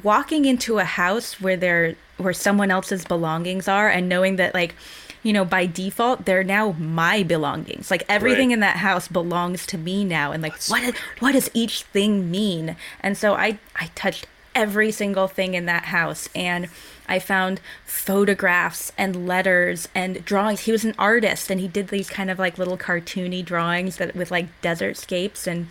walking 0.02 0.44
into 0.44 0.78
a 0.78 0.84
house 0.84 1.40
where 1.40 1.56
there 1.56 1.94
where 2.18 2.32
someone 2.32 2.70
else's 2.70 3.04
belongings 3.04 3.68
are 3.68 3.88
and 3.88 4.08
knowing 4.08 4.36
that 4.36 4.54
like 4.54 4.74
you 5.22 5.32
know 5.32 5.44
by 5.44 5.66
default 5.66 6.24
they're 6.24 6.44
now 6.44 6.72
my 6.78 7.22
belongings. 7.22 7.90
Like 7.90 8.04
everything 8.08 8.48
Right. 8.48 8.54
in 8.54 8.60
that 8.60 8.76
house 8.78 9.08
belongs 9.08 9.66
to 9.66 9.78
me 9.78 10.04
now. 10.04 10.32
And 10.32 10.42
like 10.42 10.54
what 10.68 10.82
is, 10.82 10.94
what 11.20 11.32
does 11.32 11.50
each 11.54 11.82
thing 11.82 12.30
mean? 12.30 12.76
And 13.00 13.16
so 13.16 13.34
i 13.34 13.58
i 13.76 13.90
touched 13.94 14.26
every 14.54 14.90
single 14.90 15.28
thing 15.28 15.52
in 15.54 15.66
that 15.66 15.86
house. 15.86 16.28
And 16.34 16.68
i 17.08 17.18
found 17.18 17.60
photographs 17.84 18.92
and 18.96 19.26
letters 19.28 19.88
and 19.94 20.24
drawings. 20.24 20.60
He 20.60 20.72
was 20.72 20.84
an 20.84 20.94
artist 20.98 21.50
and 21.50 21.60
he 21.60 21.68
did 21.68 21.88
these 21.88 22.08
kind 22.08 22.30
of 22.30 22.38
like 22.38 22.56
little 22.56 22.78
cartoony 22.78 23.44
drawings 23.44 23.96
that 23.98 24.16
with 24.16 24.30
like 24.30 24.46
desert 24.62 24.96
scapes 24.96 25.46
and 25.46 25.66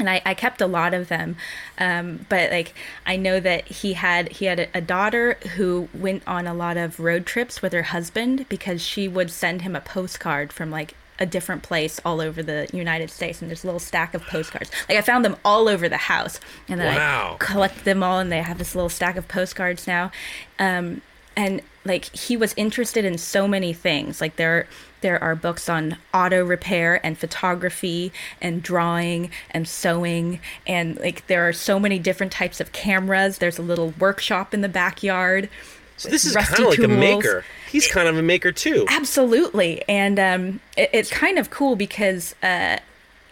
and 0.00 0.10
I, 0.10 0.20
I 0.26 0.34
kept 0.34 0.60
a 0.60 0.66
lot 0.66 0.92
of 0.94 1.06
them. 1.08 1.36
Um, 1.78 2.26
but 2.28 2.50
like 2.50 2.74
i 3.06 3.16
know 3.16 3.38
that 3.40 3.68
he 3.68 3.92
had 3.92 4.32
he 4.32 4.46
had 4.46 4.58
a, 4.60 4.68
a 4.74 4.80
daughter 4.80 5.34
who 5.56 5.88
went 5.94 6.22
on 6.26 6.46
a 6.46 6.54
lot 6.54 6.76
of 6.76 6.98
road 6.98 7.24
trips 7.26 7.62
with 7.62 7.72
her 7.72 7.82
husband 7.84 8.46
because 8.48 8.82
she 8.82 9.06
would 9.06 9.30
send 9.30 9.62
him 9.62 9.76
a 9.76 9.80
postcard 9.80 10.52
from 10.52 10.70
like 10.70 10.94
a 11.18 11.26
different 11.26 11.62
place 11.62 12.00
all 12.04 12.20
over 12.20 12.42
the 12.42 12.66
united 12.72 13.10
states. 13.10 13.42
And 13.42 13.50
there's 13.50 13.62
a 13.62 13.66
little 13.66 13.78
stack 13.78 14.14
of 14.14 14.22
postcards. 14.22 14.70
Like 14.88 14.96
i 14.98 15.02
found 15.02 15.22
them 15.24 15.36
all 15.44 15.68
over 15.68 15.86
the 15.88 15.98
house. 15.98 16.40
And 16.68 16.80
then 16.80 16.94
Wow. 16.96 17.36
i 17.38 17.44
collect 17.44 17.84
them 17.84 18.02
all 18.02 18.18
and 18.20 18.32
they 18.32 18.40
have 18.42 18.56
this 18.58 18.74
little 18.74 18.88
stack 18.88 19.16
of 19.16 19.28
postcards 19.28 19.86
now. 19.86 20.10
Um, 20.58 21.02
and 21.36 21.62
like 21.84 22.04
he 22.14 22.36
was 22.36 22.52
interested 22.56 23.04
in 23.04 23.16
so 23.18 23.48
many 23.48 23.72
things 23.72 24.20
like 24.20 24.36
there 24.36 24.66
there 25.00 25.22
are 25.22 25.34
books 25.34 25.68
on 25.68 25.96
auto 26.12 26.44
repair 26.44 27.00
and 27.04 27.16
photography 27.16 28.12
and 28.40 28.62
drawing 28.62 29.30
and 29.50 29.66
sewing 29.66 30.40
and 30.66 30.98
like 30.98 31.26
there 31.26 31.48
are 31.48 31.52
so 31.54 31.80
many 31.80 31.98
different 31.98 32.32
types 32.32 32.60
of 32.60 32.72
cameras 32.72 33.38
there's 33.38 33.58
a 33.58 33.62
little 33.62 33.94
workshop 33.98 34.52
in 34.52 34.60
the 34.60 34.68
backyard 34.68 35.48
So 35.96 36.08
this 36.08 36.24
is 36.26 36.34
kind 36.36 36.62
of 36.64 36.68
like 36.68 36.78
a 36.82 36.88
maker. 36.88 37.44
He's 37.70 37.86
kind 37.86 38.08
of 38.08 38.16
a 38.18 38.22
maker 38.22 38.52
too. 38.52 38.84
Absolutely, 38.88 39.82
and 39.88 40.18
um, 40.18 40.60
it, 40.76 40.90
it's 40.92 41.10
kind 41.10 41.38
of 41.38 41.50
cool 41.50 41.76
because 41.76 42.34
uh, 42.42 42.78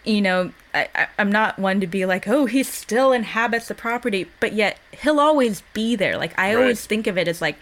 you 0.05 0.21
know 0.21 0.51
I, 0.73 0.87
I, 0.95 1.07
I'm 1.17 1.31
not 1.31 1.57
one 1.57 1.79
to 1.81 1.87
be 1.87 2.05
like, 2.05 2.27
oh, 2.27 2.45
he 2.45 2.61
still 2.63 3.11
inhabits 3.11 3.67
the 3.67 3.75
property, 3.75 4.27
but 4.39 4.53
yet 4.53 4.77
he'll 5.01 5.19
always 5.19 5.61
be 5.73 5.95
there. 5.95 6.15
Like 6.17 6.37
I 6.37 6.53
Right. 6.53 6.61
always 6.61 6.85
think 6.85 7.05
of 7.07 7.17
it 7.17 7.27
as 7.27 7.41
like. 7.41 7.57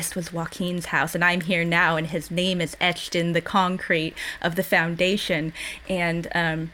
This 0.00 0.14
was 0.14 0.32
Joaquin's 0.32 0.86
house, 0.86 1.14
and 1.14 1.22
I'm 1.22 1.42
here 1.42 1.62
now, 1.62 1.96
and 1.96 2.06
his 2.06 2.30
name 2.30 2.62
is 2.62 2.74
etched 2.80 3.14
in 3.14 3.34
the 3.34 3.42
concrete 3.42 4.14
of 4.40 4.56
the 4.56 4.62
foundation. 4.62 5.52
And 5.90 6.26
um, 6.34 6.70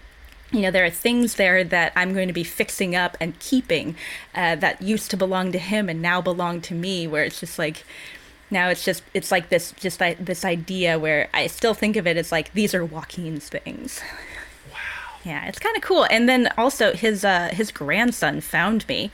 you 0.52 0.60
know 0.60 0.70
there 0.70 0.84
are 0.84 0.90
things 0.90 1.34
there 1.34 1.64
that 1.64 1.92
i'm 1.96 2.14
going 2.14 2.28
to 2.28 2.32
be 2.32 2.44
fixing 2.44 2.94
up 2.94 3.16
and 3.20 3.36
keeping 3.40 3.96
uh, 4.36 4.54
that 4.54 4.80
used 4.80 5.10
to 5.10 5.16
belong 5.16 5.50
to 5.50 5.58
him 5.58 5.88
and 5.88 6.00
now 6.00 6.20
belong 6.20 6.60
to 6.60 6.72
me 6.72 7.04
where 7.08 7.24
it's 7.24 7.40
just 7.40 7.58
like 7.58 7.84
now 8.48 8.68
it's 8.68 8.84
just 8.84 9.02
it's 9.12 9.32
like 9.32 9.48
this 9.48 9.72
just 9.72 9.98
like 9.98 10.24
this 10.24 10.44
idea 10.44 10.96
where 10.96 11.28
i 11.34 11.48
still 11.48 11.74
think 11.74 11.96
of 11.96 12.06
it 12.06 12.16
as 12.16 12.30
like 12.30 12.52
these 12.52 12.76
are 12.76 12.84
joaquin's 12.84 13.48
things. 13.48 14.00
Wow. 14.70 14.78
Yeah 15.24 15.46
it's 15.46 15.58
kind 15.58 15.76
of 15.76 15.82
cool. 15.82 16.06
And 16.10 16.28
then 16.28 16.48
also 16.56 16.92
his 16.92 17.24
uh 17.24 17.48
his 17.52 17.72
grandson 17.72 18.40
found 18.40 18.86
me 18.86 19.10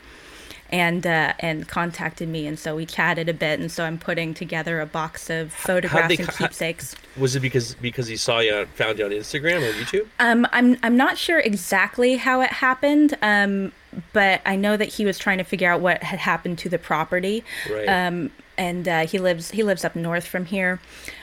and 0.73 1.07
uh, 1.07 1.35
and 1.39 1.69
contacted 1.69 2.29
me, 2.29 2.47
and 2.47 2.59
so 2.59 2.75
we 2.75 2.87
chatted 2.87 3.29
a 3.29 3.35
bit, 3.35 3.61
and 3.61 3.71
so 3.71 3.85
I'm 3.85 3.99
putting 3.99 4.35
together 4.35 4.81
a 4.81 4.87
box 4.87 5.31
of 5.31 5.53
photographs 5.53 6.17
they 6.17 6.23
and 6.23 6.33
keepsakes. 6.33 6.97
Was 7.17 7.37
it 7.37 7.41
because 7.41 7.75
because 7.75 8.09
he 8.09 8.17
saw 8.17 8.41
you 8.41 8.67
found 8.75 8.99
you 8.99 9.05
on 9.05 9.11
Instagram 9.11 9.69
or 9.69 9.73
YouTube? 9.75 10.09
Um, 10.19 10.47
I'm 10.51 10.79
I'm 10.83 10.97
not 10.97 11.19
sure 11.19 11.39
exactly 11.39 12.17
how 12.17 12.41
it 12.41 12.51
happened. 12.51 13.17
Um, 13.23 13.73
but 14.15 14.41
I 14.47 14.57
know 14.57 14.77
that 14.79 14.89
he 14.89 15.05
was 15.05 15.19
trying 15.19 15.39
to 15.39 15.45
figure 15.45 15.71
out 15.71 15.83
what 15.83 16.03
had 16.03 16.19
happened 16.19 16.59
to 16.61 16.71
the 16.71 16.79
property. 16.79 17.45
Right. 17.71 17.87
Um, 17.87 18.31
and 18.57 18.89
uh, 18.89 19.07
he 19.07 19.19
lives 19.19 19.51
he 19.51 19.63
lives 19.63 19.85
up 19.85 19.95
north 19.95 20.27
from 20.27 20.47
here, 20.47 20.81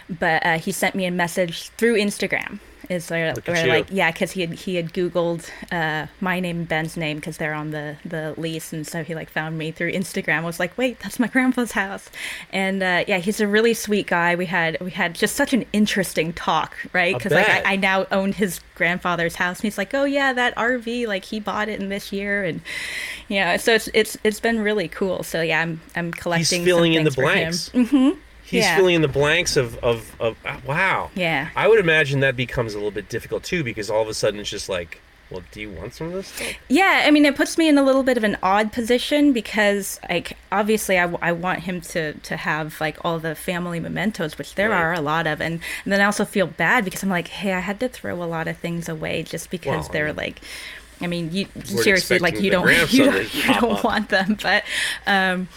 but 0.10 0.46
uh, 0.46 0.58
he 0.60 0.72
sent 0.72 0.96
me 0.96 1.06
a 1.06 1.12
message 1.12 1.70
through 1.70 1.96
Instagram. 1.96 2.60
Is 2.90 3.12
at 3.12 3.48
where 3.48 3.68
like 3.68 3.88
yeah, 3.92 4.12
because 4.12 4.32
he 4.32 4.42
had 4.42 4.54
he 4.54 4.76
had 4.76 4.94
Googled 4.94 5.48
uh, 5.72 6.08
my 6.20 6.40
name 6.40 6.64
Ben's 6.64 6.98
name 6.98 7.18
because 7.18 7.38
they're 7.38 7.54
on 7.54 7.70
the 7.70 7.98
the 8.04 8.34
lease, 8.36 8.74
and 8.74 8.86
so 8.86 9.04
he 9.04 9.14
like 9.14 9.30
found 9.30 9.58
me 9.60 9.72
through 9.72 9.92
Instagram. 9.92 10.40
I 10.40 10.46
was 10.46 10.60
like, 10.60 10.76
wait, 10.76 11.00
that's 11.00 11.20
my 11.20 11.28
grandpa's 11.28 11.74
house, 11.74 12.10
and 12.52 12.82
uh, 12.82 13.04
yeah, 13.08 13.20
he's 13.20 13.40
a 13.40 13.48
really 13.48 13.76
sweet 13.76 14.08
guy. 14.08 14.36
We 14.36 14.48
had 14.48 14.80
we 14.82 14.90
had 14.90 15.14
just 15.14 15.36
such 15.36 15.54
an 15.54 15.66
interesting 15.72 16.34
talk, 16.34 16.76
right? 16.92 17.16
Because 17.16 17.32
like. 17.32 17.48
I, 17.48 17.74
I 17.74 17.76
now 17.76 18.08
owned 18.12 18.36
his 18.36 18.60
grandfather's 18.76 19.36
house, 19.36 19.60
and 19.60 19.64
he's 19.64 19.78
like, 19.78 19.94
oh 19.94 20.06
yeah, 20.06 20.34
that 20.34 20.56
RV, 20.56 21.08
like 21.08 21.26
he 21.26 21.40
bought 21.40 21.70
it 21.70 21.80
in 21.80 21.90
this 21.90 22.12
year, 22.12 22.44
and 22.44 22.62
yeah, 23.28 23.58
so 23.58 23.76
it's 23.76 23.90
it's 23.94 24.18
it's 24.24 24.40
been 24.40 24.60
really 24.60 24.88
cool. 24.88 25.24
So 25.24 25.42
yeah, 25.42 25.62
I'm 25.62 25.82
I'm 25.96 26.12
collecting. 26.12 26.62
He's 26.62 26.68
filling 26.68 26.94
in 26.94 27.04
the 27.04 27.12
things 27.12 27.70
for 27.70 27.80
him. 27.80 27.92
blanks. 28.10 28.20
He's 28.50 28.64
Yeah. 28.64 28.76
filling 28.76 28.96
in 28.96 29.02
the 29.02 29.08
blanks 29.08 29.56
of 29.58 29.78
of, 29.80 30.16
of 30.20 30.36
uh, 30.46 30.58
wow. 30.66 31.12
Yeah. 31.16 31.50
I 31.56 31.68
would 31.68 31.80
imagine 31.80 32.20
that 32.22 32.36
becomes 32.36 32.74
a 32.74 32.78
little 32.78 32.92
bit 32.92 33.10
difficult 33.10 33.44
too 33.44 33.64
because 33.64 33.90
all 33.90 34.02
of 34.02 34.08
a 34.08 34.14
sudden 34.14 34.40
it's 34.40 34.50
just 34.50 34.70
like, 34.70 35.02
well, 35.30 35.44
do 35.52 35.62
you 35.62 35.70
want 35.70 35.94
some 35.94 36.08
of 36.08 36.14
this 36.14 36.28
stuff? 36.28 36.54
Yeah, 36.70 37.04
I 37.06 37.12
mean, 37.12 37.24
it 37.24 37.36
puts 37.36 37.56
me 37.56 37.70
in 37.70 37.78
a 37.78 37.84
little 37.84 38.02
bit 38.02 38.18
of 38.18 38.24
an 38.24 38.36
odd 38.42 38.74
position 38.74 39.32
because, 39.32 40.00
like, 40.10 40.36
obviously, 40.52 40.98
I, 40.98 41.04
I 41.22 41.32
want 41.34 41.60
him 41.60 41.82
to 41.82 42.14
to 42.14 42.36
have 42.36 42.82
like 42.82 42.98
all 43.06 43.20
the 43.20 43.36
family 43.36 43.80
mementos, 43.80 44.40
which 44.40 44.56
there 44.56 44.72
Right. 44.72 44.82
are 44.82 44.94
a 44.94 45.02
lot 45.02 45.28
of, 45.28 45.40
and, 45.40 45.60
and 45.84 45.94
then 45.94 46.02
I 46.02 46.06
also 46.06 46.26
feel 46.26 46.48
bad 46.48 46.84
because 46.84 47.04
I'm 47.04 47.10
like, 47.10 47.28
hey, 47.28 47.54
I 47.54 47.60
had 47.60 47.80
to 47.82 47.88
throw 47.90 48.24
a 48.24 48.26
lot 48.26 48.48
of 48.48 48.58
things 48.58 48.90
away 48.90 49.22
just 49.22 49.52
because 49.52 49.84
Well, 49.84 49.90
they're 49.94 50.08
mean, 50.08 50.16
like. 50.16 50.42
I 51.02 51.08
mean, 51.08 51.32
you 51.32 51.46
seriously 51.64 52.20
like 52.20 52.42
you 52.42 52.50
don't 52.56 52.68
you 52.92 53.06
don't, 53.06 53.34
you 53.34 53.44
don't 53.54 53.84
want 53.86 54.10
them, 54.10 54.38
but 54.42 54.64
um, 55.08 55.48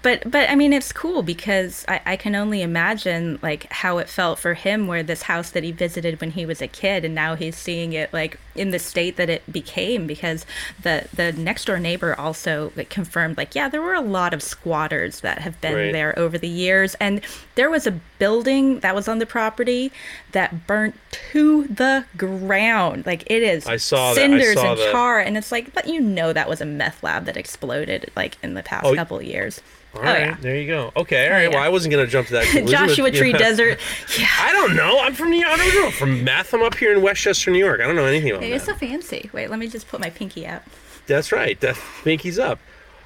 but 0.00 0.22
but 0.30 0.48
I 0.48 0.54
mean 0.54 0.72
it's 0.72 0.90
cool 0.90 1.22
because 1.22 1.84
I, 1.86 2.00
I 2.06 2.16
can 2.16 2.34
only 2.34 2.62
imagine 2.62 3.38
like 3.42 3.70
how 3.70 3.98
it 3.98 4.08
felt 4.08 4.38
for 4.38 4.54
him 4.54 4.86
where 4.86 5.02
this 5.02 5.22
house 5.22 5.50
that 5.50 5.62
he 5.62 5.70
visited 5.72 6.18
when 6.20 6.30
he 6.30 6.46
was 6.46 6.62
a 6.62 6.66
kid 6.68 7.04
and 7.04 7.14
now 7.14 7.34
he's 7.34 7.56
seeing 7.56 7.92
it 7.92 8.10
like 8.12 8.38
in 8.54 8.70
the 8.70 8.78
state 8.78 9.16
that 9.16 9.28
it 9.28 9.42
became 9.52 10.06
because 10.06 10.46
the 10.82 11.08
the 11.14 11.32
next 11.32 11.66
door 11.66 11.78
neighbor 11.78 12.18
also 12.18 12.72
like, 12.74 12.88
confirmed 12.88 13.36
like 13.36 13.54
yeah 13.54 13.68
there 13.68 13.82
were 13.82 13.92
a 13.94 14.00
lot 14.00 14.32
of 14.32 14.42
squatters 14.42 15.20
that 15.20 15.40
have 15.40 15.60
been 15.60 15.74
Right. 15.74 15.92
there 15.92 16.18
over 16.18 16.38
the 16.38 16.48
years. 16.48 16.94
And 17.00 17.20
there 17.54 17.68
was 17.70 17.86
a 17.86 17.92
building 18.18 18.80
that 18.80 18.94
was 18.94 19.08
on 19.08 19.18
the 19.18 19.26
property 19.26 19.92
that 20.32 20.66
burnt 20.66 20.94
to 21.32 21.64
the 21.68 22.04
ground. 22.16 23.04
Like 23.06 23.24
it 23.30 23.42
is 23.42 23.66
I 23.66 23.76
saw 23.76 24.14
that. 24.14 24.20
I 24.20 24.22
cinders 24.22 24.54
saw 24.54 24.70
and 24.72 24.80
the- 24.80 24.90
char 24.92 25.18
and 25.20 25.36
it's 25.36 25.52
like 25.52 25.74
but 25.74 25.86
you 25.86 26.00
know 26.00 26.32
that 26.32 26.48
was 26.48 26.60
a 26.60 26.66
meth 26.66 27.02
lab 27.02 27.26
that 27.26 27.36
exploded 27.36 28.10
like 28.16 28.38
in 28.42 28.54
the 28.54 28.62
past 28.62 28.86
Oh, 28.86 28.94
couple 28.94 29.18
of 29.18 29.24
years 29.24 29.60
All 29.94 30.00
oh 30.00 30.04
right, 30.04 30.20
yeah 30.20 30.36
there 30.40 30.56
you 30.56 30.66
go. 30.66 30.90
Okay, 30.96 31.26
all 31.26 31.32
right. 31.32 31.42
yeah. 31.42 31.48
Well, 31.48 31.58
I 31.62 31.68
wasn't 31.68 31.92
gonna 31.92 32.06
jump 32.06 32.28
to 32.28 32.32
that. 32.34 32.48
but, 32.52 32.66
Joshua 32.66 33.10
Tree 33.10 33.32
know, 33.32 33.38
Desert. 33.38 33.78
Yeah. 34.18 34.26
I 34.40 34.52
don't 34.52 34.74
know. 34.74 35.00
I'm 35.00 35.14
from 35.14 35.30
New 35.30 35.38
York. 35.38 35.52
I 35.52 35.56
don't 35.56 35.74
know. 35.82 35.90
From 35.90 36.24
Math, 36.24 36.54
I'm 36.54 36.62
up 36.62 36.76
here 36.76 36.92
in 36.92 37.02
Westchester, 37.02 37.50
New 37.50 37.58
York. 37.58 37.80
I 37.80 37.84
don't 37.86 37.96
know 37.96 38.06
anything 38.06 38.30
about 38.30 38.42
it. 38.42 38.52
It's 38.52 38.64
so 38.64 38.74
fancy. 38.74 39.28
Wait, 39.32 39.50
let 39.50 39.58
me 39.58 39.68
just 39.68 39.88
put 39.88 40.00
my 40.00 40.08
pinky 40.10 40.46
out. 40.46 40.62
That's 41.06 41.30
right. 41.32 41.58
That 41.60 41.76
Pinky's 42.04 42.38
up. 42.38 42.58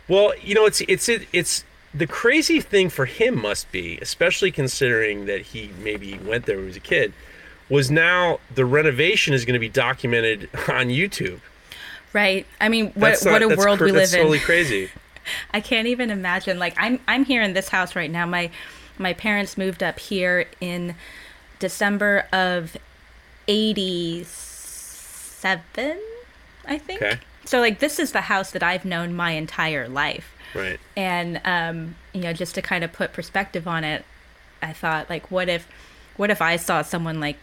Well, 0.09 0.32
you 0.41 0.55
know, 0.55 0.64
it's 0.66 0.80
it's 0.82 1.09
it, 1.09 1.26
it's 1.32 1.64
the 1.93 2.07
crazy 2.07 2.61
thing 2.61 2.89
for 2.91 3.07
him 3.07 3.41
must 3.41 3.70
be, 3.72 3.99
especially 4.01 4.51
considering 4.53 5.26
that 5.26 5.41
he 5.41 5.70
maybe 5.82 6.18
went 6.18 6.47
there 6.47 6.57
when 6.57 6.64
he 6.66 6.68
was 6.68 6.76
a 6.76 6.80
kid, 6.80 7.12
was 7.68 7.91
now 7.91 8.39
the 8.55 8.64
renovation 8.64 9.34
is 9.34 9.45
going 9.45 9.55
to 9.55 9.59
be 9.61 9.68
documented 9.68 10.49
on 10.68 10.87
YouTube. 10.89 11.41
Right. 12.12 12.47
I 12.61 12.68
mean, 12.68 12.93
what 12.93 13.22
not- 13.24 13.32
what 13.32 13.43
a 13.43 13.49
world 13.57 13.78
cr- 13.78 13.87
we 13.87 13.93
live 13.93 14.03
that's 14.03 14.12
in. 14.12 14.18
totally 14.20 14.39
crazy. 14.39 14.91
I 15.52 15.60
can't 15.60 15.88
even 15.88 16.10
imagine. 16.10 16.58
Like 16.58 16.74
I'm 16.76 17.00
I'm 17.08 17.24
here 17.24 17.42
in 17.42 17.54
this 17.54 17.68
house 17.68 17.96
right 17.96 18.10
now. 18.10 18.26
My 18.26 18.50
my 18.98 19.12
parents 19.12 19.58
moved 19.58 19.82
up 19.82 19.98
here 19.98 20.46
in 20.60 20.94
December 21.58 22.26
of 22.32 22.76
87, 23.48 25.98
I 26.66 26.78
think. 26.78 27.02
Okay. 27.02 27.18
So 27.44 27.60
like 27.60 27.78
this 27.78 27.98
is 27.98 28.12
the 28.12 28.22
house 28.22 28.50
that 28.52 28.62
I've 28.62 28.84
known 28.84 29.14
my 29.14 29.32
entire 29.32 29.88
life. 29.88 30.32
Right. 30.54 30.78
and 30.96 31.40
um, 31.44 31.96
you 32.14 32.20
know 32.22 32.32
just 32.32 32.54
to 32.54 32.62
kind 32.62 32.82
of 32.84 32.92
put 32.92 33.12
perspective 33.12 33.68
on 33.68 33.84
it 33.84 34.06
i 34.62 34.72
thought 34.72 35.10
like 35.10 35.30
what 35.30 35.50
if 35.50 35.68
what 36.16 36.30
if 36.30 36.40
i 36.40 36.56
saw 36.56 36.80
someone 36.80 37.20
like 37.20 37.36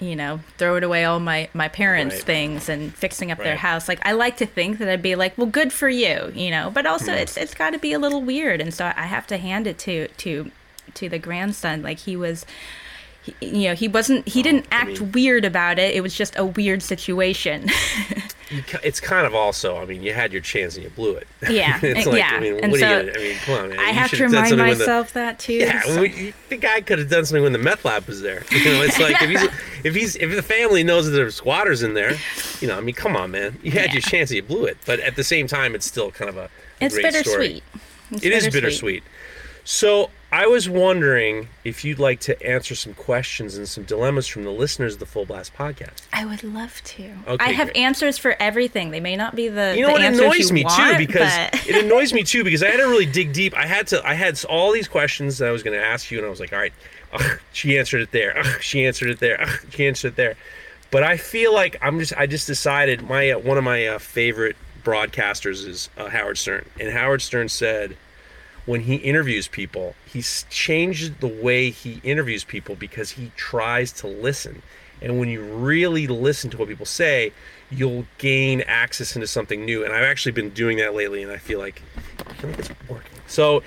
you 0.00 0.14
know 0.14 0.38
throwing 0.58 0.84
away 0.84 1.04
all 1.04 1.18
my 1.20 1.48
my 1.54 1.66
parents 1.68 2.14
Right. 2.16 2.24
things 2.24 2.68
and 2.68 2.94
fixing 2.94 3.30
up 3.32 3.38
their 3.38 3.56
house. 3.56 3.88
Like 3.88 3.98
i 4.06 4.12
like 4.12 4.36
to 4.36 4.46
think 4.46 4.78
that 4.78 4.88
i'd 4.88 5.02
be 5.02 5.14
like 5.16 5.36
well 5.36 5.46
good 5.48 5.72
for 5.72 5.88
you 5.88 6.30
you 6.34 6.50
know? 6.50 6.70
But 6.70 6.86
also 6.86 7.12
Hmm. 7.12 7.18
it's 7.18 7.36
it's 7.36 7.54
got 7.54 7.70
to 7.70 7.78
be 7.78 7.92
a 7.92 7.98
little 7.98 8.22
weird. 8.22 8.60
And 8.60 8.72
so 8.72 8.86
i 8.96 9.02
have 9.06 9.26
to 9.28 9.38
hand 9.38 9.66
it 9.66 9.78
to 9.80 10.08
to 10.08 10.50
to 10.94 11.08
the 11.08 11.18
grandson. 11.18 11.82
Like 11.82 11.98
he 11.98 12.16
was 12.16 12.46
he, 13.22 13.34
you 13.40 13.68
know 13.68 13.74
he 13.74 13.88
wasn't 13.88 14.26
he 14.28 14.42
didn't 14.42 14.66
I 14.70 14.76
act 14.76 15.00
mean- 15.00 15.12
weird 15.12 15.44
about 15.44 15.78
it. 15.78 15.94
It 15.94 16.00
was 16.00 16.14
just 16.14 16.36
a 16.38 16.44
weird 16.44 16.82
situation 16.82 17.68
you, 18.50 18.62
it's 18.82 19.00
kind 19.00 19.26
of 19.26 19.34
also. 19.34 19.76
I 19.76 19.84
mean, 19.84 20.02
you 20.02 20.12
had 20.14 20.32
your 20.32 20.40
chance 20.42 20.74
and 20.76 20.84
you 20.84 20.90
blew 20.90 21.14
it. 21.16 21.26
Yeah, 21.50 21.78
it's 21.82 22.06
like, 22.06 22.18
yeah, 22.18 22.30
I 22.32 22.40
mean, 22.40 22.58
and 22.62 22.72
what 22.72 22.80
so 22.80 22.86
are 22.86 23.00
you? 23.02 23.06
Gonna, 23.12 23.18
I 23.18 23.22
mean, 23.22 23.36
come 23.44 23.54
on, 23.58 23.68
man. 23.70 23.78
I 23.78 23.86
You 23.88 23.92
have 23.94 24.10
to 24.10 24.22
remind 24.24 24.56
when 24.56 24.58
the- 24.58 24.78
myself 24.78 25.12
that 25.14 25.38
too. 25.38 25.52
Yeah, 25.54 25.82
so- 25.82 26.00
we, 26.00 26.32
the 26.48 26.56
guy 26.56 26.80
could 26.80 26.98
have 26.98 27.08
done 27.10 27.24
something 27.24 27.42
when 27.42 27.52
the 27.52 27.58
meth 27.58 27.84
lab 27.84 28.06
was 28.06 28.20
there. 28.22 28.44
You 28.52 28.64
know, 28.64 28.82
it's 28.82 28.98
like 28.98 29.20
if 29.22 29.28
he's 29.30 29.50
if 29.84 29.94
he's 29.94 30.16
if 30.16 30.34
the 30.34 30.42
family 30.42 30.82
knows 30.82 31.06
that 31.06 31.12
there's 31.12 31.34
squatters 31.36 31.82
in 31.82 31.94
there, 31.94 32.14
you 32.60 32.68
know, 32.68 32.76
I 32.76 32.80
mean, 32.80 32.94
come 32.94 33.16
on, 33.16 33.30
man, 33.30 33.58
you 33.62 33.70
had 33.70 33.86
Yeah. 33.86 33.92
your 33.94 34.02
chance 34.02 34.30
and 34.30 34.36
you 34.36 34.42
blew 34.42 34.64
it. 34.64 34.76
But 34.86 35.00
at 35.00 35.16
the 35.16 35.24
same 35.24 35.46
time, 35.46 35.74
it's 35.74 35.86
still 35.86 36.10
kind 36.10 36.28
of 36.28 36.36
a, 36.36 36.48
it's 36.80 36.94
great 36.94 37.04
bittersweet. 37.04 37.26
story. 37.30 37.62
It's 38.12 38.24
It 38.24 38.32
is 38.32 38.48
bittersweet. 38.48 39.02
So 39.64 40.10
I 40.30 40.46
was 40.46 40.68
wondering 40.68 41.48
if 41.64 41.84
you'd 41.86 41.98
like 41.98 42.20
to 42.20 42.40
answer 42.46 42.74
some 42.74 42.92
questions 42.92 43.56
and 43.56 43.66
some 43.66 43.84
dilemmas 43.84 44.26
from 44.26 44.44
the 44.44 44.50
listeners 44.50 44.94
of 44.94 45.00
the 45.00 45.06
Full 45.06 45.24
Blast 45.24 45.54
podcast. 45.56 46.02
I 46.12 46.26
would 46.26 46.44
love 46.44 46.82
to. 46.84 47.10
Okay, 47.26 47.44
I 47.44 47.52
have 47.52 47.68
great. 47.68 47.78
answers 47.78 48.18
for 48.18 48.36
everything. 48.38 48.90
They 48.90 49.00
may 49.00 49.16
not 49.16 49.34
be 49.34 49.48
the 49.48 49.74
You 49.74 49.82
know 49.82 49.88
the 49.88 49.92
what 49.94 50.02
annoys 50.02 50.52
me 50.52 50.64
want, 50.64 50.76
too 50.76 50.98
because 51.06 51.34
but- 51.34 51.66
it 51.66 51.76
annoys 51.84 52.12
me 52.12 52.22
too 52.24 52.44
because 52.44 52.62
I 52.62 52.68
had 52.68 52.76
to 52.76 52.86
really 52.88 53.06
dig 53.06 53.32
deep. 53.32 53.56
I 53.56 53.64
had 53.66 53.86
to 53.88 54.06
I 54.06 54.12
had 54.14 54.42
all 54.44 54.70
these 54.70 54.86
questions 54.88 55.38
that 55.38 55.48
I 55.48 55.50
was 55.52 55.62
going 55.62 55.78
to 55.78 55.84
ask 55.84 56.10
you 56.10 56.18
and 56.18 56.26
I 56.26 56.30
was 56.30 56.40
like, 56.40 56.52
all 56.52 56.58
right, 56.58 56.74
ugh, 57.14 57.40
she 57.54 57.78
answered 57.78 58.02
it 58.02 58.10
there. 58.12 58.38
Ugh, 58.38 58.60
she 58.60 58.84
answered 58.84 59.08
it 59.08 59.20
there. 59.20 59.40
Ugh, 59.40 59.60
she 59.70 59.86
answered 59.86 60.08
it 60.08 60.16
there. 60.16 60.34
But 60.90 61.04
I 61.04 61.16
feel 61.16 61.54
like 61.54 61.76
I'm 61.80 61.98
just 62.00 62.12
I 62.18 62.26
just 62.26 62.46
decided 62.46 63.02
my 63.08 63.30
uh, 63.30 63.38
one 63.38 63.56
of 63.56 63.64
my 63.64 63.86
uh, 63.86 63.98
favorite 63.98 64.56
broadcasters 64.84 65.66
is 65.66 65.88
uh, 65.96 66.08
Howard 66.10 66.36
Stern 66.36 66.66
and 66.78 66.92
Howard 66.92 67.22
Stern 67.22 67.48
said 67.48 67.96
when 68.68 68.82
he 68.82 68.96
interviews 68.96 69.48
people, 69.48 69.94
he's 70.04 70.44
changed 70.50 71.20
the 71.20 71.26
way 71.26 71.70
he 71.70 72.02
interviews 72.04 72.44
people 72.44 72.76
because 72.76 73.12
he 73.12 73.32
tries 73.34 73.92
to 73.92 74.06
listen. 74.06 74.60
And 75.00 75.18
when 75.18 75.30
you 75.30 75.42
really 75.42 76.06
listen 76.06 76.50
to 76.50 76.58
what 76.58 76.68
people 76.68 76.84
say, 76.84 77.32
you'll 77.70 78.04
gain 78.18 78.60
access 78.66 79.16
into 79.16 79.26
something 79.26 79.64
new. 79.64 79.84
And 79.84 79.94
I've 79.94 80.04
actually 80.04 80.32
been 80.32 80.50
doing 80.50 80.76
that 80.78 80.94
lately, 80.94 81.22
and 81.22 81.32
I 81.32 81.38
feel 81.38 81.58
like, 81.58 81.80
I 82.26 82.32
feel 82.34 82.50
like 82.50 82.58
it's 82.58 82.70
working. 82.90 83.18
So, 83.26 83.62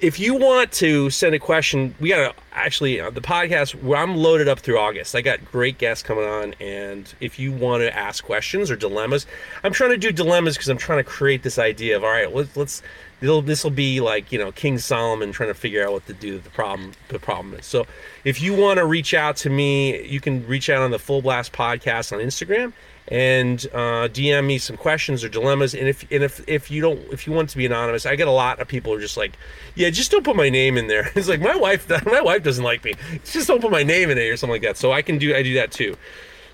if 0.00 0.18
you 0.18 0.34
want 0.34 0.72
to 0.72 1.10
send 1.10 1.34
a 1.34 1.38
question, 1.38 1.94
we 2.00 2.08
got 2.08 2.34
to 2.34 2.42
actually 2.52 3.00
uh, 3.00 3.10
the 3.10 3.20
podcast. 3.20 3.80
Where 3.82 3.98
I'm 3.98 4.16
loaded 4.16 4.48
up 4.48 4.58
through 4.58 4.78
August. 4.78 5.14
I 5.14 5.20
got 5.20 5.44
great 5.44 5.78
guests 5.78 6.02
coming 6.02 6.24
on, 6.24 6.54
and 6.60 7.14
if 7.20 7.38
you 7.38 7.52
want 7.52 7.82
to 7.82 7.96
ask 7.96 8.24
questions 8.24 8.70
or 8.70 8.76
dilemmas, 8.76 9.26
I'm 9.62 9.72
trying 9.72 9.90
to 9.90 9.96
do 9.96 10.12
dilemmas 10.12 10.56
because 10.56 10.68
I'm 10.68 10.76
trying 10.76 10.98
to 10.98 11.08
create 11.08 11.42
this 11.42 11.58
idea 11.58 11.96
of 11.96 12.04
all 12.04 12.10
right, 12.10 12.34
let's 12.34 12.56
let's 12.56 12.82
this 13.20 13.64
will 13.64 13.70
be 13.70 14.00
like 14.00 14.30
you 14.30 14.38
know 14.38 14.52
King 14.52 14.78
Solomon 14.78 15.32
trying 15.32 15.48
to 15.48 15.54
figure 15.54 15.84
out 15.84 15.92
what 15.92 16.06
to 16.06 16.12
do 16.12 16.38
the 16.38 16.50
problem 16.50 16.92
the 17.08 17.18
problem 17.18 17.54
is. 17.54 17.66
So 17.66 17.86
if 18.24 18.40
you 18.42 18.54
want 18.54 18.78
to 18.78 18.86
reach 18.86 19.14
out 19.14 19.36
to 19.38 19.50
me, 19.50 20.02
you 20.06 20.20
can 20.20 20.46
reach 20.46 20.68
out 20.68 20.82
on 20.82 20.90
the 20.90 20.98
Full 20.98 21.22
Blast 21.22 21.52
podcast 21.52 22.12
on 22.12 22.18
Instagram 22.18 22.72
and 23.08 23.66
uh, 23.72 24.08
DM 24.08 24.46
me 24.46 24.58
some 24.58 24.76
questions 24.76 25.22
or 25.22 25.28
dilemmas. 25.28 25.74
And 25.74 25.88
if 25.88 26.02
and 26.10 26.24
if 26.24 26.46
if 26.48 26.70
you 26.70 26.80
don't 26.80 27.00
if 27.12 27.26
you 27.26 27.32
want 27.32 27.50
to 27.50 27.56
be 27.56 27.66
anonymous, 27.66 28.06
I 28.06 28.16
get 28.16 28.28
a 28.28 28.32
lot 28.32 28.60
of 28.60 28.68
people 28.68 28.92
who 28.92 28.98
are 28.98 29.00
just 29.00 29.16
like, 29.16 29.36
yeah, 29.74 29.90
just 29.90 30.10
don't 30.10 30.24
put 30.24 30.36
my 30.36 30.48
name 30.48 30.76
in 30.76 30.86
there. 30.86 31.10
It's 31.16 31.28
like 31.28 31.40
my 31.40 31.56
wife 31.56 31.88
my 32.06 32.20
wife 32.20 32.42
doesn't 32.42 32.64
like 32.64 32.84
me. 32.84 32.94
Just 33.24 33.48
don't 33.48 33.60
put 33.60 33.70
my 33.70 33.82
name 33.82 34.10
in 34.10 34.18
it 34.18 34.22
or 34.22 34.36
something 34.36 34.54
like 34.54 34.62
that. 34.62 34.76
So 34.76 34.92
I 34.92 35.02
can 35.02 35.18
do 35.18 35.34
I 35.34 35.42
do 35.42 35.54
that 35.54 35.72
too. 35.72 35.96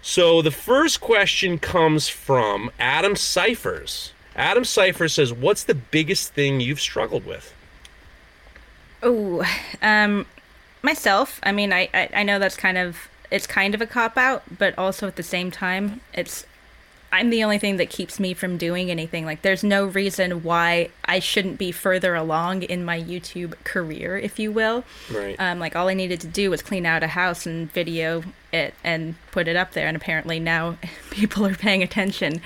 So 0.02 0.42
the 0.42 0.50
first 0.50 1.00
question 1.00 1.58
comes 1.58 2.08
from 2.08 2.70
Adam 2.78 3.14
Cyphers. 3.16 4.12
Adam 4.36 4.64
Cipher 4.64 5.08
says, 5.08 5.32
"What's 5.32 5.64
the 5.64 5.74
biggest 5.74 6.32
thing 6.32 6.60
you've 6.60 6.80
struggled 6.80 7.26
with?" 7.26 7.54
Oh, 9.02 9.44
um, 9.82 10.26
myself. 10.82 11.40
I 11.42 11.52
mean, 11.52 11.72
I, 11.72 11.88
I 11.92 12.08
I 12.16 12.22
know 12.22 12.38
that's 12.38 12.56
kind 12.56 12.78
of 12.78 13.08
it's 13.30 13.46
kind 13.46 13.74
of 13.74 13.80
a 13.80 13.86
cop 13.86 14.16
out, 14.16 14.42
but 14.58 14.76
also 14.78 15.06
at 15.06 15.16
the 15.16 15.22
same 15.22 15.50
time, 15.50 16.00
it's 16.14 16.46
I'm 17.12 17.28
the 17.28 17.44
only 17.44 17.58
thing 17.58 17.76
that 17.76 17.90
keeps 17.90 18.18
me 18.18 18.32
from 18.32 18.56
doing 18.56 18.90
anything. 18.90 19.26
Like, 19.26 19.42
there's 19.42 19.62
no 19.62 19.84
reason 19.84 20.42
why 20.42 20.88
I 21.04 21.18
shouldn't 21.18 21.58
be 21.58 21.70
further 21.70 22.14
along 22.14 22.62
in 22.62 22.86
my 22.86 22.98
YouTube 22.98 23.54
career, 23.64 24.16
if 24.16 24.38
you 24.38 24.50
will. 24.50 24.82
Right. 25.12 25.36
Um, 25.38 25.58
like, 25.58 25.76
all 25.76 25.88
I 25.88 25.94
needed 25.94 26.22
to 26.22 26.26
do 26.26 26.50
was 26.50 26.62
clean 26.62 26.86
out 26.86 27.02
a 27.02 27.08
house 27.08 27.44
and 27.44 27.70
video 27.70 28.24
it 28.50 28.72
and 28.82 29.14
put 29.30 29.46
it 29.46 29.56
up 29.56 29.72
there, 29.72 29.86
and 29.86 29.96
apparently 29.96 30.40
now 30.40 30.78
people 31.10 31.44
are 31.44 31.54
paying 31.54 31.82
attention. 31.82 32.40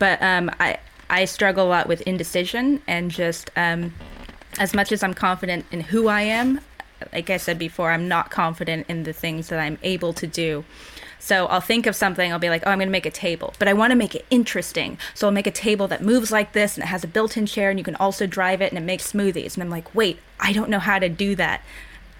But 0.00 0.20
um, 0.20 0.50
I 0.58 0.78
I 1.08 1.24
struggle 1.24 1.66
a 1.66 1.68
lot 1.68 1.86
with 1.86 2.00
indecision 2.02 2.82
and 2.86 3.10
just 3.10 3.50
um, 3.56 3.94
as 4.58 4.74
much 4.74 4.92
as 4.92 5.02
I'm 5.02 5.14
confident 5.14 5.66
in 5.70 5.80
who 5.80 6.08
I 6.08 6.22
am, 6.22 6.60
like 7.12 7.30
I 7.30 7.36
said 7.36 7.58
before, 7.58 7.90
I'm 7.90 8.08
not 8.08 8.30
confident 8.30 8.86
in 8.88 9.02
the 9.02 9.12
things 9.12 9.48
that 9.48 9.58
I'm 9.58 9.78
able 9.82 10.12
to 10.14 10.26
do. 10.26 10.64
So 11.18 11.46
I'll 11.46 11.60
think 11.60 11.86
of 11.86 11.96
something, 11.96 12.32
I'll 12.32 12.38
be 12.38 12.50
like, 12.50 12.62
oh, 12.66 12.70
I'm 12.70 12.78
going 12.78 12.88
to 12.88 12.92
make 12.92 13.06
a 13.06 13.10
table, 13.10 13.54
but 13.58 13.66
I 13.66 13.72
want 13.72 13.92
to 13.92 13.96
make 13.96 14.14
it 14.14 14.26
interesting. 14.28 14.98
So 15.14 15.26
I'll 15.26 15.32
make 15.32 15.46
a 15.46 15.50
table 15.50 15.88
that 15.88 16.02
moves 16.02 16.30
like 16.30 16.52
this 16.52 16.76
and 16.76 16.84
it 16.84 16.88
has 16.88 17.02
a 17.02 17.06
built 17.06 17.36
in 17.36 17.46
chair 17.46 17.70
and 17.70 17.78
you 17.78 17.84
can 17.84 17.96
also 17.96 18.26
drive 18.26 18.60
it 18.60 18.70
and 18.70 18.78
it 18.78 18.84
makes 18.84 19.10
smoothies. 19.10 19.54
And 19.54 19.62
I'm 19.62 19.70
like, 19.70 19.94
wait, 19.94 20.18
I 20.38 20.52
don't 20.52 20.68
know 20.68 20.78
how 20.78 20.98
to 20.98 21.08
do 21.08 21.34
that. 21.36 21.62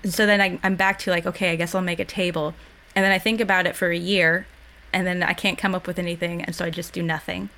And 0.02 0.12
so 0.12 0.24
then 0.24 0.40
I, 0.40 0.58
I'm 0.62 0.76
back 0.76 0.98
to 1.00 1.10
like, 1.10 1.26
okay, 1.26 1.50
I 1.50 1.56
guess 1.56 1.74
I'll 1.74 1.82
make 1.82 2.00
a 2.00 2.04
table. 2.04 2.54
And 2.96 3.04
then 3.04 3.12
I 3.12 3.18
think 3.18 3.40
about 3.40 3.66
it 3.66 3.76
for 3.76 3.90
a 3.90 3.96
year 3.96 4.46
and 4.92 5.06
then 5.06 5.22
I 5.22 5.34
can't 5.34 5.58
come 5.58 5.74
up 5.74 5.86
with 5.86 5.98
anything. 5.98 6.42
And 6.42 6.54
so 6.54 6.64
I 6.64 6.70
just 6.70 6.92
do 6.92 7.02
nothing 7.02 7.50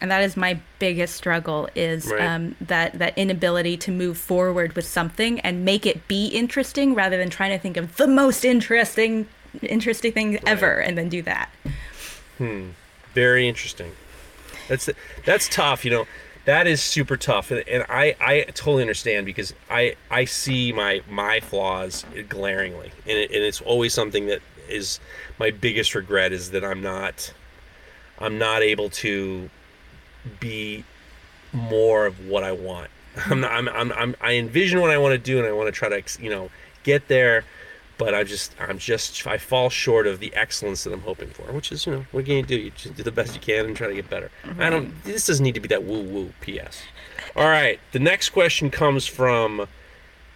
and 0.00 0.10
that 0.10 0.22
is 0.22 0.36
my 0.36 0.60
biggest 0.78 1.14
struggle 1.16 1.68
is 1.74 2.06
Right. 2.06 2.20
um, 2.22 2.54
that 2.60 2.98
that 2.98 3.16
inability 3.18 3.76
to 3.78 3.90
move 3.90 4.16
forward 4.18 4.74
with 4.74 4.86
something 4.86 5.40
and 5.40 5.64
make 5.64 5.86
it 5.86 6.06
be 6.08 6.26
interesting 6.28 6.94
rather 6.94 7.16
than 7.16 7.30
trying 7.30 7.50
to 7.50 7.58
think 7.58 7.76
of 7.76 7.96
the 7.96 8.06
most 8.06 8.44
interesting 8.44 9.26
interesting 9.62 10.12
thing 10.12 10.38
ever 10.46 10.78
and 10.78 10.96
then 10.98 11.08
do 11.08 11.22
that 11.22 11.50
hmm 12.38 12.68
Very 13.14 13.48
interesting. 13.48 13.92
That's 14.68 14.88
that's 15.24 15.48
tough. 15.48 15.84
You 15.84 15.90
know, 15.90 16.06
that 16.44 16.66
is 16.66 16.80
super 16.82 17.16
tough, 17.16 17.50
and, 17.50 17.66
and 17.66 17.84
I 17.88 18.14
I 18.20 18.42
totally 18.54 18.82
understand 18.82 19.26
because 19.26 19.54
I 19.70 19.96
I 20.10 20.26
see 20.26 20.72
my 20.72 21.00
my 21.10 21.40
flaws 21.40 22.04
glaringly, 22.28 22.92
and, 23.06 23.18
it, 23.18 23.30
and 23.30 23.42
it's 23.42 23.60
always 23.62 23.94
something 23.94 24.26
that 24.26 24.40
is 24.68 25.00
my 25.38 25.50
biggest 25.50 25.94
regret 25.94 26.32
is 26.32 26.50
that 26.50 26.62
I'm 26.64 26.82
not 26.82 27.32
I'm 28.18 28.36
not 28.38 28.62
able 28.62 28.90
to 28.90 29.48
be 30.40 30.84
more 31.52 32.06
of 32.06 32.26
what 32.26 32.44
I 32.44 32.52
want. 32.52 32.90
I'm, 33.26 33.40
not, 33.40 33.52
I'm, 33.52 33.68
I'm, 33.68 33.92
I'm 33.92 34.16
I 34.20 34.34
envision 34.34 34.80
what 34.80 34.90
I 34.90 34.98
want 34.98 35.12
to 35.12 35.18
do, 35.18 35.38
and 35.38 35.46
I 35.46 35.52
want 35.52 35.66
to 35.66 35.72
try 35.72 35.88
to 35.88 36.22
you 36.22 36.30
know 36.30 36.50
get 36.82 37.08
there. 37.08 37.44
But 37.96 38.14
I 38.14 38.22
just 38.22 38.54
I'm 38.60 38.78
just 38.78 39.26
I 39.26 39.38
fall 39.38 39.70
short 39.70 40.06
of 40.06 40.20
the 40.20 40.32
excellence 40.34 40.84
that 40.84 40.92
I'm 40.92 41.00
hoping 41.00 41.30
for, 41.30 41.42
which 41.52 41.72
is 41.72 41.84
you 41.84 41.92
know 41.92 42.06
what 42.12 42.26
can 42.26 42.34
you 42.34 42.42
do? 42.44 42.56
You 42.56 42.70
just 42.70 42.94
do 42.94 43.02
the 43.02 43.10
best 43.10 43.34
you 43.34 43.40
can 43.40 43.66
and 43.66 43.76
try 43.76 43.88
to 43.88 43.94
get 43.94 44.08
better. 44.08 44.30
I 44.58 44.70
don't. 44.70 45.02
This 45.02 45.26
doesn't 45.26 45.42
need 45.42 45.54
to 45.54 45.60
be 45.60 45.68
that 45.68 45.82
woo 45.82 46.02
woo. 46.02 46.32
P.S. 46.40 46.82
All 47.34 47.48
right. 47.48 47.80
The 47.90 47.98
next 47.98 48.30
question 48.30 48.70
comes 48.70 49.06
from 49.06 49.66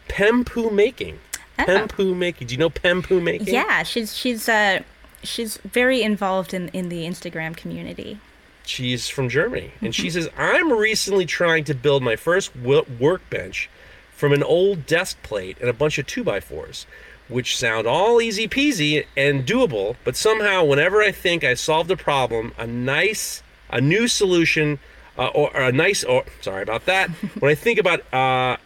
Pempu 0.09 0.73
Making. 0.73 1.21
Pempu 1.57 2.17
Making. 2.17 2.49
Do 2.49 2.55
you 2.55 2.59
know 2.59 2.71
Pempu 2.71 3.23
Making? 3.23 3.55
yeah 3.55 3.83
she's 3.85 4.17
she's 4.17 4.49
uh 4.49 4.81
she's 5.23 5.59
very 5.59 6.03
involved 6.03 6.53
in 6.53 6.69
in 6.69 6.89
the 6.89 7.07
instagram 7.07 7.57
community 7.57 8.19
She's 8.65 9.09
from 9.09 9.29
Germany, 9.29 9.73
and 9.81 9.95
she 9.95 10.11
says, 10.11 10.29
"I'm 10.37 10.73
recently 10.73 11.27
trying 11.27 11.65
to 11.65 11.75
build 11.75 12.03
my 12.03 12.17
first 12.17 12.53
workbench 12.57 13.69
from 14.13 14.33
an 14.33 14.43
old 14.43 14.87
desk 14.87 15.21
plate 15.23 15.57
and 15.61 15.69
a 15.69 15.73
bunch 15.73 15.99
of 15.99 16.07
two 16.07 16.23
by 16.23 16.39
fours, 16.39 16.87
which 17.29 17.57
sound 17.59 17.87
all 17.87 18.23
easy 18.23 18.47
peasy 18.47 19.05
and 19.17 19.45
doable. 19.45 19.97
But 20.05 20.17
somehow, 20.17 20.65
whenever 20.65 21.03
I 21.03 21.11
think 21.11 21.43
I 21.43 21.55
solved 21.55 21.91
a 21.91 21.97
problem, 21.97 22.55
a 22.57 22.67
nice, 22.67 23.43
a 23.69 23.81
new 23.81 24.07
solution, 24.07 24.79
uh, 25.19 25.27
or, 25.29 25.55
or 25.57 25.63
a 25.63 25.73
nice, 25.73 26.05
or 26.05 26.25
sorry 26.41 26.63
about 26.63 26.87
that. 26.87 27.11
when 27.41 27.51
I 27.51 27.57
think 27.57 27.79
about 27.81 28.01
uh, 28.15 28.59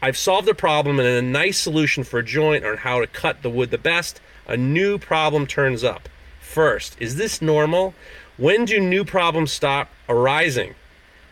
I've 0.00 0.16
solved 0.16 0.48
a 0.48 0.54
problem 0.54 1.00
and 1.00 1.08
a 1.08 1.22
nice 1.22 1.58
solution 1.58 2.04
for 2.04 2.18
a 2.20 2.24
joint 2.24 2.64
or 2.64 2.76
how 2.76 3.00
to 3.00 3.06
cut 3.06 3.42
the 3.42 3.50
wood 3.50 3.70
the 3.70 3.78
best, 3.78 4.20
a 4.46 4.56
new 4.56 4.98
problem 4.98 5.46
turns 5.46 5.82
up. 5.82 6.08
First, 6.40 6.96
is 7.00 7.16
this 7.16 7.42
normal? 7.42 7.94
When 8.38 8.64
do 8.64 8.78
new 8.78 9.04
problems 9.04 9.52
stop 9.52 9.90
arising? 10.08 10.76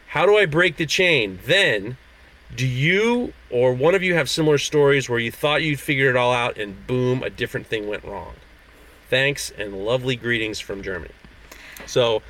How 0.08 0.26
do 0.26 0.36
I 0.36 0.44
break 0.44 0.76
the 0.76 0.86
chain? 0.86 1.38
Then, 1.46 1.96
do 2.54 2.66
you 2.66 3.32
or 3.48 3.72
one 3.72 3.94
of 3.94 4.02
you 4.02 4.14
have 4.14 4.28
similar 4.28 4.58
stories 4.58 5.08
where 5.08 5.20
you 5.20 5.30
thought 5.30 5.62
you'd 5.62 5.80
figured 5.80 6.14
it 6.14 6.18
all 6.18 6.32
out 6.32 6.58
and 6.58 6.86
boom, 6.86 7.22
a 7.22 7.30
different 7.30 7.68
thing 7.68 7.86
went 7.86 8.04
wrong? 8.04 8.34
Thanks 9.08 9.52
and 9.56 9.84
lovely 9.84 10.16
greetings 10.16 10.58
from 10.58 10.82
Germany. 10.82 11.14
So, 11.86 12.22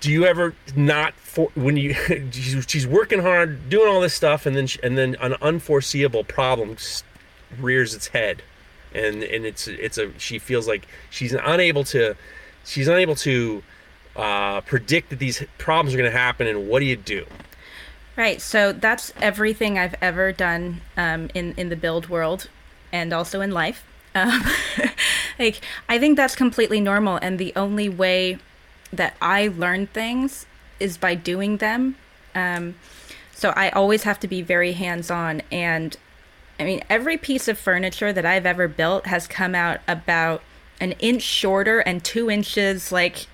do 0.00 0.12
you 0.12 0.26
ever 0.26 0.54
not 0.76 1.14
for 1.14 1.50
when 1.56 1.76
you 1.76 1.94
she's 2.30 2.86
working 2.86 3.20
hard 3.20 3.68
doing 3.68 3.88
all 3.88 4.00
this 4.00 4.14
stuff 4.14 4.46
and 4.46 4.54
then 4.54 4.68
she, 4.68 4.78
and 4.82 4.96
then 4.96 5.16
an 5.20 5.34
unforeseeable 5.42 6.22
problem 6.24 6.76
rears 7.58 7.94
its 7.94 8.08
head 8.08 8.42
and 8.94 9.24
and 9.24 9.44
it's 9.44 9.66
it's 9.66 9.98
a 9.98 10.16
she 10.18 10.38
feels 10.38 10.68
like 10.68 10.86
she's 11.10 11.32
unable 11.32 11.82
to 11.84 12.14
she's 12.64 12.88
unable 12.88 13.14
to 13.14 13.62
uh, 14.16 14.60
predict 14.62 15.10
that 15.10 15.18
these 15.18 15.42
problems 15.58 15.94
are 15.94 15.98
going 15.98 16.10
to 16.10 16.16
happen 16.16 16.46
and 16.46 16.68
what 16.68 16.80
do 16.80 16.86
you 16.86 16.96
do 16.96 17.26
Right. 18.16 18.40
So 18.40 18.72
that's 18.72 19.12
everything 19.20 19.78
I've 19.78 19.96
ever 20.00 20.30
done 20.30 20.82
um, 20.96 21.30
in 21.34 21.54
in 21.56 21.68
the 21.68 21.76
build 21.76 22.08
world, 22.08 22.48
and 22.92 23.12
also 23.12 23.40
in 23.40 23.50
life. 23.50 23.84
Um, 24.16 24.44
like 25.40 25.60
I 25.88 25.98
think 25.98 26.16
that's 26.16 26.36
completely 26.36 26.80
normal, 26.80 27.16
and 27.16 27.36
the 27.36 27.52
only 27.56 27.88
way 27.88 28.38
that 28.92 29.16
I 29.20 29.48
learn 29.48 29.88
things 29.88 30.46
is 30.78 30.96
by 30.96 31.16
doing 31.16 31.56
them. 31.56 31.96
Um, 32.32 32.76
so 33.32 33.50
I 33.56 33.70
always 33.70 34.04
have 34.04 34.20
to 34.20 34.28
be 34.28 34.40
very 34.40 34.74
hands 34.74 35.10
on. 35.10 35.42
And 35.50 35.96
I 36.60 36.64
mean, 36.64 36.84
every 36.88 37.16
piece 37.16 37.48
of 37.48 37.58
furniture 37.58 38.12
that 38.12 38.24
I've 38.24 38.46
ever 38.46 38.68
built 38.68 39.06
has 39.06 39.26
come 39.26 39.56
out 39.56 39.80
about 39.88 40.40
an 40.80 40.92
inch 40.92 41.22
shorter 41.22 41.80
and 41.80 42.04
two 42.04 42.30
inches 42.30 42.90
like 42.92 43.26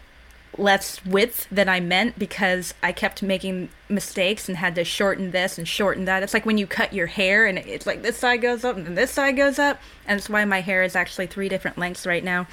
less 0.59 1.05
width 1.05 1.47
than 1.51 1.69
I 1.69 1.81
meant 1.81 2.19
because 2.19 2.75
I 2.83 2.93
kept 2.93 3.23
making 3.23 3.71
mistakes 3.89 4.49
and 4.49 4.59
had 4.59 4.75
to 4.75 4.85
shorten 4.85 5.31
this 5.31 5.59
and 5.59 5.67
shorten 5.67 6.05
that. 6.05 6.23
It's 6.23 6.35
like 6.35 6.45
when 6.45 6.59
you 6.59 6.67
cut 6.67 6.93
your 6.93 7.07
hair 7.07 7.47
and 7.47 7.59
it's 7.59 7.87
like 7.87 8.03
this 8.03 8.17
side 8.17 8.43
goes 8.43 8.65
up 8.65 8.77
and 8.77 8.87
then 8.87 8.95
this 8.95 9.11
side 9.11 9.37
goes 9.37 9.59
up, 9.59 9.81
and 10.07 10.19
that's 10.19 10.29
why 10.29 10.45
my 10.45 10.61
hair 10.61 10.83
is 10.83 10.97
actually 10.97 11.27
three 11.27 11.49
different 11.49 11.79
lengths 11.79 12.07
right 12.07 12.25
now. 12.25 12.47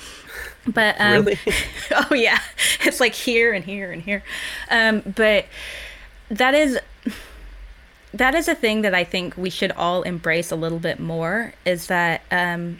But 0.66 0.96
um, 1.00 1.26
Really? 1.26 1.40
oh 1.92 2.14
yeah, 2.14 2.40
it's 2.82 3.00
like 3.00 3.14
here 3.14 3.54
and 3.54 3.66
here 3.66 3.92
and 3.92 4.02
here. 4.02 4.24
Um, 4.70 5.02
but 5.16 5.46
that 6.30 6.54
is 6.54 6.80
that 8.14 8.36
is 8.36 8.48
a 8.48 8.56
thing 8.56 8.82
that 8.82 8.94
I 8.94 9.04
think 9.04 9.38
we 9.38 9.50
should 9.50 9.72
all 9.72 10.04
embrace 10.04 10.52
a 10.52 10.56
little 10.56 10.80
bit 10.80 11.00
more. 11.00 11.54
Is 11.66 11.88
that 11.88 12.22
um, 12.32 12.80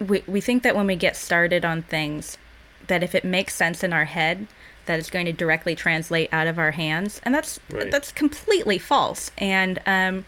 we 0.00 0.22
we 0.26 0.40
think 0.40 0.62
that 0.62 0.74
when 0.76 0.86
we 0.86 0.96
get 0.96 1.16
started 1.16 1.64
on 1.64 1.82
things, 1.82 2.38
that 2.86 3.02
if 3.02 3.14
it 3.14 3.24
makes 3.24 3.54
sense 3.54 3.82
in 3.84 3.92
our 3.92 4.04
head, 4.04 4.46
that 4.86 4.98
it's 4.98 5.10
going 5.10 5.26
to 5.26 5.32
directly 5.32 5.74
translate 5.74 6.28
out 6.32 6.46
of 6.46 6.58
our 6.58 6.72
hands, 6.72 7.20
and 7.24 7.34
that's 7.34 7.58
Right. 7.70 7.90
that's 7.90 8.12
completely 8.12 8.78
false. 8.78 9.30
And 9.38 9.78
um, 9.86 10.24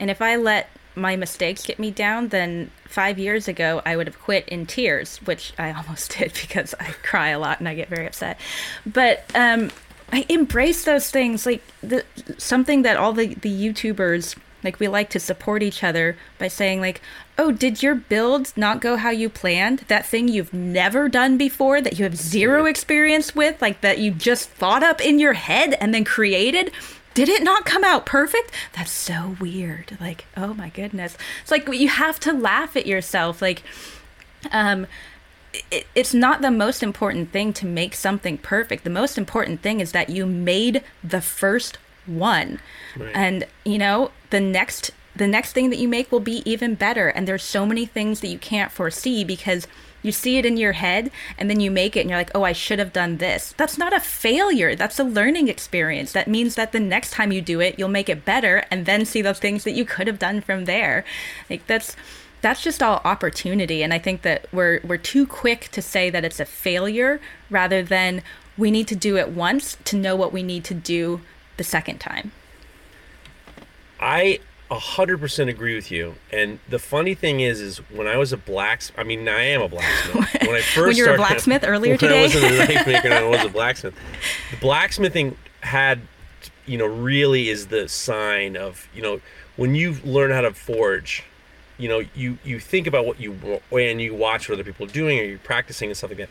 and 0.00 0.10
if 0.10 0.20
I 0.22 0.36
let 0.36 0.70
my 0.94 1.16
mistakes 1.16 1.64
get 1.64 1.78
me 1.78 1.90
down, 1.90 2.28
then 2.28 2.70
five 2.86 3.18
years 3.18 3.48
ago 3.48 3.80
I 3.86 3.96
would 3.96 4.06
have 4.06 4.20
quit 4.20 4.46
in 4.48 4.66
tears, 4.66 5.18
which 5.18 5.52
I 5.58 5.72
almost 5.78 6.16
did 6.18 6.32
because 6.34 6.74
I 6.78 6.90
cry 7.02 7.28
a 7.28 7.38
lot 7.38 7.60
and 7.60 7.68
I 7.68 7.74
get 7.74 7.88
very 7.88 8.06
upset. 8.06 8.38
But 8.84 9.24
um, 9.34 9.70
I 10.12 10.26
embrace 10.28 10.84
those 10.84 11.10
things, 11.10 11.46
like 11.46 11.62
the 11.82 12.04
something 12.36 12.82
that 12.82 12.96
all 12.98 13.12
the 13.14 13.28
the 13.34 13.50
YouTubers 13.50 14.36
like 14.64 14.78
we 14.80 14.88
like 14.88 15.10
to 15.10 15.20
support 15.20 15.62
each 15.62 15.82
other 15.82 16.16
by 16.38 16.48
saying 16.48 16.80
like, 16.80 17.00
"Oh, 17.38 17.52
did 17.52 17.82
your 17.82 17.94
build 17.94 18.52
not 18.56 18.80
go 18.80 18.96
how 18.96 19.10
you 19.10 19.28
planned? 19.28 19.80
That 19.88 20.06
thing 20.06 20.28
you've 20.28 20.52
never 20.52 21.08
done 21.08 21.36
before 21.38 21.80
that 21.80 21.98
you 21.98 22.04
have 22.04 22.16
zero 22.16 22.66
experience 22.66 23.34
with, 23.34 23.60
like 23.60 23.80
that 23.80 23.98
you 23.98 24.10
just 24.10 24.50
thought 24.50 24.82
up 24.82 25.00
in 25.00 25.18
your 25.18 25.34
head 25.34 25.74
and 25.80 25.92
then 25.94 26.04
created, 26.04 26.72
did 27.14 27.28
it 27.28 27.42
not 27.42 27.64
come 27.64 27.84
out 27.84 28.06
perfect? 28.06 28.50
That's 28.74 28.90
so 28.90 29.36
weird. 29.40 29.96
Like, 30.00 30.26
oh 30.36 30.54
my 30.54 30.70
goodness. 30.70 31.16
It's 31.42 31.50
like 31.50 31.68
you 31.68 31.88
have 31.88 32.18
to 32.20 32.32
laugh 32.32 32.76
at 32.76 32.86
yourself 32.86 33.42
like 33.42 33.62
um 34.50 34.86
it, 35.70 35.86
it's 35.94 36.14
not 36.14 36.40
the 36.40 36.50
most 36.50 36.82
important 36.82 37.30
thing 37.30 37.52
to 37.54 37.66
make 37.66 37.94
something 37.94 38.38
perfect. 38.38 38.84
The 38.84 38.90
most 38.90 39.18
important 39.18 39.60
thing 39.60 39.80
is 39.80 39.92
that 39.92 40.08
you 40.08 40.24
made 40.26 40.82
the 41.04 41.20
first 41.20 41.78
one. 42.06 42.60
Right. 42.96 43.12
And 43.14 43.46
you 43.64 43.78
know, 43.78 44.10
the 44.30 44.40
next 44.40 44.90
the 45.14 45.28
next 45.28 45.52
thing 45.52 45.70
that 45.70 45.78
you 45.78 45.88
make 45.88 46.10
will 46.10 46.20
be 46.20 46.42
even 46.50 46.74
better 46.74 47.08
and 47.08 47.28
there's 47.28 47.42
so 47.42 47.66
many 47.66 47.84
things 47.84 48.20
that 48.20 48.28
you 48.28 48.38
can't 48.38 48.72
foresee 48.72 49.24
because 49.24 49.66
you 50.00 50.10
see 50.10 50.38
it 50.38 50.46
in 50.46 50.56
your 50.56 50.72
head 50.72 51.10
and 51.36 51.50
then 51.50 51.60
you 51.60 51.70
make 51.70 51.96
it 51.96 52.00
and 52.00 52.10
you're 52.10 52.18
like, 52.18 52.30
"Oh, 52.34 52.42
I 52.42 52.52
should 52.52 52.78
have 52.78 52.92
done 52.92 53.18
this." 53.18 53.54
That's 53.56 53.78
not 53.78 53.92
a 53.92 54.00
failure. 54.00 54.74
That's 54.74 54.98
a 54.98 55.04
learning 55.04 55.48
experience. 55.48 56.12
That 56.12 56.28
means 56.28 56.56
that 56.56 56.72
the 56.72 56.80
next 56.80 57.12
time 57.12 57.30
you 57.30 57.40
do 57.40 57.60
it, 57.60 57.78
you'll 57.78 57.88
make 57.88 58.08
it 58.08 58.24
better 58.24 58.64
and 58.70 58.84
then 58.84 59.04
see 59.04 59.22
the 59.22 59.34
things 59.34 59.64
that 59.64 59.72
you 59.72 59.84
could 59.84 60.08
have 60.08 60.18
done 60.18 60.40
from 60.40 60.64
there. 60.64 61.04
Like 61.48 61.66
that's 61.66 61.96
that's 62.42 62.62
just 62.62 62.82
all 62.82 63.00
opportunity 63.04 63.82
and 63.82 63.94
i 63.94 63.98
think 63.98 64.22
that 64.22 64.46
we're 64.52 64.80
we're 64.84 64.98
too 64.98 65.26
quick 65.26 65.68
to 65.70 65.80
say 65.80 66.10
that 66.10 66.24
it's 66.24 66.40
a 66.40 66.44
failure 66.44 67.20
rather 67.48 67.82
than 67.82 68.20
we 68.58 68.70
need 68.70 68.86
to 68.88 68.96
do 68.96 69.16
it 69.16 69.30
once 69.30 69.78
to 69.84 69.96
know 69.96 70.14
what 70.14 70.32
we 70.32 70.42
need 70.42 70.64
to 70.64 70.74
do 70.74 71.20
the 71.62 71.68
second 71.68 71.98
time 71.98 72.32
I 74.00 74.40
100% 74.68 75.48
agree 75.48 75.76
with 75.76 75.92
you. 75.92 76.16
And 76.32 76.58
the 76.68 76.80
funny 76.80 77.14
thing 77.14 77.38
is, 77.38 77.60
is 77.60 77.78
when 77.88 78.08
I 78.08 78.16
was 78.16 78.32
a 78.32 78.36
blacksmith, 78.36 78.98
I 78.98 79.04
mean, 79.04 79.28
I 79.28 79.42
am 79.42 79.62
a 79.62 79.68
blacksmith. 79.68 80.28
When 80.42 80.56
I 80.56 80.60
first 80.60 80.76
when 80.76 80.96
you 80.96 81.06
were 81.06 81.14
a 81.14 81.16
blacksmith 81.16 81.62
earlier 81.64 81.96
today? 81.96 82.18
I 82.18 82.22
wasn't 82.22 82.44
a 82.46 82.58
knife 82.58 82.86
maker 82.86 83.08
and 83.08 83.14
I 83.14 83.22
was 83.22 83.44
a 83.44 83.48
blacksmith. 83.48 83.94
The 84.50 84.56
blacksmithing 84.56 85.36
had, 85.60 86.00
you 86.66 86.78
know, 86.78 86.86
really 86.86 87.48
is 87.48 87.68
the 87.68 87.88
sign 87.88 88.56
of, 88.56 88.88
you 88.92 89.02
know, 89.02 89.20
when 89.56 89.76
you 89.76 89.94
learn 90.04 90.32
how 90.32 90.40
to 90.40 90.52
forge, 90.52 91.22
you 91.78 91.88
know, 91.88 92.02
you 92.14 92.38
you 92.44 92.58
think 92.58 92.88
about 92.88 93.06
what 93.06 93.20
you 93.20 93.32
when 93.70 94.00
you 94.00 94.16
watch 94.16 94.48
what 94.48 94.56
other 94.56 94.64
people 94.64 94.86
are 94.86 94.90
doing 94.90 95.20
or 95.20 95.22
you're 95.22 95.38
practicing 95.38 95.90
and 95.90 95.96
stuff 95.96 96.10
like 96.10 96.18
that. 96.18 96.30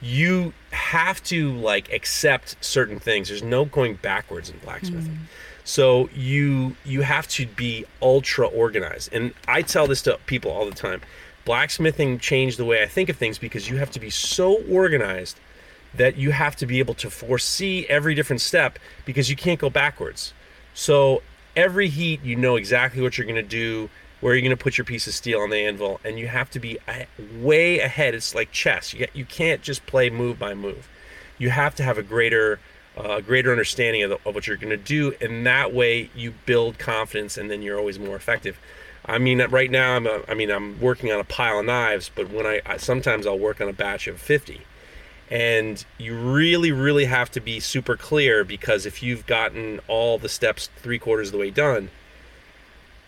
You 0.00 0.52
have 0.70 1.22
to 1.24 1.52
like 1.52 1.92
accept 1.92 2.56
certain 2.64 2.98
things. 2.98 3.28
There's 3.28 3.42
no 3.42 3.64
going 3.64 3.94
backwards 3.96 4.50
in 4.50 4.58
blacksmithing. 4.58 5.12
Mm. 5.12 5.18
So 5.64 6.08
you 6.14 6.76
you 6.84 7.02
have 7.02 7.28
to 7.28 7.46
be 7.46 7.84
ultra 8.00 8.46
organized. 8.46 9.12
And 9.12 9.34
I 9.46 9.62
tell 9.62 9.86
this 9.86 10.02
to 10.02 10.18
people 10.26 10.50
all 10.50 10.64
the 10.64 10.74
time. 10.74 11.02
Blacksmithing 11.44 12.18
changed 12.18 12.58
the 12.58 12.64
way 12.64 12.82
I 12.82 12.86
think 12.86 13.08
of 13.08 13.16
things 13.16 13.38
because 13.38 13.68
you 13.68 13.76
have 13.76 13.90
to 13.92 14.00
be 14.00 14.10
so 14.10 14.62
organized 14.70 15.40
that 15.94 16.16
you 16.16 16.30
have 16.30 16.56
to 16.56 16.66
be 16.66 16.78
able 16.78 16.94
to 16.94 17.10
foresee 17.10 17.86
every 17.88 18.14
different 18.14 18.40
step 18.40 18.78
because 19.04 19.30
you 19.30 19.36
can't 19.36 19.58
go 19.58 19.70
backwards. 19.70 20.32
So 20.74 21.22
every 21.56 21.88
heat, 21.88 22.22
you 22.22 22.36
know 22.36 22.56
exactly 22.56 23.02
what 23.02 23.18
you're 23.18 23.26
going 23.26 23.36
to 23.36 23.42
do, 23.42 23.90
where 24.20 24.34
you're 24.34 24.42
going 24.42 24.56
to 24.56 24.62
put 24.62 24.78
your 24.78 24.84
piece 24.84 25.06
of 25.06 25.14
steel 25.14 25.40
on 25.40 25.50
the 25.50 25.56
anvil, 25.56 26.00
and 26.04 26.18
you 26.18 26.26
have 26.28 26.50
to 26.50 26.58
be 26.58 26.78
way 27.34 27.80
ahead. 27.80 28.14
It's 28.14 28.34
like 28.34 28.50
chess. 28.50 28.92
You, 28.92 29.06
you 29.12 29.24
can't 29.24 29.62
just 29.62 29.86
play 29.86 30.10
move 30.10 30.38
by 30.38 30.54
move. 30.54 30.88
You 31.38 31.50
have 31.50 31.74
to 31.76 31.82
have 31.82 31.98
a 31.98 32.02
greater 32.02 32.58
uh, 32.96 33.20
greater 33.20 33.52
understanding 33.52 34.02
of, 34.02 34.10
the, 34.10 34.28
of 34.28 34.34
what 34.34 34.48
you're 34.48 34.56
going 34.56 34.70
to 34.70 34.76
do, 34.76 35.14
and 35.20 35.46
that 35.46 35.72
way 35.72 36.10
you 36.16 36.34
build 36.46 36.78
confidence, 36.78 37.36
and 37.36 37.48
then 37.48 37.62
you're 37.62 37.78
always 37.78 37.96
more 37.96 38.16
effective. 38.16 38.58
I 39.06 39.18
mean, 39.18 39.40
right 39.40 39.70
now 39.70 39.94
I'm 39.94 40.06
a, 40.06 40.22
I 40.28 40.34
mean 40.34 40.50
I'm 40.50 40.80
working 40.80 41.12
on 41.12 41.20
a 41.20 41.24
pile 41.24 41.60
of 41.60 41.66
knives, 41.66 42.10
but 42.12 42.30
when 42.30 42.44
I, 42.44 42.60
I 42.66 42.76
sometimes 42.76 43.26
I'll 43.26 43.38
work 43.38 43.60
on 43.60 43.68
a 43.68 43.72
batch 43.72 44.08
of 44.08 44.20
50 44.20 44.62
and 45.30 45.84
you 45.98 46.18
really 46.18 46.72
really 46.72 47.04
have 47.04 47.30
to 47.30 47.40
be 47.40 47.60
super 47.60 47.96
clear 47.96 48.44
because 48.44 48.86
if 48.86 49.02
you've 49.02 49.26
gotten 49.26 49.78
all 49.86 50.18
the 50.18 50.28
steps 50.28 50.70
three 50.76 50.98
quarters 50.98 51.28
of 51.28 51.32
the 51.32 51.38
way 51.38 51.50
done 51.50 51.90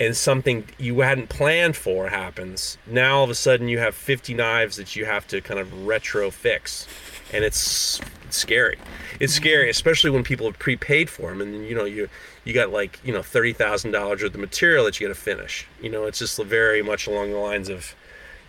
and 0.00 0.16
something 0.16 0.64
you 0.78 1.00
hadn't 1.00 1.28
planned 1.28 1.76
for 1.76 2.08
happens 2.08 2.78
now 2.86 3.18
all 3.18 3.24
of 3.24 3.30
a 3.30 3.34
sudden 3.34 3.68
you 3.68 3.78
have 3.78 3.94
50 3.94 4.34
knives 4.34 4.76
that 4.76 4.96
you 4.96 5.04
have 5.04 5.26
to 5.28 5.40
kind 5.40 5.60
of 5.60 5.86
retro 5.86 6.30
fix 6.30 6.88
and 7.32 7.44
it's 7.44 8.00
scary. 8.30 8.78
It's 9.18 9.32
scary 9.32 9.64
mm-hmm. 9.64 9.70
especially 9.70 10.10
when 10.10 10.24
people 10.24 10.46
have 10.46 10.58
prepaid 10.58 11.10
for 11.10 11.30
them 11.30 11.40
and 11.40 11.54
then, 11.54 11.62
you 11.64 11.74
know 11.74 11.84
you 11.84 12.08
you 12.44 12.52
got 12.54 12.70
like 12.70 12.98
you 13.04 13.12
know 13.12 13.20
$30000 13.20 13.92
worth 13.92 14.22
of 14.22 14.36
material 14.36 14.84
that 14.84 15.00
you 15.00 15.08
got 15.08 15.14
to 15.14 15.20
finish. 15.20 15.66
You 15.80 15.90
know 15.90 16.04
it's 16.04 16.18
just 16.18 16.42
very 16.42 16.82
much 16.82 17.06
along 17.06 17.30
the 17.30 17.38
lines 17.38 17.68
of 17.68 17.94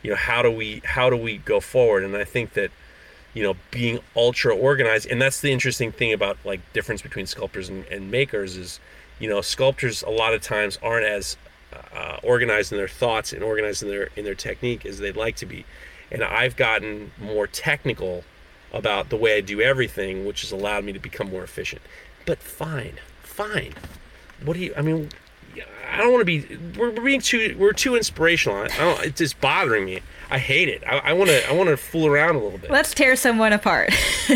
you 0.01 0.09
know 0.09 0.15
how 0.15 0.41
do 0.41 0.51
we 0.51 0.81
how 0.83 1.09
do 1.09 1.17
we 1.17 1.37
go 1.37 1.59
forward? 1.59 2.03
And 2.03 2.15
i 2.15 2.23
think 2.23 2.53
that 2.53 2.71
you 3.33 3.43
know 3.43 3.55
being 3.69 3.99
ultra 4.15 4.55
organized 4.55 5.07
and 5.07 5.21
that's 5.21 5.41
the 5.41 5.51
interesting 5.51 5.91
thing 5.91 6.11
about 6.13 6.37
like 6.43 6.59
difference 6.73 7.01
between 7.01 7.25
sculptors 7.25 7.69
and, 7.69 7.85
and 7.85 8.11
makers 8.11 8.57
is 8.57 8.79
you 9.21 9.29
know 9.29 9.39
sculptors 9.41 10.01
a 10.01 10.09
lot 10.09 10.33
of 10.33 10.41
times 10.41 10.79
aren't 10.81 11.05
as 11.05 11.37
uh, 11.95 12.17
organized 12.23 12.71
in 12.71 12.77
their 12.77 12.87
thoughts 12.87 13.31
and 13.31 13.43
organized 13.43 13.83
in 13.83 13.89
their 13.89 14.09
in 14.15 14.25
their 14.25 14.35
technique 14.35 14.85
as 14.85 14.99
they'd 14.99 15.15
like 15.15 15.35
to 15.37 15.45
be. 15.45 15.65
And 16.11 16.23
i've 16.23 16.57
gotten 16.57 17.11
more 17.19 17.47
technical 17.47 18.25
about 18.73 19.09
the 19.09 19.17
way 19.17 19.37
i 19.37 19.41
do 19.41 19.61
everything 19.61 20.25
which 20.25 20.41
has 20.41 20.51
allowed 20.51 20.83
me 20.83 20.91
to 20.91 20.99
become 20.99 21.29
more 21.29 21.43
efficient. 21.43 21.81
But 22.25 22.39
fine 22.39 22.95
fine. 23.21 23.73
What 24.43 24.53
do 24.53 24.59
you 24.59 24.73
i 24.75 24.81
mean 24.81 25.09
I 25.91 25.97
don't 25.97 26.11
want 26.11 26.21
to 26.21 26.25
be. 26.25 26.57
We're, 26.79 26.91
we're 26.91 27.03
being 27.03 27.21
too. 27.21 27.55
We're 27.59 27.73
too 27.73 27.95
inspirational. 27.95 28.57
I, 28.57 28.63
I 28.63 28.67
don't, 28.67 29.05
it's 29.05 29.17
just 29.17 29.39
bothering 29.41 29.85
me. 29.85 29.99
I 30.29 30.37
hate 30.39 30.69
it. 30.69 30.83
I 30.85 31.11
want 31.13 31.29
to. 31.29 31.49
I 31.49 31.51
want 31.53 31.69
to 31.69 31.77
fool 31.77 32.07
around 32.07 32.35
a 32.35 32.39
little 32.39 32.57
bit. 32.57 32.71
let's 32.71 32.93
tear 32.93 33.15
someone 33.15 33.51
apart 33.53 33.91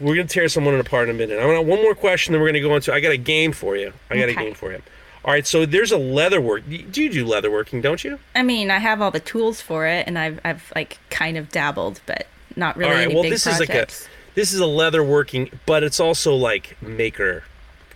We're 0.00 0.16
gonna 0.16 0.26
tear 0.26 0.48
someone 0.48 0.74
apart 0.74 1.08
in 1.08 1.14
a 1.14 1.18
minute. 1.18 1.38
I 1.38 1.46
want 1.46 1.66
one 1.66 1.80
more 1.80 1.94
question, 1.94 2.32
then 2.32 2.42
we're 2.42 2.48
gonna 2.48 2.60
go 2.60 2.74
into. 2.74 2.92
I 2.92 2.98
got 3.00 3.12
a 3.12 3.16
game 3.16 3.52
for 3.52 3.76
you. 3.76 3.92
I 4.10 4.18
got 4.18 4.28
a 4.28 4.34
game 4.34 4.54
for 4.54 4.72
you. 4.72 4.82
All 5.24 5.32
right. 5.32 5.46
So 5.46 5.64
there's 5.64 5.92
a 5.92 5.96
leather 5.96 6.40
work. 6.40 6.64
Do 6.68 7.02
you 7.02 7.10
do 7.10 7.24
leather 7.24 7.50
working? 7.50 7.80
Don't 7.80 8.02
you? 8.02 8.18
i 8.34 8.42
mean 8.42 8.70
i 8.70 8.78
have 8.78 9.00
all 9.00 9.12
the 9.12 9.20
tools 9.20 9.60
for 9.60 9.86
it 9.86 10.06
and 10.08 10.18
i've, 10.18 10.40
I've 10.44 10.72
like 10.74 10.98
kind 11.10 11.36
of 11.38 11.50
dabbled 11.50 12.00
but 12.06 12.26
not 12.56 12.76
really 12.76 12.90
All 12.90 12.96
right. 12.96 13.14
Well, 13.14 13.22
this 13.22 13.44
projects. 13.44 13.60
is 13.62 13.68
like 13.68 14.10
a. 14.10 14.10
This 14.34 14.52
is 14.52 14.60
a 14.60 14.66
leather 14.66 15.04
working, 15.04 15.50
but 15.64 15.84
it's 15.84 16.00
also 16.00 16.34
like 16.34 16.76
maker 16.82 17.44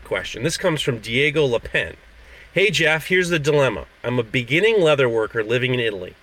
question. 0.05 0.45
This 0.45 0.57
comes 0.57 0.81
from 0.81 1.01
Diego 1.01 1.47
Lepen. 1.47 1.97
Hey 2.59 2.73
Jeff, 2.73 3.07
here's 3.07 3.29
the 3.29 3.39
dilemma. 3.39 3.87
I'm 4.03 4.19
a 4.19 4.25
beginning 4.25 4.81
leather 4.81 5.09
worker 5.09 5.45
living 5.45 5.75
in 5.75 5.79
Italy, 5.79 6.17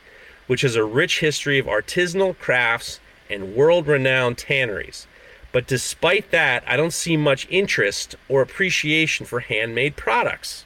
which 0.47 0.63
has 0.63 0.75
a 0.75 0.83
rich 0.83 1.21
history 1.21 1.59
of 1.59 1.65
artisanal 1.65 2.37
crafts 2.37 2.99
and 3.29 3.55
world 3.55 3.87
renowned 3.87 4.37
tanneries. 4.37 5.07
But 5.53 5.65
despite 5.65 6.31
that, 6.31 6.61
I 6.67 6.75
don't 6.75 6.91
see 6.91 7.15
much 7.15 7.47
interest 7.49 8.15
or 8.27 8.41
appreciation 8.41 9.25
for 9.25 9.39
handmade 9.39 9.95
products. 9.95 10.65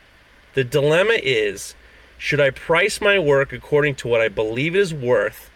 The 0.55 0.63
dilemma 0.63 1.19
is 1.21 1.75
should 2.17 2.41
I 2.41 2.49
price 2.49 2.99
my 2.99 3.19
work 3.19 3.53
according 3.53 3.93
to 3.97 4.07
what 4.07 4.21
I 4.21 4.27
believe 4.27 4.73
it 4.73 4.79
is 4.79 4.91
worth, 4.91 5.51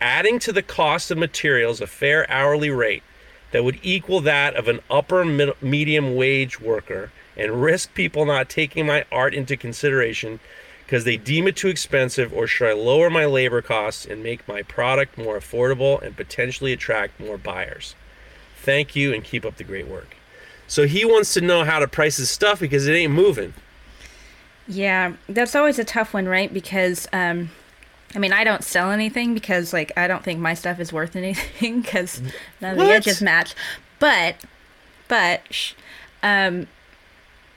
adding 0.00 0.38
to 0.38 0.52
the 0.52 0.62
cost 0.62 1.10
of 1.10 1.18
materials 1.18 1.80
a 1.80 1.88
fair 1.88 2.24
hourly 2.30 2.70
rate, 2.70 3.02
that 3.50 3.64
would 3.64 3.80
equal 3.82 4.20
that 4.20 4.54
of 4.54 4.68
an 4.68 4.78
upper 4.88 5.24
mid- 5.24 5.60
medium 5.60 6.14
wage 6.14 6.60
worker 6.60 7.10
and 7.36 7.62
risk 7.62 7.94
people 7.94 8.24
not 8.24 8.48
taking 8.48 8.86
my 8.86 9.04
art 9.10 9.34
into 9.34 9.56
consideration 9.56 10.40
because 10.84 11.04
they 11.04 11.16
deem 11.16 11.46
it 11.46 11.54
too 11.54 11.68
expensive 11.68 12.32
or 12.32 12.46
should 12.46 12.68
I 12.68 12.72
lower 12.72 13.10
my 13.10 13.24
labor 13.24 13.62
costs 13.62 14.04
and 14.04 14.22
make 14.22 14.46
my 14.48 14.62
product 14.62 15.16
more 15.16 15.38
affordable 15.38 16.02
and 16.02 16.16
potentially 16.16 16.72
attract 16.72 17.20
more 17.20 17.38
buyers? 17.38 17.94
Thank 18.56 18.96
you 18.96 19.14
and 19.14 19.22
keep 19.22 19.44
up 19.44 19.56
the 19.56 19.64
great 19.64 19.86
work. 19.86 20.16
So 20.66 20.86
he 20.86 21.04
wants 21.04 21.32
to 21.34 21.40
know 21.40 21.64
how 21.64 21.78
to 21.78 21.88
price 21.88 22.16
his 22.16 22.30
stuff 22.30 22.60
because 22.60 22.86
it 22.86 22.92
ain't 22.92 23.12
moving. 23.12 23.54
Yeah, 24.68 25.14
that's 25.28 25.56
always 25.56 25.78
a 25.78 25.84
tough 25.84 26.14
one, 26.14 26.26
right? 26.26 26.52
Because, 26.52 27.08
um, 27.12 27.50
I 28.14 28.18
mean, 28.18 28.32
I 28.32 28.44
don't 28.44 28.62
sell 28.62 28.92
anything 28.92 29.34
because, 29.34 29.72
like, 29.72 29.90
I 29.96 30.06
don't 30.06 30.22
think 30.22 30.38
my 30.38 30.54
stuff 30.54 30.78
is 30.78 30.92
worth 30.92 31.16
anything 31.16 31.82
because 31.82 32.20
none 32.60 32.78
of 32.78 32.78
the 32.78 32.92
edges 32.92 33.20
match. 33.20 33.54
But, 33.98 34.36
but, 35.08 35.42
um, 36.22 36.68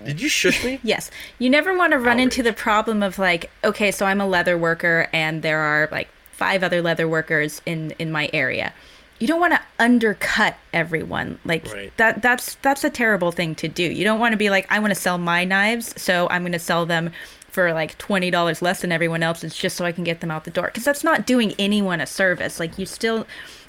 Did 0.03 0.21
you 0.21 0.29
shush 0.29 0.63
me? 0.63 0.79
yes, 0.83 1.09
you 1.39 1.49
never 1.49 1.75
want 1.77 1.91
to 1.93 1.99
run 1.99 2.19
into 2.19 2.43
the 2.43 2.53
problem 2.53 3.01
of 3.03 3.17
like, 3.19 3.49
okay, 3.63 3.91
so 3.91 4.05
I'm 4.05 4.19
a 4.21 4.27
leather 4.27 4.57
worker 4.57 5.07
and 5.13 5.41
there 5.41 5.59
are 5.59 5.87
like 5.91 6.09
five 6.31 6.63
other 6.63 6.81
leather 6.81 7.07
workers 7.07 7.61
in 7.65 7.91
in 7.99 8.11
my 8.11 8.29
area. 8.33 8.73
You 9.19 9.27
don't 9.27 9.39
want 9.39 9.53
to 9.53 9.61
undercut 9.79 10.57
everyone. 10.73 11.39
Like 11.45 11.71
Right. 11.71 11.95
that 11.97 12.21
that's 12.21 12.55
that's 12.55 12.83
a 12.83 12.89
terrible 12.89 13.31
thing 13.31 13.55
to 13.55 13.67
do. 13.69 13.83
You 13.83 14.03
don't 14.03 14.19
want 14.19 14.33
to 14.33 14.37
be 14.37 14.49
like 14.49 14.69
I 14.69 14.79
want 14.79 14.91
to 14.93 14.99
sell 14.99 15.17
my 15.17 15.45
knives, 15.45 15.93
so 16.01 16.27
I'm 16.29 16.41
going 16.41 16.51
to 16.51 16.59
sell 16.59 16.85
them 16.85 17.11
for 17.49 17.71
like 17.71 17.95
$20 17.99 18.61
less 18.63 18.81
than 18.81 18.91
everyone 18.91 19.21
else's 19.21 19.55
just 19.55 19.77
so 19.77 19.85
I 19.85 19.91
can 19.91 20.03
get 20.03 20.21
them 20.21 20.31
out 20.31 20.43
the 20.43 20.49
door 20.51 20.71
cuz 20.71 20.83
that's 20.83 21.03
not 21.03 21.27
doing 21.27 21.53
anyone 21.59 22.01
a 22.01 22.07
service. 22.07 22.59
Like 22.59 22.77
you 22.79 22.85
still 22.87 23.25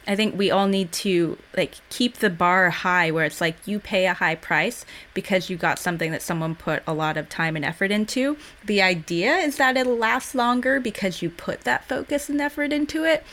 I 0.07 0.17
think 0.17 0.37
we 0.37 0.51
all 0.51 0.67
need 0.67 0.93
to 0.93 1.39
like 1.57 1.77
keep 1.89 2.19
the 2.19 2.31
bar 2.31 2.71
high 2.71 3.11
where 3.11 3.25
it's 3.25 3.41
like 3.41 3.57
you 3.67 3.79
pay 3.79 4.07
a 4.07 4.15
high 4.15 4.35
price 4.35 4.85
because 5.15 5.49
you 5.49 5.57
got 5.57 5.79
something 5.79 6.11
that 6.13 6.23
someone 6.23 6.55
put 6.55 6.83
a 6.87 6.93
lot 6.95 7.17
of 7.17 7.29
time 7.29 7.57
and 7.57 7.65
effort 7.65 7.91
into. 7.91 8.37
The 8.65 8.83
idea 8.83 9.35
is 9.37 9.57
that 9.57 9.77
it'll 9.77 9.97
last 9.97 10.35
longer 10.35 10.81
because 10.81 11.23
you 11.23 11.31
put 11.31 11.63
that 11.63 11.89
focus 11.89 12.29
and 12.29 12.41
effort 12.41 12.73
into 12.73 13.05
it. 13.05 13.25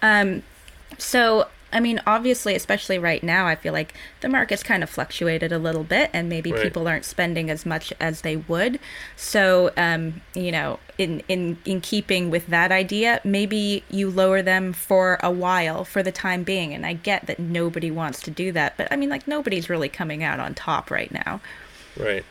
Um, 0.00 0.42
so, 0.98 1.48
I 1.72 1.80
mean, 1.80 2.00
obviously, 2.06 2.54
especially 2.54 2.98
right 2.98 3.22
now, 3.22 3.46
I 3.46 3.54
feel 3.56 3.72
like 3.72 3.94
the 4.20 4.28
market's 4.28 4.62
kind 4.62 4.82
of 4.82 4.90
fluctuated 4.90 5.52
a 5.52 5.58
little 5.58 5.84
bit, 5.84 6.10
and 6.12 6.28
maybe 6.28 6.52
Right. 6.52 6.62
people 6.62 6.86
aren't 6.86 7.04
spending 7.04 7.50
as 7.50 7.64
much 7.64 7.92
as 7.98 8.20
they 8.20 8.36
would. 8.36 8.78
So, 9.16 9.72
um, 9.76 10.20
you 10.34 10.52
know, 10.52 10.78
in 10.98 11.22
in 11.28 11.58
in 11.64 11.80
keeping 11.80 12.30
with 12.30 12.46
that 12.48 12.70
idea, 12.70 13.20
maybe 13.24 13.84
you 13.90 14.10
lower 14.10 14.42
them 14.42 14.72
for 14.72 15.18
a 15.22 15.30
while, 15.30 15.84
for 15.84 16.02
the 16.02 16.12
time 16.12 16.42
being. 16.42 16.74
And 16.74 16.84
I 16.84 16.92
get 16.92 17.26
that 17.26 17.38
nobody 17.38 17.90
wants 17.90 18.20
to 18.22 18.30
do 18.30 18.52
that, 18.52 18.76
but 18.76 18.88
I 18.92 18.96
mean, 18.96 19.08
like 19.08 19.26
nobody's 19.26 19.70
really 19.70 19.88
coming 19.88 20.22
out 20.22 20.38
on 20.40 20.54
top 20.54 20.90
right 20.90 21.10
now. 21.10 21.40
Right. 21.96 22.24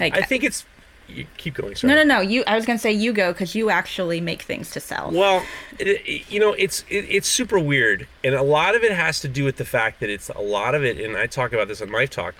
Like, 0.00 0.14
I 0.16 0.22
think 0.22 0.44
it's. 0.44 0.64
You 1.08 1.26
keep 1.38 1.54
going. 1.54 1.74
Sorry. 1.74 1.92
no, 1.94 2.02
no, 2.02 2.16
no. 2.16 2.20
You, 2.20 2.44
I 2.46 2.54
was 2.54 2.66
gonna 2.66 2.78
say 2.78 2.92
you 2.92 3.12
go 3.12 3.32
because 3.32 3.54
you 3.54 3.70
actually 3.70 4.20
make 4.20 4.42
things 4.42 4.70
to 4.72 4.80
sell. 4.80 5.10
Well, 5.10 5.42
it, 5.78 5.88
it- 6.06 6.30
you 6.30 6.38
know, 6.38 6.52
it's 6.52 6.84
it, 6.90 7.06
it's 7.08 7.26
super 7.28 7.58
weird, 7.58 8.06
and 8.22 8.34
a 8.34 8.42
lot 8.42 8.74
of 8.74 8.82
it 8.84 8.92
has 8.92 9.20
to 9.20 9.28
do 9.28 9.44
with 9.44 9.56
the 9.56 9.64
fact 9.64 10.00
that 10.00 10.10
it's 10.10 10.28
a 10.28 10.40
lot 10.40 10.74
of 10.74 10.84
it, 10.84 11.00
and 11.00 11.16
I 11.16 11.26
talk 11.26 11.52
about 11.52 11.68
this 11.68 11.80
on 11.80 11.90
Knife 11.90 12.10
Talk. 12.10 12.34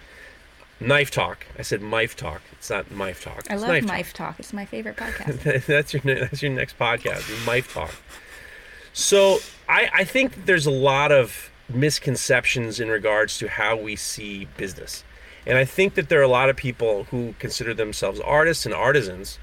Knife 0.80 1.10
Talk. 1.10 1.44
I 1.58 1.62
said 1.62 1.82
Knife 1.82 2.14
Talk. 2.14 2.40
It's 2.52 2.70
not 2.70 2.90
Knife 2.90 3.24
Talk. 3.24 3.44
I 3.50 3.54
It's 3.54 3.62
love 3.62 3.70
Knife 3.72 3.84
Knife 3.86 4.12
Talk. 4.12 4.38
It's 4.38 4.52
my 4.52 4.64
favorite 4.64 4.96
podcast. 4.98 5.66
that's 5.66 5.92
your 5.94 6.02
that's 6.02 6.42
your 6.42 6.52
next 6.52 6.78
podcast, 6.78 7.46
Knife 7.46 7.72
Talk. 7.72 7.94
So 8.92 9.38
I 9.68 9.88
I 9.94 10.04
think 10.04 10.44
there's 10.46 10.66
a 10.66 10.70
lot 10.70 11.10
of 11.10 11.50
misconceptions 11.68 12.80
in 12.80 12.88
regards 12.88 13.38
to 13.38 13.48
how 13.48 13.76
we 13.76 13.96
see 13.96 14.46
business, 14.56 15.04
and 15.48 15.58
I 15.58 15.64
think 15.64 15.94
that 15.94 16.08
there 16.08 16.20
are 16.20 16.24
a 16.24 16.28
lot 16.28 16.48
of 16.48 16.56
people 16.56 17.04
who 17.04 17.34
consider 17.40 17.74
themselves 17.74 18.20
artists 18.20 18.64
and 18.64 18.74
artisans 18.74 19.38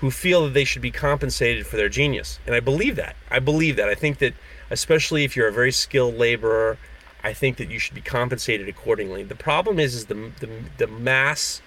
who 0.00 0.10
feel 0.10 0.44
that 0.44 0.54
they 0.54 0.64
should 0.64 0.82
be 0.82 0.90
compensated 0.90 1.66
for 1.66 1.76
their 1.76 1.88
genius, 1.88 2.38
and 2.46 2.54
I 2.54 2.60
believe 2.60 2.94
that. 2.96 3.16
I 3.30 3.40
believe 3.40 3.76
that. 3.76 3.88
I 3.88 3.94
think 3.94 4.18
that 4.18 4.34
especially 4.70 5.24
if 5.24 5.34
you're 5.34 5.48
a 5.48 5.52
very 5.52 5.72
skilled 5.72 6.16
laborer, 6.16 6.78
I 7.24 7.32
think 7.32 7.56
that 7.56 7.70
you 7.70 7.80
should 7.80 7.94
be 7.94 8.02
compensated 8.02 8.68
accordingly. 8.68 9.24
The 9.24 9.34
problem 9.34 9.80
is 9.80 9.94
is 9.94 10.06
the 10.06 10.30
the, 10.38 10.48
the 10.78 10.86
mass 10.86 11.62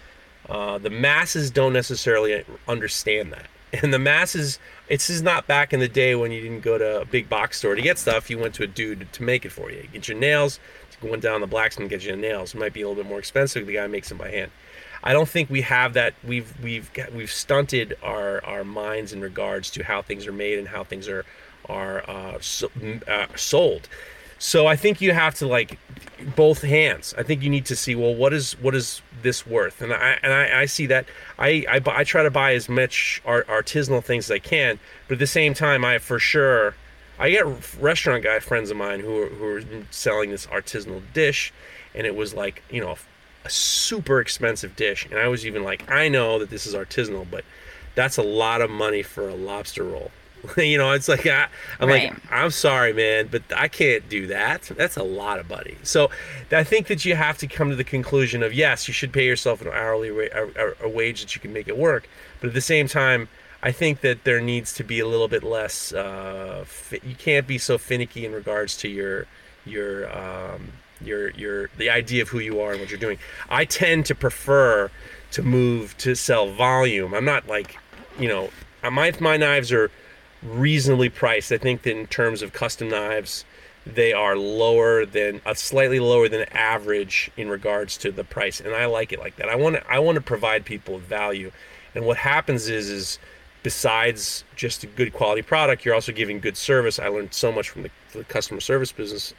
uh, 0.49 0.77
the 0.79 0.89
masses 0.89 1.51
don't 1.51 1.73
necessarily 1.73 2.43
understand 2.67 3.31
that. 3.33 3.47
And 3.71 3.93
the 3.93 3.99
masses, 3.99 4.57
it's 4.87 5.11
is 5.11 5.21
not 5.21 5.45
back 5.45 5.73
in 5.73 5.79
the 5.79 5.87
day 5.87 6.15
when 6.15 6.31
you 6.31 6.41
didn't 6.41 6.61
go 6.61 6.79
to 6.79 7.01
a 7.01 7.05
big 7.05 7.29
box 7.29 7.59
store 7.59 7.75
to 7.75 7.81
get 7.83 7.99
stuff. 7.99 8.27
You 8.27 8.39
went 8.39 8.55
to 8.55 8.63
a 8.63 8.67
dude 8.67 9.13
to 9.13 9.21
make 9.21 9.45
it 9.45 9.51
for 9.51 9.69
you. 9.69 9.87
Get 9.93 10.07
your 10.07 10.17
nails, 10.17 10.59
going 11.01 11.19
down 11.19 11.41
the 11.41 11.47
blacksmith 11.47 11.83
and 11.83 11.89
get 11.89 12.03
your 12.03 12.17
nails. 12.17 12.53
It 12.53 12.59
might 12.59 12.73
be 12.73 12.81
a 12.81 12.87
little 12.87 13.01
bit 13.03 13.09
more 13.09 13.19
expensive. 13.19 13.65
The 13.67 13.73
guy 13.73 13.87
makes 13.87 14.09
them 14.09 14.17
by 14.17 14.31
hand. 14.31 14.51
I 15.03 15.13
don't 15.13 15.29
think 15.29 15.49
we 15.49 15.61
have 15.61 15.93
that. 15.93 16.13
We've 16.23 16.51
we've 16.61 16.91
got, 16.93 17.13
we've 17.13 17.31
stunted 17.31 17.97
our 18.03 18.43
our 18.43 18.63
minds 18.63 19.13
in 19.13 19.21
regards 19.21 19.69
to 19.71 19.83
how 19.83 20.01
things 20.01 20.27
are 20.27 20.33
made 20.33 20.59
and 20.59 20.67
how 20.67 20.83
things 20.83 21.07
are 21.07 21.25
are 21.67 22.09
uh, 22.09 22.37
so, 22.41 22.69
uh, 23.07 23.27
sold. 23.35 23.87
So 24.39 24.67
I 24.67 24.75
think 24.75 25.01
you 25.01 25.13
have 25.13 25.35
to 25.35 25.47
like 25.47 25.77
both 26.35 26.61
hands. 26.61 27.13
I 27.17 27.23
think 27.23 27.43
you 27.43 27.49
need 27.49 27.65
to 27.67 27.75
see 27.75 27.95
well 27.95 28.15
what 28.15 28.33
is 28.33 28.53
what 28.61 28.75
is 28.75 29.01
this 29.21 29.45
worth, 29.45 29.81
and 29.81 29.93
I 29.93 30.17
and 30.23 30.33
I, 30.33 30.61
I 30.61 30.65
see 30.65 30.85
that 30.87 31.05
I, 31.37 31.65
I 31.69 31.81
I 31.85 32.03
try 32.03 32.23
to 32.23 32.31
buy 32.31 32.53
as 32.53 32.67
much 32.67 33.21
art, 33.25 33.47
artisanal 33.47 34.03
things 34.03 34.25
as 34.29 34.31
I 34.31 34.39
can, 34.39 34.79
but 35.07 35.13
at 35.13 35.19
the 35.19 35.27
same 35.27 35.53
time 35.53 35.85
I 35.85 35.97
for 35.97 36.19
sure 36.19 36.75
I 37.19 37.29
get 37.29 37.45
restaurant 37.79 38.23
guy 38.23 38.39
friends 38.39 38.71
of 38.71 38.77
mine 38.77 38.99
who 39.01 39.25
who 39.27 39.45
are 39.45 39.61
selling 39.91 40.29
this 40.31 40.45
artisanal 40.47 41.01
dish, 41.13 41.51
and 41.93 42.07
it 42.07 42.15
was 42.15 42.33
like 42.33 42.63
you 42.71 42.81
know 42.81 42.95
a 43.45 43.49
super 43.49 44.19
expensive 44.21 44.75
dish, 44.75 45.05
and 45.09 45.19
I 45.19 45.27
was 45.27 45.45
even 45.45 45.63
like 45.63 45.89
I 45.91 46.07
know 46.09 46.39
that 46.39 46.49
this 46.49 46.65
is 46.65 46.73
artisanal, 46.73 47.27
but 47.29 47.43
that's 47.95 48.17
a 48.17 48.23
lot 48.23 48.61
of 48.61 48.69
money 48.69 49.03
for 49.03 49.27
a 49.29 49.35
lobster 49.35 49.83
roll. 49.83 50.11
you 50.57 50.77
know, 50.77 50.93
it's 50.93 51.09
like 51.09 51.25
I, 51.27 51.47
I'm 51.81 51.89
Right. 51.89 52.11
like 52.13 52.21
I'm 52.31 52.51
sorry, 52.51 52.93
man, 52.93 53.27
but 53.29 53.43
I 53.53 53.67
can't 53.67 54.07
do 54.07 54.27
that. 54.27 54.61
That's 54.77 54.95
a 54.95 55.03
lot 55.03 55.37
of 55.39 55.49
money. 55.49 55.75
So 55.83 56.09
I 56.51 56.63
think 56.63 56.87
that 56.87 57.03
you 57.03 57.15
have 57.15 57.37
to 57.39 57.47
come 57.47 57.69
to 57.71 57.75
the 57.75 57.83
conclusion 57.83 58.41
of 58.41 58.53
yes, 58.53 58.87
you 58.87 58.93
should 58.93 59.11
pay 59.11 59.25
yourself 59.25 59.61
an 59.61 59.67
hourly 59.67 60.07
a, 60.29 60.45
a- 60.45 60.85
a 60.85 60.87
wage 60.89 61.19
that 61.21 61.35
you 61.35 61.41
can 61.41 61.51
make 61.51 61.67
it 61.67 61.77
work. 61.77 62.07
But 62.39 62.47
at 62.47 62.53
the 62.53 62.61
same 62.61 62.87
time, 62.87 63.27
I 63.61 63.71
think 63.71 64.01
that 64.01 64.23
there 64.23 64.39
needs 64.39 64.73
to 64.73 64.83
be 64.83 64.99
a 64.99 65.07
little 65.07 65.27
bit 65.27 65.43
less. 65.43 65.91
Uh, 65.91 66.63
fi- 66.65 67.01
you 67.03 67.15
can't 67.15 67.45
be 67.45 67.57
so 67.57 67.77
finicky 67.77 68.25
in 68.25 68.31
regards 68.31 68.77
to 68.77 68.87
your 68.87 69.27
your 69.65 70.09
um, 70.17 70.71
your 71.01 71.31
your 71.31 71.69
the 71.77 71.89
idea 71.89 72.21
of 72.21 72.29
who 72.29 72.39
you 72.39 72.61
are 72.61 72.71
and 72.71 72.79
what 72.79 72.89
you're 72.89 72.99
doing. 72.99 73.19
I 73.49 73.65
tend 73.65 74.05
to 74.07 74.15
prefer 74.15 74.91
to 75.31 75.43
move 75.43 75.97
to 75.99 76.15
sell 76.15 76.49
volume. 76.49 77.13
I'm 77.13 77.25
not 77.25 77.47
like, 77.47 77.77
you 78.17 78.27
know, 78.27 78.49
uh, 78.83 78.91
my 78.91 79.13
my 79.19 79.37
knives 79.37 79.71
are 79.71 79.91
reasonably 80.41 81.09
priced. 81.09 81.51
I 81.51 81.57
think 81.57 81.83
that 81.83 81.97
in 81.97 82.07
terms 82.07 82.41
of 82.41 82.53
custom 82.53 82.89
knives, 82.89 83.43
they 83.85 84.13
are 84.13 84.37
lower 84.37 85.05
than 85.05 85.41
uh, 85.45 85.53
slightly 85.53 85.99
lower 85.99 86.29
than 86.29 86.43
average 86.51 87.29
in 87.35 87.49
regards 87.49 87.97
to 87.97 88.11
the 88.11 88.23
price, 88.23 88.59
and 88.59 88.73
I 88.73 88.85
like 88.85 89.11
it 89.11 89.19
like 89.19 89.35
that. 89.37 89.49
I 89.49 89.55
want 89.55 89.75
to 89.75 89.91
I 89.91 89.99
want 89.99 90.15
to 90.15 90.21
provide 90.21 90.65
people 90.65 90.97
value, 90.97 91.51
and 91.93 92.05
what 92.05 92.17
happens 92.17 92.69
is 92.69 92.89
is 92.89 93.19
besides 93.63 94.43
just 94.55 94.83
a 94.83 94.87
good 94.87 95.13
quality 95.13 95.41
product, 95.41 95.85
you're 95.85 95.95
also 95.95 96.11
giving 96.11 96.39
good 96.39 96.57
service. 96.57 96.99
I 96.99 97.07
learned 97.07 97.33
so 97.33 97.51
much 97.51 97.69
from 97.69 97.83
the, 97.83 97.89
the 98.13 98.23
customer 98.23 98.59
service 98.59 98.91
business 98.91 99.33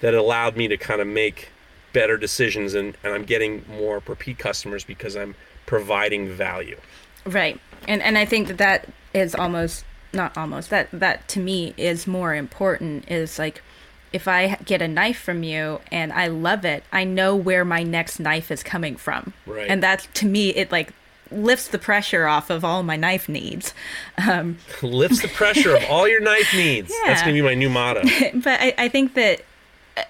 that 0.00 0.14
it 0.14 0.18
allowed 0.18 0.56
me 0.56 0.68
to 0.68 0.76
kind 0.76 1.00
of 1.00 1.06
make 1.06 1.48
better 1.92 2.16
decisions, 2.16 2.74
and, 2.74 2.96
and 3.02 3.14
I'm 3.14 3.24
getting 3.24 3.64
more 3.68 4.02
repeat 4.06 4.38
customers 4.38 4.84
because 4.84 5.16
I'm 5.16 5.34
providing 5.66 6.28
value. 6.28 6.78
Right. 7.24 7.58
And 7.88 8.02
and 8.02 8.18
I 8.18 8.24
think 8.24 8.48
that 8.48 8.58
that 8.58 8.88
is 9.14 9.34
almost 9.34 9.84
not 10.12 10.36
almost 10.36 10.70
that 10.70 10.88
that 10.92 11.26
to 11.28 11.40
me 11.40 11.74
is 11.76 12.06
more 12.06 12.34
important 12.34 13.10
is 13.10 13.38
like 13.38 13.62
if 14.12 14.28
I 14.28 14.56
get 14.64 14.80
a 14.80 14.86
knife 14.86 15.18
from 15.18 15.42
you 15.42 15.80
and 15.90 16.12
I 16.12 16.28
love 16.28 16.64
it, 16.64 16.84
I 16.92 17.04
know 17.04 17.34
where 17.34 17.64
my 17.64 17.82
next 17.82 18.20
knife 18.20 18.50
is 18.50 18.62
coming 18.62 18.96
from. 18.96 19.32
Right. 19.46 19.68
And 19.68 19.82
that 19.82 20.06
to 20.14 20.26
me 20.26 20.50
it 20.50 20.70
like 20.70 20.92
lifts 21.34 21.68
the 21.68 21.78
pressure 21.78 22.26
off 22.26 22.48
of 22.50 22.64
all 22.64 22.82
my 22.82 22.96
knife 22.96 23.28
needs. 23.28 23.74
Um, 24.28 24.58
Lifts 24.82 25.20
the 25.22 25.28
pressure 25.28 25.74
of 25.76 25.82
all 25.90 26.06
your 26.08 26.20
knife 26.20 26.54
needs. 26.54 26.90
Yeah. 26.90 27.08
That's 27.08 27.20
gonna 27.22 27.32
be 27.34 27.42
my 27.42 27.54
new 27.54 27.68
motto. 27.68 28.02
but 28.34 28.60
I, 28.60 28.74
I 28.78 28.88
think 28.88 29.14
that 29.14 29.42
uh, 29.96 30.02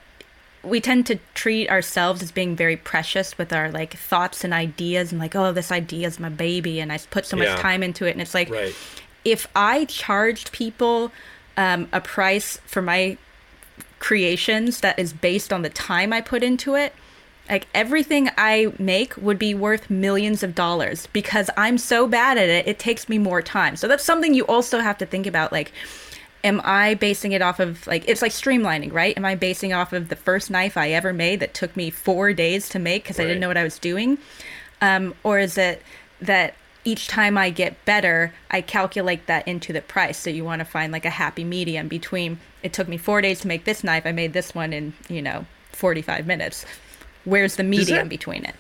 we 0.63 0.81
tend 0.81 1.07
to 1.07 1.19
treat 1.35 1.69
ourselves 1.71 2.23
as 2.23 2.31
being 2.33 2.55
very 2.57 2.77
precious 2.77 3.37
with 3.39 3.53
our 3.53 3.71
like 3.71 3.95
thoughts 3.97 4.45
and 4.45 4.53
ideas 4.55 5.13
and 5.13 5.21
like 5.21 5.35
oh 5.37 5.53
this 5.53 5.71
idea 5.73 6.07
is 6.09 6.19
my 6.19 6.29
baby 6.31 6.81
and 6.81 6.91
i 6.93 6.99
put 7.11 7.27
so 7.27 7.37
much 7.37 7.49
Yeah. 7.49 7.57
time 7.57 7.83
into 7.83 8.07
it 8.07 8.13
and 8.13 8.23
it's 8.23 8.33
like 8.35 8.49
Right. 8.51 8.75
if 9.27 9.47
i 9.55 9.85
charged 9.85 10.53
people 10.53 11.13
um, 11.59 11.89
a 11.93 12.01
price 12.01 12.59
for 12.67 12.81
my 12.81 13.19
creations 13.99 14.81
that 14.81 14.99
is 14.99 15.13
based 15.13 15.53
on 15.53 15.63
the 15.63 15.69
time 15.71 16.13
i 16.13 16.21
put 16.21 16.43
into 16.43 16.75
it 16.75 16.95
like 17.49 17.67
everything 17.75 18.31
i 18.37 18.73
make 18.79 19.17
would 19.17 19.39
be 19.39 19.55
worth 19.55 19.91
millions 19.91 20.43
of 20.43 20.55
dollars 20.55 21.07
because 21.13 21.51
i'm 21.57 21.79
so 21.79 22.07
bad 22.07 22.39
at 22.39 22.49
it 22.49 22.67
it 22.67 22.79
takes 22.79 23.09
me 23.09 23.19
more 23.19 23.43
time 23.43 23.77
so 23.77 23.87
that's 23.89 24.05
something 24.05 24.35
you 24.35 24.45
also 24.47 24.81
have 24.81 24.99
to 24.99 25.07
think 25.07 25.27
about 25.27 25.53
like 25.53 25.73
am 26.45 26.61
I 26.63 26.95
basing 26.95 27.33
it 27.33 27.43
off 27.43 27.59
of 27.59 27.85
like 27.87 28.07
it's 28.07 28.23
like 28.23 28.31
streamlining, 28.31 28.93
right? 28.93 29.17
Am 29.17 29.25
I 29.25 29.35
basing 29.35 29.73
off 29.73 29.93
of 29.93 30.11
the 30.11 30.17
first 30.17 30.51
knife 30.51 30.77
I 30.77 30.91
ever 30.91 31.13
made 31.13 31.41
that 31.41 31.55
took 31.55 31.75
me 31.75 31.91
four 31.91 32.33
days 32.33 32.69
to 32.69 32.79
make 32.79 33.03
because 33.03 33.19
I 33.19 33.25
didn't 33.25 33.41
know 33.41 33.49
what 33.49 33.57
I 33.57 33.65
was 33.65 33.79
doing, 33.79 34.19
um, 34.81 35.15
or 35.25 35.39
is 35.39 35.59
it 35.59 35.83
that 36.21 36.55
each 36.85 37.09
time 37.09 37.39
I 37.39 37.49
get 37.49 37.83
better, 37.87 38.35
I 38.51 38.61
calculate 38.61 39.27
that 39.27 39.49
into 39.49 39.73
the 39.73 39.81
price? 39.81 40.19
So 40.19 40.29
you 40.29 40.45
want 40.45 40.61
to 40.61 40.67
find 40.67 40.93
like 40.93 41.07
a 41.07 41.11
happy 41.11 41.43
medium 41.43 41.89
between 41.89 42.39
it 42.63 42.75
took 42.75 42.89
me 42.89 42.99
four 42.99 43.23
days 43.23 43.41
to 43.41 43.49
make 43.49 43.65
this 43.65 43.83
knife, 43.83 44.05
I 44.05 44.13
made 44.13 44.35
this 44.35 44.55
one 44.55 44.73
in 44.73 44.93
you 45.09 45.23
know 45.23 45.47
forty 45.73 46.03
five 46.03 46.27
minutes. 46.27 46.67
Where's 47.25 47.57
the 47.57 47.65
medium 47.65 47.99
that- 47.99 48.09
between 48.09 48.45
it? 48.45 48.55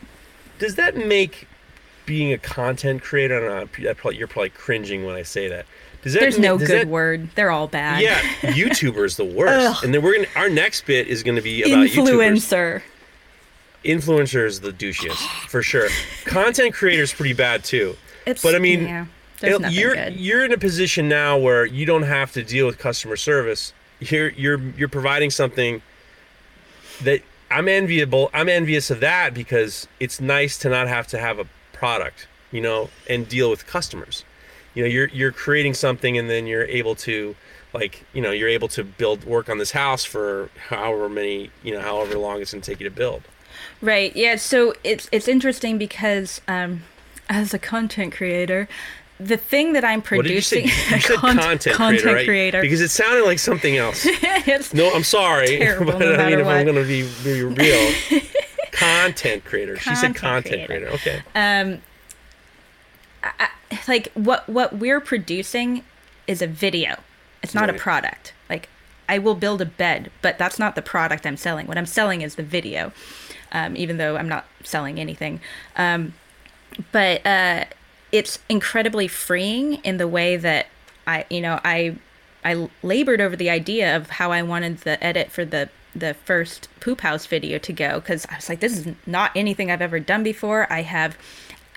Does 0.58 0.76
that 0.76 0.96
make 0.96 1.46
being 2.06 2.32
a 2.32 2.38
content 2.38 3.02
creator? 3.02 3.36
I 3.36 3.40
don't 3.60 3.78
know. 3.82 3.90
I 3.90 3.94
probably, 3.94 4.18
you're 4.18 4.28
probably 4.28 4.50
cringing 4.50 5.04
when 5.04 5.16
I 5.16 5.22
say 5.22 5.48
that. 5.48 5.66
Does 6.02 6.12
that 6.12 6.20
There's 6.20 6.38
ma- 6.38 6.42
no 6.48 6.58
good 6.58 6.68
that- 6.68 6.86
word. 6.88 7.28
They're 7.34 7.50
all 7.50 7.66
bad. 7.66 8.00
Yeah, 8.02 8.20
YouTuber's 8.42 9.16
the 9.16 9.24
worst. 9.24 9.82
And 9.82 9.92
then 9.94 10.02
we're 10.02 10.14
gonna 10.16 10.28
our 10.36 10.48
next 10.50 10.86
bit 10.86 11.08
is 11.08 11.22
gonna 11.22 11.40
be 11.42 11.62
about 11.62 11.86
YouTubers. 11.88 12.08
Influencer. 12.36 12.82
Influencer 13.84 14.46
is 14.46 14.60
the 14.60 14.70
douchiest 14.72 15.16
for 15.48 15.62
sure. 15.62 15.88
Content 16.24 16.74
creator's 16.74 17.12
pretty 17.12 17.32
bad 17.34 17.64
too. 17.64 17.96
It's, 18.26 18.42
But 18.42 18.54
I 18.54 18.58
mean, 18.58 18.82
yeah, 18.86 19.06
it- 19.42 19.72
you're 19.72 19.94
good. 19.94 20.16
you're 20.16 20.44
in 20.44 20.52
a 20.52 20.58
position 20.58 21.08
now 21.08 21.36
where 21.38 21.64
you 21.66 21.84
don't 21.84 22.02
have 22.04 22.32
to 22.32 22.42
deal 22.42 22.66
with 22.66 22.78
customer 22.78 23.16
service. 23.16 23.72
You're 24.00 24.28
you're 24.30 24.60
you're 24.76 24.88
providing 24.88 25.30
something 25.30 25.82
that 27.02 27.22
I'm 27.50 27.68
enviable. 27.68 28.30
I'm 28.32 28.48
envious 28.48 28.90
of 28.90 29.00
that 29.00 29.34
because 29.34 29.86
it's 30.00 30.20
nice 30.20 30.58
to 30.58 30.68
not 30.68 30.88
have 30.88 31.06
to 31.08 31.18
have 31.18 31.38
a 31.38 31.46
product, 31.72 32.26
you 32.50 32.60
know, 32.60 32.90
and 33.08 33.28
deal 33.28 33.50
with 33.50 33.66
customers. 33.66 34.24
You 34.74 34.82
know, 34.84 34.88
you're 34.88 35.08
you're 35.08 35.32
creating 35.32 35.74
something 35.74 36.18
and 36.18 36.28
then 36.28 36.46
you're 36.46 36.64
able 36.64 36.94
to 36.96 37.36
like, 37.72 38.04
you 38.12 38.22
know, 38.22 38.30
you're 38.30 38.48
able 38.48 38.68
to 38.68 38.84
build 38.84 39.24
work 39.24 39.48
on 39.48 39.58
this 39.58 39.72
house 39.72 40.04
for 40.04 40.48
however 40.68 41.08
many, 41.08 41.50
you 41.62 41.72
know, 41.72 41.80
however 41.80 42.16
long 42.16 42.40
it's 42.40 42.52
going 42.52 42.62
to 42.62 42.70
take 42.70 42.80
you 42.80 42.88
to 42.88 42.94
build. 42.94 43.22
Right. 43.80 44.14
Yeah. 44.16 44.36
So 44.36 44.74
it's 44.82 45.08
it's 45.12 45.28
interesting 45.28 45.78
because 45.78 46.40
um, 46.48 46.82
as 47.28 47.54
a 47.54 47.58
content 47.58 48.14
creator, 48.14 48.68
the 49.20 49.36
thing 49.36 49.72
that 49.74 49.84
I'm 49.84 50.00
did 50.00 50.10
you 50.10 50.20
producing, 50.20 50.64
You 50.64 50.70
said 51.00 51.16
content, 51.18 51.76
content 51.76 51.76
creator, 52.02 52.14
right? 52.14 52.26
creator. 52.26 52.60
Because 52.62 52.80
it 52.80 52.90
sounded 52.90 53.24
like 53.24 53.38
something 53.38 53.76
else. 53.76 54.06
No, 54.74 54.92
I'm 54.92 55.04
sorry, 55.04 55.58
Terrible, 55.58 55.92
but 55.92 55.98
no 56.00 56.14
I 56.14 56.30
mean, 56.30 56.40
if 56.40 56.46
I'm 56.46 56.64
going 56.66 56.76
to 56.76 56.84
be, 56.86 57.08
be 57.24 57.42
real, 57.42 57.94
content 58.72 59.44
creator. 59.44 59.76
she 59.78 59.94
said 59.94 60.14
Content 60.14 60.16
content 60.16 60.66
creator. 60.66 60.86
creator. 60.98 61.22
Okay. 61.32 61.80
like 63.88 64.08
what 64.14 64.48
what 64.48 64.76
we're 64.76 65.00
producing 65.00 65.82
is 66.26 66.42
a 66.42 66.46
video. 66.46 66.96
It's 67.42 67.54
not 67.54 67.70
a 67.70 67.74
product. 67.74 68.32
Like 68.50 68.68
I 69.08 69.18
will 69.18 69.34
build 69.34 69.60
a 69.60 69.66
bed, 69.66 70.10
but 70.22 70.38
that's 70.38 70.58
not 70.58 70.74
the 70.74 70.82
product 70.82 71.26
I'm 71.26 71.36
selling. 71.36 71.66
What 71.66 71.78
I'm 71.78 71.86
selling 71.86 72.22
is 72.22 72.34
the 72.36 72.42
video, 72.42 72.92
um, 73.52 73.76
even 73.76 73.96
though 73.98 74.16
I'm 74.16 74.28
not 74.28 74.46
selling 74.62 74.98
anything. 74.98 75.40
Um, 75.76 76.14
but 76.92 77.24
uh, 77.26 77.64
it's 78.14 78.38
incredibly 78.48 79.08
freeing 79.08 79.74
in 79.82 79.96
the 79.96 80.06
way 80.06 80.36
that 80.36 80.68
I, 81.04 81.26
you 81.28 81.40
know, 81.40 81.60
I 81.64 81.96
I 82.44 82.68
labored 82.84 83.20
over 83.20 83.34
the 83.34 83.50
idea 83.50 83.96
of 83.96 84.08
how 84.08 84.30
I 84.30 84.40
wanted 84.40 84.78
the 84.78 85.02
edit 85.02 85.32
for 85.32 85.44
the 85.44 85.68
the 85.96 86.14
first 86.14 86.68
poop 86.78 87.00
house 87.00 87.26
video 87.26 87.58
to 87.58 87.72
go 87.72 87.98
because 87.98 88.24
I 88.30 88.36
was 88.36 88.48
like, 88.48 88.60
this 88.60 88.78
is 88.78 88.94
not 89.04 89.32
anything 89.34 89.68
I've 89.68 89.82
ever 89.82 89.98
done 89.98 90.22
before. 90.22 90.72
I 90.72 90.82
have 90.82 91.18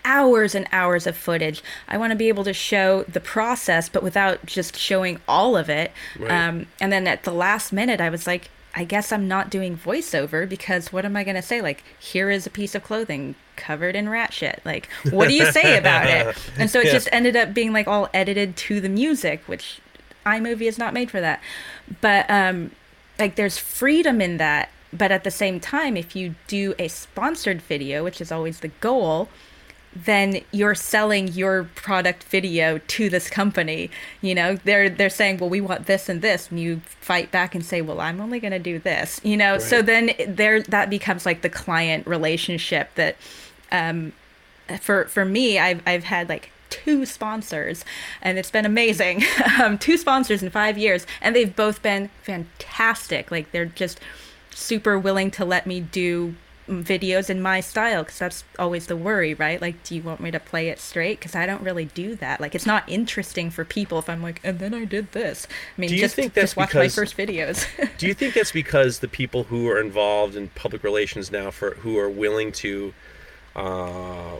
hours 0.06 0.54
and 0.54 0.68
hours 0.72 1.08
of 1.08 1.18
footage. 1.18 1.64
I 1.88 1.98
want 1.98 2.12
to 2.12 2.16
be 2.16 2.28
able 2.28 2.44
to 2.44 2.54
show 2.54 3.04
the 3.04 3.20
process, 3.20 3.90
but 3.90 4.04
without 4.04 4.46
just 4.46 4.78
showing 4.78 5.20
all 5.28 5.58
of 5.58 5.70
it. 5.70 5.92
Right. 6.20 6.32
Um, 6.32 6.68
and 6.80 6.92
then 6.92 7.08
at 7.08 7.24
the 7.24 7.32
last 7.32 7.74
minute, 7.74 8.00
I 8.00 8.10
was 8.10 8.28
like, 8.28 8.52
I 8.78 8.84
guess 8.84 9.12
I'm 9.12 9.28
not 9.28 9.50
doing 9.50 9.76
voiceover 9.76 10.48
because 10.48 10.94
what 10.94 11.04
am 11.04 11.16
I 11.18 11.24
going 11.24 11.36
to 11.36 11.42
say? 11.42 11.62
Like, 11.62 11.84
here 12.00 12.30
is 12.30 12.46
a 12.46 12.52
piece 12.52 12.76
of 12.76 12.84
clothing 12.84 13.34
covered 13.56 13.96
in 13.96 14.08
rat 14.08 14.32
shit. 14.32 14.62
Like, 14.64 14.88
what 15.10 15.28
do 15.30 15.34
you 15.34 15.52
say 15.52 15.78
about 15.80 16.06
it? 16.08 16.38
And 16.60 16.70
so 16.70 16.80
it 16.82 16.86
Yeah. 16.86 16.92
just 16.92 17.10
ended 17.12 17.36
up 17.36 17.56
being 17.56 17.74
like 17.74 17.88
all 17.88 18.08
edited 18.14 18.56
to 18.58 18.80
the 18.80 18.88
music, 18.90 19.42
which 19.48 19.80
iMovie 20.28 20.68
is 20.68 20.78
not 20.78 20.94
made 20.94 21.10
for 21.10 21.20
that. 21.20 21.42
But 22.02 22.30
um, 22.30 22.70
like, 23.18 23.36
there's 23.36 23.58
freedom 23.58 24.22
in 24.22 24.38
that. 24.38 24.70
But 24.94 25.12
at 25.12 25.24
the 25.24 25.32
same 25.32 25.60
time, 25.60 25.98
if 25.98 26.16
you 26.16 26.36
do 26.48 26.76
a 26.78 26.88
sponsored 26.88 27.62
video, 27.64 28.04
which 28.04 28.22
is 28.22 28.32
always 28.32 28.60
the 28.60 28.70
goal, 28.80 29.28
then 30.06 30.42
you're 30.52 30.76
selling 30.76 31.30
your 31.30 31.66
product 31.76 32.24
video 32.26 32.78
to 32.78 33.10
this 33.10 33.30
company. 33.30 33.90
You 34.22 34.36
know, 34.36 34.56
they're 34.64 34.90
they're 34.90 35.10
saying, 35.10 35.38
"Well, 35.38 35.50
we 35.50 35.62
want 35.62 35.86
this 35.86 36.10
and 36.10 36.22
this," 36.22 36.50
and 36.50 36.60
you 36.60 36.82
fight 37.00 37.32
back 37.32 37.56
and 37.56 37.66
say, 37.66 37.82
"Well, 37.82 38.00
I'm 38.00 38.22
only 38.22 38.40
going 38.40 38.52
to 38.52 38.60
do 38.60 38.80
this." 38.80 39.20
You 39.24 39.38
know, 39.38 39.58
so 39.58 39.82
then 39.82 40.12
there 40.28 40.62
that 40.64 40.90
becomes 40.90 41.26
like 41.26 41.42
the 41.42 41.50
client 41.50 42.06
relationship 42.06 42.94
that 42.96 43.16
um 43.72 44.14
for 44.82 45.06
for 45.06 45.26
me, 45.26 45.60
I've 45.60 45.82
I've 45.86 46.04
had 46.04 46.30
like 46.30 46.52
two 46.70 47.06
sponsors 47.06 47.86
and 48.22 48.38
it's 48.38 48.52
been 48.52 48.66
amazing. 48.66 49.24
um 49.62 49.78
two 49.78 49.98
sponsors 49.98 50.44
in 50.44 50.50
5 50.50 50.78
years 50.78 51.08
and 51.22 51.36
they've 51.36 51.56
both 51.56 51.82
been 51.82 52.10
fantastic. 52.24 53.32
Like 53.32 53.52
they're 53.52 53.66
just 53.66 54.00
super 54.52 55.00
willing 55.00 55.32
to 55.32 55.46
let 55.46 55.66
me 55.66 55.80
do 55.80 56.36
videos 56.68 57.30
in 57.30 57.42
my 57.42 57.60
style 57.62 58.04
because 58.04 58.20
that's 58.20 58.44
always 58.60 58.88
the 58.88 58.96
worry 58.98 59.34
right? 59.34 59.62
Like 59.62 59.84
do 59.84 59.96
you 59.96 60.02
want 60.02 60.20
me 60.20 60.32
to 60.32 60.40
play 60.40 60.70
it 60.70 60.80
straight? 60.80 61.20
Because 61.20 61.36
i 61.36 61.46
don't 61.46 61.62
really 61.62 61.86
do 61.86 62.16
that. 62.16 62.42
Like 62.42 62.54
it's 62.56 62.66
not 62.66 62.84
interesting 62.88 63.50
for 63.50 63.64
people 63.66 64.00
if 64.00 64.10
i'm 64.10 64.22
like 64.22 64.40
and 64.44 64.60
then 64.60 64.74
i 64.74 64.86
did 64.86 65.12
this. 65.14 65.48
I 65.78 65.82
mean 65.82 65.90
Do 65.90 65.96
you 65.96 66.02
just, 66.02 66.16
think 66.16 66.34
that's 66.34 66.52
just 66.52 66.58
watch 66.58 66.74
my 66.74 66.82
because- 66.82 66.96
first 66.96 67.18
videos. 67.18 67.66
Do 67.98 68.08
you 68.08 68.14
think 68.14 68.34
that's 68.34 68.52
because 68.52 69.00
the 69.00 69.08
people 69.08 69.44
who 69.46 69.70
are 69.70 69.80
involved 69.80 70.36
in 70.36 70.50
public 70.50 70.84
relations 70.84 71.32
now, 71.32 71.52
for 71.52 71.72
who 71.76 71.98
are 71.98 72.10
willing 72.10 72.52
to 72.54 72.94
uh, 73.56 74.40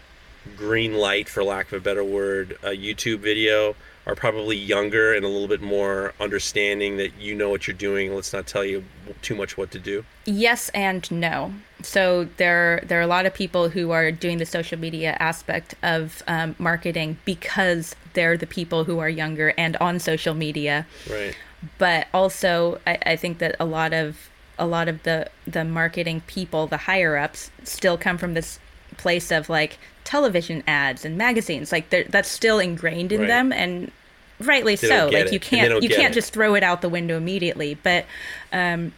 green 0.56 0.94
light, 0.96 1.28
for 1.28 1.44
lack 1.44 1.68
of 1.68 1.74
a 1.74 1.80
better 1.84 2.04
word, 2.04 2.58
a 2.64 2.70
YouTube 2.70 3.20
video, 3.20 3.76
are 4.08 4.16
probably 4.16 4.56
younger 4.56 5.14
and 5.14 5.26
a 5.26 5.28
little 5.28 5.50
bit 5.50 5.62
more 5.62 6.14
understanding 6.20 6.96
that 6.98 7.12
you 7.20 7.36
know 7.36 7.50
what 7.50 7.68
you're 7.68 7.76
doing. 7.76 8.16
Let's 8.16 8.32
not 8.32 8.48
tell 8.48 8.64
you 8.64 8.86
too 9.22 9.36
much 9.36 9.58
what 9.58 9.70
to 9.72 9.80
do. 9.80 10.06
Yes 10.26 10.70
and 10.70 11.10
no. 11.12 11.54
So 11.84 12.28
there 12.38 12.82
there 12.88 13.00
are 13.00 13.04
a 13.04 13.08
lot 13.08 13.26
of 13.26 13.34
people 13.34 13.70
who 13.70 13.92
are 13.92 14.12
doing 14.12 14.38
the 14.38 14.46
social 14.46 14.80
media 14.80 15.18
aspect 15.20 15.76
of 15.84 16.24
um, 16.28 16.56
marketing 16.58 17.18
because 17.26 17.96
they're 18.14 18.38
the 18.38 18.48
people 18.48 18.86
who 18.86 19.00
are 19.00 19.10
younger 19.10 19.54
and 19.58 19.76
on 19.78 20.00
social 20.00 20.34
media. 20.34 20.88
Right. 21.10 21.36
But 21.78 22.08
also, 22.14 22.80
I, 22.88 22.98
I 23.06 23.16
think 23.18 23.40
that 23.40 23.56
a 23.60 23.66
lot 23.66 23.94
of 23.94 24.30
a 24.58 24.66
lot 24.66 24.88
of 24.88 25.04
the 25.04 25.30
the 25.46 25.66
marketing 25.66 26.22
people, 26.28 26.66
the 26.66 26.78
higher 26.78 27.18
ups, 27.18 27.52
still 27.64 27.98
come 27.98 28.18
from 28.18 28.36
this 28.36 28.60
place 28.98 29.32
of 29.32 29.50
like 29.50 29.78
television 30.04 30.64
ads 30.66 31.04
and 31.04 31.18
magazines. 31.18 31.72
Like 31.72 31.90
that's 31.90 32.30
still 32.30 32.60
ingrained 32.60 33.12
in 33.12 33.22
Right. 33.22 33.28
them, 33.28 33.52
and 33.52 33.92
rightly 34.40 34.76
They 34.76 34.88
so. 34.88 35.06
Like 35.08 35.28
it, 35.28 35.34
you 35.34 35.40
can't 35.40 35.82
you 35.84 35.90
can't 35.90 36.12
it. 36.12 36.16
just 36.16 36.34
throw 36.34 36.56
it 36.56 36.64
out 36.64 36.82
the 36.82 36.90
window 36.90 37.18
immediately. 37.18 37.76
But 37.76 38.06
um, 38.54 38.94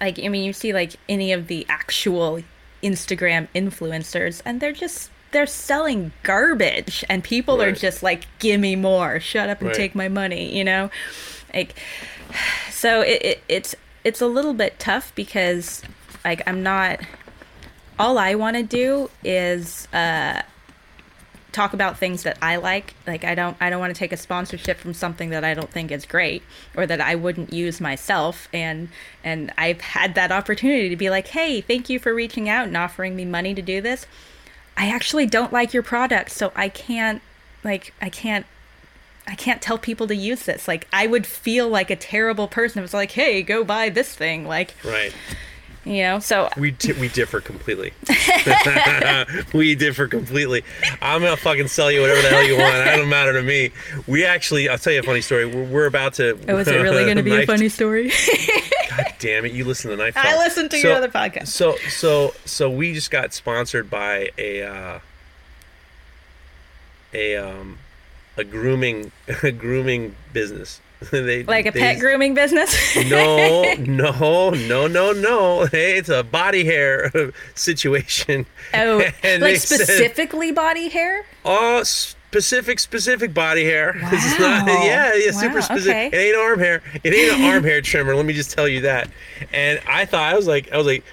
like 0.00 0.18
I 0.18 0.28
mean, 0.28 0.44
you 0.44 0.52
see 0.52 0.72
like 0.72 0.94
any 1.08 1.32
of 1.32 1.46
the 1.48 1.66
actual 1.68 2.42
Instagram 2.82 3.48
influencers, 3.54 4.40
and 4.44 4.60
they're 4.60 4.72
just 4.72 5.10
they're 5.30 5.46
selling 5.46 6.12
garbage, 6.22 7.04
and 7.08 7.22
people 7.22 7.60
are 7.60 7.72
just 7.72 8.02
like, 8.02 8.24
"Give 8.38 8.60
me 8.60 8.76
more! 8.76 9.20
Shut 9.20 9.48
up 9.48 9.60
and 9.60 9.68
Right. 9.68 9.76
take 9.76 9.94
my 9.94 10.08
money," 10.08 10.56
you 10.56 10.64
know, 10.64 10.90
like. 11.54 11.74
So 12.70 13.00
it, 13.00 13.22
it 13.24 13.42
it's 13.48 13.74
it's 14.04 14.20
a 14.20 14.26
little 14.26 14.52
bit 14.52 14.78
tough 14.78 15.12
because 15.14 15.82
like 16.24 16.42
I'm 16.46 16.62
not. 16.62 17.00
All 17.98 18.16
I 18.18 18.34
want 18.36 18.56
to 18.56 18.62
do 18.62 19.10
is 19.24 19.88
uh, 19.92 20.42
talk 21.58 21.72
about 21.72 21.98
things 21.98 22.22
that 22.22 22.38
I 22.40 22.56
like. 22.56 22.94
Like 23.04 23.24
I 23.24 23.34
don't 23.34 23.56
I 23.60 23.68
don't 23.68 23.80
want 23.80 23.92
to 23.92 23.98
take 23.98 24.12
a 24.12 24.16
sponsorship 24.16 24.78
from 24.78 24.94
something 24.94 25.30
that 25.30 25.42
I 25.42 25.54
don't 25.54 25.70
think 25.70 25.90
is 25.90 26.06
great 26.06 26.44
or 26.76 26.86
that 26.86 27.00
I 27.00 27.16
wouldn't 27.16 27.52
use 27.52 27.80
myself 27.80 28.48
and 28.52 28.88
and 29.24 29.52
I've 29.58 29.80
had 29.80 30.14
that 30.14 30.30
opportunity 30.30 30.88
to 30.88 30.96
be 30.96 31.10
like, 31.10 31.28
"Hey, 31.28 31.60
thank 31.60 31.90
you 31.90 31.98
for 31.98 32.14
reaching 32.14 32.48
out 32.48 32.68
and 32.68 32.76
offering 32.76 33.16
me 33.16 33.24
money 33.24 33.54
to 33.54 33.62
do 33.62 33.80
this. 33.80 34.06
I 34.76 34.88
actually 34.88 35.26
don't 35.26 35.52
like 35.52 35.74
your 35.74 35.82
product, 35.82 36.30
so 36.30 36.52
I 36.54 36.68
can't 36.68 37.20
like 37.64 37.92
I 38.00 38.08
can't 38.08 38.46
I 39.26 39.34
can't 39.34 39.60
tell 39.60 39.78
people 39.78 40.06
to 40.06 40.14
use 40.14 40.44
this. 40.44 40.68
Like 40.68 40.86
I 40.92 41.08
would 41.08 41.26
feel 41.26 41.68
like 41.68 41.90
a 41.90 41.96
terrible 41.96 42.46
person 42.46 42.78
if 42.78 42.84
it's 42.84 42.94
like, 42.94 43.10
"Hey, 43.10 43.42
go 43.42 43.64
buy 43.64 43.88
this 43.88 44.14
thing." 44.14 44.46
Like, 44.46 44.74
Right. 44.84 45.12
You 45.88 46.02
know. 46.02 46.18
So 46.18 46.48
We 46.56 46.72
di- 46.72 46.92
we 46.94 47.08
differ 47.08 47.40
completely. 47.40 47.92
we 49.54 49.74
differ 49.74 50.06
completely. 50.08 50.62
I'm 51.02 51.22
gonna 51.22 51.36
fucking 51.36 51.68
sell 51.68 51.90
you 51.90 52.00
whatever 52.00 52.22
the 52.22 52.28
hell 52.28 52.44
you 52.44 52.56
want. 52.58 52.74
That 52.74 52.96
don't 52.96 53.08
matter 53.08 53.32
to 53.32 53.42
me. 53.42 53.70
We 54.06 54.24
actually, 54.24 54.68
I'll 54.68 54.78
tell 54.78 54.92
you 54.92 55.00
a 55.00 55.02
funny 55.02 55.20
story. 55.20 55.46
We're, 55.46 55.64
we're 55.64 55.86
about 55.86 56.14
to. 56.14 56.38
Oh, 56.48 56.56
is 56.58 56.68
it 56.68 56.76
really 56.80 57.04
going 57.04 57.16
to 57.16 57.22
be 57.22 57.34
a 57.42 57.46
funny 57.46 57.68
story? 57.68 58.10
God 58.90 59.06
damn 59.18 59.44
it! 59.44 59.52
You 59.52 59.64
listen 59.64 59.90
to 59.90 59.96
the 59.96 60.02
Night. 60.02 60.16
I 60.16 60.30
Talk. 60.32 60.38
listened 60.38 60.70
to 60.72 60.78
So- 60.80 60.88
your 60.88 60.96
other 60.96 61.08
podcast. 61.08 61.48
So 61.48 61.76
so 61.88 62.34
so 62.44 62.70
we 62.70 62.94
just 62.94 63.10
got 63.10 63.32
sponsored 63.34 63.88
by 63.90 64.30
a 64.38 64.62
uh, 64.62 64.98
a 67.14 67.36
um 67.36 67.78
a 68.36 68.44
grooming 68.44 69.12
a 69.42 69.50
grooming 69.52 70.14
business 70.32 70.80
they, 71.10 71.44
Like 71.44 71.66
a 71.66 71.70
they- 71.70 71.80
pet 71.80 71.98
grooming 72.00 72.34
business? 72.34 72.74
No, 73.08 73.74
no, 73.78 74.50
no, 74.50 74.86
no, 74.86 75.12
no. 75.12 75.66
Hey, 75.66 75.96
it's 75.98 76.08
a 76.08 76.22
body 76.24 76.64
hair 76.64 77.10
situation. 77.54 78.46
oh, 78.74 79.02
And 79.22 79.42
like 79.42 79.56
said- 79.56 79.80
specifically 79.80 80.52
body 80.52 80.88
hair? 80.88 81.24
Oh, 81.44 81.82
specific, 81.84 82.78
specific 82.78 83.32
body 83.32 83.64
hair. 83.64 83.96
This 84.10 84.24
is 84.32 84.38
not, 84.38 84.66
Wow. 84.66 84.82
yeah, 84.84 85.14
yeah, 85.14 85.30
super 85.30 85.62
specific. 85.62 85.88
okay. 85.88 86.06
It 86.08 86.14
ain't 86.28 86.36
arm 86.36 86.58
hair. 86.58 86.82
It 87.04 87.14
ain't 87.14 87.40
an 87.40 87.50
arm 87.54 87.64
hair 87.64 87.80
trimmer. 87.80 88.14
Let 88.14 88.26
me 88.26 88.34
just 88.34 88.50
tell 88.50 88.68
you 88.68 88.80
that. 88.82 89.08
And 89.52 89.80
I 89.88 90.04
thought 90.04 90.22
I 90.32 90.36
was 90.36 90.46
like, 90.46 90.70
I 90.72 90.76
was 90.76 90.86
like, 90.86 91.04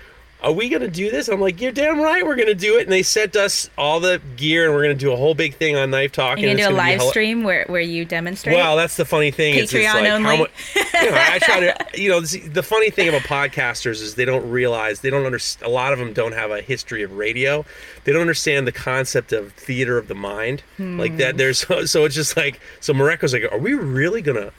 are 0.46 0.52
we 0.52 0.70
gonna 0.70 0.88
do 0.88 1.10
this? 1.10 1.28
I'm 1.28 1.42
like, 1.42 1.60
you're 1.60 1.72
damn 1.72 2.00
right, 2.00 2.26
we're 2.26 2.36
gonna 2.36 2.54
do 2.54 2.78
it. 2.78 2.84
And 2.84 2.92
they 2.92 3.02
sent 3.04 3.36
us 3.36 3.70
all 3.78 4.00
the 4.00 4.22
gear, 4.38 4.66
and 4.66 4.74
we're 4.76 4.84
gonna 4.84 4.94
do 4.94 5.12
a 5.12 5.16
whole 5.16 5.34
big 5.34 5.56
thing 5.56 5.76
on 5.76 5.90
Knife 5.92 6.12
Talk. 6.12 6.38
You're 6.40 6.52
and 6.52 6.60
going 6.60 6.70
to 6.70 6.76
do 6.76 6.76
a 6.76 6.78
live 6.78 7.00
hel- 7.00 7.10
stream 7.10 7.44
where, 7.44 7.66
where 7.68 7.82
you 7.82 8.06
demonstrate? 8.06 8.56
Well, 8.56 8.76
that's 8.78 8.96
the 8.96 9.06
funny 9.06 9.32
thing. 9.32 9.56
Patreon 9.56 9.94
like 9.94 10.12
only. 10.12 10.38
much. 10.38 10.52
You 10.76 11.12
know, 11.12 11.18
I 11.18 11.40
try 11.40 11.60
to. 11.62 11.86
You 11.96 12.10
know, 12.10 12.20
the 12.20 12.62
funny 12.62 12.90
thing 12.90 13.08
about 13.08 13.22
podcasters 13.22 14.02
is 14.02 14.16
they 14.16 14.26
don't 14.26 14.50
realize 14.50 15.00
they 15.00 15.10
don't 15.10 15.26
understand. 15.26 15.66
A 15.70 15.74
lot 15.74 15.94
of 15.94 16.00
them 16.00 16.12
don't 16.14 16.34
have 16.34 16.52
a 16.52 16.62
history 16.62 17.04
of 17.04 17.14
radio. 17.14 17.66
They 18.04 18.12
don't 18.12 18.22
understand 18.22 18.68
the 18.68 18.72
concept 18.74 19.32
of 19.32 19.54
theater 19.54 19.98
of 19.98 20.08
the 20.10 20.14
mind. 20.16 20.62
Like 20.78 21.12
Hmm. 21.14 21.18
that. 21.18 21.38
There's 21.38 21.60
so 21.90 22.06
it's 22.06 22.16
just 22.16 22.36
like 22.38 22.60
so. 22.82 22.94
Mareko's 22.94 23.34
like, 23.34 23.50
are 23.52 23.58
we 23.58 23.74
really 23.74 24.22
gonna? 24.22 24.52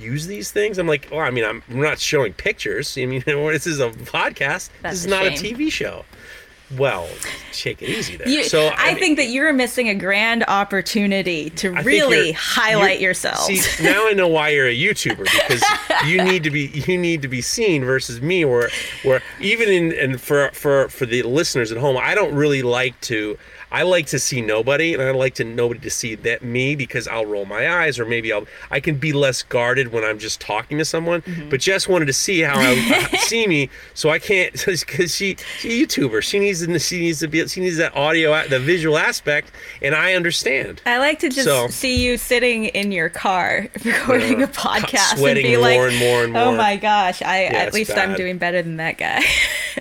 Use 0.00 0.26
these 0.26 0.50
things? 0.50 0.78
I'm 0.78 0.86
like, 0.88 1.08
well, 1.10 1.20
I 1.20 1.30
mean, 1.30 1.44
I'm 1.44 1.62
we're 1.70 1.84
not 1.88 1.98
showing 1.98 2.32
pictures. 2.32 2.96
I 2.98 3.06
mean, 3.06 3.22
this 3.26 3.66
is 3.66 3.80
a 3.80 3.90
podcast. 3.90 4.70
That's 4.82 4.94
this 4.96 4.98
is 5.00 5.06
a 5.06 5.10
not 5.10 5.26
a. 5.26 5.30
TV 5.30 5.70
show. 5.70 6.04
Well, 6.78 7.06
take 7.52 7.82
it 7.82 7.90
easy 7.90 8.16
there. 8.16 8.26
You, 8.26 8.44
so 8.44 8.70
I, 8.74 8.92
mean- 8.92 8.98
think 8.98 9.16
that 9.18 9.26
you're 9.26 9.52
missing 9.52 9.90
a 9.90 9.94
grand 9.94 10.42
opportunity 10.48 11.50
to 11.50 11.74
I 11.74 11.82
really 11.82 12.16
you're- 12.16 12.32
highlight 12.32 12.92
you're- 13.00 13.10
yourself. 13.10 13.40
See, 13.40 13.60
now 13.82 14.08
I 14.08 14.14
know 14.14 14.28
why 14.28 14.48
you're 14.50 14.68
a 14.68 14.74
YouTuber 14.74 15.18
because 15.24 15.62
you 16.06 16.22
need 16.24 16.44
to 16.44 16.50
be 16.50 16.68
you 16.68 16.96
need 16.96 17.20
to 17.22 17.28
be 17.28 17.42
seen 17.42 17.84
versus 17.84 18.22
me. 18.22 18.46
Where 18.46 18.70
where 19.02 19.22
even 19.40 19.68
in 19.68 19.92
and 19.92 20.18
for 20.20 20.50
for 20.54 20.88
for 20.88 21.04
the 21.04 21.22
listeners 21.24 21.70
at 21.72 21.78
home, 21.78 21.98
I 22.00 22.14
don't 22.14 22.34
really 22.34 22.62
like 22.62 22.98
to. 23.02 23.38
I 23.72 23.82
like 23.82 24.06
to 24.08 24.18
see 24.18 24.40
nobody, 24.42 24.92
and 24.92 25.02
I 25.02 25.10
like 25.12 25.34
to 25.36 25.44
nobody 25.44 25.80
to 25.80 25.90
see 25.90 26.14
that 26.14 26.42
me 26.44 26.76
because 26.76 27.08
I'll 27.08 27.24
roll 27.26 27.46
my 27.46 27.68
eyes, 27.82 27.98
or 27.98 28.04
maybe 28.04 28.32
I'll 28.32 28.46
I 28.70 28.80
can 28.80 28.96
be 28.96 29.12
less 29.12 29.42
guarded 29.42 29.92
when 29.92 30.04
I'm 30.04 30.18
just 30.18 30.40
talking 30.40 30.76
to 30.78 30.84
someone. 30.84 31.22
Mm-hmm. 31.22 31.48
But 31.48 31.60
Jess 31.60 31.88
wanted 31.88 32.04
to 32.06 32.12
see 32.12 32.40
how 32.40 32.54
I 32.60 32.74
see 33.22 33.46
me, 33.46 33.70
so 33.94 34.10
I 34.10 34.18
can't 34.18 34.52
because 34.66 35.14
she 35.14 35.36
she's 35.58 35.82
a 35.82 35.86
YouTuber. 35.86 36.22
She 36.22 36.38
needs 36.38 36.64
to 36.66 36.78
she 36.78 37.00
needs 37.00 37.20
to 37.20 37.28
be 37.28 37.48
she 37.48 37.60
needs 37.62 37.78
that 37.78 37.96
audio 37.96 38.46
the 38.48 38.60
visual 38.60 38.98
aspect, 38.98 39.50
and 39.80 39.94
I 39.94 40.12
understand. 40.14 40.82
I 40.84 40.98
like 40.98 41.18
to 41.20 41.30
just 41.30 41.44
So- 41.46 41.68
see 41.68 42.04
you 42.04 42.18
sitting 42.18 42.66
in 42.66 42.92
your 42.92 43.08
car 43.08 43.68
recording 43.84 44.40
Yeah. 44.40 44.44
a 44.44 44.48
podcast 44.48 45.16
Sweating 45.16 45.46
and 45.46 45.52
be 45.54 45.56
more 45.56 45.62
like, 45.84 45.90
and 45.92 45.98
more 45.98 46.24
and 46.24 46.36
"Oh 46.36 46.54
my 46.54 46.76
gosh, 46.76 47.22
I 47.22 47.44
Yeah, 47.44 47.52
at 47.54 47.72
least 47.72 47.92
I'm 47.96 48.14
doing 48.14 48.36
better 48.36 48.60
than 48.62 48.76
that 48.76 48.98
guy." 48.98 49.22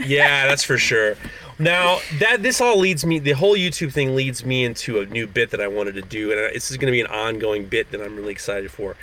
yeah, 0.05 0.47
that's 0.47 0.63
for 0.63 0.77
sure. 0.77 1.15
Now 1.61 1.99
that 2.19 2.41
this 2.41 2.59
all 2.59 2.77
leads 2.77 3.05
me, 3.05 3.19
the 3.19 3.33
whole 3.33 3.55
YouTube 3.55 3.93
thing 3.93 4.15
leads 4.15 4.43
me 4.43 4.63
into 4.63 4.99
a 4.99 5.05
new 5.05 5.27
bit 5.27 5.51
that 5.51 5.61
I 5.61 5.67
wanted 5.67 5.93
to 5.93 6.01
do, 6.01 6.31
and 6.31 6.55
this 6.55 6.71
is 6.71 6.77
going 6.77 6.87
to 6.87 6.91
be 6.91 7.01
an 7.01 7.07
ongoing 7.07 7.65
bit 7.65 7.91
that 7.91 8.01
I'm 8.01 8.15
really 8.15 8.31
excited 8.31 8.71
for, 8.71 8.95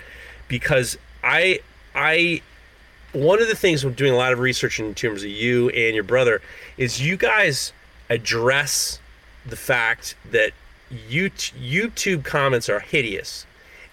because 0.49 0.97
I 1.23 1.61
I 1.95 2.41
one 3.13 3.41
of 3.41 3.47
the 3.47 3.55
things 3.55 3.85
we're 3.85 3.91
doing 3.91 4.13
a 4.13 4.17
lot 4.17 4.33
of 4.33 4.39
research 4.39 4.79
in 4.79 4.93
terms 4.93 5.23
of 5.23 5.29
you 5.29 5.69
and 5.69 5.95
your 5.95 6.03
brother 6.03 6.41
is 6.77 7.01
you 7.01 7.17
guys 7.17 7.71
address 8.09 8.99
the 9.45 9.55
fact 9.55 10.15
that 10.31 10.51
you 11.07 11.29
YouTube 11.29 12.23
comments 12.23 12.67
are 12.67 12.79
hideous. 12.81 13.45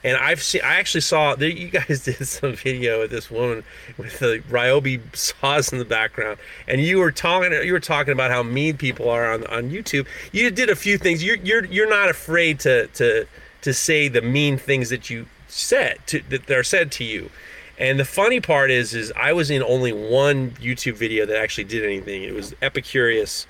And 0.05 0.17
I've 0.17 0.43
seen, 0.43 0.61
I 0.63 0.77
actually 0.77 1.01
saw 1.01 1.35
that 1.35 1.59
you 1.59 1.69
guys 1.69 2.05
did 2.05 2.27
some 2.27 2.55
video 2.55 3.01
with 3.01 3.11
this 3.11 3.31
woman 3.31 3.65
with 3.97 4.19
the 4.19 4.43
Ryobi 4.51 5.01
saws 5.17 5.73
in 5.73 5.79
the 5.79 5.85
background, 5.85 6.39
and 6.69 6.81
you 6.81 6.99
were 6.99 7.13
talking, 7.13 7.53
you 7.53 7.73
were 7.73 7.81
talking 7.81 8.13
about 8.13 8.31
how 8.31 8.43
mean 8.43 8.77
people 8.77 9.09
are 9.09 9.33
on, 9.33 9.47
on 9.47 9.71
YouTube. 9.71 10.07
You 10.33 10.51
did 10.51 10.71
a 10.71 10.77
few 10.77 10.99
things. 10.99 11.25
You're 11.25 11.37
you're 11.37 11.65
you're 11.65 11.89
not 11.89 12.09
afraid 12.09 12.61
to 12.61 12.87
to 12.89 13.27
to 13.63 13.75
say 13.75 14.09
the 14.09 14.23
mean 14.23 14.59
things 14.59 14.91
that 14.91 15.11
you 15.11 15.27
said 15.49 15.99
to 16.07 16.21
that 16.29 16.51
are 16.51 16.63
said 16.63 16.93
to 16.93 17.05
you. 17.05 17.31
And 17.79 18.01
the 18.01 18.05
funny 18.05 18.41
part 18.41 18.71
is, 18.71 18.95
is 18.95 19.13
I 19.17 19.33
was 19.33 19.51
in 19.51 19.63
only 19.63 19.93
one 19.93 20.53
YouTube 20.53 20.95
video 20.95 21.27
that 21.27 21.37
actually 21.37 21.65
did 21.65 21.85
anything. 21.85 22.23
It 22.23 22.33
was 22.33 22.53
Epicurious 22.63 23.47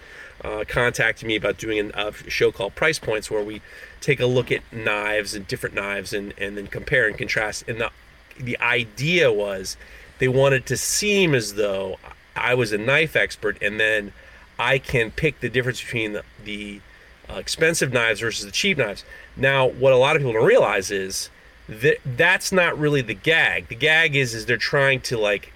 uh, 0.47 0.65
contacted 0.69 1.27
me 1.27 1.35
about 1.35 1.59
doing 1.59 1.79
an, 1.79 1.91
a 1.95 2.13
show 2.31 2.53
called 2.53 2.77
Price 2.77 3.01
Points, 3.01 3.31
where 3.31 3.43
we 3.43 3.61
take 4.01 4.21
a 4.21 4.27
look 4.27 4.53
at 4.53 4.63
knives 4.73 5.35
and 5.35 5.47
different 5.49 5.75
knives, 5.75 6.13
and, 6.13 6.33
and 6.39 6.57
then 6.57 6.69
compare 6.69 7.09
and 7.09 7.19
contrast. 7.19 7.65
And 7.69 7.81
the 7.81 7.91
the 8.39 8.59
idea 8.61 9.33
was 9.33 9.77
they 10.19 10.29
wanted 10.29 10.67
to 10.67 10.77
seem 10.77 11.35
as 11.35 11.55
though 11.55 11.97
I 12.37 12.55
was 12.55 12.73
a 12.73 12.79
knife 12.79 13.17
expert, 13.17 13.61
and 13.61 13.81
then 13.81 14.13
I 14.59 14.79
can 14.79 15.11
pick 15.11 15.41
the 15.41 15.49
difference 15.49 15.81
between 15.83 16.13
the, 16.13 16.23
the 16.45 16.81
uh, 17.29 17.35
expensive 17.35 17.93
knives 17.93 18.21
versus 18.21 18.45
the 18.45 18.53
cheap 18.53 18.79
knives. 18.79 19.05
Now, 19.37 19.67
what 19.67 19.93
a 19.93 19.97
lot 19.97 20.15
of 20.15 20.21
people 20.21 20.35
don't 20.35 20.47
realize 20.47 20.91
is 20.91 21.29
that 21.69 21.97
that's 22.05 22.53
not 22.53 22.79
really 22.79 23.03
the 23.03 23.15
gag. 23.15 23.67
The 23.69 23.75
gag 23.75 24.15
is 24.15 24.33
is 24.33 24.47
they're 24.47 24.57
trying 24.57 25.01
to 25.03 25.19
like 25.19 25.53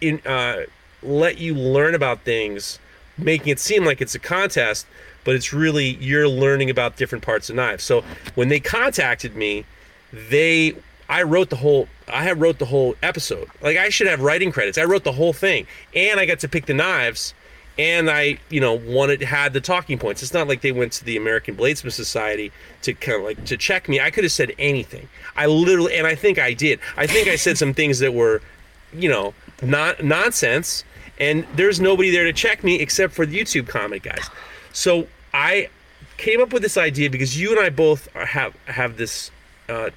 in 0.00 0.20
uh, 0.24 0.66
let 1.02 1.38
you 1.38 1.54
learn 1.54 1.96
about 1.96 2.20
things, 2.22 2.78
making 3.18 3.48
it 3.48 3.58
seem 3.58 3.84
like 3.84 4.00
it's 4.00 4.14
a 4.14 4.18
contest, 4.18 4.86
but 5.24 5.34
it's 5.34 5.52
really 5.52 5.94
you're 5.96 6.28
learning 6.28 6.70
about 6.70 6.96
different 6.96 7.24
parts 7.24 7.50
of 7.50 7.56
knives. 7.56 7.84
So 7.84 8.04
when 8.34 8.48
they 8.48 8.60
contacted 8.60 9.36
me, 9.36 9.64
they 10.12 10.74
I 11.08 11.22
wrote 11.22 11.50
the 11.50 11.56
whole 11.56 11.88
I 12.12 12.22
had 12.24 12.40
wrote 12.40 12.58
the 12.58 12.66
whole 12.66 12.96
episode. 13.02 13.48
Like 13.60 13.76
I 13.76 13.88
should 13.88 14.06
have 14.06 14.20
writing 14.20 14.52
credits. 14.52 14.78
I 14.78 14.84
wrote 14.84 15.04
the 15.04 15.12
whole 15.12 15.32
thing, 15.32 15.66
and 15.94 16.18
I 16.18 16.26
got 16.26 16.40
to 16.40 16.48
pick 16.48 16.66
the 16.66 16.74
knives. 16.74 17.34
And 17.78 18.10
I, 18.10 18.38
you 18.50 18.60
know, 18.60 18.74
wanted 18.74 19.22
had 19.22 19.54
the 19.54 19.60
talking 19.60 19.98
points. 19.98 20.22
It's 20.22 20.34
not 20.34 20.46
like 20.46 20.60
they 20.60 20.72
went 20.72 20.92
to 20.92 21.06
the 21.06 21.16
American 21.16 21.56
Bladesmith 21.56 21.92
Society 21.92 22.52
to 22.82 22.92
kind 22.92 23.16
of 23.16 23.24
like 23.24 23.44
to 23.46 23.56
check 23.56 23.88
me. 23.88 23.98
I 23.98 24.10
could 24.10 24.24
have 24.24 24.32
said 24.32 24.52
anything. 24.58 25.08
I 25.36 25.46
literally, 25.46 25.94
and 25.96 26.06
I 26.06 26.14
think 26.14 26.38
I 26.38 26.52
did. 26.52 26.80
I 26.98 27.06
think 27.06 27.28
I 27.28 27.36
said 27.36 27.56
some 27.56 27.72
things 27.72 27.98
that 28.00 28.12
were, 28.12 28.42
you 28.92 29.08
know, 29.08 29.32
not 29.62 30.04
nonsense. 30.04 30.84
And 31.18 31.46
there's 31.54 31.80
nobody 31.80 32.10
there 32.10 32.24
to 32.24 32.32
check 32.32 32.64
me 32.64 32.80
except 32.80 33.12
for 33.12 33.26
the 33.26 33.38
YouTube 33.38 33.68
comment 33.68 34.02
guys. 34.02 34.28
So 34.72 35.06
I 35.32 35.68
came 36.16 36.40
up 36.40 36.52
with 36.52 36.62
this 36.62 36.76
idea 36.76 37.10
because 37.10 37.38
you 37.38 37.50
and 37.50 37.60
I 37.60 37.70
both 37.70 38.12
have 38.12 38.54
have 38.66 38.96
this. 38.96 39.30
Uh, 39.68 39.90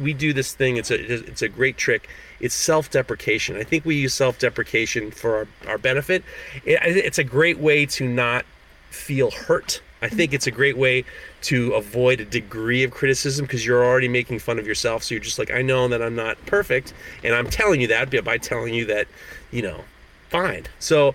we 0.00 0.14
do 0.14 0.32
this 0.32 0.54
thing. 0.54 0.76
It's 0.76 0.90
a 0.90 1.28
it's 1.28 1.42
a 1.42 1.48
great 1.48 1.76
trick. 1.76 2.08
It's 2.40 2.54
self-deprecation. 2.54 3.56
I 3.56 3.62
think 3.62 3.84
we 3.84 3.94
use 3.94 4.14
self-deprecation 4.14 5.12
for 5.12 5.36
our, 5.36 5.48
our 5.68 5.78
benefit. 5.78 6.24
It, 6.64 6.80
it's 6.82 7.18
a 7.18 7.24
great 7.24 7.58
way 7.58 7.86
to 7.86 8.08
not 8.08 8.44
feel 8.90 9.30
hurt. 9.30 9.80
I 10.00 10.08
think 10.08 10.32
it's 10.32 10.48
a 10.48 10.50
great 10.50 10.76
way 10.76 11.04
to 11.42 11.74
avoid 11.74 12.20
a 12.20 12.24
degree 12.24 12.82
of 12.82 12.90
criticism 12.90 13.46
because 13.46 13.64
you're 13.64 13.84
already 13.84 14.08
making 14.08 14.40
fun 14.40 14.58
of 14.58 14.66
yourself. 14.66 15.04
So 15.04 15.14
you're 15.14 15.22
just 15.22 15.38
like, 15.38 15.52
I 15.52 15.62
know 15.62 15.86
that 15.86 16.02
I'm 16.02 16.16
not 16.16 16.44
perfect, 16.46 16.92
and 17.22 17.34
I'm 17.34 17.48
telling 17.48 17.80
you 17.80 17.86
that 17.86 18.24
by 18.24 18.38
telling 18.38 18.74
you 18.74 18.86
that, 18.86 19.06
you 19.52 19.62
know, 19.62 19.84
fine. 20.32 20.64
So 20.78 21.14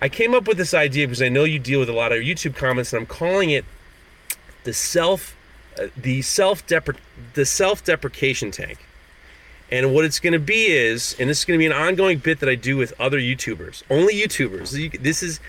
I 0.00 0.08
came 0.08 0.34
up 0.34 0.46
with 0.46 0.58
this 0.58 0.74
idea 0.74 1.08
because 1.08 1.22
I 1.22 1.28
know 1.28 1.44
you 1.44 1.58
deal 1.58 1.80
with 1.80 1.88
a 1.88 1.94
lot 1.94 2.12
of 2.12 2.18
YouTube 2.18 2.54
comments, 2.54 2.92
and 2.92 3.00
I'm 3.00 3.06
calling 3.06 3.50
it 3.50 3.64
the 4.64 4.72
self, 4.72 5.34
uh, 5.80 5.86
the 5.96 6.22
self 6.22 6.64
the 6.66 7.44
self 7.44 7.84
deprecation 7.84 8.50
tank. 8.50 8.78
And 9.70 9.92
what 9.92 10.04
it's 10.04 10.20
going 10.20 10.32
to 10.32 10.38
be 10.38 10.66
is, 10.66 11.14
and 11.18 11.28
this 11.28 11.40
is 11.40 11.44
going 11.44 11.58
to 11.58 11.62
be 11.62 11.66
an 11.66 11.72
ongoing 11.72 12.18
bit 12.18 12.40
that 12.40 12.48
I 12.48 12.54
do 12.54 12.76
with 12.76 12.98
other 12.98 13.18
YouTubers, 13.18 13.82
only 13.90 14.14
YouTubers. 14.14 15.02
This 15.02 15.22
is, 15.22 15.40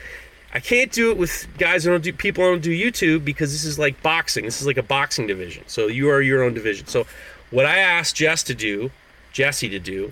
I 0.54 0.60
can't 0.60 0.92
do 0.92 1.10
it 1.12 1.18
with 1.18 1.48
guys 1.58 1.86
who 1.86 1.92
don't 1.92 2.04
do 2.04 2.12
people 2.12 2.44
who 2.44 2.52
don't 2.52 2.62
do 2.62 2.72
YouTube 2.72 3.24
because 3.24 3.54
this 3.54 3.64
is 3.64 3.80
like 3.80 4.02
boxing. 4.04 4.44
This 4.44 4.60
is 4.60 4.68
like 4.68 4.76
a 4.78 4.84
boxing 4.84 5.26
division. 5.26 5.64
So 5.68 5.88
you 5.88 6.10
are 6.10 6.22
your 6.22 6.44
own 6.44 6.54
division. 6.54 6.88
So 6.88 7.06
what 7.50 7.66
I 7.66 7.78
asked 7.78 8.18
Jess 8.18 8.44
to 8.44 8.54
do, 8.54 8.92
Jesse 9.32 9.70
to 9.70 9.80
do, 9.80 10.12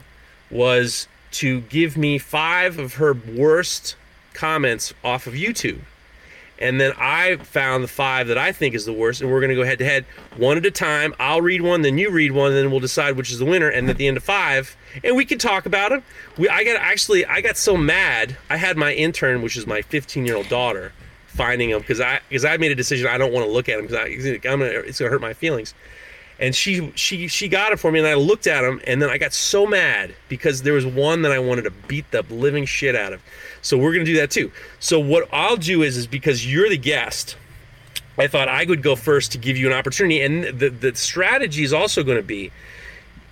was 0.50 1.10
to 1.32 1.62
give 1.62 1.98
me 1.98 2.18
five 2.18 2.80
of 2.80 2.95
her 2.95 3.14
worst 3.14 3.95
comments 4.34 4.94
off 5.04 5.28
of 5.28 5.34
YouTube. 5.34 5.82
And 6.60 6.82
then 6.82 6.94
I 6.98 7.38
found 7.38 7.84
the 7.84 7.88
five 7.88 8.28
that 8.30 8.38
I 8.38 8.52
think 8.52 8.74
is 8.74 8.86
the 8.86 8.94
worst, 8.94 9.22
and 9.22 9.32
we're 9.32 9.40
going 9.40 9.49
to 9.49 9.56
go 9.56 9.64
head 9.64 9.78
to 9.78 9.86
head, 9.86 10.06
one 10.38 10.58
at 10.58 10.66
a 10.66 10.72
time. 10.72 11.14
I'll 11.20 11.41
read 11.41 11.62
one, 11.62 11.84
then 11.84 11.98
you 11.99 12.10
read 12.10 12.32
one, 12.32 12.52
then 12.54 12.72
we'll 12.72 12.80
decide 12.80 13.16
which 13.16 13.32
is 13.32 13.38
the 13.38 13.45
winner. 13.45 13.70
And 13.70 13.88
at 13.90 13.98
the 13.98 14.08
end 14.08 14.18
of 14.18 14.24
five, 14.24 14.76
and 15.04 15.16
we 15.16 15.24
can 15.24 15.38
talk 15.38 15.68
about 15.68 15.91
them. 15.91 16.04
We, 16.38 16.49
I 16.49 16.64
got 16.64 16.78
actually, 16.78 17.26
I 17.26 17.41
got 17.41 17.58
so 17.58 17.78
mad. 17.78 18.38
I 18.49 18.58
had 18.58 18.76
my 18.76 18.94
intern, 18.94 19.44
which 19.44 19.56
is 19.56 19.68
my 19.68 19.84
15 19.84 20.26
year 20.26 20.36
old 20.36 20.49
daughter, 20.49 20.94
finding 21.28 21.70
them 21.70 21.82
because 21.82 22.02
I 22.02 22.22
because 22.28 22.44
I 22.44 22.58
made 22.58 22.72
a 22.72 22.76
decision. 22.76 23.08
I 23.08 23.20
don't 23.20 23.32
want 23.32 23.45
to 23.45 23.52
look 23.52 23.70
at 23.70 23.78
them 23.78 23.86
because 23.86 24.26
I'm 24.28 24.60
gonna, 24.60 24.66
it's 24.66 24.98
gonna 24.98 25.12
hurt 25.12 25.22
my 25.22 25.34
feelings. 25.34 25.76
And 26.39 26.55
she 26.55 26.91
she 26.95 27.27
she 27.27 27.47
got 27.47 27.72
it 27.72 27.80
for 27.80 27.91
me, 27.91 27.99
and 27.99 28.07
I 28.07 28.14
looked 28.14 28.45
at 28.45 28.61
them, 28.61 28.80
and 28.85 29.01
then 29.01 29.09
I 29.09 29.18
got 29.18 29.34
so 29.34 29.65
mad 29.65 30.14
because 30.30 30.61
there 30.61 30.73
was 30.73 30.85
one 30.85 31.23
that 31.23 31.31
I 31.31 31.39
wanted 31.39 31.64
to 31.64 31.72
beat 31.72 32.09
the 32.11 32.22
living 32.30 32.65
shit 32.65 32.95
out 32.95 33.11
of. 33.11 33.22
So 33.61 33.77
we're 33.77 33.91
gonna 33.93 34.05
do 34.05 34.18
that 34.18 34.30
too. 34.30 34.51
So 34.80 34.99
what 34.99 35.27
I'll 35.34 35.57
do 35.57 35.81
is 35.81 35.97
is 35.97 36.05
because 36.05 36.51
you're 36.51 36.69
the 36.69 36.77
guest, 36.77 37.38
I 38.18 38.27
thought 38.27 38.47
I 38.47 38.65
would 38.65 38.81
go 38.81 38.95
first 38.95 39.31
to 39.34 39.38
give 39.38 39.57
you 39.57 39.68
an 39.68 39.73
opportunity, 39.73 40.22
and 40.22 40.43
the 40.59 40.69
the 40.69 40.95
strategy 40.95 41.64
is 41.64 41.73
also 41.73 42.03
going 42.03 42.18
to 42.18 42.23
be 42.23 42.51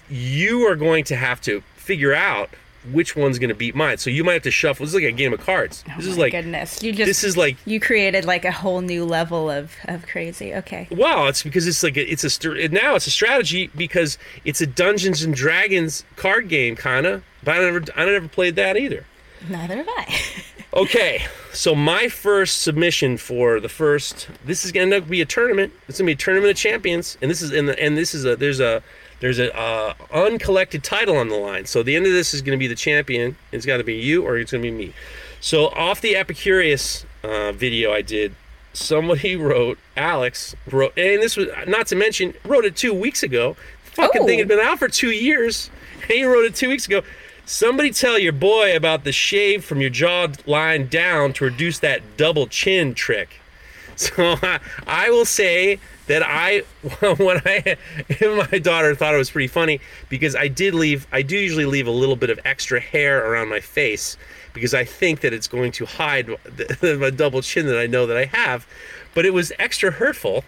you 0.10 0.68
are 0.68 0.76
going 0.76 1.04
to 1.06 1.16
have 1.16 1.42
to 1.42 1.62
figure 1.76 2.14
out 2.14 2.50
which 2.92 3.16
one's 3.16 3.40
going 3.40 3.50
to 3.50 3.56
beat 3.56 3.76
mine. 3.76 3.98
So 3.98 4.10
you 4.10 4.24
might 4.24 4.34
have 4.34 4.44
to 4.44 4.52
shuffle. 4.52 4.86
This 4.86 4.94
is 4.94 5.02
like 5.02 5.12
a 5.12 5.12
game 5.12 5.34
of 5.34 5.40
cards. 5.40 5.84
Oh 5.88 5.94
this 5.98 6.08
is 6.08 6.14
Oh 6.14 6.18
My 6.18 6.24
like 6.24 6.32
goodness, 6.34 6.82
you 6.84 6.92
just 6.92 7.08
this 7.08 7.24
is 7.24 7.38
like 7.38 7.58
you 7.66 7.80
created 7.80 8.26
like 8.26 8.46
a 8.46 8.52
whole 8.52 8.82
new 8.82 9.06
level 9.06 9.50
of 9.50 9.74
of 9.86 10.08
crazy. 10.08 10.54
Okay. 10.54 10.88
Well, 10.92 11.28
it's 11.28 11.44
because 11.44 11.68
it's 11.68 11.84
like 11.84 11.98
a, 11.98 12.12
it's 12.12 12.24
a 12.24 12.68
now 12.70 12.96
it's 12.96 13.08
a 13.08 13.12
strategy 13.12 13.68
because 13.76 14.18
it's 14.44 14.62
a 14.62 14.68
Dungeons 14.68 15.24
and 15.24 15.34
Dragons 15.34 16.04
card 16.16 16.50
game 16.50 16.76
kind 16.76 17.06
of. 17.06 17.24
But 17.44 17.58
I 17.58 17.60
never 17.60 17.84
I 17.96 18.06
never 18.06 18.28
played 18.28 18.56
that 18.56 18.78
either. 18.78 19.06
Neither 19.50 19.78
have 19.78 19.88
I. 19.90 20.20
Okay, 20.76 21.26
so 21.54 21.74
my 21.74 22.10
first 22.10 22.62
submission 22.62 23.16
for 23.16 23.62
the 23.62 23.70
first 23.70 24.28
this 24.44 24.66
is 24.66 24.74
gonna 24.74 24.84
end 24.84 24.94
up 24.94 25.10
be 25.10 25.22
a 25.22 25.26
tournament. 25.26 25.72
It's 25.88 26.00
gonna 26.00 26.08
be 26.08 26.12
a 26.12 26.18
tournament 26.18 26.52
of 26.52 26.58
champions, 26.58 27.18
and 27.22 27.32
this 27.32 27.42
is 27.42 27.52
and 27.52 27.70
the, 27.70 27.82
and 27.82 27.98
this 27.98 28.14
is 28.14 28.26
a 28.26 28.36
there's 28.36 28.60
a 28.60 28.84
there's 29.20 29.40
a 29.40 29.56
uh, 29.58 29.94
uncollected 30.12 30.84
title 30.84 31.16
on 31.18 31.30
the 31.30 31.36
line. 31.36 31.66
So 31.66 31.84
the 31.84 31.96
end 31.96 32.06
of 32.06 32.12
this 32.12 32.34
is 32.34 32.42
gonna 32.42 32.58
be 32.58 32.68
the 32.68 32.76
champion. 32.76 33.38
It's 33.52 33.66
got 33.66 33.78
to 33.78 33.84
be 33.84 33.96
you 33.96 34.24
or 34.26 34.38
it's 34.38 34.52
gonna 34.52 34.62
be 34.64 34.72
me. 34.72 34.94
So 35.40 35.68
off 35.70 36.02
the 36.02 36.14
Epicurious 36.14 37.06
uh, 37.24 37.52
video 37.52 37.92
I 37.94 38.02
did, 38.02 38.36
somebody 38.74 39.36
wrote 39.38 39.78
Alex 39.96 40.56
wrote, 40.70 40.98
and 40.98 41.22
this 41.22 41.38
was 41.38 41.48
not 41.68 41.88
to 41.88 41.96
mention 41.96 42.34
wrote 42.44 42.66
it 42.66 42.76
two 42.76 42.94
weeks 42.94 43.24
ago. 43.24 43.56
Fucking 43.84 44.24
Oh. 44.24 44.28
thing 44.28 44.40
had 44.40 44.48
been 44.50 44.60
out 44.60 44.80
for 44.80 44.88
two 44.90 45.12
years, 45.12 45.70
and 46.04 46.12
he 46.12 46.24
wrote 46.26 46.46
it 46.46 46.56
two 46.56 46.70
weeks 46.70 46.86
ago. 46.86 47.02
Somebody 47.48 47.92
tell 47.92 48.18
your 48.18 48.34
boy 48.34 48.76
about 48.76 49.04
the 49.04 49.12
shave 49.12 49.64
from 49.64 49.80
your 49.80 49.92
jaw 49.92 50.28
line 50.48 50.88
down 50.88 51.32
to 51.34 51.44
reduce 51.46 51.78
that 51.80 52.02
double 52.18 52.48
chin 52.48 52.94
trick. 52.94 53.40
So 53.98 54.36
I, 54.44 54.60
I 54.86 55.10
will 55.10 55.24
say 55.24 55.80
that 56.08 56.24
I, 56.24 56.60
when 57.18 57.42
I, 57.46 57.78
my 58.22 58.60
daughter 58.60 58.96
thought 58.96 59.14
it 59.14 59.18
was 59.18 59.32
pretty 59.32 59.48
funny 59.48 59.80
because 60.10 60.36
I 60.36 60.48
did 60.48 60.74
leave, 60.74 61.08
I 61.12 61.22
do 61.22 61.38
usually 61.38 61.66
leave 61.66 61.88
a 61.88 61.92
little 61.92 62.16
bit 62.16 62.30
of 62.30 62.40
extra 62.46 62.80
hair 62.80 63.32
around 63.32 63.50
my 63.50 63.60
face 63.60 64.18
because 64.54 64.74
I 64.74 64.86
think 64.86 65.20
that 65.20 65.34
it's 65.34 65.48
going 65.48 65.72
to 65.74 65.86
hide 65.86 66.28
the, 66.46 66.98
the 67.00 67.12
double 67.12 67.42
chin 67.42 67.68
that 67.68 67.78
I 67.78 67.86
know 67.86 68.08
that 68.08 68.18
I 68.18 68.26
have, 68.26 68.66
but 69.14 69.26
it 69.26 69.34
was 69.34 69.52
extra 69.60 69.92
hurtful, 69.92 70.44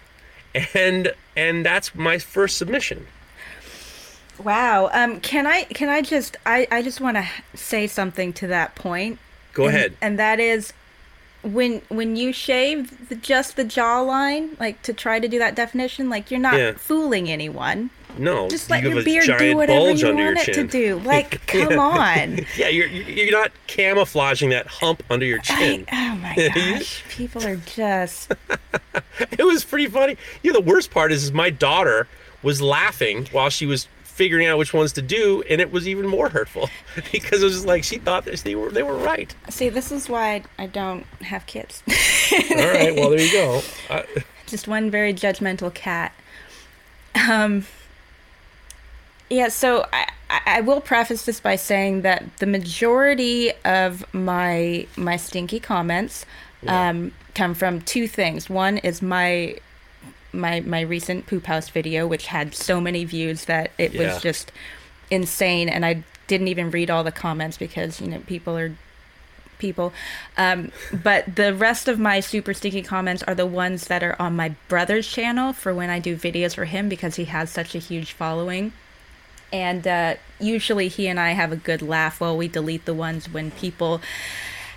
and 0.74 1.12
and 1.36 1.64
that's 1.64 1.94
my 1.94 2.18
first 2.18 2.56
submission. 2.56 3.06
Wow. 4.42 4.90
Um. 4.92 5.20
Can 5.20 5.46
I? 5.46 5.64
Can 5.64 5.88
I 5.88 6.00
just? 6.02 6.36
I. 6.46 6.66
I 6.70 6.82
just 6.82 7.00
want 7.00 7.16
to 7.16 7.28
say 7.54 7.86
something 7.86 8.32
to 8.34 8.46
that 8.48 8.74
point. 8.74 9.18
Go 9.52 9.66
and, 9.66 9.76
ahead. 9.76 9.96
And 10.00 10.18
that 10.18 10.40
is, 10.40 10.72
when 11.42 11.82
when 11.88 12.16
you 12.16 12.32
shave 12.32 13.08
the, 13.08 13.14
just 13.14 13.56
the 13.56 13.64
jawline, 13.64 14.58
like 14.58 14.82
to 14.82 14.92
try 14.92 15.20
to 15.20 15.28
do 15.28 15.38
that 15.38 15.54
definition, 15.54 16.08
like 16.10 16.30
you're 16.30 16.40
not 16.40 16.58
Yeah. 16.58 16.72
fooling 16.76 17.30
anyone. 17.30 17.90
No, 18.16 18.48
Just 18.48 18.68
you 18.68 18.74
let 18.74 18.82
have 18.82 18.92
your 18.92 19.00
a 19.02 19.04
beard 19.04 19.24
giant 19.26 19.40
do 19.42 19.56
whatever 19.56 19.78
bulge 19.80 20.00
you 20.02 20.08
under 20.08 20.22
your 20.24 20.34
want 20.34 20.48
it 20.48 20.54
to 20.54 20.64
do. 20.66 20.98
Like, 21.04 21.46
come 21.46 21.78
on. 21.78 22.44
Yeah, 22.56 22.68
you're 22.68 22.88
you're 22.88 23.30
not 23.30 23.52
camouflaging 23.68 24.50
that 24.50 24.66
hump 24.66 25.04
under 25.08 25.24
your 25.24 25.38
I, 25.38 25.42
chin. 25.42 25.86
oh 25.92 26.16
my 26.16 26.50
gosh, 26.54 27.04
people 27.10 27.46
are 27.46 27.56
just. 27.56 28.32
it 29.30 29.44
was 29.44 29.64
pretty 29.64 29.86
funny. 29.86 30.16
You 30.42 30.52
know, 30.52 30.60
the 30.60 30.66
worst 30.66 30.90
part 30.90 31.12
is, 31.12 31.22
is 31.24 31.32
my 31.32 31.50
daughter 31.50 32.08
was 32.42 32.60
laughing 32.60 33.26
while 33.30 33.50
she 33.50 33.66
was 33.66 33.86
figuring 34.18 34.48
out 34.48 34.58
which 34.58 34.74
ones 34.74 34.92
to 34.94 35.00
do, 35.00 35.42
and 35.48 35.60
it 35.60 35.70
was 35.70 35.86
even 35.86 36.06
more 36.06 36.28
hurtful 36.28 36.68
because 37.12 37.40
it 37.40 37.46
was 37.46 37.64
like 37.64 37.84
she 37.84 37.98
thought 37.98 38.24
that 38.24 38.36
they 38.40 38.56
were 38.56 38.68
they 38.70 38.82
were 38.82 38.96
right. 38.96 39.34
See, 39.48 39.68
this 39.68 39.92
is 39.92 40.08
why 40.08 40.42
I 40.58 40.66
don't 40.66 41.04
have 41.22 41.46
kids. 41.46 41.82
All 42.50 42.56
right, 42.56 42.94
well 42.94 43.10
there 43.10 43.20
you 43.20 43.32
go. 43.32 43.62
Uh, 43.88 44.02
just 44.46 44.68
one 44.68 44.90
very 44.90 45.14
judgmental 45.14 45.72
cat. 45.72 46.12
Um, 47.28 47.64
yeah, 49.30 49.48
so 49.48 49.86
I, 49.92 50.10
I 50.28 50.40
I 50.46 50.60
will 50.60 50.82
preface 50.82 51.24
this 51.24 51.40
by 51.40 51.56
saying 51.56 52.02
that 52.02 52.36
the 52.36 52.46
majority 52.46 53.52
of 53.64 54.04
my 54.12 54.86
my 54.96 55.16
stinky 55.16 55.58
comments 55.58 56.26
um, 56.66 57.12
come 57.34 57.54
from 57.54 57.80
two 57.80 58.06
things. 58.06 58.50
One 58.50 58.76
is 58.78 59.00
my 59.00 59.56
my 60.32 60.60
my 60.60 60.80
recent 60.80 61.26
poop 61.26 61.46
house 61.46 61.68
video, 61.68 62.06
which 62.06 62.26
had 62.26 62.54
so 62.54 62.80
many 62.80 63.04
views 63.04 63.46
that 63.46 63.70
it 63.78 63.92
Yeah. 63.92 64.06
was 64.14 64.22
just 64.22 64.52
insane, 65.10 65.68
and 65.68 65.84
I 65.84 66.04
didn't 66.26 66.48
even 66.48 66.70
read 66.70 66.90
all 66.90 67.02
the 67.04 67.12
comments 67.12 67.56
because 67.56 68.00
you 68.00 68.08
know 68.08 68.18
people 68.20 68.56
are 68.56 68.72
people. 69.58 69.92
Um, 70.36 70.70
but 70.92 71.34
the 71.36 71.52
rest 71.54 71.88
of 71.88 71.98
my 71.98 72.20
super 72.20 72.54
sticky 72.54 72.82
comments 72.82 73.22
are 73.24 73.34
the 73.34 73.46
ones 73.46 73.86
that 73.88 74.02
are 74.04 74.14
on 74.20 74.36
my 74.36 74.54
brother's 74.68 75.08
channel 75.08 75.52
for 75.52 75.74
when 75.74 75.90
I 75.90 75.98
do 75.98 76.16
videos 76.16 76.54
for 76.54 76.64
him 76.66 76.88
because 76.88 77.16
he 77.16 77.24
has 77.24 77.50
such 77.50 77.74
a 77.74 77.78
huge 77.78 78.12
following. 78.12 78.72
And 79.52 79.86
uh, 79.88 80.14
usually 80.38 80.88
he 80.88 81.08
and 81.08 81.18
I 81.18 81.30
have 81.32 81.50
a 81.52 81.56
good 81.56 81.82
laugh 81.82 82.20
while 82.20 82.36
we 82.36 82.48
delete 82.48 82.84
the 82.84 82.94
ones 82.94 83.28
when 83.32 83.50
people 83.50 84.00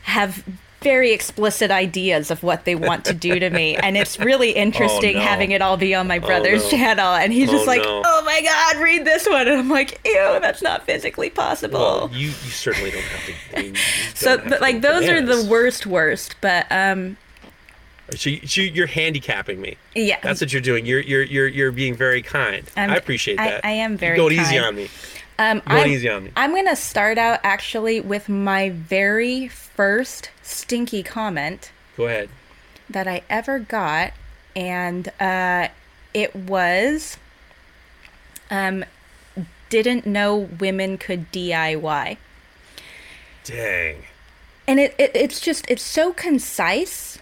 have 0.03 0.43
very 0.81 1.11
explicit 1.11 1.69
ideas 1.71 2.31
of 2.31 2.41
what 2.43 2.65
they 2.65 2.75
want 2.75 3.05
to 3.05 3.13
do 3.13 3.39
to 3.39 3.49
me. 3.49 3.75
And 3.75 3.95
it's 3.97 4.19
really 4.19 4.51
interesting 4.65 5.15
no. 5.15 5.21
having 5.21 5.51
it 5.51 5.61
all 5.61 5.77
be 5.77 5.93
on 5.95 6.07
my 6.07 6.19
brother's 6.19 6.63
no. 6.63 6.69
channel. 6.77 7.13
And 7.13 7.31
he's 7.31 7.49
Oh, 7.49 7.53
just 7.53 7.67
like, 7.67 7.81
no. 7.83 8.01
oh 8.05 8.23
my 8.25 8.41
God, 8.41 8.81
read 8.81 9.05
this 9.05 9.27
one. 9.27 9.47
And 9.47 9.57
I'm 9.59 9.69
like, 9.69 9.99
ew, 10.05 10.39
that's 10.41 10.61
not 10.61 10.85
physically 10.85 11.29
possible. 11.29 11.79
well, 11.79 12.09
you 12.11 12.27
you 12.27 12.31
certainly 12.33 12.91
don't 12.91 13.01
have 13.03 13.25
to. 13.25 13.33
I 13.57 13.61
mean, 13.61 13.75
you 13.75 13.81
So, 14.15 14.37
have 14.37 14.49
but 14.49 14.55
to 14.57 14.61
like 14.61 14.81
those 14.81 15.07
are 15.07 15.21
the 15.21 15.47
worst, 15.49 15.85
worst. 15.85 16.35
But 16.41 16.65
um, 16.71 17.17
So, 18.15 18.29
you, 18.31 18.63
you're 18.63 18.87
handicapping 18.87 19.61
me. 19.61 19.77
yeah, 19.95 20.17
That's 20.23 20.41
what 20.41 20.51
you're 20.51 20.61
doing. 20.61 20.85
You're 20.85 21.01
you're 21.01 21.23
you're 21.23 21.47
you're 21.47 21.71
being 21.71 21.95
very 21.95 22.21
kind. 22.21 22.69
I'm- 22.75 22.89
I 22.89 22.95
appreciate 22.95 23.37
that. 23.37 23.63
I 23.63 23.71
am 23.71 23.97
very 23.97 24.17
You're 24.17 24.29
going 24.29 24.39
easy 24.41 24.57
on 24.57 24.75
me. 24.75 24.89
Um, 25.41 25.61
Going 25.67 25.83
I'm, 25.83 25.89
easy 25.89 26.09
on 26.09 26.25
me. 26.25 26.31
I'm 26.35 26.53
gonna 26.53 26.75
start 26.75 27.17
out 27.17 27.39
actually 27.43 27.99
with 27.99 28.29
my 28.29 28.69
very 28.69 29.47
first 29.47 30.29
stinky 30.43 31.01
comment 31.03 31.71
Go 31.97 32.05
ahead. 32.05 32.29
that 32.89 33.07
I 33.07 33.23
ever 33.29 33.57
got, 33.57 34.13
and 34.55 35.07
uh, 35.19 35.69
it 36.13 36.35
was, 36.35 37.17
um, 38.51 38.85
didn't 39.69 40.05
know 40.05 40.37
women 40.59 40.97
could 40.97 41.31
DIY. 41.31 42.17
Dang. 43.43 44.03
and 44.67 44.79
it, 44.79 44.93
it 44.99 45.11
it's 45.15 45.39
just 45.39 45.65
it's 45.67 45.81
so 45.81 46.13
concise 46.13 47.17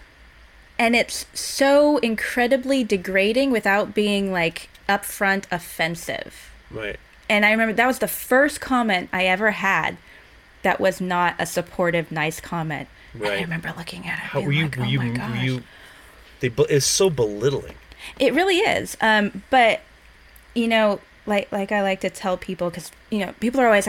and 0.78 0.94
it's 0.94 1.24
so 1.32 1.96
incredibly 1.98 2.84
degrading 2.84 3.50
without 3.50 3.94
being 3.94 4.30
like 4.30 4.68
upfront 4.86 5.44
offensive 5.50 6.50
Right. 6.70 6.98
And 7.30 7.46
i 7.46 7.50
remember 7.50 7.72
that 7.72 7.86
was 7.86 8.00
the 8.00 8.08
first 8.08 8.60
comment 8.60 9.08
i 9.12 9.24
ever 9.24 9.52
had 9.52 9.96
that 10.62 10.78
was 10.78 11.00
not 11.00 11.34
a 11.38 11.46
supportive 11.46 12.12
nice 12.12 12.40
comment 12.40 12.88
and 13.14 13.24
i 13.24 13.40
remember 13.40 13.72
looking 13.78 14.06
at 14.06 14.18
it 14.18 14.24
How 14.24 14.40
were 14.40 14.52
you? 14.52 14.64
like, 14.64 14.76
were 14.76 14.84
oh 14.84 14.88
you? 14.88 14.98
my 14.98 15.30
Were 15.30 15.36
you? 15.36 15.62
They. 16.40 16.50
It's 16.68 16.86
so 16.86 17.10
belittling. 17.10 17.74
It 18.18 18.32
really 18.32 18.58
is. 18.58 18.96
Um, 19.00 19.42
but 19.50 19.80
you 20.54 20.68
know, 20.68 21.00
like 21.26 21.50
like 21.52 21.70
I 21.70 21.82
like 21.82 22.00
to 22.00 22.08
tell 22.10 22.36
people 22.38 22.70
because 22.70 22.90
you 23.10 23.18
know 23.26 23.34
people 23.40 23.60
are 23.60 23.66
always, 23.66 23.86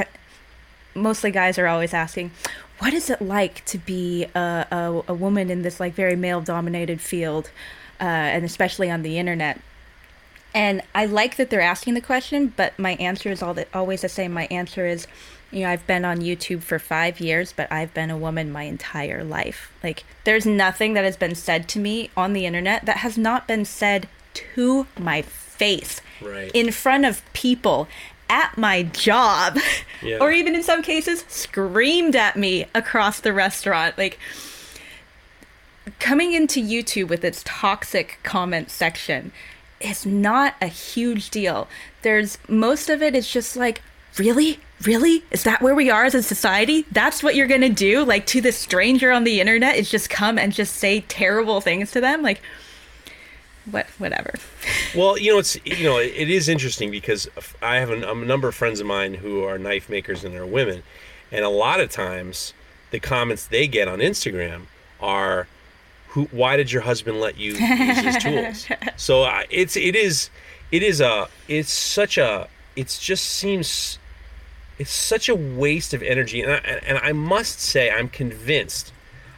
mostly 0.93 1.31
guys 1.31 1.57
are 1.57 1.67
always 1.67 1.93
asking, 1.93 2.31
what 2.79 2.93
is 2.93 3.09
it 3.09 3.21
like 3.21 3.63
to 3.65 3.77
be 3.77 4.25
a 4.35 4.67
a, 4.69 5.01
a 5.07 5.13
woman 5.13 5.49
in 5.49 5.61
this 5.61 5.79
like 5.79 5.93
very 5.93 6.17
male 6.17 6.41
dominated 6.41 6.99
field, 6.99 7.51
uh, 8.01 8.03
and 8.03 8.43
especially 8.43 8.91
on 8.91 9.01
the 9.01 9.17
internet. 9.17 9.61
And 10.53 10.81
I 10.93 11.05
like 11.05 11.37
that 11.37 11.49
they're 11.49 11.61
asking 11.61 11.93
the 11.93 12.01
question, 12.01 12.53
but 12.55 12.77
my 12.77 12.91
answer 12.95 13.29
is 13.29 13.41
all 13.41 13.53
that 13.53 13.69
always 13.73 14.01
the 14.01 14.09
same. 14.09 14.33
My 14.33 14.47
answer 14.51 14.85
is, 14.85 15.07
you 15.49 15.61
know, 15.61 15.69
I've 15.69 15.85
been 15.87 16.03
on 16.05 16.19
YouTube 16.19 16.61
for 16.61 16.77
five 16.79 17.19
years, 17.19 17.53
but 17.53 17.71
I've 17.71 17.93
been 17.93 18.09
a 18.09 18.17
woman 18.17 18.51
my 18.51 18.63
entire 18.63 19.23
life. 19.23 19.71
Like, 19.83 20.03
there's 20.25 20.45
nothing 20.45 20.93
that 20.93 21.05
has 21.05 21.15
been 21.17 21.35
said 21.35 21.67
to 21.69 21.79
me 21.79 22.09
on 22.17 22.33
the 22.33 22.45
internet 22.45 22.85
that 22.85 22.97
has 22.97 23.17
not 23.17 23.47
been 23.47 23.65
said 23.65 24.07
to 24.33 24.87
my 24.97 25.21
face, 25.21 26.01
Right. 26.21 26.51
in 26.53 26.71
front 26.71 27.05
of 27.05 27.21
people, 27.33 27.87
at 28.29 28.57
my 28.57 28.83
job, 28.83 29.57
Yeah. 30.01 30.17
or 30.19 30.31
even 30.31 30.55
in 30.55 30.63
some 30.63 30.81
cases, 30.81 31.25
screamed 31.27 32.15
at 32.15 32.35
me 32.37 32.65
across 32.73 33.19
the 33.19 33.33
restaurant. 33.33 33.97
Like, 33.97 34.17
coming 35.99 36.33
into 36.33 36.61
YouTube 36.61 37.07
with 37.09 37.23
its 37.25 37.41
toxic 37.45 38.19
comment 38.23 38.69
section 38.69 39.31
is 39.83 40.05
not 40.05 40.55
a 40.61 40.67
huge 40.67 41.29
deal. 41.29 41.67
There's 42.01 42.37
most 42.47 42.89
of 42.89 43.01
it 43.01 43.15
is 43.15 43.29
just 43.29 43.55
like, 43.55 43.81
really? 44.17 44.59
Really? 44.83 45.23
Is 45.31 45.43
that 45.43 45.61
where 45.61 45.75
we 45.75 45.89
are 45.89 46.05
as 46.05 46.15
a 46.15 46.23
society? 46.23 46.85
That's 46.91 47.21
what 47.21 47.35
you're 47.35 47.47
going 47.47 47.61
to 47.61 47.69
do? 47.69 48.03
Like 48.03 48.25
to 48.27 48.41
the 48.41 48.51
stranger 48.51 49.11
on 49.11 49.23
the 49.23 49.39
internet 49.39 49.75
is 49.75 49.91
just 49.91 50.09
come 50.09 50.37
and 50.39 50.51
just 50.51 50.75
say 50.75 51.01
terrible 51.01 51.61
things 51.61 51.91
to 51.91 52.01
them? 52.01 52.21
Like 52.21 52.41
what 53.69 53.87
whatever. 53.97 54.33
Well, 54.93 55.17
you 55.17 55.31
know, 55.31 55.39
it's 55.39 55.57
you 55.63 55.85
know, 55.85 55.99
it 55.99 56.29
is 56.29 56.49
interesting 56.49 56.91
because 56.91 57.29
I 57.61 57.77
have 57.77 57.89
a, 57.89 58.11
a 58.11 58.13
number 58.13 58.49
of 58.49 58.55
friends 58.55 58.81
of 58.81 58.87
mine 58.87 59.13
who 59.13 59.45
are 59.45 59.57
knife 59.57 59.87
makers 59.89 60.25
and 60.25 60.33
they're 60.33 60.45
women, 60.45 60.83
and 61.31 61.45
a 61.45 61.49
lot 61.49 61.79
of 61.79 61.89
times 61.89 62.53
the 62.89 62.99
comments 62.99 63.47
they 63.47 63.67
get 63.67 63.87
on 63.87 63.99
Instagram 63.99 64.63
are, 64.99 65.47
"Who? 66.11 66.25
Why 66.31 66.55
did 66.55 66.71
your 66.71 66.83
husband 66.83 67.19
let 67.19 67.37
you 67.37 67.53
use 67.55 67.97
his 67.99 68.17
tools?" 68.17 68.67
So 68.95 69.23
uh, 69.23 69.43
it's 69.49 69.75
it 69.75 69.95
is 69.95 70.29
it 70.71 70.83
is 70.83 71.01
a 71.01 71.27
it's 71.47 71.71
such 71.71 72.17
a 72.17 72.47
it's 72.75 72.99
just 72.99 73.25
seems 73.25 73.99
it's 74.79 74.91
such 74.91 75.29
a 75.29 75.35
waste 75.35 75.93
of 75.93 76.01
energy 76.01 76.41
and 76.41 76.51
I, 76.51 76.55
and 76.55 76.97
I 76.97 77.11
must 77.11 77.59
say 77.59 77.91
i'm 77.91 78.09
convinced 78.09 78.91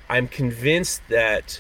i'm 0.10 0.28
convinced 0.28 1.02
that 1.10 1.60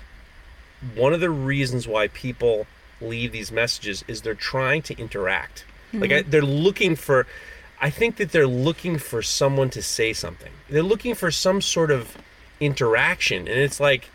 one 0.95 1.13
of 1.13 1.19
the 1.19 1.29
reasons 1.29 1.87
why 1.87 2.07
people 2.09 2.67
leave 3.01 3.31
these 3.31 3.51
messages 3.51 4.03
is 4.07 4.21
they're 4.21 4.35
trying 4.35 4.81
to 4.83 4.97
interact 4.97 5.65
like 5.93 6.11
I, 6.11 6.21
they're 6.21 6.41
looking 6.41 6.95
for 6.95 7.27
i 7.81 7.89
think 7.89 8.15
that 8.17 8.31
they're 8.31 8.47
looking 8.47 8.97
for 8.97 9.21
someone 9.21 9.69
to 9.71 9.81
say 9.81 10.13
something 10.13 10.51
they're 10.69 10.83
looking 10.83 11.15
for 11.15 11.29
some 11.31 11.59
sort 11.59 11.91
of 11.91 12.17
interaction 12.59 13.47
and 13.47 13.59
it's 13.59 13.79
like 13.79 14.09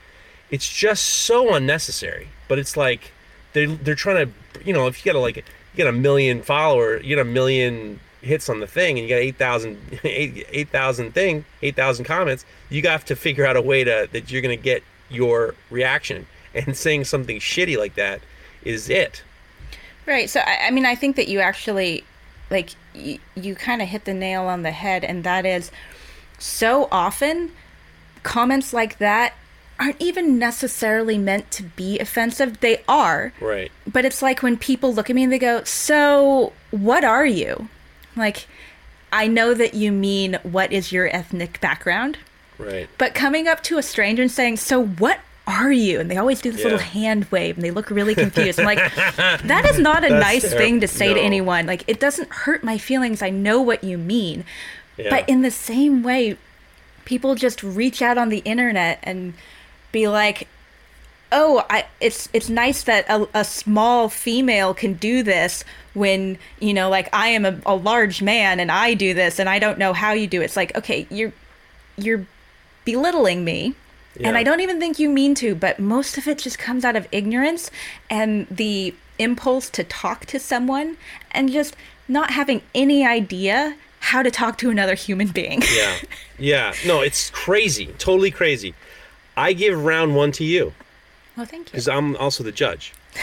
it's 0.50 0.68
just 0.68 1.04
so 1.04 1.54
unnecessary 1.54 2.28
but 2.48 2.58
it's 2.58 2.76
like 2.76 3.12
they're 3.52 3.66
they're 3.66 3.94
trying 3.94 4.26
to 4.26 4.64
you 4.64 4.72
know 4.72 4.86
if 4.86 5.04
you 5.04 5.12
got 5.12 5.18
a 5.18 5.20
like 5.20 5.36
you 5.36 5.44
got 5.76 5.88
a 5.88 5.92
million 5.92 6.42
follower 6.42 7.00
you 7.00 7.16
got 7.16 7.22
a 7.22 7.24
million 7.24 8.00
hits 8.20 8.48
on 8.48 8.60
the 8.60 8.66
thing 8.66 8.98
and 8.98 9.08
you 9.08 9.14
got 9.14 9.20
8000 9.20 10.00
8000 10.04 11.12
thing 11.12 11.44
8000 11.62 12.04
comments 12.04 12.44
you 12.68 12.82
have 12.82 13.04
to 13.04 13.14
figure 13.14 13.46
out 13.46 13.56
a 13.56 13.62
way 13.62 13.84
to 13.84 14.08
that 14.12 14.30
you're 14.30 14.42
to 14.42 14.56
get 14.56 14.82
your 15.08 15.54
reaction 15.70 16.26
and 16.54 16.76
saying 16.76 17.04
something 17.04 17.38
shitty 17.38 17.78
like 17.78 17.94
that 17.94 18.20
is 18.64 18.90
it 18.90 19.22
Right. 20.08 20.30
So, 20.30 20.40
I, 20.40 20.68
I 20.68 20.70
mean, 20.70 20.86
I 20.86 20.94
think 20.94 21.16
that 21.16 21.28
you 21.28 21.40
actually, 21.40 22.02
like, 22.50 22.70
y- 22.94 23.18
you 23.34 23.54
kind 23.54 23.82
of 23.82 23.88
hit 23.88 24.06
the 24.06 24.14
nail 24.14 24.44
on 24.44 24.62
the 24.62 24.70
head, 24.70 25.04
and 25.04 25.22
that 25.24 25.44
is 25.44 25.70
so 26.38 26.88
often 26.90 27.52
comments 28.22 28.72
like 28.72 28.98
that 28.98 29.34
aren't 29.80 30.00
even 30.00 30.38
necessarily 30.38 31.16
meant 31.18 31.50
to 31.52 31.62
be 31.62 31.98
offensive. 31.98 32.60
They 32.60 32.82
are, 32.88 33.32
right 33.40 33.70
but 33.90 34.04
it's 34.04 34.20
like 34.22 34.42
when 34.42 34.56
people 34.56 34.92
look 34.92 35.08
at 35.08 35.16
me 35.16 35.22
and 35.24 35.32
they 35.32 35.38
go, 35.38 35.62
So, 35.64 36.52
what 36.70 37.04
are 37.04 37.26
you? 37.26 37.68
Like, 38.16 38.46
I 39.12 39.26
know 39.28 39.54
that 39.54 39.74
you 39.74 39.92
mean, 39.92 40.38
What 40.42 40.72
is 40.72 40.92
your 40.92 41.08
ethnic 41.14 41.60
background? 41.60 42.18
right 42.58 42.88
But 42.98 43.14
coming 43.14 43.46
up 43.46 43.62
to 43.64 43.78
a 43.78 43.82
stranger 43.82 44.22
and 44.22 44.30
saying, 44.32 44.56
"So 44.56 44.84
what 44.84 45.20
are 45.46 45.70
you?" 45.72 46.00
and 46.00 46.10
they 46.10 46.16
always 46.16 46.40
do 46.42 46.50
this 46.50 46.64
little 46.64 46.78
hand 46.78 47.24
wave 47.30 47.56
and 47.56 47.64
they 47.64 47.70
look 47.70 47.88
really 47.88 48.14
confused. 48.16 48.58
I'm 48.58 48.66
like, 48.66 48.78
that 48.96 49.64
is 49.70 49.78
not 49.78 50.02
a 50.04 50.08
nice 50.10 50.42
terrible. 50.42 50.58
thing 50.58 50.80
to 50.80 50.88
say 50.88 51.14
to 51.14 51.20
anyone. 51.20 51.66
Like, 51.66 51.84
it 51.86 52.00
doesn't 52.00 52.28
hurt 52.30 52.64
my 52.64 52.76
feelings. 52.76 53.22
I 53.22 53.30
know 53.30 53.62
what 53.62 53.84
you 53.84 53.96
mean. 53.96 54.44
yeah. 54.96 55.08
But 55.08 55.28
in 55.28 55.42
the 55.42 55.52
same 55.52 56.02
way, 56.02 56.36
people 57.04 57.36
just 57.36 57.62
reach 57.62 58.02
out 58.02 58.18
on 58.18 58.28
the 58.28 58.38
internet 58.40 58.98
and 59.04 59.34
be 59.92 60.08
like, 60.08 60.48
"Oh, 61.32 61.64
I 61.70 61.86
it's 62.00 62.28
it's 62.32 62.48
nice 62.48 62.82
that 62.84 63.08
a, 63.08 63.28
a 63.34 63.44
small 63.44 64.08
female 64.08 64.74
can 64.74 64.94
do 64.94 65.22
this 65.22 65.64
when, 65.94 66.38
you 66.60 66.74
know, 66.74 66.88
like 66.88 67.08
I 67.12 67.28
am 67.28 67.44
a, 67.44 67.58
a 67.66 67.74
large 67.74 68.22
man 68.22 68.60
and 68.60 68.70
I 68.70 68.94
do 68.94 69.14
this 69.14 69.38
and 69.38 69.48
I 69.48 69.58
don't 69.58 69.78
know 69.78 69.92
how 69.92 70.12
you 70.12 70.26
do 70.26 70.40
it." 70.42 70.46
It's 70.46 70.56
like, 70.56 70.76
"Okay, 70.76 71.06
you're 71.10 71.32
you're 71.96 72.26
belittling 72.84 73.44
me." 73.44 73.74
And 74.20 74.36
I 74.36 74.42
don't 74.42 74.58
even 74.58 74.80
think 74.80 74.98
you 74.98 75.08
mean 75.08 75.36
to, 75.36 75.54
but 75.54 75.78
most 75.78 76.18
of 76.18 76.26
it 76.26 76.38
just 76.38 76.58
comes 76.58 76.84
out 76.84 76.96
of 76.96 77.06
ignorance 77.12 77.70
and 78.10 78.48
the 78.50 78.92
impulse 79.18 79.70
to 79.70 79.84
talk 79.84 80.26
to 80.26 80.40
someone 80.40 80.96
and 81.30 81.52
just 81.52 81.76
not 82.08 82.32
having 82.32 82.62
any 82.74 83.06
idea 83.06 83.76
how 84.00 84.22
to 84.22 84.30
talk 84.30 84.58
to 84.58 84.70
another 84.70 84.94
human 84.94 85.28
being. 85.28 85.62
yeah 85.74 85.96
yeah 86.38 86.72
no 86.86 87.00
it's 87.00 87.30
crazy 87.30 87.86
totally 87.98 88.30
crazy 88.30 88.74
i 89.38 89.52
give 89.52 89.82
round 89.84 90.14
one 90.16 90.32
to 90.32 90.44
you. 90.44 90.72
Well, 91.36 91.46
thank 91.46 91.68
you. 91.68 91.72
because 91.72 91.88
i'm 91.88 92.16
also 92.16 92.42
the 92.44 92.52
judge. 92.52 92.92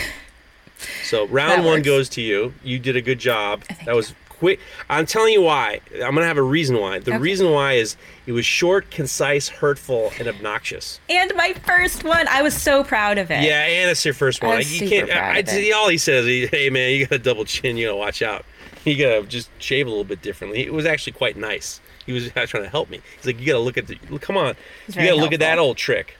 So 1.03 1.25
round 1.27 1.65
one 1.65 1.81
goes 1.83 2.09
to 2.09 2.21
you. 2.21 2.53
You 2.63 2.79
did 2.79 2.95
a 2.95 3.01
good 3.01 3.17
job. 3.19 3.63
Thank 3.63 3.85
that 3.85 3.95
was 3.95 4.13
quick. 4.27 4.59
I'm 4.89 5.05
telling 5.05 5.31
you 5.33 5.41
why. 5.41 5.79
I'm 5.93 6.13
gonna 6.13 6.25
have 6.25 6.37
a 6.37 6.41
reason 6.43 6.77
why. 6.77 6.99
The 6.99 7.11
Okay. 7.11 7.19
reason 7.19 7.49
why 7.51 7.73
is 7.73 7.95
it 8.25 8.33
was 8.33 8.45
short 8.45 8.91
concise 8.91 9.47
hurtful 9.47 10.11
and 10.19 10.27
obnoxious. 10.27 10.99
And 11.09 11.31
my 11.35 11.53
first 11.65 12.03
one, 12.03 12.27
I 12.27 12.41
was 12.41 12.53
so 12.53 12.83
proud 12.83 13.17
of 13.17 13.31
it. 13.31 13.41
yeah 13.43 13.61
and 13.65 13.89
it's 13.89 14.03
your 14.03 14.13
first 14.13 14.41
one. 14.43 14.51
I'm 14.51 14.57
Like, 14.59 14.67
you 14.69 14.79
super 14.79 14.89
can't 14.89 15.09
proud 15.09 15.35
I, 15.35 15.39
of 15.39 15.49
I, 15.49 15.51
it. 15.53 15.73
all 15.73 15.87
he 15.89 15.97
says 15.97 16.25
is, 16.25 16.49
hey 16.49 16.69
man 16.69 16.91
you 16.91 17.07
got 17.07 17.15
a 17.15 17.19
double 17.19 17.45
chin. 17.45 17.77
You 17.77 17.87
gotta 17.87 17.97
watch 17.97 18.21
out. 18.21 18.43
You 18.83 18.97
gotta 18.97 19.23
just 19.27 19.49
shave 19.59 19.87
a 19.87 19.89
little 19.89 20.03
bit 20.03 20.21
differently. 20.21 20.63
It 20.65 20.73
was 20.73 20.85
actually 20.85 21.13
quite 21.13 21.37
nice 21.37 21.79
he 22.05 22.11
was 22.11 22.29
trying 22.31 22.63
to 22.63 22.69
help 22.69 22.89
me 22.89 23.01
he's 23.17 23.25
like 23.25 23.39
you 23.39 23.45
gotta 23.45 23.59
look 23.59 23.77
at 23.77 23.87
the 23.87 23.95
come 24.19 24.37
on 24.37 24.55
He's 24.85 24.95
you 24.95 25.03
gotta 25.03 25.15
look 25.15 25.33
at 25.33 25.39
that 25.39 25.59
old 25.59 25.77
trick 25.77 26.17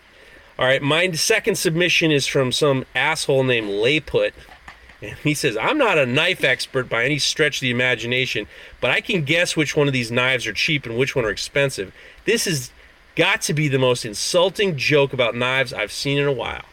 all 0.58 0.66
right 0.66 0.82
my 0.82 1.12
second 1.12 1.56
submission 1.56 2.12
is 2.12 2.28
from 2.28 2.52
some 2.52 2.86
asshole 2.96 3.44
named 3.44 3.70
layput 3.70 4.32
and 5.02 5.18
he 5.20 5.34
says 5.34 5.58
i'm 5.58 5.78
not 5.78 5.98
a 5.98 6.06
knife 6.06 6.44
expert 6.44 6.90
by 6.90 7.04
any 7.04 7.20
stretch 7.20 7.58
of 7.58 7.62
the 7.62 7.72
imagination 7.72 8.48
but 8.82 8.92
i 8.92 9.02
can 9.02 9.24
guess 9.24 9.56
which 9.56 9.76
one 9.76 9.88
of 9.88 9.94
these 9.94 10.12
knives 10.12 10.48
are 10.48 10.54
cheap 10.54 10.86
and 10.86 10.98
which 10.98 11.16
one 11.16 11.26
are 11.26 11.30
expensive 11.30 11.94
this 12.26 12.46
has 12.46 12.72
got 13.16 13.42
to 13.42 13.54
be 13.54 13.68
the 13.68 13.80
most 13.80 14.06
insulting 14.06 14.78
joke 14.78 15.14
about 15.14 15.36
knives 15.36 15.74
i've 15.74 15.92
seen 15.92 16.18
in 16.18 16.28
a 16.28 16.32
while 16.32 16.66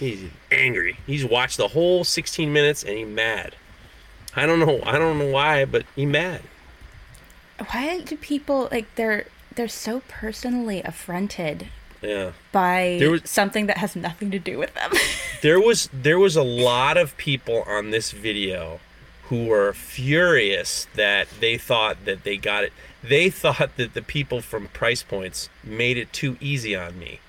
He's 0.00 0.30
angry. 0.50 0.96
He's 1.06 1.26
watched 1.26 1.58
the 1.58 1.68
whole 1.68 2.04
16 2.04 2.50
minutes 2.50 2.82
and 2.82 2.96
he's 2.96 3.06
mad. 3.06 3.54
I 4.34 4.46
don't 4.46 4.58
know. 4.58 4.80
I 4.82 4.96
don't 4.98 5.18
know 5.18 5.26
why, 5.26 5.66
but 5.66 5.84
he 5.94 6.06
mad. 6.06 6.40
Why 7.72 8.00
do 8.00 8.16
people 8.16 8.68
like 8.70 8.86
they're 8.94 9.26
they're 9.54 9.68
so 9.68 10.02
personally 10.08 10.80
affronted 10.82 11.68
Yeah. 12.02 12.32
by 12.52 12.96
There 12.98 13.10
was- 13.10 13.22
something 13.28 13.66
that 13.66 13.78
has 13.78 13.94
nothing 13.96 14.30
to 14.30 14.38
do 14.38 14.58
with 14.58 14.74
them? 14.74 14.92
There 15.42 15.58
was 15.60 15.88
there 15.92 16.18
was 16.18 16.36
a 16.36 16.42
lot 16.42 16.98
of 16.98 17.16
people 17.16 17.62
on 17.66 17.90
this 17.90 18.10
video 18.12 18.78
who 19.30 19.46
were 19.46 19.72
furious 19.72 20.86
that 20.96 21.28
they 21.40 21.56
thought 21.56 22.04
that 22.04 22.24
they 22.24 22.36
got 22.36 22.64
it. 22.64 22.72
They 23.02 23.30
thought 23.30 23.76
that 23.76 23.94
the 23.94 24.02
people 24.02 24.42
from 24.42 24.68
Price 24.68 25.02
Points 25.02 25.48
made 25.64 25.96
it 25.96 26.12
too 26.12 26.36
easy 26.40 26.76
on 26.76 26.98
me. 26.98 27.20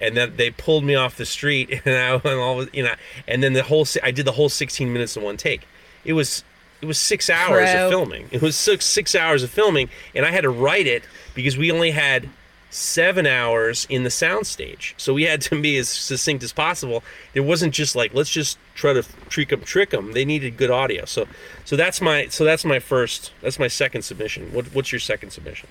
And 0.00 0.14
then 0.16 0.36
they 0.36 0.50
pulled 0.50 0.84
me 0.84 0.94
off 0.94 1.16
the 1.16 1.24
street 1.24 1.70
and 1.86 1.94
I 1.96 2.14
and 2.16 2.38
all 2.40 2.64
you 2.68 2.82
know 2.82 2.94
and 3.26 3.42
then 3.42 3.54
the 3.54 3.62
whole 3.62 3.86
I 4.02 4.10
did 4.10 4.26
the 4.26 4.32
whole 4.32 4.50
16 4.50 4.92
minutes 4.92 5.16
in 5.16 5.22
one 5.22 5.36
take. 5.38 5.62
It 6.04 6.12
was 6.12 6.44
it 6.80 6.86
was 6.86 6.98
6 6.98 7.28
hours 7.30 7.70
Pro. 7.70 7.84
of 7.84 7.90
filming. 7.90 8.28
It 8.30 8.42
was 8.42 8.56
6 8.56 8.84
6 8.84 9.14
hours 9.14 9.42
of 9.42 9.50
filming 9.50 9.88
and 10.14 10.24
I 10.24 10.30
had 10.30 10.42
to 10.42 10.50
write 10.50 10.86
it 10.86 11.04
because 11.34 11.56
we 11.56 11.70
only 11.70 11.90
had 11.90 12.28
seven 12.70 13.26
hours 13.26 13.86
in 13.88 14.02
the 14.02 14.10
soundstage. 14.10 14.92
So 14.96 15.14
we 15.14 15.24
had 15.24 15.40
to 15.42 15.60
be 15.60 15.78
as 15.78 15.88
succinct 15.88 16.44
as 16.44 16.52
possible. 16.52 17.02
It 17.34 17.40
wasn't 17.40 17.74
just 17.74 17.96
like 17.96 18.14
let's 18.14 18.30
just 18.30 18.58
try 18.74 18.92
to 18.92 19.04
trick 19.28 19.48
them, 19.48 19.62
trick 19.62 19.90
them. 19.90 20.12
They 20.12 20.24
needed 20.24 20.56
good 20.56 20.70
audio. 20.70 21.04
So, 21.04 21.26
so 21.64 21.76
that's 21.76 22.00
my 22.00 22.28
so 22.28 22.44
that's 22.44 22.64
my 22.64 22.78
first. 22.78 23.32
That's 23.40 23.58
my 23.58 23.68
second 23.68 24.02
submission. 24.02 24.52
What, 24.52 24.66
what's 24.74 24.92
your 24.92 25.00
second 25.00 25.30
submission? 25.30 25.68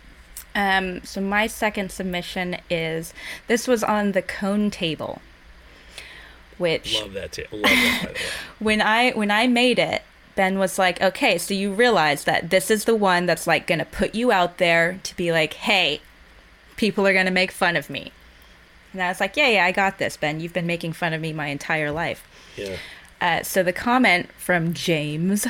Um, 0.56 1.04
so 1.04 1.22
my 1.22 1.46
second 1.48 1.92
submission 1.92 2.58
is 2.70 3.14
this 3.48 3.68
was 3.68 3.84
on 3.84 4.14
the 4.14 4.24
cone 4.24 4.72
table, 4.72 5.22
which 6.58 7.00
Love 7.00 7.14
that. 7.14 7.34
T- 7.34 7.46
love 7.52 7.64
that. 7.64 8.02
By 8.02 8.08
the 8.08 8.14
way. 8.14 8.20
when 8.60 8.82
I 8.82 9.12
when 9.12 9.30
I 9.30 9.46
made 9.46 9.78
it, 9.78 10.02
Ben 10.38 10.58
was 10.58 10.80
like, 10.80 11.02
"Okay, 11.02 11.38
so 11.38 11.54
you 11.54 11.74
realize 11.74 12.24
that 12.24 12.50
this 12.50 12.72
is 12.72 12.86
the 12.86 12.96
one 12.96 13.26
that's 13.26 13.46
like 13.46 13.68
gonna 13.68 13.84
put 13.84 14.16
you 14.16 14.32
out 14.32 14.58
there 14.58 15.00
to 15.04 15.16
be 15.18 15.34
like, 15.34 15.56
hey, 15.56 16.00
people 16.78 17.06
are 17.06 17.14
gonna 17.14 17.32
make 17.32 17.52
fun 17.52 17.76
of 17.76 17.90
me." 17.90 18.14
And 18.94 19.04
I 19.04 19.10
was 19.10 19.20
like, 19.20 19.36
"Yeah, 19.36 19.50
yeah, 19.50 19.66
I 19.66 19.74
got 19.74 19.98
this, 19.98 20.16
Ben. 20.16 20.40
You've 20.40 20.54
been 20.54 20.66
making 20.66 20.94
fun 20.94 21.12
of 21.12 21.20
me 21.20 21.34
my 21.34 21.48
entire 21.48 21.92
life." 21.92 22.24
Yeah. 22.56 22.78
Uh, 23.20 23.44
so 23.44 23.64
the 23.64 23.74
comment 23.74 24.30
from 24.38 24.74
James 24.74 25.46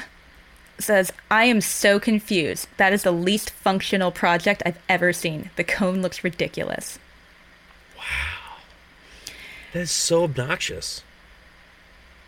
says, 0.80 1.12
I 1.30 1.46
am 1.46 1.62
so 1.62 2.00
confused. 2.00 2.68
That 2.78 2.94
is 2.94 3.04
the 3.04 3.12
least 3.12 3.50
functional 3.50 4.12
project 4.12 4.64
I've 4.66 4.80
ever 4.88 5.14
seen. 5.14 5.50
The 5.56 5.64
cone 5.64 6.02
looks 6.02 6.24
ridiculous. 6.24 7.00
Wow. 7.98 8.58
That 9.74 9.82
is 9.82 9.92
so 9.92 10.24
obnoxious. 10.24 11.04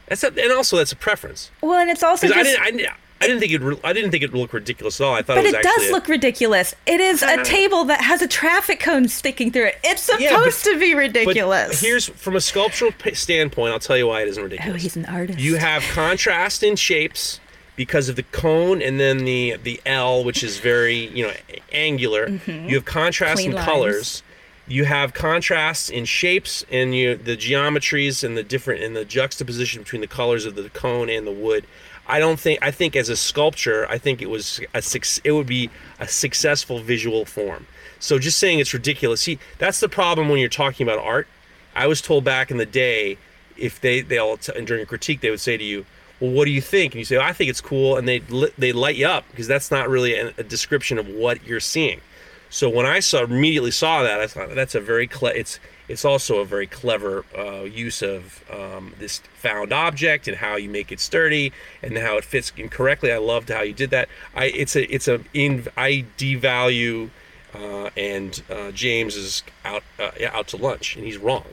That's 0.10 0.24
a, 0.24 0.28
and 0.28 0.52
also 0.52 0.78
that's 0.78 0.92
a 0.92 0.96
preference. 0.98 1.52
Well, 1.62 1.80
and 1.80 1.90
it's 1.90 2.04
also 2.04 2.28
Because 2.28 2.42
I 2.42 2.44
just. 2.44 2.56
didn't. 2.56 2.66
I, 2.66 2.72
didn't- 2.78 2.96
I 3.22 3.28
didn't 3.28 3.42
think 3.42 3.52
it. 3.52 3.62
re- 3.62 3.80
I 3.84 3.92
didn't 3.92 4.12
think 4.12 4.24
it 4.24 4.34
looked 4.34 4.54
ridiculous 4.54 5.02
at 5.02 5.04
all. 5.06 5.14
I 5.14 5.22
thought 5.22 5.36
but 5.36 5.40
it 5.44 5.48
was 5.48 5.54
it 5.56 5.62
does 5.64 5.90
a- 5.90 5.92
look 5.92 6.08
ridiculous. 6.08 6.74
It 6.86 7.02
is 7.02 7.22
a 7.22 7.44
table 7.44 7.84
that 7.86 8.00
has 8.00 8.22
a 8.22 8.28
traffic 8.30 8.80
cone 8.80 9.10
sticking 9.10 9.52
through 9.52 9.66
it. 9.66 9.78
It's 9.84 10.04
supposed 10.04 10.24
Yeah, 10.24 10.38
but- 10.42 10.54
to 10.54 10.80
be 10.80 10.94
but 10.94 11.00
ridiculous. 11.00 11.82
here's 11.82 12.08
from 12.08 12.38
a 12.38 12.42
sculptural 12.42 12.94
p- 12.94 13.14
standpoint. 13.14 13.74
I'll 13.74 13.80
tell 13.80 13.98
you 13.98 14.08
why 14.08 14.22
it 14.22 14.30
isn't 14.30 14.42
ridiculous. 14.42 14.70
oh, 14.70 14.74
ridiculous. 14.74 14.96
he's 14.96 14.96
an 15.10 15.14
artist. 15.14 15.40
You 15.40 15.56
have 15.58 15.84
contrast 15.92 16.64
in 16.64 16.78
shapes 16.78 17.42
because 17.76 18.08
of 18.08 18.16
the 18.16 18.24
cone 18.24 18.82
and 18.82 19.02
then 19.02 19.26
the 19.26 19.58
the 19.62 19.82
L, 19.86 20.24
which 20.24 20.42
is 20.42 20.58
very 20.60 21.08
you 21.08 21.28
know 21.28 21.34
angular. 21.74 22.30
You 22.48 22.76
have 22.76 22.86
contrast 22.86 23.32
Mm-hmm. 23.32 23.36
Clean 23.36 23.50
in 23.52 23.56
lines. 23.58 23.66
colors. 23.66 24.24
You 24.70 24.86
have 24.86 25.14
contrasts 25.14 25.90
in 25.90 26.06
shapes 26.06 26.64
and 26.72 26.96
you 26.96 27.16
the 27.16 27.36
geometries 27.36 28.24
and 28.24 28.38
the 28.38 28.44
different 28.44 28.84
and 28.84 28.96
the 28.96 29.04
juxtaposition 29.04 29.82
between 29.82 30.02
the 30.02 30.08
colors 30.08 30.46
of 30.46 30.56
the 30.56 30.70
cone 30.70 31.10
and 31.10 31.26
the 31.26 31.32
wood. 31.32 31.66
I 32.08 32.20
don't 32.20 32.40
think 32.40 32.60
I 32.62 32.72
think 32.72 32.96
as 32.96 33.10
a 33.10 33.18
sculpture, 33.18 33.88
I 33.90 33.98
think 33.98 34.22
it 34.22 34.30
was 34.30 34.62
a 34.74 34.82
it 35.24 35.32
would 35.32 35.48
be 35.48 35.70
a 36.00 36.08
successful 36.08 36.80
visual 36.80 37.26
form. 37.26 37.66
So 38.00 38.20
just 38.20 38.40
saying 38.40 38.60
it's 38.60 38.74
ridiculous. 38.74 39.22
See, 39.22 39.40
that's 39.58 39.80
the 39.80 39.90
problem 39.90 40.30
when 40.30 40.40
you're 40.40 40.50
talking 40.50 40.88
about 40.88 41.00
art. 41.00 41.28
I 41.76 41.88
was 41.88 42.02
told 42.02 42.24
back 42.24 42.52
in 42.52 42.58
the 42.58 42.66
day, 42.66 43.18
if 43.58 43.82
they 43.82 44.02
they 44.02 44.20
all 44.20 44.38
t- 44.38 44.54
during 44.66 44.84
a 44.84 44.86
critique 44.86 45.22
they 45.22 45.32
would 45.32 45.40
say 45.40 45.58
to 45.58 45.64
you, 45.64 45.86
well, 46.20 46.32
what 46.32 46.46
do 46.46 46.52
you 46.52 46.62
think? 46.62 46.94
And 46.94 47.00
you 47.00 47.06
say, 47.06 47.18
oh, 47.18 47.22
I 47.22 47.34
think 47.34 47.50
it's 47.50 47.62
cool, 47.62 47.98
and 47.98 48.08
they 48.08 48.20
they 48.58 48.72
light 48.72 48.96
you 48.96 49.08
up 49.08 49.26
because 49.32 49.48
that's 49.48 49.72
not 49.72 49.90
really 49.90 50.14
a, 50.16 50.34
a 50.38 50.44
description 50.44 50.98
of 50.98 51.08
what 51.08 51.44
you're 51.46 51.60
seeing. 51.60 52.02
So 52.50 52.70
when 52.70 52.86
I 52.86 53.00
saw 53.00 53.24
immediately 53.24 53.72
saw 53.72 54.04
that, 54.04 54.20
I 54.20 54.28
thought 54.28 54.56
that's 54.56 54.76
a 54.76 54.82
very 54.82 55.08
cle- 55.08 55.28
it's 55.28 55.60
it's 55.88 56.06
also 56.06 56.40
a 56.40 56.46
very 56.46 56.68
clever 56.68 57.26
uh, 57.38 57.64
use 57.64 58.02
of 58.02 58.44
um, 58.52 58.94
this 59.00 59.20
found 59.36 59.74
object 59.74 60.28
and 60.28 60.38
how 60.38 60.56
you 60.56 60.70
make 60.70 60.92
it 60.92 61.00
sturdy 61.00 61.52
and 61.82 61.98
how 61.98 62.18
it 62.18 62.24
fits 62.24 62.52
in 62.58 62.70
correctly. 62.70 63.12
I 63.12 63.18
loved 63.18 63.50
how 63.50 63.62
you 63.62 63.74
did 63.74 63.92
that. 63.92 64.10
I 64.36 64.46
it's 64.46 64.76
a 64.76 64.92
it's 64.94 65.08
a 65.08 65.22
in 65.34 65.68
I 65.78 66.06
devalue 66.18 67.10
uh, 67.54 67.90
and 67.98 68.42
uh, 68.50 68.72
James 68.72 69.16
is 69.16 69.44
out 69.66 69.84
uh, 70.00 70.12
out 70.32 70.48
to 70.50 70.58
lunch 70.58 70.96
and 70.96 71.06
he's 71.06 71.18
wrong. 71.18 71.46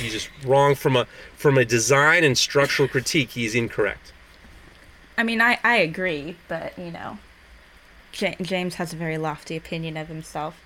He's 0.00 0.12
just 0.12 0.30
wrong 0.44 0.74
from 0.74 0.96
a 0.96 1.06
from 1.36 1.58
a 1.58 1.64
design 1.64 2.24
and 2.24 2.36
structural 2.36 2.88
critique. 2.88 3.30
He's 3.30 3.54
incorrect. 3.54 4.12
I 5.16 5.24
mean, 5.24 5.40
I, 5.40 5.58
I 5.64 5.76
agree, 5.76 6.36
but 6.46 6.78
you 6.78 6.92
know, 6.92 7.18
James 8.42 8.74
has 8.76 8.92
a 8.92 8.96
very 8.96 9.18
lofty 9.18 9.56
opinion 9.56 9.96
of 9.96 10.08
himself. 10.08 10.60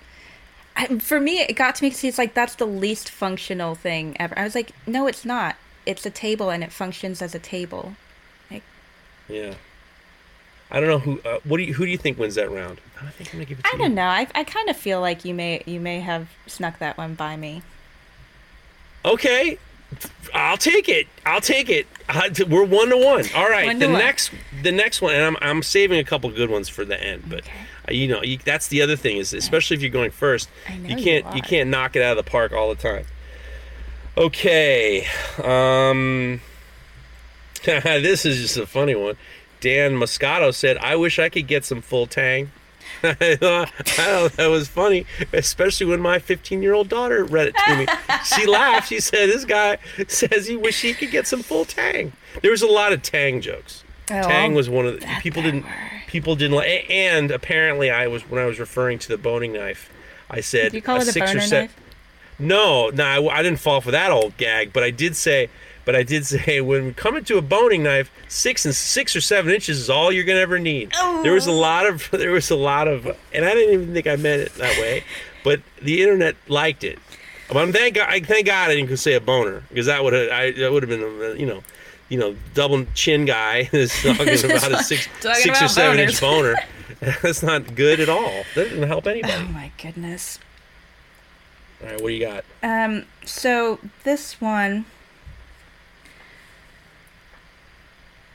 I, 0.75 0.87
for 0.99 1.19
me, 1.19 1.39
it 1.41 1.55
got 1.55 1.75
to 1.75 1.83
me 1.83 1.89
because 1.89 2.01
he's 2.01 2.17
like 2.17 2.33
that's 2.33 2.55
the 2.55 2.65
least 2.65 3.09
functional 3.09 3.75
thing 3.75 4.17
ever. 4.19 4.37
I 4.37 4.43
was 4.43 4.55
like, 4.55 4.71
no, 4.87 5.07
it's 5.07 5.23
not. 5.25 5.55
It's 5.85 6.05
a 6.05 6.09
table 6.09 6.49
and 6.49 6.63
it 6.63 6.71
functions 6.71 7.21
as 7.21 7.35
a 7.35 7.39
table. 7.39 7.95
Like, 8.49 8.63
Yeah. 9.27 9.53
I 10.71 10.79
don't 10.79 10.89
know 10.89 10.97
who. 10.99 11.19
Uh, 11.23 11.37
what 11.43 11.57
do 11.57 11.63
you? 11.63 11.73
Who 11.75 11.85
do 11.85 11.91
you 11.91 11.97
think 11.99 12.17
wins 12.17 12.33
that 12.35 12.49
round? 12.49 12.81
I 12.99 13.09
think 13.11 13.29
I'm 13.29 13.33
gonna 13.39 13.45
give 13.45 13.59
it 13.59 13.63
to 13.65 13.69
I 13.69 13.73
you. 13.73 13.77
don't 13.77 13.93
know. 13.93 14.07
I, 14.07 14.25
I 14.33 14.43
kind 14.43 14.69
of 14.69 14.75
feel 14.77 14.99
like 15.01 15.23
you 15.23 15.35
may 15.35 15.61
you 15.67 15.79
may 15.79 15.99
have 15.99 16.29
snuck 16.47 16.79
that 16.79 16.97
one 16.97 17.13
by 17.13 17.35
me. 17.35 17.61
Okay, 19.05 19.59
I'll 20.33 20.57
take 20.57 20.89
it. 20.89 21.07
I'll 21.25 21.41
take 21.41 21.69
it. 21.69 21.87
We're 22.47 22.63
one 22.63 22.89
to 22.89 22.97
one. 22.97 23.25
All 23.35 23.49
right. 23.49 23.67
One 23.67 23.79
the 23.79 23.87
one. 23.87 23.99
next, 23.99 24.31
the 24.61 24.71
next 24.71 25.01
one, 25.01 25.13
and 25.13 25.23
I'm 25.23 25.37
I'm 25.41 25.63
saving 25.63 25.99
a 25.99 26.03
couple 26.03 26.29
good 26.31 26.49
ones 26.49 26.69
for 26.69 26.83
the 26.85 27.01
end. 27.01 27.23
But 27.27 27.43
uh, 27.87 27.91
you 27.91 28.07
know, 28.07 28.21
you, 28.23 28.37
that's 28.37 28.67
the 28.67 28.81
other 28.81 28.95
thing 28.95 29.17
is, 29.17 29.33
especially 29.33 29.75
if 29.75 29.81
you're 29.81 29.91
going 29.91 30.11
first, 30.11 30.49
you 30.69 30.95
you 30.95 31.03
can't 31.03 31.25
are. 31.25 31.35
you 31.35 31.41
can't 31.41 31.69
knock 31.69 31.95
it 31.95 32.01
out 32.01 32.17
of 32.17 32.25
the 32.25 32.29
park 32.29 32.51
all 32.51 32.69
the 32.73 32.81
time. 32.81 33.05
Okay. 34.17 35.05
Um. 35.43 36.41
this 37.65 38.25
is 38.25 38.41
just 38.41 38.57
a 38.57 38.65
funny 38.65 38.95
one. 38.95 39.15
Dan 39.61 39.93
Moscato 39.93 40.53
said, 40.53 40.77
"I 40.77 40.95
wish 40.95 41.19
I 41.19 41.29
could 41.29 41.47
get 41.47 41.63
some 41.63 41.81
full 41.81 42.07
tang." 42.07 42.51
I 43.21 43.65
thought 43.65 44.31
that 44.33 44.47
was 44.47 44.67
funny, 44.67 45.05
especially 45.33 45.85
when 45.87 45.99
my 46.01 46.19
15 46.19 46.61
year 46.61 46.73
old 46.73 46.89
daughter 46.89 47.23
read 47.25 47.47
it 47.47 47.55
to 47.67 47.75
me. 47.77 47.85
she 48.23 48.45
laughed. 48.47 48.89
She 48.89 48.99
said, 48.99 49.29
This 49.29 49.45
guy 49.45 49.77
says 50.07 50.47
he 50.47 50.55
wish 50.55 50.81
he 50.81 50.93
could 50.93 51.11
get 51.11 51.27
some 51.27 51.43
full 51.43 51.65
tang. 51.65 52.13
There 52.41 52.51
was 52.51 52.61
a 52.61 52.67
lot 52.67 52.93
of 52.93 53.01
tang 53.01 53.41
jokes. 53.41 53.83
Oh, 54.11 54.21
tang 54.21 54.53
was 54.53 54.69
one 54.69 54.85
of 54.85 54.99
the 54.99 55.07
people 55.21 55.41
didn't 55.41 55.63
word. 55.63 55.71
people 56.07 56.35
didn't 56.35 56.55
like 56.55 56.89
and 56.89 57.31
apparently 57.31 57.89
I 57.89 58.07
was 58.07 58.23
when 58.29 58.41
I 58.41 58.45
was 58.45 58.59
referring 58.59 58.99
to 58.99 59.07
the 59.07 59.17
boning 59.17 59.53
knife 59.53 59.89
I 60.29 60.41
said 60.41 60.71
Do 60.71 60.77
you 60.77 60.81
call 60.81 60.97
it 60.97 61.03
a 61.03 61.05
six 61.13 61.31
or 61.31 61.35
boner 61.35 61.47
se- 61.47 61.61
knife? 61.61 61.79
no, 62.39 62.89
no, 62.89 63.03
I, 63.05 63.39
I 63.39 63.41
didn't 63.43 63.59
fall 63.59 63.79
for 63.79 63.91
that 63.91 64.11
old 64.11 64.35
gag, 64.37 64.73
but 64.73 64.83
I 64.83 64.89
did 64.91 65.15
say, 65.15 65.49
but 65.85 65.95
I 65.95 66.03
did 66.03 66.25
say 66.25 66.61
when 66.61 66.85
we 66.85 66.93
come 66.93 67.15
into 67.15 67.37
a 67.37 67.41
boning 67.41 67.83
knife, 67.83 68.11
six 68.27 68.65
and 68.65 68.75
six 68.75 69.15
or 69.15 69.21
seven 69.21 69.53
inches 69.53 69.79
is 69.79 69.89
all 69.89 70.11
you're 70.11 70.23
gonna 70.23 70.39
ever 70.39 70.59
need. 70.59 70.91
Oh. 70.97 71.23
There 71.23 71.33
was 71.33 71.47
a 71.47 71.51
lot 71.51 71.85
of, 71.85 72.09
there 72.11 72.31
was 72.31 72.49
a 72.51 72.55
lot 72.55 72.87
of, 72.87 73.05
and 73.33 73.45
I 73.45 73.53
didn't 73.53 73.73
even 73.73 73.93
think 73.93 74.07
I 74.07 74.15
meant 74.15 74.41
it 74.43 74.55
that 74.55 74.77
way, 74.79 75.03
but 75.43 75.61
the 75.81 76.01
internet 76.01 76.35
liked 76.47 76.83
it. 76.83 76.99
But 77.51 77.71
thank 77.73 77.95
God, 77.95 78.07
I 78.09 78.19
thank 78.19 78.47
God 78.47 78.71
I 78.71 78.75
didn't 78.75 78.97
say 78.97 79.13
a 79.13 79.21
boner 79.21 79.63
because 79.69 79.85
that 79.85 80.03
would 80.03 80.13
have, 80.13 80.31
I 80.31 80.51
that 80.51 80.71
would 80.71 80.81
have 80.81 80.89
been, 80.89 81.39
you 81.39 81.45
know, 81.45 81.63
you 82.09 82.17
know, 82.17 82.35
double 82.53 82.85
chin 82.93 83.25
guy 83.25 83.69
is 83.71 83.91
talking 84.01 84.27
about 84.27 84.71
a 84.71 84.83
six, 84.83 85.07
six 85.19 85.61
or 85.61 85.67
seven 85.67 85.99
inch 85.99 86.19
boner. 86.19 86.55
That's 87.21 87.43
not 87.43 87.75
good 87.75 87.99
at 87.99 88.09
all. 88.09 88.43
That 88.55 88.69
doesn't 88.69 88.87
help 88.87 89.07
anybody. 89.07 89.33
Oh 89.33 89.51
my 89.51 89.71
goodness. 89.81 90.39
All 91.81 91.89
right, 91.89 92.01
what 92.01 92.09
do 92.09 92.13
you 92.13 92.25
got? 92.25 92.45
Um, 92.61 93.05
so 93.25 93.79
this 94.03 94.39
one. 94.39 94.85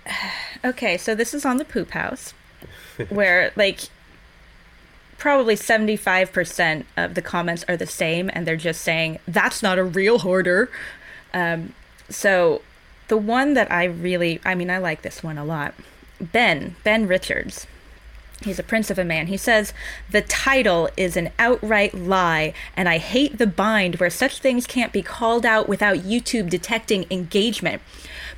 Okay, 0.65 0.97
so 0.97 1.15
this 1.15 1.35
is 1.35 1.45
on 1.45 1.59
the 1.59 1.65
poop 1.65 1.93
house, 1.93 2.35
where 3.11 3.53
like 3.57 3.83
probably 5.19 5.55
75% 5.55 6.85
of 6.97 7.15
the 7.15 7.23
comments 7.23 7.65
are 7.69 7.77
the 7.77 7.87
same, 7.87 8.29
and 8.33 8.45
they're 8.45 8.57
just 8.57 8.83
saying, 8.83 9.21
that's 9.29 9.63
not 9.63 9.79
a 9.79 9.85
real 9.85 10.21
hoarder. 10.21 10.69
Um, 11.33 11.75
so 12.09 12.63
the 13.09 13.17
one 13.17 13.55
that 13.55 13.71
I 13.71 13.85
really, 13.85 14.41
I 14.45 14.55
mean, 14.55 14.71
I 14.71 14.79
like 14.79 15.03
this 15.03 15.23
one 15.23 15.39
a 15.39 15.45
lot. 15.45 15.75
Ben, 16.21 16.77
Ben 16.85 17.07
Richards. 17.07 17.67
He's 18.43 18.61
a 18.61 18.63
prince 18.63 18.89
of 18.89 19.01
a 19.01 19.05
man. 19.05 19.27
He 19.27 19.37
says, 19.37 19.73
The 20.11 20.23
title 20.23 20.89
is 20.97 21.17
an 21.17 21.31
outright 21.41 21.93
lie, 21.93 22.55
and 22.77 22.89
I 22.89 22.99
hate 22.99 23.39
the 23.39 23.49
bind 23.49 23.97
where 23.97 24.11
such 24.11 24.39
things 24.39 24.67
can't 24.67 24.93
be 24.93 25.03
called 25.03 25.45
out 25.45 25.69
without 25.69 25.99
YouTube 25.99 26.49
detecting 26.49 27.05
engagement. 27.11 27.83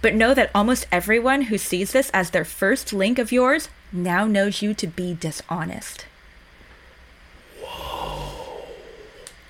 But 0.03 0.15
know 0.15 0.33
that 0.35 0.51
almost 0.55 0.87
everyone 0.91 1.43
who 1.43 1.59
sees 1.59 1.93
this 1.93 2.11
as 2.11 2.31
their 2.31 2.45
first 2.45 2.93
link 2.93 3.19
of 3.19 3.33
yours 3.33 3.69
now 3.93 4.27
knows 4.27 4.63
you 4.63 4.73
to 4.75 4.87
be 4.87 5.15
dishonest. 5.15 6.07
Whoa. 7.61 8.65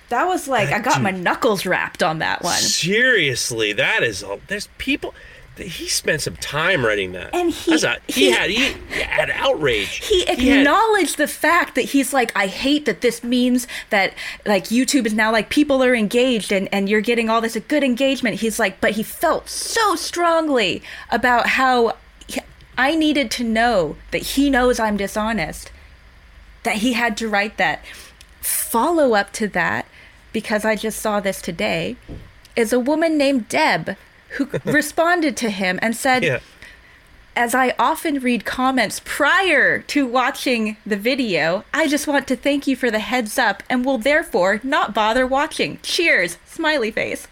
That 0.09 0.25
was 0.25 0.47
like, 0.47 0.69
I 0.69 0.79
got 0.79 1.01
my 1.01 1.11
knuckles 1.11 1.65
rapped 1.65 2.03
on 2.03 2.19
that 2.19 2.43
one. 2.43 2.57
Seriously, 2.59 3.71
that 3.73 4.03
is 4.03 4.23
a, 4.23 4.39
there's 4.47 4.67
people. 4.77 5.13
He 5.63 5.87
spent 5.87 6.21
some 6.21 6.35
time 6.37 6.85
writing 6.85 7.11
that, 7.13 7.33
And 7.33 7.51
he- 7.51 7.73
a- 7.73 7.99
he, 8.07 8.13
he- 8.25 8.31
had 8.31 8.49
he, 8.49 8.73
had 9.01 9.29
outrage. 9.31 10.05
he 10.07 10.25
had- 10.25 10.39
acknowledged 10.39 11.17
the 11.17 11.27
fact 11.27 11.75
that 11.75 11.81
he's 11.85 12.13
like 12.13 12.31
i 12.35 12.47
hate 12.47 12.85
that 12.85 13.01
this 13.01 13.23
means 13.23 13.67
that 13.89 14.13
like 14.45 14.65
youtube 14.65 15.05
is 15.05 15.13
now 15.13 15.31
like 15.31 15.49
people 15.49 15.83
are 15.83 15.93
engaged 15.95 16.51
and 16.51 16.67
and 16.71 16.89
you're 16.89 17.01
getting 17.01 17.29
all 17.29 17.41
this 17.41 17.57
good 17.67 17.83
engagement. 17.83 18.39
He's 18.41 18.59
like 18.59 18.79
but 18.81 18.91
he 18.91 19.03
felt 19.03 19.49
so 19.49 19.95
strongly 19.95 20.81
about 21.09 21.47
how 21.47 21.95
he- 22.27 22.41
i 22.77 22.95
needed 22.95 23.29
to 23.31 23.43
know 23.43 23.95
that 24.11 24.21
he 24.21 24.49
knows 24.49 24.79
i'm 24.79 24.97
dishonest 24.97 25.71
that 26.63 26.77
he 26.77 26.93
had 26.93 27.17
to 27.17 27.27
write 27.27 27.57
that. 27.57 27.83
Follow 28.41 29.13
up 29.13 29.31
to 29.33 29.47
that 29.49 29.85
because 30.33 30.63
i 30.65 30.75
just 30.75 30.99
saw 31.01 31.19
this 31.19 31.41
today 31.41 31.95
is 32.55 32.71
a 32.73 32.79
woman 32.79 33.17
named 33.17 33.47
deb 33.49 33.95
who 34.31 34.49
responded 34.65 35.35
to 35.37 35.49
him 35.49 35.79
and 35.81 35.95
said 35.95 36.23
yeah. 36.23 36.39
as 37.35 37.53
I 37.53 37.73
often 37.77 38.19
read 38.19 38.45
comments 38.45 39.01
prior 39.03 39.79
to 39.79 40.07
watching 40.07 40.77
the 40.85 40.97
video, 40.97 41.63
I 41.73 41.87
just 41.87 42.07
want 42.07 42.27
to 42.27 42.35
thank 42.35 42.67
you 42.67 42.75
for 42.75 42.89
the 42.91 42.99
heads 42.99 43.37
up 43.37 43.63
and 43.69 43.85
will 43.85 43.97
therefore 43.97 44.59
not 44.63 44.93
bother 44.93 45.27
watching. 45.27 45.79
Cheers, 45.83 46.37
smiley 46.45 46.91
face. 46.91 47.27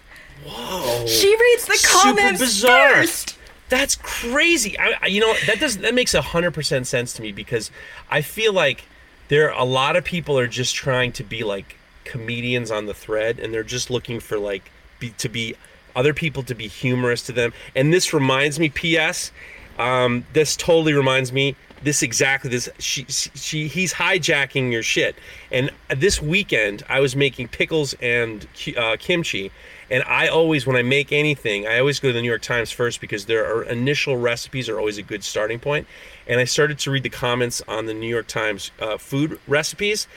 Whoa. 0.46 1.06
She 1.06 1.28
reads 1.28 1.66
the 1.66 1.88
comments 1.92 2.62
first. 2.62 3.38
That's 3.70 3.96
crazy. 3.96 4.78
I, 4.80 4.94
I, 5.02 5.08
you 5.08 5.22
know 5.22 5.34
that 5.46 5.60
does 5.60 5.78
that 5.78 5.94
makes 5.94 6.14
hundred 6.14 6.52
percent 6.54 6.88
sense 6.88 7.14
to 7.14 7.22
me 7.22 7.32
because 7.32 7.70
I 8.10 8.22
feel 8.22 8.52
like 8.52 8.86
there 9.28 9.54
are 9.54 9.62
a 9.62 9.66
lot 9.66 9.96
of 9.96 10.04
people 10.04 10.40
are 10.40 10.48
just 10.48 10.76
trying 10.76 11.12
to 11.14 11.24
be 11.24 11.44
like 11.44 11.76
comedians 12.04 12.72
on 12.72 12.88
the 12.88 12.94
thread, 12.94 13.40
and 13.40 13.54
they're 13.54 13.64
just 13.64 13.92
looking 13.92 14.20
for 14.20 14.40
like 14.40 14.72
be, 15.00 15.12
to 15.20 15.30
be 15.30 15.56
other 16.00 16.14
people 16.14 16.44
to 16.44 16.56
be 16.56 16.68
humorous 16.68 17.22
to 17.24 17.34
them. 17.34 17.52
And 17.76 17.94
this 17.94 18.14
reminds 18.14 18.58
me, 18.58 18.70
P.S. 18.70 19.34
Um, 19.78 20.26
this 20.32 20.56
totally 20.56 20.94
reminds 20.94 21.34
me. 21.34 21.56
This 21.82 22.04
exactly 22.04 22.50
this 22.50 22.68
she 22.80 23.06
she 23.08 23.68
he's 23.70 23.94
hijacking 23.94 24.70
your 24.72 24.84
shit. 24.84 25.16
And 25.50 25.72
this 25.88 26.22
weekend 26.22 26.84
I 26.90 27.00
was 27.00 27.16
making 27.16 27.50
pickles 27.50 27.94
and 28.02 28.46
uh, 28.78 28.98
kimchi, 29.00 29.52
and 29.90 30.04
I 30.04 30.28
always 30.28 30.66
when 30.66 30.76
I 30.76 30.82
make 30.82 31.12
anything 31.12 31.68
I 31.68 31.80
always 31.80 32.00
go 32.00 32.10
to 32.10 32.14
the 32.14 32.22
New 32.22 32.28
York 32.28 32.42
Times 32.42 32.72
first 32.72 33.02
because 33.02 33.26
their 33.26 33.64
initial 33.64 34.18
recipes 34.18 34.70
are 34.70 34.78
always 34.80 34.98
a 34.98 35.04
good 35.04 35.24
starting 35.24 35.60
point. 35.60 35.88
And 36.28 36.40
I 36.40 36.44
started 36.44 36.78
to 36.80 36.92
read 36.92 37.02
the 37.02 37.10
comments 37.10 37.62
on 37.68 37.88
the 37.88 37.94
New 37.94 38.08
York 38.08 38.28
Times 38.28 38.72
uh, 38.80 38.98
food 38.98 39.40
recipes. 39.48 40.08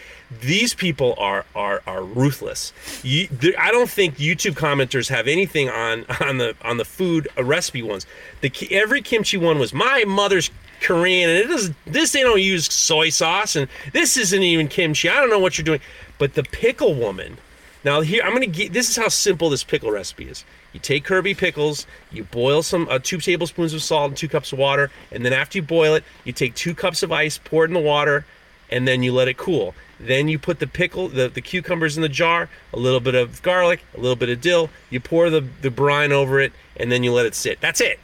These 0.40 0.74
people 0.74 1.14
are 1.18 1.46
are 1.54 1.82
are 1.86 2.02
ruthless. 2.02 2.72
You, 3.02 3.28
I 3.58 3.70
don't 3.70 3.88
think 3.88 4.16
YouTube 4.16 4.54
commenters 4.54 5.08
have 5.08 5.26
anything 5.26 5.70
on 5.70 6.04
on 6.20 6.38
the 6.38 6.54
on 6.62 6.76
the 6.76 6.84
food 6.84 7.28
uh, 7.38 7.44
recipe 7.44 7.82
ones. 7.82 8.06
The 8.42 8.52
every 8.70 9.00
kimchi 9.00 9.38
one 9.38 9.58
was 9.58 9.72
my 9.72 10.04
mother's 10.06 10.50
Korean, 10.82 11.30
and 11.30 11.38
it 11.38 11.46
doesn't. 11.46 11.76
this. 11.86 12.12
They 12.12 12.22
don't 12.22 12.42
use 12.42 12.72
soy 12.72 13.08
sauce, 13.08 13.56
and 13.56 13.68
this 13.92 14.16
isn't 14.16 14.42
even 14.42 14.68
kimchi. 14.68 15.08
I 15.08 15.14
don't 15.16 15.30
know 15.30 15.38
what 15.38 15.56
you're 15.56 15.64
doing. 15.64 15.80
But 16.18 16.34
the 16.34 16.42
pickle 16.42 16.94
woman. 16.94 17.38
Now 17.84 18.00
here 18.00 18.22
I'm 18.22 18.32
gonna 18.32 18.46
get. 18.46 18.72
This 18.72 18.88
is 18.88 18.96
how 18.96 19.08
simple 19.08 19.50
this 19.50 19.64
pickle 19.64 19.90
recipe 19.90 20.28
is. 20.28 20.44
You 20.72 20.80
take 20.80 21.04
Kirby 21.04 21.34
pickles, 21.34 21.86
you 22.10 22.24
boil 22.24 22.62
some 22.62 22.88
uh, 22.88 22.98
two 23.02 23.18
tablespoons 23.18 23.74
of 23.74 23.82
salt 23.82 24.10
and 24.10 24.16
two 24.16 24.28
cups 24.28 24.52
of 24.52 24.58
water, 24.58 24.90
and 25.10 25.24
then 25.24 25.32
after 25.32 25.58
you 25.58 25.62
boil 25.62 25.94
it, 25.94 26.04
you 26.24 26.32
take 26.32 26.54
two 26.54 26.74
cups 26.74 27.02
of 27.02 27.12
ice, 27.12 27.38
pour 27.38 27.64
it 27.64 27.68
in 27.68 27.74
the 27.74 27.80
water, 27.80 28.24
and 28.70 28.88
then 28.88 29.02
you 29.02 29.12
let 29.12 29.28
it 29.28 29.36
cool. 29.36 29.74
Then 30.00 30.28
you 30.28 30.38
put 30.38 30.58
the 30.58 30.66
pickle, 30.66 31.08
the, 31.08 31.28
the 31.28 31.40
cucumbers 31.40 31.96
in 31.96 32.02
the 32.02 32.08
jar, 32.08 32.48
a 32.72 32.78
little 32.78 32.98
bit 33.00 33.14
of 33.14 33.40
garlic, 33.42 33.84
a 33.96 34.00
little 34.00 34.16
bit 34.16 34.30
of 34.30 34.40
dill. 34.40 34.70
You 34.90 34.98
pour 34.98 35.30
the, 35.30 35.42
the 35.60 35.70
brine 35.70 36.10
over 36.10 36.40
it, 36.40 36.52
and 36.76 36.90
then 36.90 37.04
you 37.04 37.12
let 37.12 37.26
it 37.26 37.34
sit. 37.34 37.60
That's 37.60 37.80
it. 37.80 38.00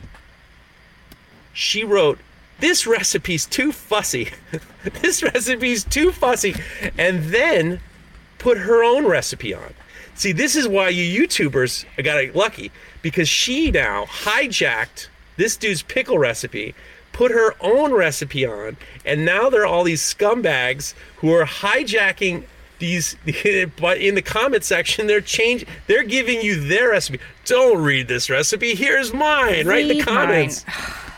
she 1.53 1.85
wrote, 1.85 2.19
"This 2.61 2.87
recipe's 2.87 3.47
too 3.47 3.73
fussy. 3.73 4.31
this 5.03 5.23
recipe's 5.23 5.85
too 5.85 6.13
fussy," 6.13 6.55
and 6.99 7.25
then 7.25 7.81
put 8.39 8.59
her 8.59 8.83
own 8.83 9.07
recipe 9.07 9.55
on. 9.55 9.75
See, 10.15 10.33
this 10.33 10.57
is 10.57 10.67
why 10.67 10.89
you 10.89 11.23
YouTubers 11.27 11.85
got 12.03 12.35
lucky 12.35 12.73
because 13.03 13.29
she 13.29 13.71
now 13.71 14.05
hijacked 14.07 15.09
this 15.37 15.57
dude's 15.57 15.83
pickle 15.83 16.19
recipe, 16.19 16.75
put 17.13 17.31
her 17.31 17.55
own 17.61 17.93
recipe 17.93 18.45
on, 18.45 18.77
and 19.05 19.25
now 19.25 19.49
there 19.49 19.63
are 19.63 19.67
all 19.67 19.85
these 19.85 20.03
scumbags 20.03 20.95
who 21.19 21.33
are 21.33 21.45
hijacking 21.45 22.45
these 22.81 23.17
but 23.81 23.99
in 23.99 24.15
the 24.15 24.23
comment 24.23 24.63
section 24.63 25.09
they're 25.09 25.21
change 25.21 25.67
they're 25.89 26.05
giving 26.05 26.41
you 26.41 26.61
their 26.61 26.91
recipe. 26.91 27.21
Don't 27.45 27.83
read 27.83 28.09
this 28.09 28.29
recipe. 28.31 28.75
Here's 28.75 29.13
mine. 29.13 29.67
Right 29.67 29.89
in 29.89 29.99
the 29.99 30.03
comments. 30.05 30.65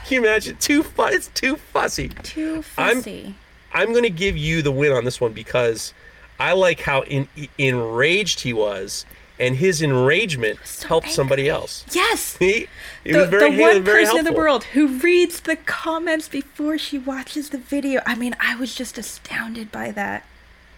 Can 0.07 0.23
you 0.23 0.29
imagine? 0.29 0.57
Too 0.57 0.83
fu- 0.83 1.05
it's 1.05 1.29
too 1.29 1.57
fussy. 1.57 2.09
Too 2.09 2.65
I'm- 2.77 2.97
fussy. 2.97 3.35
i'm 3.73 3.93
going 3.93 4.03
to 4.03 4.11
give 4.11 4.37
you 4.37 4.61
the 4.63 4.73
win 4.73 4.93
on 4.93 5.05
this 5.05 5.21
one 5.21 5.33
because 5.33 5.95
i 6.41 6.53
like 6.53 6.81
how 6.81 7.03
in, 7.03 7.29
enraged 7.59 8.41
he 8.41 8.53
was 8.53 9.05
and 9.39 9.57
his 9.57 9.81
enragement 9.81 10.59
So 10.65 10.89
helped 10.89 11.11
somebody 11.11 11.49
else 11.49 11.85
Yes. 11.93 12.37
he, 12.39 12.67
it 13.05 13.13
the, 13.13 13.19
was 13.21 13.29
very, 13.31 13.51
the 13.51 13.57
he 13.57 13.63
was 13.63 13.75
one 13.77 13.83
very 13.85 14.05
person 14.05 14.19
in 14.19 14.25
the 14.25 14.33
world 14.33 14.65
who 14.65 14.87
reads 14.99 15.41
the 15.41 15.57
comments 15.57 16.29
before 16.29 16.77
she 16.77 16.99
watches 16.99 17.49
the 17.51 17.57
video. 17.59 18.03
I 18.05 18.15
mean, 18.15 18.37
I 18.39 18.55
was 18.57 18.75
just 18.75 18.99
astounded 18.99 19.73
by 19.73 19.91
that. 19.93 20.27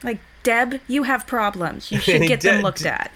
Like, 0.04 0.20
Deb, 0.44 0.80
you 0.86 1.02
have 1.02 1.26
problems. 1.26 1.90
You 1.90 1.98
should 1.98 2.22
get 2.28 2.40
them 2.42 2.62
looked 2.62 2.86
at. 2.86 3.10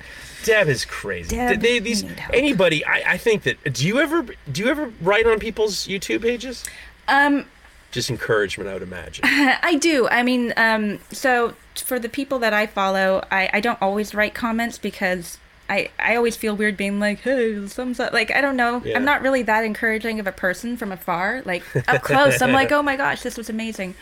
Deb 0.44 0.68
is 0.68 0.84
crazy. 0.84 1.36
Deb, 1.36 1.60
They- 1.60 1.78
these 1.78 2.04
anybody, 2.32 2.84
I, 2.84 3.12
I 3.12 3.16
think 3.16 3.44
that. 3.44 3.72
Do 3.72 3.86
you 3.86 4.00
ever 4.00 4.26
do 4.50 4.62
you 4.64 4.68
ever 4.68 4.92
write 5.00 5.26
on 5.26 5.38
people's 5.38 5.86
YouTube 5.86 6.22
pages? 6.22 6.64
Um, 7.06 7.46
Just 7.92 8.10
encouragement, 8.10 8.68
I 8.68 8.72
would 8.74 8.82
imagine. 8.82 9.22
I 9.24 9.76
do. 9.80 10.08
I 10.08 10.24
mean, 10.24 10.52
um, 10.56 10.98
so 11.12 11.54
for 11.80 11.98
the 11.98 12.08
people 12.08 12.38
that 12.40 12.52
I 12.52 12.66
follow, 12.66 13.24
I, 13.30 13.50
I 13.52 13.60
don't 13.60 13.80
always 13.80 14.14
write 14.14 14.34
comments 14.34 14.78
because 14.78 15.38
I, 15.68 15.90
I 15.98 16.16
always 16.16 16.36
feel 16.36 16.56
weird 16.56 16.76
being 16.76 17.00
like, 17.00 17.20
hey, 17.20 17.66
thumbs 17.66 17.98
up. 17.98 18.12
Like, 18.12 18.30
I 18.30 18.40
don't 18.40 18.56
know. 18.56 18.82
Yeah. 18.84 18.96
I'm 18.96 19.04
not 19.04 19.22
really 19.22 19.42
that 19.42 19.64
encouraging 19.64 20.20
of 20.20 20.26
a 20.26 20.32
person 20.32 20.76
from 20.76 20.92
afar. 20.92 21.42
Like, 21.44 21.64
up 21.88 22.02
close, 22.02 22.40
I'm 22.40 22.52
like, 22.52 22.72
oh 22.72 22.82
my 22.82 22.96
gosh, 22.96 23.22
this 23.22 23.36
was 23.36 23.48
amazing. 23.48 23.94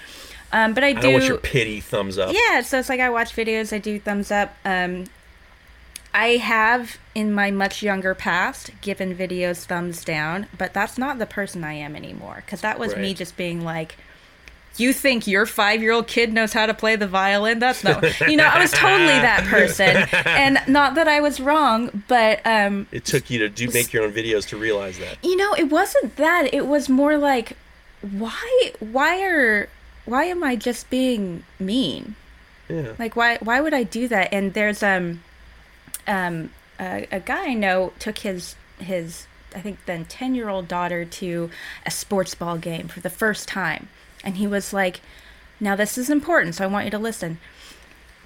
Um, 0.53 0.75
but 0.75 0.85
I 0.85 0.89
I 0.89 0.93
do. 0.93 1.01
don't 1.01 1.13
want 1.15 1.25
your 1.25 1.39
pity 1.39 1.81
thumbs 1.81 2.19
up. 2.19 2.33
Yeah, 2.33 2.61
so 2.61 2.79
it's 2.79 2.89
like 2.89 3.01
I 3.01 3.11
watch 3.11 3.35
videos, 3.35 3.73
I 3.73 3.79
do 3.79 3.99
thumbs 3.99 4.31
up. 4.31 4.55
Um, 4.65 5.05
I 6.13 6.37
have 6.37 6.99
in 7.17 7.33
my 7.33 7.51
much 7.51 7.83
younger 7.83 8.15
past 8.15 8.71
given 8.81 9.17
videos 9.17 9.65
thumbs 9.65 10.05
down, 10.05 10.47
but 10.57 10.73
that's 10.73 10.97
not 10.97 11.19
the 11.19 11.27
person 11.27 11.65
I 11.65 11.73
am 11.73 11.97
anymore. 11.97 12.43
Because 12.47 12.61
that 12.61 12.79
was 12.79 12.95
me 12.95 13.15
just 13.15 13.37
being 13.37 13.65
like, 13.65 13.97
you 14.83 14.93
think 14.93 15.27
your 15.27 15.47
five 15.47 15.81
year 15.83 15.93
old 15.93 16.07
kid 16.07 16.33
knows 16.33 16.53
how 16.53 16.67
to 16.67 16.75
play 16.75 16.97
the 16.97 17.07
violin? 17.07 17.59
That's 17.59 17.85
no. 17.85 18.01
You 18.29 18.37
know, 18.37 18.47
I 18.47 18.59
was 18.59 18.73
totally 18.73 19.07
that 19.07 19.45
person. 19.49 19.97
And 20.27 20.59
not 20.67 20.95
that 20.97 21.07
I 21.07 21.21
was 21.21 21.39
wrong, 21.39 22.03
but 22.09 22.41
um, 22.45 22.87
It 22.91 23.05
took 23.05 23.31
you 23.31 23.39
to 23.41 23.49
do 23.49 23.69
make 23.71 23.93
your 23.93 24.05
own 24.05 24.13
videos 24.13 24.49
to 24.49 24.57
realize 24.57 24.99
that. 24.99 25.19
you 25.23 25.37
know, 25.37 25.55
it 25.55 25.71
wasn't 25.71 26.17
that. 26.17 26.53
It 26.53 26.67
was 26.67 26.89
more 26.89 27.17
like, 27.17 27.57
why, 28.01 28.73
why 28.81 29.23
are, 29.23 29.69
why 30.05 30.25
am 30.25 30.43
I 30.43 30.57
just 30.57 30.91
being 30.91 31.45
mean? 31.61 32.17
Yeah. 32.69 32.93
Like 32.99 33.15
why 33.15 33.37
why 33.43 33.61
would 33.61 33.75
I 33.75 33.83
do 33.83 34.09
that? 34.09 34.33
And 34.33 34.55
there's 34.55 34.83
um 34.83 35.23
um 36.07 36.51
a, 36.81 37.07
a 37.13 37.21
guy 37.21 37.49
I 37.51 37.55
know 37.55 37.93
took 37.99 38.19
his 38.19 38.57
his 38.79 39.27
I 39.55 39.61
think 39.61 39.79
then 39.87 40.05
10 40.07 40.35
year 40.35 40.49
old 40.49 40.67
daughter 40.67 41.05
to 41.05 41.51
a 41.87 41.91
sports 41.91 42.35
ball 42.35 42.57
game 42.57 42.89
for 42.89 43.01
the 43.01 43.11
first 43.11 43.49
time. 43.49 43.89
And 44.25 44.37
he 44.39 44.47
was 44.47 44.73
like, 44.73 45.01
Now 45.61 45.77
this 45.77 45.97
is 45.99 46.11
important, 46.11 46.55
so 46.57 46.65
I 46.65 46.69
want 46.69 46.87
you 46.87 46.91
to 46.93 46.99
listen. 46.99 47.39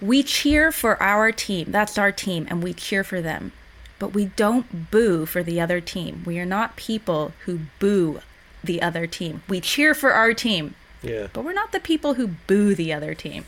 We 0.01 0.23
cheer 0.23 0.71
for 0.71 1.03
our 1.03 1.33
team. 1.33 1.73
That's 1.73 1.99
our 1.99 2.13
team, 2.13 2.47
and 2.49 2.63
we 2.63 2.73
cheer 2.73 3.03
for 3.05 3.21
them. 3.21 3.53
But 3.99 4.15
we 4.15 4.27
don't 4.37 4.91
boo 4.93 5.27
for 5.27 5.43
the 5.43 5.61
other 5.61 5.81
team. 5.81 6.23
We 6.25 6.39
are 6.39 6.47
not 6.47 6.77
people 6.77 7.33
who 7.47 7.61
boo 7.81 8.21
the 8.63 8.81
other 8.81 9.09
team. 9.09 9.43
We 9.49 9.61
cheer 9.61 9.95
for 9.95 10.13
our 10.13 10.33
team, 10.35 10.77
Yeah. 11.03 11.27
but 11.33 11.45
we're 11.45 11.53
not 11.53 11.73
the 11.73 11.81
people 11.81 12.15
who 12.15 12.29
boo 12.47 12.77
the 12.77 12.93
other 12.93 13.15
team. 13.15 13.45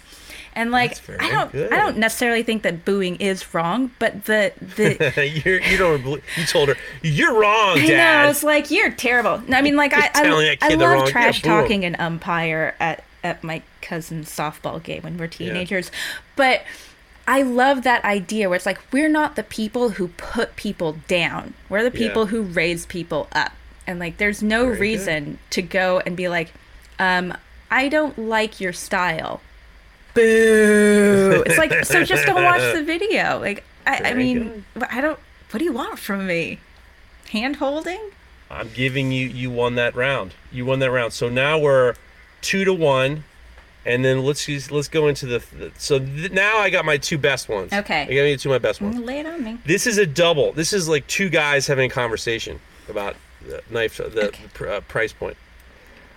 And 0.55 0.71
like 0.73 0.99
I 1.21 1.31
don't 1.31 1.53
good. 1.53 1.73
I 1.73 1.77
don't 1.77 1.97
necessarily 1.99 2.43
think 2.43 2.63
that 2.65 2.85
booing 2.85 3.17
is 3.17 3.55
wrong, 3.55 3.93
but 3.99 4.25
the 4.25 4.53
the 4.61 5.29
You're, 5.45 5.61
you 5.61 5.77
don't. 5.77 6.03
believe- 6.03 6.23
You 6.37 6.45
told 6.45 6.69
her 6.69 6.77
you're 7.03 7.39
wrong, 7.41 7.77
Dad. 7.79 8.21
I 8.21 8.25
know 8.25 8.31
it's 8.31 8.43
like 8.43 8.71
you're 8.71 8.91
terrible. 8.91 9.41
I 9.55 9.63
mean 9.63 9.77
like 9.77 9.93
I 9.95 10.11
I, 10.15 10.25
I 10.63 10.69
love 10.75 10.81
wrong- 10.81 11.07
yeah, 11.07 11.11
trash 11.11 11.43
talking 11.43 11.85
an 11.85 11.95
umpire 11.97 12.75
at 12.81 13.05
at 13.23 13.45
my 13.45 13.63
cousin's 13.81 14.29
softball 14.29 14.83
game 14.83 15.03
when 15.03 15.19
we're 15.19 15.27
teenagers. 15.29 15.91
But 16.37 16.63
I 17.29 17.43
love 17.43 17.83
that 17.85 18.05
idea 18.05 18.49
where 18.49 18.57
it's 18.57 18.67
like 18.67 18.81
we're 18.93 19.09
not 19.09 19.37
the 19.37 19.43
people 19.45 19.91
who 19.91 20.09
put 20.09 20.57
people 20.57 20.97
down. 21.07 21.55
We're 21.69 21.89
the 21.89 21.97
Yeah. 21.97 22.09
people 22.09 22.27
who 22.27 22.43
raise 22.43 22.87
people 22.87 23.29
up. 23.33 23.53
And 23.87 23.99
like 24.01 24.17
there's 24.17 24.43
no 24.43 24.65
Very 24.65 24.75
good. 24.75 24.81
reason 24.81 25.39
to 25.51 25.63
go 25.63 26.01
and 26.05 26.17
be 26.17 26.29
like, 26.29 26.53
um, 26.99 27.35
I 27.71 27.89
don't 27.89 28.19
like 28.19 28.61
your 28.61 28.73
style. 28.73 29.41
Boo. 30.15 31.43
it's 31.47 31.59
like 31.59 31.85
so 31.85 32.05
just 32.05 32.27
don't 32.27 32.43
watch 32.43 32.75
the 32.75 32.83
video. 32.85 33.39
Like 33.39 33.65
I, 33.87 34.11
I 34.11 34.15
mean 34.15 34.65
I 34.91 35.01
don't 35.01 35.19
what 35.51 35.59
do 35.59 35.65
you 35.65 35.73
want 35.73 35.99
from 35.99 36.27
me? 36.27 36.59
Hand 37.31 37.57
holding? 37.57 38.01
I'm 38.51 38.71
giving 38.75 39.13
you. 39.13 39.27
You 39.29 39.51
won 39.51 39.77
that 39.77 39.95
round. 39.95 40.35
You 40.51 40.67
won 40.67 40.81
that 40.81 40.91
round. 40.91 41.13
So 41.13 41.29
now 41.29 41.59
we're 41.59 41.95
two 42.41 42.65
to 42.65 42.73
one, 42.75 43.25
and 43.87 44.05
then 44.05 44.25
let's 44.25 44.49
use, 44.49 44.71
let's 44.73 44.89
go 44.89 45.07
into 45.09 45.27
the. 45.27 45.73
so 45.79 45.99
th- 46.01 46.33
now 46.33 46.59
I 46.59 46.71
got 46.71 46.85
my 46.85 46.97
two 46.97 47.19
best 47.19 47.49
ones. 47.49 47.73
Okay. 47.73 48.03
I 48.03 48.07
got 48.07 48.13
you 48.23 48.37
two 48.37 48.49
of 48.53 48.55
my 48.55 48.59
best 48.59 48.81
ones. 48.81 48.99
Lay 48.99 49.21
it 49.21 49.27
on 49.27 49.45
me. 49.45 49.59
This 49.65 49.87
is 49.87 49.99
a 49.99 50.07
double. 50.07 50.53
This 50.53 50.73
is 50.73 50.89
like 50.89 51.07
two 51.07 51.29
guys 51.29 51.67
having 51.69 51.91
a 51.91 51.95
conversation 51.95 52.61
about 52.89 53.15
the 53.47 53.63
knife, 53.71 53.99
the 53.99 54.29
Okay. 54.29 54.45
pr- 54.53 54.69
uh, 54.69 54.81
price 54.83 55.13
point. 55.13 55.37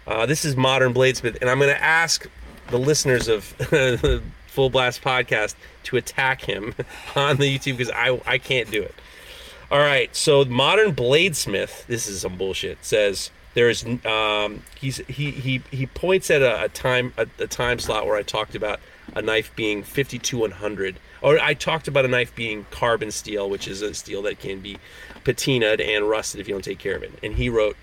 Uh, 0.07 0.25
this 0.25 0.43
is 0.43 0.55
Modern 0.55 0.93
Bladesmith, 0.93 1.39
and 1.39 1.49
I'm 1.49 1.59
going 1.59 1.73
to 1.73 1.83
ask 1.83 2.27
the 2.69 2.79
listeners 2.79 3.27
of 3.27 3.43
Full 4.47 4.69
Blast 4.69 5.01
Podcast 5.01 5.55
to 5.83 5.97
attack 5.97 6.41
him 6.41 6.75
on 7.15 7.37
the 7.37 7.57
YouTube 7.57 7.77
because 7.77 7.91
I 7.91 8.19
I 8.25 8.37
can't 8.37 8.69
do 8.71 8.81
it. 8.81 8.95
All 9.71 9.79
right, 9.79 10.15
so 10.15 10.45
Modern 10.45 10.93
Bladesmith, 10.93 11.87
this 11.87 12.07
is 12.07 12.21
some 12.21 12.37
bullshit. 12.37 12.83
Says 12.85 13.31
there's 13.53 13.85
um 14.05 14.63
he's 14.79 14.97
he 15.07 15.31
he 15.31 15.61
he 15.71 15.85
points 15.87 16.29
at 16.29 16.41
a, 16.41 16.65
a 16.65 16.69
time 16.69 17.13
a, 17.17 17.27
a 17.39 17.47
time 17.47 17.79
slot 17.79 18.05
where 18.05 18.15
I 18.15 18.23
talked 18.23 18.55
about 18.55 18.79
a 19.15 19.21
knife 19.21 19.55
being 19.55 19.83
52 19.83 20.37
100 20.37 20.97
or 21.23 21.39
I 21.39 21.53
talked 21.53 21.87
about 21.87 22.05
a 22.05 22.09
knife 22.09 22.35
being 22.35 22.65
carbon 22.69 23.09
steel, 23.09 23.49
which 23.49 23.67
is 23.67 23.81
a 23.81 23.93
steel 23.93 24.21
that 24.23 24.39
can 24.39 24.59
be 24.59 24.77
patinaed 25.23 25.81
and 25.81 26.07
rusted 26.09 26.41
if 26.41 26.47
you 26.47 26.53
don't 26.53 26.63
take 26.63 26.79
care 26.79 26.97
of 26.97 27.03
it. 27.03 27.13
And 27.23 27.33
he 27.35 27.47
wrote 27.47 27.77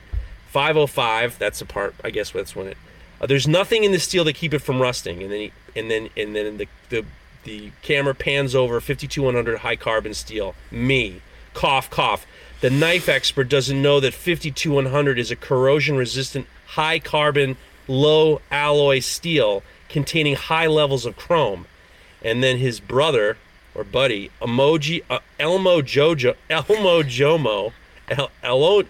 505. 0.49 1.39
That's 1.39 1.59
the 1.59 1.65
part. 1.65 1.95
I 2.05 2.11
guess 2.11 2.31
that's 2.31 2.55
when 2.55 2.67
it. 2.69 2.77
Uh, 3.21 3.27
there's 3.27 3.47
nothing 3.47 3.85
in 3.85 3.93
the 3.93 3.99
steel 3.99 4.25
to 4.25 4.33
keep 4.33 4.55
it 4.55 4.61
from 4.61 4.81
rusting. 4.81 5.23
And 5.23 5.33
then 5.33 5.41
he, 5.41 5.53
and 5.77 5.91
then 5.91 6.09
and 6.17 6.35
then 6.35 6.57
the 6.59 6.69
the 6.89 7.05
the 7.45 7.73
camera 7.83 8.15
pans 8.15 8.55
over 8.55 8.81
52100 8.81 9.59
high 9.59 9.77
carbon 9.77 10.15
steel. 10.15 10.55
Me, 10.71 11.21
cough 11.55 11.91
cough. 11.91 12.27
The 12.61 12.71
knife 12.71 13.09
expert 13.09 13.49
doesn't 13.49 13.81
know 13.81 14.01
that 14.01 14.13
52100 14.13 15.19
is 15.19 15.31
a 15.31 15.37
corrosion 15.37 15.97
resistant 15.97 16.47
high 16.67 16.99
carbon 16.99 17.57
low 17.89 18.41
alloy 18.51 19.01
steel 19.01 19.63
containing 19.89 20.37
high 20.37 20.67
levels 20.67 21.07
of 21.07 21.17
chrome. 21.17 21.67
And 22.23 22.43
then 22.43 22.59
his 22.59 22.81
brother 22.81 23.39
or 23.75 23.85
buddy, 23.85 24.31
emoji 24.41 25.03
uh, 25.09 25.21
Elmo 25.39 25.81
Jojo 25.81 26.37
Elmo 26.51 27.03
Jomo 27.03 27.73
El, 28.09 28.31
Elo, 28.43 28.83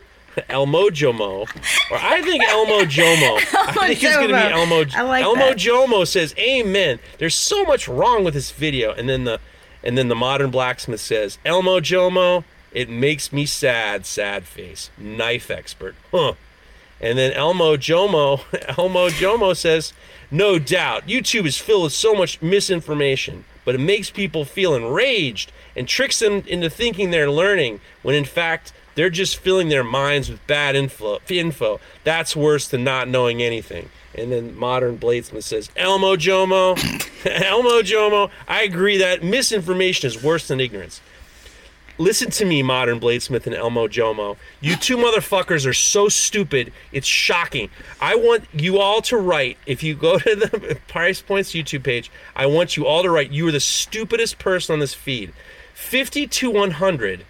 Elmo 0.48 0.90
Jomo, 0.90 1.48
or 1.90 1.98
I 1.98 2.22
think 2.22 2.42
Elmo 2.44 2.84
Jomo. 2.84 3.36
I 3.78 3.88
think 3.88 4.02
it's 4.02 4.16
gonna 4.16 4.28
be 4.28 4.34
Elmo. 4.34 4.84
I 4.94 5.02
like 5.02 5.24
Elmo 5.24 5.48
that. 5.50 5.56
Jomo 5.56 6.06
says, 6.06 6.34
"Amen." 6.38 6.98
There's 7.18 7.34
so 7.34 7.64
much 7.64 7.88
wrong 7.88 8.24
with 8.24 8.34
this 8.34 8.50
video, 8.50 8.92
and 8.92 9.08
then 9.08 9.24
the 9.24 9.40
and 9.82 9.96
then 9.98 10.08
the 10.08 10.14
modern 10.14 10.50
blacksmith 10.50 11.00
says, 11.00 11.38
"Elmo 11.44 11.80
Jomo, 11.80 12.44
it 12.72 12.88
makes 12.88 13.32
me 13.32 13.46
sad, 13.46 14.06
sad 14.06 14.44
face." 14.44 14.90
Knife 14.96 15.50
expert, 15.50 15.94
huh? 16.12 16.34
And 17.00 17.18
then 17.18 17.32
Elmo 17.32 17.76
Jomo, 17.76 18.42
Elmo 18.78 19.08
Jomo 19.08 19.56
says, 19.56 19.92
"No 20.30 20.58
doubt, 20.58 21.08
YouTube 21.08 21.46
is 21.46 21.58
filled 21.58 21.84
with 21.84 21.92
so 21.92 22.14
much 22.14 22.40
misinformation, 22.40 23.44
but 23.64 23.74
it 23.74 23.78
makes 23.78 24.10
people 24.10 24.44
feel 24.44 24.74
enraged 24.74 25.50
and 25.76 25.88
tricks 25.88 26.18
them 26.18 26.42
into 26.46 26.68
thinking 26.68 27.10
they're 27.10 27.30
learning 27.30 27.80
when 28.02 28.14
in 28.14 28.24
fact 28.24 28.72
they're 28.94 29.10
just 29.10 29.36
filling 29.36 29.68
their 29.68 29.84
minds 29.84 30.30
with 30.30 30.44
bad 30.46 30.76
info. 30.76 31.18
Info 31.28 31.80
that's 32.04 32.34
worse 32.34 32.68
than 32.68 32.84
not 32.84 33.08
knowing 33.08 33.42
anything." 33.42 33.88
And 34.14 34.32
then 34.32 34.56
modern 34.56 34.98
bladesmith 34.98 35.44
says, 35.44 35.70
"Elmo 35.76 36.16
Jomo, 36.16 36.76
Elmo 37.26 37.82
Jomo, 37.82 38.30
I 38.48 38.62
agree 38.62 38.98
that 38.98 39.22
misinformation 39.22 40.06
is 40.06 40.22
worse 40.22 40.48
than 40.48 40.60
ignorance." 40.60 41.00
listen 42.00 42.30
to 42.30 42.44
me, 42.44 42.62
Modern 42.62 42.98
Bladesmith 42.98 43.46
and 43.46 43.54
Elmo 43.54 43.86
Jomo. 43.86 44.36
You 44.60 44.74
two 44.74 44.96
motherfuckers 44.96 45.66
are 45.66 45.74
so 45.74 46.08
stupid. 46.08 46.72
It's 46.90 47.06
shocking. 47.06 47.68
I 48.00 48.16
want 48.16 48.44
you 48.52 48.78
all 48.78 49.02
to 49.02 49.16
write. 49.16 49.58
If 49.66 49.82
you 49.82 49.94
go 49.94 50.18
to 50.18 50.34
the 50.34 50.80
Price 50.88 51.20
Points 51.20 51.52
YouTube 51.52 51.84
page, 51.84 52.10
I 52.34 52.46
want 52.46 52.76
you 52.76 52.86
all 52.86 53.02
to 53.02 53.10
write. 53.10 53.30
You 53.30 53.46
are 53.48 53.52
the 53.52 53.60
stupidest 53.60 54.38
person 54.38 54.72
on 54.72 54.80
this 54.80 54.94
feed. 54.94 55.32
50 55.74 56.26
to 56.26 56.50
100 56.50 57.24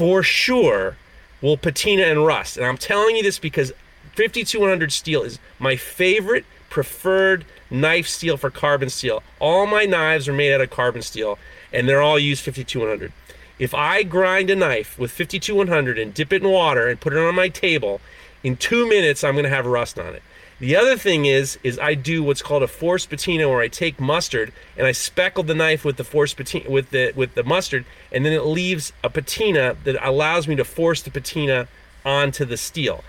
for 0.00 0.22
sure 0.22 0.96
will 1.42 1.58
patina 1.58 2.04
and 2.04 2.24
rust. 2.24 2.56
And 2.56 2.64
I'm 2.64 2.78
telling 2.78 3.16
you 3.16 3.22
this 3.22 3.38
because 3.38 3.70
5200 4.14 4.90
steel 4.90 5.22
is 5.24 5.38
my 5.58 5.76
favorite 5.76 6.46
preferred 6.70 7.44
knife 7.68 8.08
steel 8.08 8.38
for 8.38 8.48
carbon 8.48 8.88
steel. 8.88 9.22
All 9.40 9.66
my 9.66 9.84
knives 9.84 10.26
are 10.26 10.32
made 10.32 10.54
out 10.54 10.62
of 10.62 10.70
carbon 10.70 11.02
steel 11.02 11.38
and 11.70 11.86
they're 11.86 12.00
all 12.00 12.18
used 12.18 12.42
5200. 12.42 13.12
If 13.58 13.74
I 13.74 14.02
grind 14.02 14.48
a 14.48 14.56
knife 14.56 14.98
with 14.98 15.10
52100 15.10 15.98
and 15.98 16.14
dip 16.14 16.32
it 16.32 16.42
in 16.42 16.48
water 16.48 16.88
and 16.88 16.98
put 16.98 17.12
it 17.12 17.18
on 17.18 17.34
my 17.34 17.48
table, 17.48 18.00
in 18.42 18.56
2 18.56 18.88
minutes 18.88 19.22
I'm 19.22 19.34
going 19.34 19.44
to 19.44 19.50
have 19.50 19.66
rust 19.66 19.98
on 19.98 20.14
it. 20.14 20.22
The 20.60 20.76
other 20.76 20.96
thing 20.98 21.24
is 21.24 21.58
is 21.62 21.78
I 21.78 21.94
do 21.94 22.22
what's 22.22 22.42
called 22.42 22.62
a 22.62 22.68
forced 22.68 23.08
patina 23.08 23.48
where 23.48 23.60
I 23.60 23.68
take 23.68 23.98
mustard 23.98 24.52
and 24.76 24.86
I 24.86 24.92
speckle 24.92 25.42
the 25.42 25.54
knife 25.54 25.86
with 25.86 25.96
the 25.96 26.04
forced 26.04 26.36
patina 26.36 26.70
with 26.70 26.90
the 26.90 27.12
with 27.16 27.34
the 27.34 27.42
mustard 27.42 27.86
and 28.12 28.26
then 28.26 28.34
it 28.34 28.44
leaves 28.44 28.92
a 29.02 29.08
patina 29.08 29.74
that 29.84 29.96
allows 30.06 30.46
me 30.46 30.54
to 30.56 30.64
force 30.64 31.00
the 31.00 31.10
patina 31.10 31.66
onto 32.04 32.44
the 32.44 32.58
steel. 32.58 33.02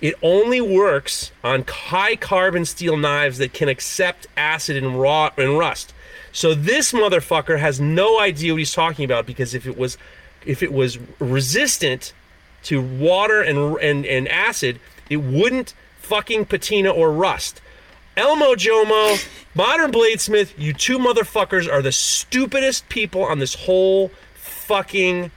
It 0.00 0.14
only 0.22 0.60
works 0.60 1.30
on 1.44 1.64
high 1.68 2.16
carbon 2.16 2.64
steel 2.64 2.96
knives 2.96 3.38
that 3.38 3.52
can 3.52 3.68
accept 3.68 4.26
acid 4.36 4.76
and 4.76 5.00
raw 5.00 5.30
and 5.36 5.56
rust. 5.56 5.94
So 6.32 6.52
this 6.52 6.92
motherfucker 6.92 7.60
has 7.60 7.80
no 7.80 8.20
idea 8.20 8.52
what 8.52 8.58
he's 8.58 8.72
talking 8.72 9.04
about 9.04 9.24
because 9.24 9.54
if 9.54 9.66
it 9.66 9.78
was 9.78 9.98
if 10.44 10.64
it 10.64 10.72
was 10.72 10.98
resistant 11.20 12.12
to 12.64 12.82
water 12.82 13.40
and 13.40 13.76
and, 13.78 14.04
and 14.04 14.26
acid, 14.26 14.80
it 15.08 15.18
wouldn't 15.18 15.74
fucking 16.08 16.46
patina 16.46 16.90
or 16.90 17.12
rust. 17.12 17.60
Elmo 18.16 18.54
Jomo, 18.54 19.22
Modern 19.54 19.92
Bladesmith, 19.92 20.52
you 20.56 20.72
two 20.72 20.98
motherfuckers 20.98 21.70
are 21.70 21.82
the 21.82 21.92
stupidest 21.92 22.88
people 22.88 23.22
on 23.22 23.38
this 23.38 23.54
whole 23.54 24.10
fucking 24.34 25.30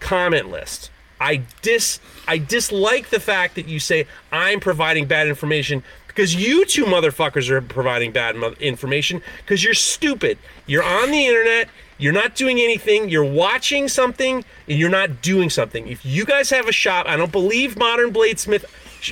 comment 0.00 0.50
list. 0.50 0.90
I 1.20 1.42
dis 1.62 1.98
I 2.28 2.38
dislike 2.38 3.10
the 3.10 3.20
fact 3.20 3.56
that 3.56 3.66
you 3.68 3.80
say 3.80 4.06
I'm 4.30 4.60
providing 4.60 5.06
bad 5.06 5.28
information 5.28 5.82
because 6.06 6.34
you 6.34 6.64
two 6.64 6.84
motherfuckers 6.84 7.50
are 7.50 7.60
providing 7.60 8.12
bad 8.12 8.36
mo- 8.36 8.54
information 8.60 9.22
because 9.38 9.64
you're 9.64 9.74
stupid. 9.74 10.38
You're 10.66 10.84
on 10.84 11.10
the 11.10 11.26
internet, 11.26 11.68
you're 11.98 12.12
not 12.12 12.34
doing 12.34 12.60
anything, 12.60 13.08
you're 13.08 13.24
watching 13.24 13.88
something, 13.88 14.44
and 14.68 14.78
you're 14.78 14.90
not 14.90 15.22
doing 15.22 15.50
something. 15.50 15.88
If 15.88 16.04
you 16.04 16.24
guys 16.24 16.50
have 16.50 16.68
a 16.68 16.72
shop, 16.72 17.06
I 17.08 17.16
don't 17.16 17.32
believe 17.32 17.76
Modern 17.76 18.12
Bladesmith 18.12 18.64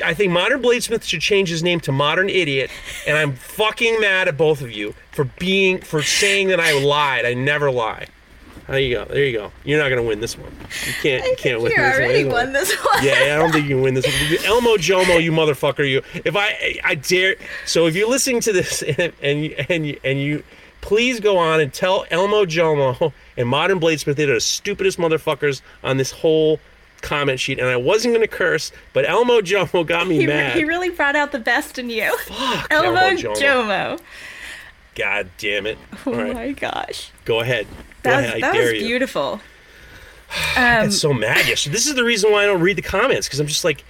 I 0.02 0.14
think 0.14 0.32
Modern 0.32 0.62
Bladesmith 0.62 1.02
should 1.02 1.20
change 1.20 1.48
his 1.48 1.62
name 1.62 1.80
to 1.80 1.92
Modern 1.92 2.28
Idiot, 2.28 2.70
and 3.06 3.16
I'm 3.16 3.34
fucking 3.34 4.00
mad 4.00 4.28
at 4.28 4.36
both 4.36 4.60
of 4.60 4.70
you 4.70 4.94
for 5.12 5.24
being 5.24 5.80
for 5.80 6.02
saying 6.02 6.48
that 6.48 6.60
I 6.60 6.72
lied. 6.72 7.24
I 7.24 7.34
never 7.34 7.70
lie. 7.70 8.06
There 8.66 8.78
you 8.78 8.94
go. 8.94 9.04
There 9.04 9.24
you 9.24 9.36
go. 9.36 9.52
You're 9.64 9.78
not 9.78 9.90
gonna 9.90 10.02
win 10.02 10.20
this 10.20 10.38
one. 10.38 10.50
You 10.86 10.92
can't. 11.02 11.24
You 11.24 11.36
can't 11.36 11.60
win 11.60 11.72
you 11.72 11.76
this 11.76 11.94
already 11.96 12.24
one. 12.24 12.32
won 12.32 12.52
this 12.52 12.72
one. 12.72 13.04
Yeah, 13.04 13.34
I 13.34 13.38
don't 13.38 13.52
think 13.52 13.68
you 13.68 13.76
can 13.76 13.82
win 13.82 13.94
this 13.94 14.06
one. 14.06 14.44
Elmo 14.46 14.76
Jomo, 14.76 15.22
you 15.22 15.32
motherfucker, 15.32 15.88
you. 15.88 16.02
If 16.24 16.34
I, 16.34 16.78
I 16.82 16.94
dare. 16.94 17.36
So 17.66 17.86
if 17.86 17.94
you're 17.94 18.08
listening 18.08 18.40
to 18.40 18.52
this 18.52 18.82
and 18.98 19.12
and 19.20 19.52
and 19.68 19.86
you, 19.86 20.00
and 20.02 20.18
you, 20.18 20.42
please 20.80 21.20
go 21.20 21.36
on 21.36 21.60
and 21.60 21.72
tell 21.74 22.06
Elmo 22.10 22.46
Jomo 22.46 23.12
and 23.36 23.48
Modern 23.48 23.80
Bladesmith 23.80 24.16
they're 24.16 24.26
the 24.28 24.40
stupidest 24.40 24.98
motherfuckers 24.98 25.60
on 25.82 25.98
this 25.98 26.10
whole 26.10 26.58
comment 27.04 27.38
sheet. 27.38 27.58
And 27.58 27.68
I 27.68 27.76
wasn't 27.76 28.14
gonna 28.14 28.26
curse, 28.26 28.72
but 28.92 29.08
Elmo 29.08 29.40
Jomo 29.40 29.86
got 29.86 30.06
me 30.06 30.18
He, 30.18 30.26
mad. 30.26 30.56
he 30.56 30.64
really 30.64 30.90
brought 30.90 31.14
out 31.14 31.30
the 31.32 31.38
best 31.38 31.78
in 31.78 31.90
you. 31.90 32.16
Fuck, 32.18 32.66
Elmo 32.72 32.98
Elmo 32.98 33.16
Jomo. 33.16 33.36
Jomo. 33.36 34.00
God 34.96 35.28
damn 35.38 35.66
it! 35.66 35.76
Oh 36.06 36.12
right, 36.12 36.34
my 36.34 36.52
gosh. 36.52 37.10
go 37.24 37.40
ahead. 37.40 37.66
Go 38.02 38.10
That 38.10 38.16
was, 38.16 38.24
ahead. 38.26 38.42
I 38.44 38.52
that 38.52 38.60
was 38.60 38.72
beautiful. 38.82 39.40
I'm 40.56 40.84
um, 40.86 40.90
so 40.90 41.12
mad. 41.12 41.46
This 41.46 41.86
is 41.86 41.94
the 41.94 42.04
reason 42.04 42.32
why 42.32 42.44
I 42.44 42.46
don't 42.46 42.60
read 42.60 42.76
the 42.76 42.82
comments 42.82 43.26
because 43.26 43.40
I'm 43.40 43.46
just 43.46 43.64
like, 43.64 43.84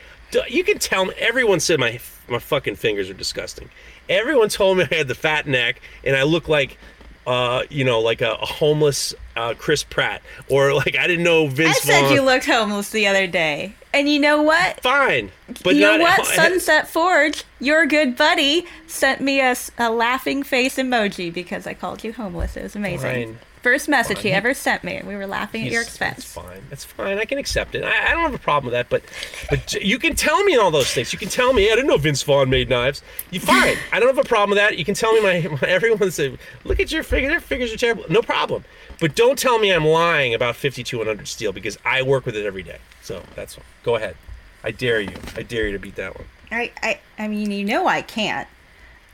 you 0.48 0.64
can 0.64 0.78
tell 0.78 1.04
me. 1.06 1.12
Everyone 1.18 1.60
said 1.60 1.78
my 1.78 2.00
my 2.28 2.38
fucking 2.38 2.76
fingers 2.76 3.10
are 3.10 3.14
disgusting. 3.14 3.70
Everyone 4.08 4.48
told 4.48 4.78
me 4.78 4.86
I 4.90 4.94
had 4.94 5.08
the 5.08 5.14
fat 5.14 5.46
neck 5.46 5.80
and 6.04 6.16
I 6.16 6.22
look 6.22 6.48
like, 6.48 6.78
uh, 7.26 7.62
you 7.70 7.84
know, 7.84 8.00
like 8.00 8.20
a, 8.20 8.32
a 8.32 8.46
homeless 8.46 9.14
uh, 9.36 9.54
Chris 9.56 9.82
Pratt 9.82 10.22
or 10.48 10.74
like 10.74 10.96
I 10.96 11.06
didn't 11.06 11.24
know 11.24 11.46
Vince. 11.46 11.76
I 11.76 11.80
said 11.80 12.00
Vaughn. 12.02 12.12
you 12.12 12.22
looked 12.22 12.46
homeless 12.46 12.90
the 12.90 13.06
other 13.06 13.26
day. 13.26 13.74
And 13.92 14.08
you 14.08 14.18
know 14.18 14.42
what? 14.42 14.82
Fine, 14.82 15.30
but 15.62 15.76
you 15.76 15.82
know 15.82 15.98
what? 15.98 16.26
Sunset 16.34 16.88
Forge, 16.88 17.44
your 17.60 17.86
good 17.86 18.16
buddy, 18.16 18.66
sent 18.88 19.20
me 19.20 19.40
a, 19.40 19.54
a 19.78 19.88
laughing 19.90 20.42
face 20.42 20.76
emoji 20.76 21.32
because 21.32 21.64
I 21.66 21.74
called 21.74 22.02
you 22.02 22.12
homeless. 22.12 22.56
It 22.56 22.64
was 22.64 22.74
amazing. 22.74 23.34
Fine. 23.34 23.38
First 23.64 23.88
message 23.88 24.20
he 24.20 24.30
ever 24.30 24.52
sent 24.52 24.84
me. 24.84 24.94
and 24.96 25.08
We 25.08 25.16
were 25.16 25.26
laughing 25.26 25.64
at 25.64 25.72
your 25.72 25.80
expense. 25.80 26.16
That's 26.16 26.26
expense. 26.26 26.46
fine. 26.54 26.62
That's 26.68 26.84
fine. 26.84 27.18
I 27.18 27.24
can 27.24 27.38
accept 27.38 27.74
it. 27.74 27.82
I, 27.82 28.08
I 28.08 28.10
don't 28.10 28.20
have 28.20 28.34
a 28.34 28.38
problem 28.38 28.66
with 28.70 28.74
that. 28.74 28.90
But 28.90 29.02
but 29.48 29.72
you 29.82 29.98
can 29.98 30.14
tell 30.14 30.44
me 30.44 30.54
all 30.56 30.70
those 30.70 30.92
things. 30.92 31.14
You 31.14 31.18
can 31.18 31.30
tell 31.30 31.54
me 31.54 31.72
I 31.72 31.74
didn't 31.74 31.86
know 31.88 31.96
Vince 31.96 32.22
Vaughn 32.22 32.50
made 32.50 32.68
knives. 32.68 33.00
You 33.30 33.40
fine. 33.40 33.76
I 33.90 33.98
don't 33.98 34.14
have 34.14 34.22
a 34.22 34.28
problem 34.28 34.50
with 34.50 34.58
that. 34.58 34.76
You 34.76 34.84
can 34.84 34.94
tell 34.94 35.14
me 35.14 35.20
my, 35.22 35.48
my 35.62 35.66
everyone 35.66 36.10
say 36.10 36.36
look 36.64 36.78
at 36.78 36.92
your 36.92 37.02
figures. 37.02 37.30
Their 37.30 37.40
figures 37.40 37.72
are 37.72 37.78
terrible. 37.78 38.04
No 38.10 38.20
problem. 38.20 38.66
But 39.00 39.16
don't 39.16 39.38
tell 39.38 39.58
me 39.58 39.72
I'm 39.72 39.86
lying 39.86 40.34
about 40.34 40.56
5200 40.56 41.26
steel 41.26 41.52
because 41.52 41.78
I 41.86 42.02
work 42.02 42.26
with 42.26 42.36
it 42.36 42.44
every 42.44 42.62
day. 42.62 42.78
So 43.02 43.22
that's 43.34 43.56
all. 43.56 43.64
Go 43.82 43.96
ahead. 43.96 44.14
I 44.62 44.72
dare 44.72 45.00
you. 45.00 45.16
I 45.36 45.42
dare 45.42 45.66
you 45.66 45.72
to 45.72 45.78
beat 45.78 45.96
that 45.96 46.14
one. 46.16 46.26
I, 46.52 46.70
I, 46.82 47.00
I 47.18 47.28
mean, 47.28 47.50
you 47.50 47.64
know 47.64 47.86
I 47.86 48.02
can't. 48.02 48.46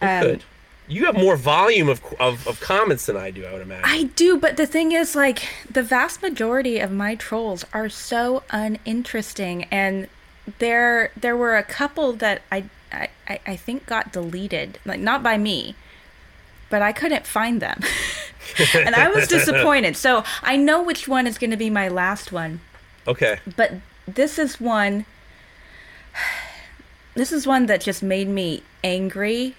You 0.03 0.09
Um, 0.09 0.23
could. 0.23 0.45
You 0.91 1.07
have 1.07 1.17
more 1.17 1.37
volume 1.37 1.89
of, 1.89 2.03
of, 2.19 2.47
of 2.49 2.61
comments 2.61 3.07
than 3.07 3.17
I 3.17 3.31
do. 3.31 3.47
I 3.47 3.53
would 3.53 3.63
imagine. 3.63 3.85
I 3.85 4.05
do, 4.17 4.37
but 4.37 4.57
the 4.57 4.67
thing 4.67 4.91
is, 4.91 5.15
like, 5.15 5.49
the 5.71 5.85
vast 5.85 6.21
majority 6.21 6.81
of 6.81 6.91
my 6.91 7.15
trolls 7.15 7.65
are 7.73 7.89
so 7.89 8.43
uninteresting, 8.51 9.65
and 9.71 10.09
there 10.59 11.13
there 11.17 11.37
were 11.37 11.57
a 11.57 11.63
couple 11.63 12.13
that 12.15 12.43
I 12.51 12.65
I, 12.93 13.09
I 13.29 13.41
I 13.47 13.57
think 13.57 13.87
got 13.87 14.13
deleted, 14.13 14.79
like 14.85 15.01
not 15.01 15.23
by 15.23 15.39
me, 15.39 15.77
but 16.69 16.83
I 16.83 16.93
couldn't 16.93 17.27
find 17.27 17.63
them, 17.63 17.81
and 18.75 18.95
I 18.97 19.09
was 19.09 19.29
disappointed. 19.39 19.97
So 19.97 20.25
I 20.43 20.57
know 20.57 20.83
which 20.83 21.07
one 21.07 21.27
is 21.27 21.39
going 21.39 21.53
to 21.53 21.57
be 21.57 21.71
my 21.71 21.89
last 21.89 22.33
one, 22.33 22.61
okay. 23.07 23.39
but 23.57 23.75
this 24.07 24.39
is 24.39 24.61
one. 24.61 25.07
This 27.13 27.33
is 27.33 27.45
one 27.45 27.67
that 27.67 27.81
just 27.81 28.05
made 28.05 28.29
me 28.29 28.63
angry. 28.85 29.57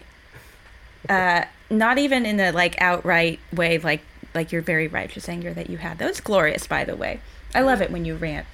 Uh, 1.10 1.46
not 1.70 1.98
even 1.98 2.26
in 2.26 2.40
a 2.40 2.52
like 2.52 2.80
outright 2.82 3.40
way, 3.54 3.78
like 3.78 4.02
like 4.34 4.52
your 4.52 4.62
very 4.62 4.88
righteous 4.88 5.28
anger 5.28 5.54
that 5.54 5.70
you 5.70 5.78
had. 5.78 5.98
That 5.98 6.08
was 6.08 6.22
glorious, 6.22 6.68
by 6.68 6.84
the 6.86 6.96
way. 6.96 7.20
I 7.54 7.62
love 7.62 7.82
it 7.82 7.92
when 7.92 8.06
you 8.06 8.16
rant. 8.16 8.46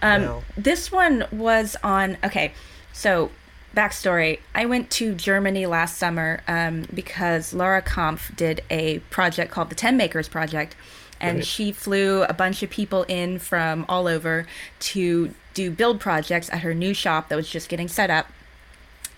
Um, 0.00 0.22
Well. 0.22 0.44
This 0.56 0.90
one 0.92 1.26
was 1.32 1.76
on. 1.82 2.16
Okay, 2.24 2.52
so 2.92 3.30
backstory. 3.76 4.38
I 4.54 4.64
went 4.66 4.90
to 4.92 5.14
Germany 5.14 5.66
last 5.66 5.98
summer 5.98 6.40
um, 6.48 6.86
because 6.94 7.52
Laura 7.52 7.82
Kampf 7.82 8.34
did 8.36 8.62
a 8.70 9.00
project 9.10 9.50
called 9.52 9.68
the 9.70 9.74
Ten 9.74 9.96
Makers 9.96 10.28
Project, 10.28 10.76
and 11.20 11.38
Right. 11.38 11.46
she 11.46 11.72
flew 11.72 12.22
a 12.22 12.32
bunch 12.32 12.62
of 12.62 12.70
people 12.70 13.02
in 13.04 13.38
from 13.38 13.84
all 13.88 14.06
over 14.06 14.46
to 14.80 15.34
do 15.54 15.70
build 15.70 16.00
projects 16.00 16.48
at 16.50 16.60
her 16.60 16.72
new 16.72 16.94
shop 16.94 17.28
that 17.28 17.36
was 17.36 17.50
just 17.50 17.68
getting 17.68 17.88
set 17.88 18.10
up 18.10 18.28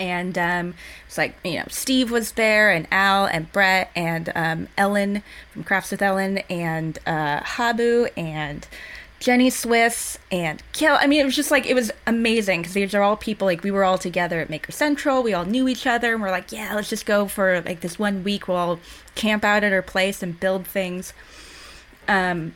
and 0.00 0.36
um, 0.38 0.74
it's 1.06 1.18
like 1.18 1.36
you 1.44 1.58
know 1.58 1.66
Steve 1.68 2.10
was 2.10 2.32
there 2.32 2.72
and 2.72 2.88
Al 2.90 3.26
and 3.26 3.52
Brett 3.52 3.90
and 3.94 4.32
um, 4.34 4.68
Ellen 4.76 5.22
from 5.52 5.62
Crafts 5.62 5.92
with 5.92 6.02
Ellen 6.02 6.38
and 6.48 6.98
uh, 7.06 7.40
Habu 7.44 8.08
and 8.16 8.66
Jenny 9.20 9.50
Swiss 9.50 10.18
and 10.32 10.62
Kill. 10.72 10.96
I 10.98 11.06
mean, 11.06 11.20
it 11.20 11.24
was 11.24 11.36
just 11.36 11.50
like 11.50 11.66
it 11.66 11.74
was 11.74 11.92
amazing 12.06 12.62
because 12.62 12.74
these 12.74 12.94
are 12.94 13.02
all 13.02 13.16
people 13.16 13.46
like 13.46 13.62
we 13.62 13.70
were 13.70 13.84
all 13.84 13.98
together 13.98 14.40
at 14.40 14.48
Maker 14.48 14.72
Central. 14.72 15.22
We 15.22 15.34
all 15.34 15.44
knew 15.44 15.68
each 15.68 15.86
other 15.86 16.14
and 16.14 16.22
we're 16.22 16.30
like, 16.30 16.50
yeah, 16.50 16.74
let's 16.74 16.88
just 16.88 17.04
go 17.04 17.26
for 17.26 17.60
like 17.60 17.80
this 17.80 17.98
one 17.98 18.24
week. 18.24 18.48
We'll 18.48 18.56
all 18.56 18.80
camp 19.14 19.44
out 19.44 19.62
at 19.62 19.72
her 19.72 19.82
place 19.82 20.22
and 20.22 20.40
build 20.40 20.66
things. 20.66 21.12
Um, 22.08 22.54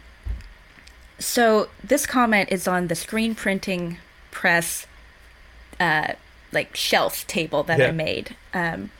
so 1.18 1.68
this 1.84 2.06
comment 2.06 2.48
is 2.50 2.66
on 2.66 2.88
the 2.88 2.94
screen 2.94 3.34
printing 3.34 3.98
press 4.30 4.86
uh, 5.78 6.14
like 6.54 6.74
shelf 6.76 7.26
table 7.26 7.62
that 7.64 7.78
I 7.80 7.90
made. 7.92 8.36
Um, 8.52 8.90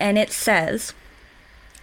and 0.00 0.16
it 0.16 0.30
says, 0.30 0.92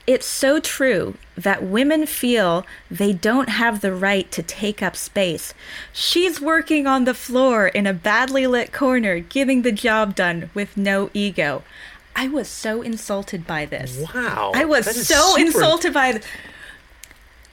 It's 0.08 0.26
so 0.26 0.60
true 0.60 1.16
that 1.38 1.64
women 1.64 2.06
feel 2.06 2.66
they 2.90 3.12
don't 3.14 3.50
have 3.50 3.82
the 3.82 3.94
right 3.94 4.32
to 4.32 4.42
take 4.44 4.82
up 4.82 4.96
space. 4.96 5.54
She's 5.92 6.40
working 6.40 6.88
on 6.88 7.04
the 7.06 7.14
floor 7.14 7.68
in 7.68 7.86
a 7.86 7.94
badly 7.94 8.48
lit 8.48 8.72
corner, 8.72 9.20
getting 9.20 9.64
the 9.64 9.72
job 9.72 10.16
done 10.16 10.50
with 10.54 10.78
no 10.78 11.10
ego. 11.14 11.64
I 12.16 12.30
was 12.30 12.48
so 12.48 12.82
insulted 12.82 13.46
by 13.46 13.66
this. 13.66 14.02
Wow. 14.14 14.54
I 14.56 14.64
was 14.64 14.86
so 15.06 15.36
super- 15.36 15.42
insulted 15.42 15.94
by 15.94 16.12
th- 16.14 16.24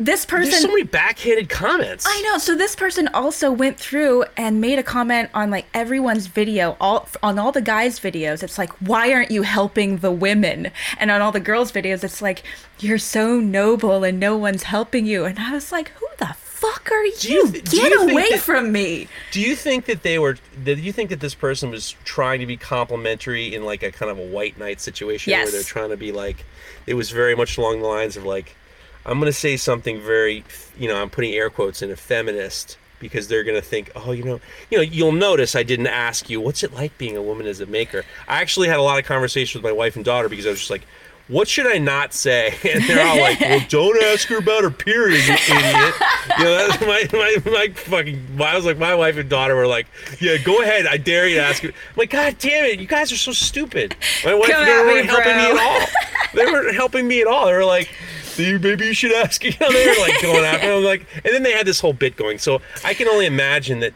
this 0.04 0.24
person 0.24 0.50
There's 0.50 0.62
so 0.62 0.68
many 0.68 0.82
backhanded 0.82 1.48
comments. 1.48 2.04
I 2.08 2.20
know. 2.22 2.38
So 2.38 2.54
this 2.56 2.74
person 2.76 3.08
also 3.08 3.50
went 3.50 3.78
through 3.78 4.24
and 4.36 4.60
made 4.60 4.78
a 4.78 4.82
comment 4.82 5.30
on 5.34 5.50
like 5.50 5.66
everyone's 5.74 6.26
video, 6.26 6.76
all 6.80 7.08
on 7.22 7.38
all 7.38 7.52
the 7.52 7.60
guys' 7.60 8.00
videos. 8.00 8.42
It's 8.42 8.58
like, 8.58 8.70
why 8.80 9.12
aren't 9.12 9.30
you 9.30 9.42
helping 9.42 9.98
the 9.98 10.10
women? 10.12 10.70
And 10.98 11.10
on 11.10 11.20
all 11.22 11.32
the 11.32 11.40
girls' 11.40 11.72
videos, 11.72 12.04
it's 12.04 12.22
like, 12.22 12.42
you're 12.78 12.98
so 12.98 13.38
noble 13.40 14.04
and 14.04 14.18
no 14.18 14.36
one's 14.36 14.64
helping 14.64 15.06
you. 15.06 15.24
And 15.24 15.38
I 15.38 15.52
was 15.52 15.70
like, 15.72 15.90
who 15.90 16.06
the 16.18 16.34
fuck 16.38 16.90
are 16.90 17.04
you? 17.04 17.12
you 17.22 17.50
th- 17.50 17.70
Get 17.70 17.92
you 17.92 18.02
away 18.08 18.30
that- 18.30 18.40
from 18.40 18.70
me! 18.72 19.08
Do 19.32 19.40
you 19.40 19.56
think 19.56 19.86
that 19.86 20.02
they 20.02 20.18
were? 20.18 20.36
Do 20.64 20.74
you 20.74 20.92
think 20.92 21.10
that 21.10 21.20
this 21.20 21.34
person 21.34 21.70
was 21.70 21.96
trying 22.04 22.40
to 22.40 22.46
be 22.46 22.56
complimentary 22.56 23.54
in 23.54 23.64
like 23.64 23.82
a 23.82 23.90
kind 23.90 24.10
of 24.10 24.18
a 24.18 24.26
white 24.26 24.58
knight 24.58 24.80
situation 24.80 25.32
where 25.32 25.50
they're 25.50 25.62
trying 25.62 25.90
to 25.90 25.96
be 25.96 26.12
like? 26.12 26.44
It 26.86 26.94
was 26.94 27.10
very 27.10 27.34
much 27.34 27.58
along 27.58 27.80
the 27.80 27.86
lines 27.86 28.16
of 28.16 28.24
like, 28.24 28.56
I'm 29.04 29.18
going 29.18 29.30
to 29.30 29.38
say 29.38 29.56
something 29.56 30.00
very, 30.00 30.44
you 30.78 30.88
know, 30.88 31.00
I'm 31.00 31.10
putting 31.10 31.32
air 31.34 31.50
quotes 31.50 31.82
in 31.82 31.90
a 31.90 31.96
feminist 31.96 32.78
because 33.00 33.26
they're 33.26 33.42
going 33.42 33.60
to 33.60 33.66
think, 33.66 33.90
oh, 33.96 34.12
you 34.12 34.22
know, 34.22 34.40
you 34.70 34.78
know, 34.78 34.82
you'll 34.82 35.12
notice 35.12 35.56
I 35.56 35.64
didn't 35.64 35.88
ask 35.88 36.30
you 36.30 36.40
what's 36.40 36.62
it 36.62 36.72
like 36.72 36.96
being 36.98 37.16
a 37.16 37.22
woman 37.22 37.46
as 37.46 37.60
a 37.60 37.66
maker. 37.66 38.04
I 38.28 38.40
actually 38.40 38.68
had 38.68 38.78
a 38.78 38.82
lot 38.82 38.98
of 39.00 39.04
conversations 39.04 39.60
with 39.60 39.68
my 39.68 39.76
wife 39.76 39.96
and 39.96 40.04
daughter 40.04 40.28
because 40.28 40.46
I 40.46 40.50
was 40.50 40.60
just 40.60 40.70
like. 40.70 40.86
What 41.28 41.46
should 41.46 41.68
I 41.68 41.78
not 41.78 42.12
say? 42.12 42.52
And 42.68 42.82
they're 42.84 43.06
all 43.06 43.18
like, 43.18 43.40
"Well, 43.40 43.64
don't 43.68 44.02
ask 44.02 44.26
her 44.28 44.38
about 44.38 44.64
her 44.64 44.70
period, 44.70 45.24
you 45.24 45.34
idiot." 45.34 45.94
You 46.36 46.44
know, 46.44 46.68
that's 46.68 46.80
my 46.80 47.08
my 47.12 47.36
my 47.46 47.68
fucking. 47.68 48.40
I 48.40 48.56
was 48.56 48.66
like, 48.66 48.76
my 48.76 48.94
wife 48.96 49.16
and 49.16 49.30
daughter 49.30 49.54
were 49.54 49.68
like, 49.68 49.86
"Yeah, 50.20 50.36
go 50.38 50.60
ahead. 50.62 50.86
I 50.86 50.96
dare 50.96 51.28
you 51.28 51.36
to 51.36 51.42
ask 51.42 51.62
her." 51.62 51.68
I'm 51.68 51.74
like, 51.96 52.10
"God 52.10 52.36
damn 52.38 52.64
it, 52.64 52.80
you 52.80 52.86
guys 52.88 53.12
are 53.12 53.16
so 53.16 53.30
stupid." 53.32 53.94
My 54.24 54.34
wife, 54.34 54.50
Come 54.50 54.66
they 54.66 54.72
weren't 54.72 55.06
me, 55.06 55.06
helping 55.06 55.36
me 55.36 55.50
at 55.52 55.58
all. 55.58 55.86
They 56.34 56.44
weren't 56.44 56.74
helping 56.74 57.06
me 57.08 57.20
at 57.20 57.28
all. 57.28 57.46
They 57.46 57.52
were 57.52 57.64
like, 57.64 57.88
"You- 58.38 58.58
"Maybe 58.58 58.86
you 58.86 58.94
should 58.94 59.12
ask." 59.12 59.42
You 59.44 59.52
know, 59.60 59.70
they 59.70 59.86
were 59.86 59.98
like 60.00 60.20
going 60.22 60.44
after. 60.44 60.66
me. 60.68 60.74
I'm 60.76 60.84
like, 60.84 61.06
and 61.24 61.32
then 61.34 61.42
they 61.42 61.52
had 61.52 61.66
this 61.66 61.80
whole 61.80 61.92
bit 61.92 62.16
going. 62.16 62.38
So 62.38 62.60
I 62.84 62.94
can 62.94 63.08
only 63.08 63.26
imagine 63.26 63.80
that 63.80 63.94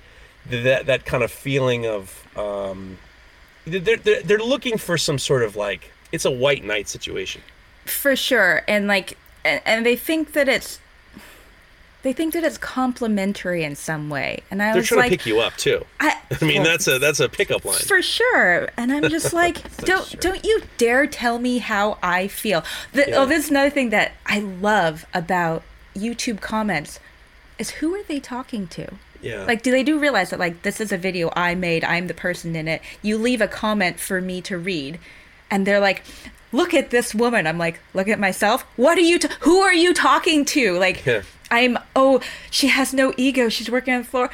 that 0.50 0.86
that 0.86 1.04
kind 1.04 1.22
of 1.24 1.30
feeling 1.32 1.86
of 1.86 2.26
um, 2.36 2.98
they're, 3.66 3.96
they're 3.96 4.22
they're 4.22 4.38
looking 4.38 4.78
for 4.78 4.96
some 4.98 5.18
sort 5.18 5.42
of 5.42 5.56
like 5.56 5.90
it's 6.12 6.24
a 6.24 6.30
white 6.30 6.64
knight 6.64 6.88
situation. 6.88 7.42
For 7.84 8.16
sure. 8.16 8.62
And 8.68 8.86
like, 8.88 9.16
and 9.44 9.84
they 9.86 9.96
think 9.96 10.32
that 10.32 10.48
it's. 10.48 10.80
They 12.07 12.12
think 12.12 12.35
that 12.35 12.45
it's 12.45 12.57
complimentary 12.57 13.65
in 13.65 13.74
some 13.74 14.09
way, 14.11 14.45
and 14.49 14.62
I 14.62 14.66
was 14.66 14.74
like, 14.74 14.74
They're 14.74 14.81
was 14.81 14.89
trying 14.89 14.99
like, 15.01 15.11
to 15.11 15.16
pick 15.19 15.27
you 15.27 15.41
up 15.41 15.57
too. 15.57 15.85
I, 15.99 16.16
I 16.41 16.45
mean, 16.45 16.62
well, 16.62 16.70
that's 16.70 16.87
a 16.87 17.01
that's 17.01 17.19
a 17.19 17.28
pickup 17.28 17.65
line. 17.65 17.78
for 17.81 18.01
sure 18.01 18.69
and 18.77 18.93
i'm 18.93 19.09
just 19.09 19.33
like 19.43 19.77
don't 19.78 20.07
sure. 20.07 20.20
don't 20.20 20.45
you 20.45 20.62
dare 20.77 21.07
tell 21.09 21.39
me 21.41 21.59
how 21.59 21.99
i 22.05 22.28
feel 22.28 22.65
the, 22.93 23.07
oh, 23.07 23.09
Yeah. 23.11 23.16
oh 23.19 23.27
this 23.27 23.45
is 23.47 23.51
another 23.51 23.70
thing 23.70 23.91
that 23.91 24.12
i 24.27 24.39
love 24.39 25.05
about 25.15 25.62
youtube 25.97 26.41
comments 26.41 27.01
is 27.59 27.70
who 27.70 27.95
are 27.95 28.03
they 28.05 28.19
talking 28.20 28.66
to 28.69 28.87
Yeah. 29.23 29.45
like 29.45 29.62
do 29.62 29.70
they 29.73 29.83
do 29.83 29.99
realize 29.99 30.31
that 30.31 30.39
like 30.39 30.62
this 30.62 30.81
is 30.81 30.91
a 30.93 30.99
video 30.99 31.31
i 31.37 31.55
made 31.57 31.83
i'm 31.85 32.07
the 32.09 32.15
person 32.15 32.55
in 32.57 32.66
it 32.69 32.83
you 33.03 33.19
leave 33.19 33.41
a 33.41 33.49
comment 33.49 33.99
for 34.01 34.20
me 34.20 34.41
to 34.43 34.57
read 34.59 34.99
and 35.51 35.66
they're 35.66 35.81
like 35.81 36.03
look 36.53 36.73
at 36.74 36.91
this 36.91 37.15
woman 37.15 37.47
i'm 37.47 37.59
like 37.59 37.78
look 37.95 38.09
at 38.09 38.19
myself 38.19 38.62
what 38.77 38.97
are 38.99 39.03
you 39.12 39.19
t- 39.19 39.28
who 39.41 39.59
are 39.59 39.74
you 39.74 39.93
talking 39.95 40.45
to 40.45 40.78
like 40.78 41.05
Yeah. 41.07 41.23
I'm 41.51 41.78
oh 41.94 42.20
she 42.51 42.68
has 42.68 42.93
no 42.94 43.12
ego 43.16 43.48
she's 43.48 43.70
working 43.70 43.94
on 43.94 44.02
the 44.02 44.06
floor 44.09 44.31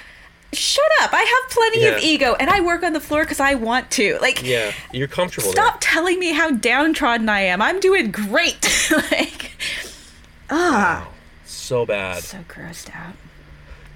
shut 0.52 0.84
up 1.00 1.10
i 1.14 1.20
have 1.22 1.50
plenty 1.50 1.86
of 1.86 1.98
ego 2.02 2.34
and 2.38 2.50
i 2.50 2.60
work 2.60 2.82
on 2.82 2.92
the 2.92 3.00
floor 3.00 3.22
because 3.24 3.40
i 3.40 3.54
want 3.54 3.90
to 3.90 4.18
like 4.20 4.42
yeah, 4.42 4.72
you're 4.92 5.08
comfortable. 5.08 5.50
stop 5.50 5.78
telling 5.80 6.18
me 6.18 6.32
how 6.32 6.50
downtrodden 6.50 7.28
i 7.28 7.40
am 7.40 7.62
i'm 7.62 7.80
doing 7.80 8.10
great 8.10 8.68
like 9.10 9.52
ah 10.50 11.02
There. 11.04 11.12
So 11.46 11.86
bad. 11.86 12.22
so 12.22 12.38
grossed 12.48 12.94
out 12.94 13.14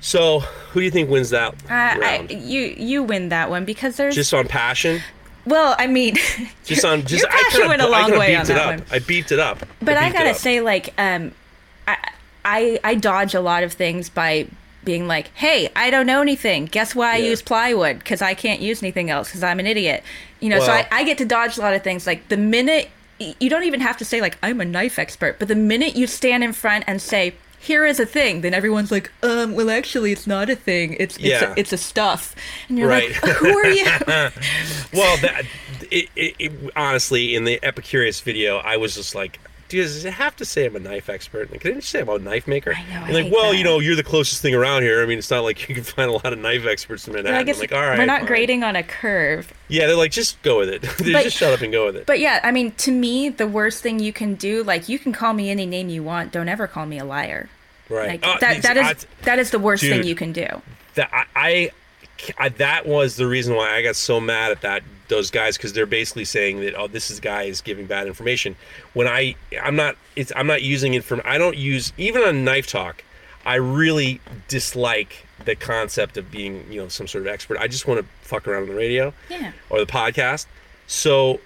So, 0.00 0.40
who 0.40 0.80
do 0.80 0.84
you 0.84 0.90
think 0.90 1.10
wins 1.10 1.30
that 1.30 1.52
uh, 1.54 1.56
I, 1.70 1.98
round? 1.98 2.30
you 2.30 2.74
you 2.78 3.02
win 3.02 3.28
that 3.30 3.50
one 3.50 3.64
because 3.64 3.96
there's 3.96 4.14
just 4.14 4.32
on 4.32 4.46
passion. 4.48 5.02
well 5.44 5.74
i 5.78 5.86
mean 5.86 6.16
Just 6.64 6.84
on. 6.84 7.02
Just 7.06 7.22
your 7.22 7.30
I 7.30 7.42
passion 7.44 7.60
kind 7.60 7.68
went 7.70 7.82
a 7.82 7.88
long 7.88 8.10
way 8.18 8.34
on 8.34 8.42
it 8.42 8.48
that 8.48 8.58
up. 8.58 8.66
one 8.66 8.82
I 8.90 8.98
beefed 9.00 9.30
it 9.32 9.38
up. 9.38 9.58
But 9.80 9.96
I 9.96 10.08
it 10.08 10.12
gotta 10.14 10.34
say, 10.34 10.60
like, 10.60 10.92
um, 10.98 11.32
I, 11.86 11.96
I 12.46 12.80
I 12.82 12.94
dodge 12.94 13.34
a 13.34 13.40
lot 13.40 13.62
of 13.62 13.74
things 13.74 14.08
by 14.08 14.46
being 14.84 15.06
like, 15.08 15.28
"Hey, 15.34 15.68
I 15.76 15.90
don't 15.90 16.06
know 16.06 16.22
anything. 16.22 16.66
Guess 16.66 16.94
why 16.94 17.14
I 17.14 17.16
use 17.16 17.42
plywood? 17.42 17.98
Because 17.98 18.22
I 18.22 18.34
can't 18.34 18.60
use 18.60 18.82
anything 18.82 19.10
else. 19.10 19.28
Because 19.28 19.42
I'm 19.42 19.58
an 19.60 19.66
idiot." 19.66 20.02
You 20.40 20.48
know, 20.50 20.60
so 20.60 20.70
I, 20.72 20.86
I 20.92 21.02
get 21.04 21.18
to 21.18 21.24
dodge 21.24 21.58
a 21.58 21.60
lot 21.60 21.74
of 21.74 21.82
things. 21.82 22.06
Like 22.06 22.28
the 22.28 22.36
minute 22.36 22.88
you 23.18 23.50
don't 23.50 23.64
even 23.64 23.80
have 23.80 23.96
to 23.98 24.04
say 24.04 24.20
like 24.20 24.38
I'm 24.42 24.60
a 24.60 24.64
knife 24.64 24.98
expert, 24.98 25.38
but 25.38 25.48
the 25.48 25.54
minute 25.54 25.96
you 25.96 26.06
stand 26.06 26.42
in 26.44 26.52
front 26.54 26.84
and 26.86 27.02
say. 27.02 27.34
Here 27.58 27.84
is 27.86 27.98
a 27.98 28.06
thing. 28.06 28.42
Then 28.42 28.54
everyone's 28.54 28.92
like, 28.92 29.10
um, 29.24 29.54
well, 29.54 29.70
actually, 29.70 30.12
it's 30.12 30.26
not 30.26 30.48
a 30.48 30.54
thing. 30.54 30.94
It's 31.00 31.16
it's, 31.16 31.24
Yeah. 31.24 31.50
a, 31.52 31.54
it's 31.56 31.72
a 31.72 31.76
stuff. 31.78 32.36
And 32.68 32.78
you're 32.78 32.86
Right. 32.88 33.10
like, 33.10 33.32
who 33.42 33.58
are 33.58 33.66
you? 33.66 33.84
Well, 34.92 35.16
that 35.16 35.46
it, 35.90 36.08
it, 36.14 36.34
it, 36.38 36.52
honestly, 36.76 37.34
in 37.34 37.42
the 37.42 37.58
Epicurious 37.64 38.22
video, 38.22 38.58
I 38.58 38.76
was 38.76 38.94
just 38.94 39.16
like, 39.16 39.40
"Dude, 39.68 39.90
you 40.04 40.10
have 40.10 40.36
to 40.36 40.44
say 40.44 40.66
I'm 40.66 40.76
a 40.76 40.78
knife 40.78 41.08
expert? 41.08 41.50
Like, 41.50 41.60
can 41.60 41.72
it 41.72 41.74
just 41.76 41.88
say 41.88 42.00
I'm 42.00 42.08
a 42.08 42.18
knife 42.18 42.46
maker?" 42.46 42.74
I 42.74 42.82
know, 42.92 43.04
I 43.06 43.10
like, 43.22 43.32
well, 43.32 43.50
that. 43.52 43.56
you 43.58 43.64
know, 43.64 43.78
you're 43.80 43.96
the 43.96 44.02
closest 44.02 44.42
thing 44.42 44.54
around 44.54 44.82
here. 44.82 45.02
I 45.02 45.06
mean, 45.06 45.18
it's 45.18 45.30
not 45.30 45.42
like 45.44 45.68
you 45.68 45.74
can 45.74 45.84
find 45.84 46.08
a 46.10 46.12
lot 46.12 46.32
of 46.32 46.38
knife 46.38 46.66
experts 46.66 47.06
in 47.06 47.14
Manhattan. 47.14 47.36
I 47.36 47.40
I'm 47.40 47.46
guess 47.46 47.60
like, 47.60 47.72
all 47.72 47.80
right, 47.80 47.98
we're 47.98 48.06
not 48.06 48.20
fine." 48.20 48.26
grading 48.28 48.64
on 48.64 48.76
a 48.76 48.82
curve. 48.82 49.52
Yeah, 49.68 49.86
they're 49.86 49.96
like, 49.96 50.12
just 50.12 50.40
go 50.42 50.58
with 50.58 50.68
it. 50.68 50.82
But- 50.98 51.24
just 51.24 51.36
shut 51.36 51.52
up 51.52 51.60
and 51.62 51.72
go 51.72 51.86
with 51.86 51.96
it. 51.96 52.06
But 52.06 52.20
yeah, 52.20 52.40
I 52.42 52.52
mean, 52.52 52.72
to 52.72 52.92
me, 52.92 53.28
the 53.28 53.46
worst 53.46 53.82
thing 53.82 53.98
you 53.98 54.12
can 54.12 54.34
do, 54.34 54.62
like, 54.62 54.88
you 54.88 54.98
can 54.98 55.12
call 55.12 55.32
me 55.32 55.50
any 55.50 55.66
name 55.66 55.88
you 55.88 56.02
want. 56.02 56.32
Don't 56.32 56.48
ever 56.48 56.66
call 56.66 56.86
me 56.86 56.98
a 56.98 57.04
liar. 57.04 57.48
right. 57.88 58.08
Like 58.08 58.26
Uh, 58.26 58.38
that. 58.40 58.62
That 58.62 58.76
is 58.76 58.86
I- 58.86 59.24
that 59.24 59.38
is 59.38 59.50
the 59.50 59.58
worst 59.58 59.82
thing 59.82 60.04
you 60.04 60.14
can 60.14 60.32
do. 60.32 60.46
that 60.94 61.10
I, 61.34 61.70
I 62.38 62.48
that 62.50 62.86
was 62.86 63.16
the 63.16 63.26
reason 63.26 63.54
why 63.54 63.74
I 63.76 63.82
got 63.82 63.94
so 63.96 64.20
mad 64.20 64.50
at 64.52 64.62
that 64.62 64.82
those 65.08 65.30
guys 65.30 65.56
because 65.56 65.72
they're 65.72 65.86
basically 65.86 66.24
saying 66.24 66.60
that 66.60 66.74
oh 66.74 66.86
this 66.88 67.10
is 67.10 67.20
guy 67.20 67.42
is 67.44 67.60
giving 67.60 67.86
bad 67.86 68.06
information. 68.06 68.56
When 68.94 69.06
I 69.06 69.34
I'm 69.62 69.76
not 69.76 69.96
it's 70.16 70.32
I'm 70.36 70.46
not 70.46 70.62
using 70.62 70.94
it 70.94 71.04
from 71.04 71.20
I 71.24 71.38
don't 71.38 71.56
use 71.56 71.92
even 71.96 72.22
on 72.22 72.44
knife 72.44 72.66
talk 72.66 73.02
I 73.44 73.54
really 73.56 74.20
dislike 74.48 75.24
the 75.44 75.54
concept 75.54 76.16
of 76.16 76.30
being 76.30 76.64
you 76.70 76.80
know 76.80 76.88
some 76.88 77.06
sort 77.06 77.22
of 77.22 77.28
expert. 77.28 77.58
I 77.58 77.68
just 77.68 77.86
want 77.86 78.00
to 78.00 78.06
fuck 78.22 78.48
around 78.48 78.62
on 78.62 78.68
the 78.68 78.74
radio 78.74 79.12
Yeah. 79.30 79.52
or 79.70 79.78
the 79.78 79.86
podcast. 79.86 80.46
So 80.88 81.40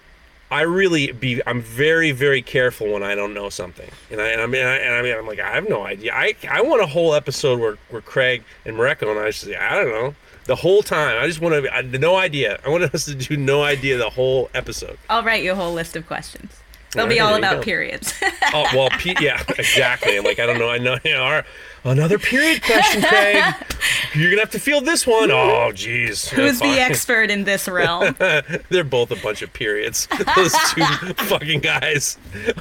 I 0.50 0.62
really 0.62 1.12
be 1.12 1.42
I'm 1.46 1.60
very 1.60 2.10
very 2.12 2.40
careful 2.42 2.92
when 2.92 3.02
I 3.02 3.14
don't 3.14 3.34
know 3.34 3.50
something. 3.50 3.90
And 4.10 4.20
I 4.20 4.28
and 4.28 4.40
I 4.40 4.46
mean 4.46 4.64
I, 4.64 4.76
and 4.78 4.94
I 4.94 5.02
mean 5.02 5.14
I'm 5.16 5.26
like 5.26 5.40
I 5.40 5.50
have 5.54 5.68
no 5.68 5.84
idea. 5.84 6.12
I 6.14 6.34
I 6.48 6.62
want 6.62 6.82
a 6.82 6.86
whole 6.86 7.14
episode 7.14 7.60
where 7.60 7.76
where 7.90 8.00
Craig 8.02 8.44
and 8.64 8.76
Mareko 8.76 9.10
and 9.10 9.18
I 9.20 9.26
just 9.26 9.42
say 9.42 9.56
I 9.56 9.76
don't 9.76 9.90
know 9.92 10.14
the 10.50 10.56
whole 10.56 10.82
time 10.82 11.22
I 11.22 11.28
just 11.28 11.40
want 11.40 11.64
to 11.64 11.72
I, 11.72 11.82
no 11.82 12.16
idea 12.16 12.58
I 12.66 12.70
want 12.70 12.82
us 12.92 13.04
to 13.04 13.14
do 13.14 13.36
no 13.36 13.62
idea 13.62 13.96
the 13.96 14.10
whole 14.10 14.50
episode 14.52 14.98
I'll 15.08 15.22
write 15.22 15.44
you 15.44 15.52
a 15.52 15.54
whole 15.54 15.72
list 15.72 15.94
of 15.94 16.08
questions. 16.08 16.50
They'll 16.90 17.04
All 17.04 17.08
be 17.08 17.20
all 17.20 17.36
about 17.36 17.62
periods. 17.62 18.12
oh 18.52 18.66
well 18.74 18.90
P, 18.98 19.14
yeah 19.20 19.40
exactly 19.56 20.16
I'm 20.18 20.24
like 20.24 20.40
I 20.40 20.46
don't 20.46 20.58
know 20.58 20.68
I 20.68 20.78
know 20.78 20.98
you 21.04 21.12
know, 21.12 21.22
our, 21.22 21.44
another 21.84 22.18
period 22.18 22.64
question 22.64 23.02
Craig 23.02 23.54
you're 24.14 24.30
gonna 24.30 24.42
have 24.42 24.50
to 24.50 24.58
field 24.58 24.86
this 24.86 25.06
one 25.06 25.30
oh 25.30 25.70
jeez 25.72 26.28
Who's 26.30 26.58
the 26.58 26.80
expert 26.80 27.30
in 27.30 27.44
this 27.44 27.68
realm? 27.68 28.16
They're 28.70 28.82
both 28.82 29.12
a 29.12 29.22
bunch 29.22 29.42
of 29.42 29.52
periods. 29.52 30.08
Those 30.34 30.52
two 30.74 30.82
fucking 31.26 31.60
guys. 31.60 32.18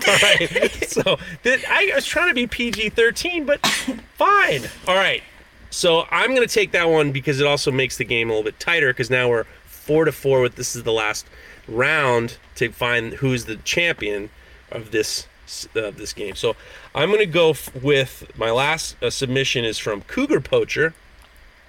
All 0.08 0.18
right. 0.22 0.88
So 0.88 1.18
I 1.46 1.92
was 1.96 2.06
trying 2.06 2.28
to 2.28 2.36
be 2.36 2.46
PG 2.46 2.90
thirteen, 2.90 3.46
but 3.46 3.66
fine. 3.66 4.62
All 4.88 4.96
right. 4.96 5.24
So 5.70 6.06
I'm 6.12 6.34
gonna 6.34 6.48
take 6.48 6.72
that 6.72 6.90
one 6.90 7.12
because 7.12 7.40
it 7.40 7.46
also 7.48 7.72
makes 7.72 7.98
the 7.98 8.06
game 8.06 8.30
a 8.30 8.34
little 8.34 8.44
bit 8.44 8.60
tighter 8.60 8.88
because 8.92 9.10
now 9.10 9.30
we're 9.30 9.46
four 9.66 10.06
to 10.06 10.12
four 10.12 10.42
with 10.42 10.56
this 10.56 10.76
is 10.76 10.84
the 10.84 10.92
last 10.92 11.28
round 11.68 12.38
to 12.56 12.72
find 12.72 13.14
who's 13.14 13.46
the 13.46 13.56
champion 13.58 14.30
of 14.72 14.92
this 14.92 15.28
uh, 15.76 15.92
this 15.92 16.14
game. 16.14 16.36
So 16.36 16.56
I'm 16.94 17.10
gonna 17.12 17.26
go 17.26 17.52
f- 17.52 17.74
with 17.76 18.32
my 18.38 18.52
last 18.52 18.96
uh, 19.02 19.10
submission 19.10 19.66
is 19.66 19.78
from 19.78 20.02
Cougar 20.02 20.42
Poacher, 20.42 20.94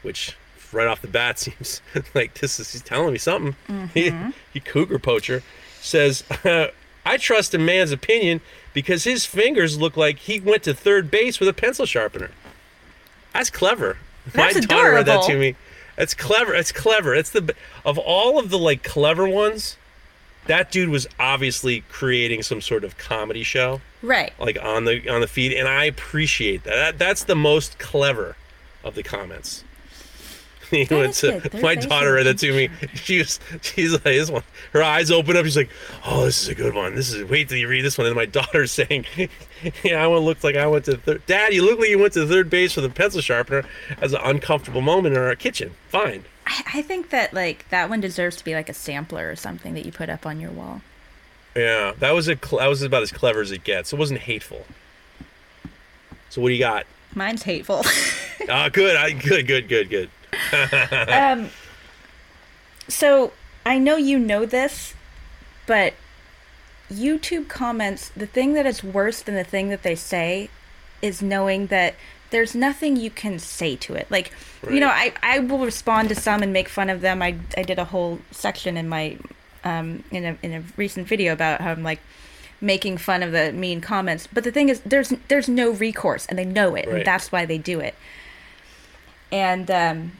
which 0.03 0.37
right 0.73 0.87
off 0.87 1.03
the 1.03 1.09
bat 1.09 1.39
seems 1.41 1.81
like 2.15 2.35
this 2.35 2.61
is 2.61 2.73
he's 2.73 2.83
telling 2.83 3.13
me 3.13 3.19
something. 3.19 3.57
He, 3.95 4.13
he 4.53 4.61
cougar 4.61 4.99
poacher 4.99 5.43
says, 5.81 6.25
"I 6.45 7.17
trust 7.19 7.55
a 7.55 7.59
man's 7.59 7.93
opinion 7.93 8.41
because 8.73 9.05
his 9.05 9.25
fingers 9.27 9.79
look 9.79 9.97
like 9.97 10.19
he 10.21 10.41
went 10.41 10.63
to 10.65 10.75
third 10.75 11.11
base 11.11 11.41
with 11.41 11.49
a 11.49 11.53
pencil 11.55 11.87
sharpener." 11.87 12.31
That's 13.33 13.51
clever. 13.51 13.97
That's 14.27 14.55
My 14.55 14.61
daughter 14.61 14.93
read 14.93 15.07
that 15.07 15.25
to 15.25 15.39
me. 15.39 15.57
That's 15.97 16.15
clever. 16.15 16.55
It's 16.55 16.73
clever. 16.73 17.15
It's 17.15 17.31
the 17.31 17.55
of 17.85 17.99
all 17.99 18.39
of 18.39 18.51
the 18.51 18.59
like 18.59 18.83
clever 18.83 19.29
ones. 19.29 19.77
That 20.47 20.73
dude 20.73 20.89
was 20.89 21.07
obviously 21.19 21.83
creating 21.91 22.43
some 22.43 22.61
sort 22.61 22.83
of 22.83 22.97
comedy 22.97 23.43
show 23.43 23.81
right. 24.03 24.33
like 24.39 24.59
on 24.63 24.85
the 24.85 25.09
on 25.09 25.21
the 25.21 25.27
feed 25.27 25.53
and 25.53 25.69
i 25.69 25.85
appreciate 25.85 26.65
that, 26.65 26.75
that 26.75 26.99
that's 26.99 27.25
the 27.25 27.35
most 27.35 27.79
clever 27.79 28.37
of 28.83 28.95
the 28.95 29.03
comments 29.03 29.65
he 30.77 30.85
That 30.85 30.99
went 30.99 31.15
to 31.15 31.61
my 31.61 31.75
daughter 31.75 32.15
read 32.15 32.27
that 32.27 32.39
to 32.39 32.53
me. 32.53 32.69
She 32.95 33.19
was 33.19 33.41
she's 33.63 33.93
like 33.93 34.03
this 34.05 34.31
one. 34.31 34.43
Her 34.73 34.83
eyes 34.83 35.11
open 35.11 35.37
up. 35.37 35.45
She's 35.45 35.57
like, 35.57 35.71
"Oh, 36.05 36.25
this 36.25 36.43
is 36.43 36.49
a 36.49 36.55
good 36.55 36.75
one. 36.75 36.95
This 36.95 37.13
is 37.13 37.29
wait 37.29 37.49
till 37.49 37.59
you 37.59 37.67
read 37.67 37.85
this 37.85 37.99
one." 37.99 38.07
And 38.07 38.15
my 38.15 38.27
daughter's 38.27 38.71
saying, 38.81 39.07
"Yeah, 39.83 40.03
I 40.03 40.07
went 40.07 40.25
looked 40.25 40.45
like 40.45 40.57
I 40.57 40.67
went 40.67 40.85
to 40.85 40.97
third. 40.97 41.27
Dad, 41.27 41.53
you 41.53 41.65
look 41.65 41.81
like 41.81 41.89
you 41.89 41.99
went 41.99 42.13
to 42.13 42.27
third 42.27 42.49
base 42.51 42.77
with 42.77 42.85
a 42.85 42.91
pencil 42.91 43.21
sharpener." 43.21 43.65
As 44.01 44.13
an 44.13 44.21
uncomfortable 44.23 44.81
moment 44.81 45.17
in 45.17 45.21
our 45.21 45.35
kitchen. 45.35 45.73
Fine. 45.89 46.25
I, 46.47 46.63
I 46.75 46.83
think 46.83 47.11
that 47.11 47.35
like 47.35 47.69
that 47.71 47.91
one 47.91 48.01
deserves 48.01 48.37
to 48.37 48.45
be 48.45 48.55
like 48.55 48.69
a 48.69 48.75
sampler 48.75 49.29
or 49.29 49.37
something 49.37 49.75
that 49.75 49.85
you 49.85 49.93
put 49.93 50.09
up 50.09 50.25
on 50.25 50.41
your 50.41 50.51
wall. 50.51 50.83
Yeah, 51.57 51.93
that 51.99 52.13
was 52.13 52.29
a 52.29 52.37
that 52.37 52.67
was 52.69 52.83
about 52.83 53.03
as 53.03 53.11
clever 53.11 53.41
as 53.41 53.51
it 53.51 53.65
gets. 53.65 53.93
It 53.93 53.99
wasn't 53.99 54.21
hateful. 54.21 54.65
So 56.29 56.41
what 56.41 56.49
do 56.49 56.55
you 56.55 56.61
got? 56.61 56.87
Mine's 57.15 57.43
hateful. 57.43 57.83
Ah, 58.49 58.69
good. 58.69 58.97
I 58.97 59.13
good, 59.13 59.47
good, 59.47 59.69
good, 59.69 59.91
good. 59.91 60.11
um, 61.09 61.51
so 62.89 63.33
I 63.65 63.79
know 63.79 63.97
you 63.97 64.19
know 64.19 64.47
this, 64.47 64.95
but 65.67 65.95
YouTube 66.91 67.49
comments, 67.49 68.11
the 68.11 68.27
thing 68.27 68.55
that 68.55 68.67
is 68.67 68.83
worse 68.83 69.23
than 69.23 69.35
the 69.35 69.45
thing 69.45 69.69
that 69.69 69.83
they 69.83 69.95
say 69.95 70.51
is 71.03 71.23
knowing 71.23 71.69
that 71.69 71.95
there's 72.31 72.55
nothing 72.55 72.97
you 72.97 73.11
can 73.11 73.39
say 73.39 73.75
to 73.77 73.95
it. 73.95 74.07
Like, 74.11 74.33
you 74.69 74.79
know, 74.81 74.89
I, 74.89 75.13
I 75.23 75.39
will 75.41 75.65
respond 75.65 76.09
to 76.11 76.15
some 76.15 76.43
and 76.43 76.53
make 76.53 76.69
fun 76.69 76.89
of 76.91 77.01
them. 77.01 77.23
I, 77.23 77.37
I 77.57 77.63
did 77.63 77.79
a 77.79 77.85
whole 77.87 78.21
section 78.31 78.77
in 78.77 78.89
my 78.89 79.19
um, 79.65 80.05
in 80.11 80.25
a 80.25 80.39
in 80.43 80.53
a 80.55 80.63
recent 80.77 81.07
video 81.07 81.33
about 81.33 81.61
how 81.61 81.73
I'm 81.73 81.83
like 81.83 82.01
making 82.61 82.99
fun 82.99 83.23
of 83.23 83.33
the 83.33 83.53
mean 83.53 83.81
comments. 83.81 84.27
But 84.27 84.45
the 84.45 84.53
thing 84.53 84.69
is 84.69 84.81
there's 84.81 85.13
there's 85.29 85.49
no 85.49 85.71
recourse 85.71 86.27
and 86.27 86.39
they 86.39 86.45
know 86.45 86.75
it 86.77 86.87
Right. 86.87 86.97
and 86.99 87.05
that's 87.07 87.31
why 87.33 87.47
they 87.47 87.59
do 87.59 87.81
it. 87.81 87.95
And 89.33 89.71
um, 89.71 90.13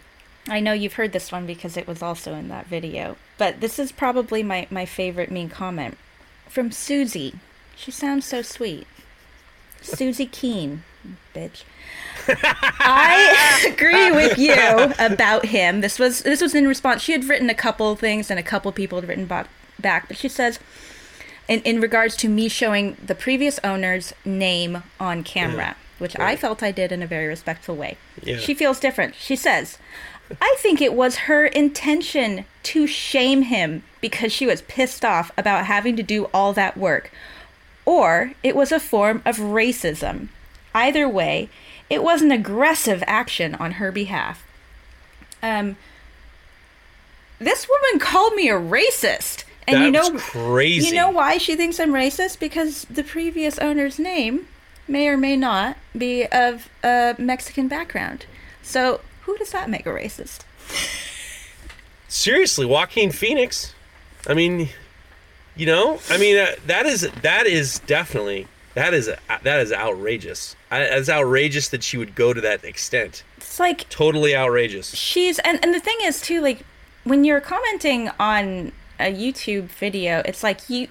I 0.51 0.59
know 0.59 0.73
you've 0.73 0.95
heard 0.95 1.13
this 1.13 1.31
one 1.31 1.47
because 1.47 1.77
it 1.77 1.87
was 1.87 2.03
also 2.03 2.35
in 2.35 2.49
that 2.49 2.67
video. 2.67 3.17
But 3.39 3.61
this 3.61 3.79
is 3.79 3.93
probably 3.93 4.43
my, 4.43 4.67
my 4.69 4.85
favorite 4.85 5.31
mean 5.31 5.49
comment 5.49 5.97
from 6.49 6.73
Susie. 6.73 7.37
She 7.77 7.93
sounds 7.93 8.27
so 8.27 8.43
sweet. 8.43 8.87
Susie 9.81 10.27
Keen, 10.27 10.83
bitch. 11.35 11.63
I 12.29 13.67
agree 13.73 14.11
with 14.11 14.37
you 14.39 14.93
about 14.99 15.47
him. 15.47 15.81
This 15.81 15.99
was 15.99 16.21
this 16.23 16.43
was 16.43 16.55
in 16.55 16.69
response. 16.69 17.01
She 17.01 17.13
had 17.13 17.25
written 17.25 17.49
a 17.49 17.55
couple 17.55 17.97
things, 17.97 18.31
and 18.31 18.39
a 18.39 18.43
couple 18.43 18.71
people 18.73 19.01
had 19.01 19.09
written 19.09 19.27
ba- 19.27 19.49
back. 19.79 20.09
But 20.09 20.19
she 20.19 20.29
says, 20.29 20.59
in 21.49 21.61
in 21.63 21.81
regards 21.81 22.17
to 22.17 22.29
me 22.29 22.49
showing 22.49 22.99
the 23.05 23.15
previous 23.15 23.59
owner's 23.65 24.13
name 24.25 24.83
on 24.99 25.23
camera, 25.25 25.77
which 25.99 26.19
I 26.19 26.37
felt 26.37 26.63
I 26.63 26.73
did 26.73 26.93
in 26.93 27.03
a 27.03 27.07
very 27.07 27.27
respectful 27.27 27.77
way. 27.77 27.97
Yeah. 28.23 28.37
She 28.37 28.53
feels 28.55 28.79
different. 28.79 29.15
She 29.15 29.37
says, 29.37 29.79
I 30.41 30.55
think 30.59 30.81
it 30.81 30.95
was 30.95 31.17
her 31.17 31.47
intention 31.47 32.45
to 32.65 32.87
shame 32.87 33.43
him 33.43 33.83
because 34.01 34.33
she 34.33 34.47
was 34.47 34.63
pissed 34.63 35.05
off 35.05 35.31
about 35.37 35.67
having 35.67 35.97
to 35.97 36.03
do 36.03 36.27
all 36.33 36.53
that 36.53 36.77
work. 36.77 37.11
Or 37.85 38.33
it 38.43 38.55
was 38.55 38.71
a 38.73 38.81
form 38.81 39.23
of 39.25 39.39
racism. 39.39 40.29
Either 40.75 41.09
way, 41.09 41.49
it 41.89 42.03
was 42.03 42.23
an 42.23 42.31
aggressive 42.31 43.03
action 43.07 43.55
on 43.57 43.73
her 43.73 43.91
behalf. 43.91 44.47
Um, 45.43 45.77
this 47.39 47.69
woman 47.69 47.99
called 47.99 48.35
me 48.35 48.49
a 48.49 48.55
racist. 48.55 49.45
And 49.67 49.77
That 49.77 49.85
you 49.85 49.91
know 49.91 50.19
crazy. 50.19 50.89
You 50.89 50.95
know 50.95 51.11
why 51.11 51.39
she 51.39 51.57
thinks 51.57 51.81
I'm 51.81 51.93
racist? 51.93 52.39
Because 52.39 52.85
the 52.85 53.05
previous 53.05 53.59
owner's 53.59 53.99
name 53.99 54.47
may 54.87 55.09
or 55.09 55.17
may 55.17 55.37
not 55.37 55.77
be 55.97 56.27
of 56.27 56.69
a 56.83 57.15
Mexican 57.19 57.69
background. 57.69 58.27
So 58.63 59.01
who 59.31 59.39
does 59.39 59.53
that 59.53 59.71
make 59.71 59.87
a 59.87 59.91
racist? 59.91 60.41
Seriously, 62.09 62.67
Joaquin 62.67 63.13
Phoenix. 63.13 63.73
I 64.27 64.35
mean, 64.35 64.69
you 65.57 65.67
know, 65.67 66.01
I 66.11 66.19
mean 66.19 66.37
uh, 66.37 66.55
that 66.67 66.85
is 66.87 67.09
that 67.23 67.47
is 67.47 67.79
definitely 67.81 68.49
that 68.75 68.93
is 68.93 69.09
that 69.43 69.61
is 69.61 69.73
outrageous. 69.73 70.57
I, 70.71 70.83
it's 70.83 71.09
outrageous 71.09 71.69
that 71.69 71.83
she 71.85 71.97
would 71.97 72.15
go 72.15 72.33
to 72.33 72.41
that 72.41 72.65
extent. 72.65 73.23
It's 73.37 73.61
like 73.61 73.89
Totally 73.89 74.35
outrageous. 74.35 74.95
she's 74.95 75.39
and, 75.41 75.59
and 75.63 75.73
the 75.73 75.81
thing 75.81 75.97
is 76.03 76.21
too 76.21 76.41
like 76.41 76.65
when 77.05 77.25
you're 77.25 77.41
commenting 77.41 78.11
on 78.21 78.73
a 79.01 79.13
youtube 79.13 79.65
video 79.65 80.23
it's 80.27 80.43
like 80.43 80.69
you 80.69 80.87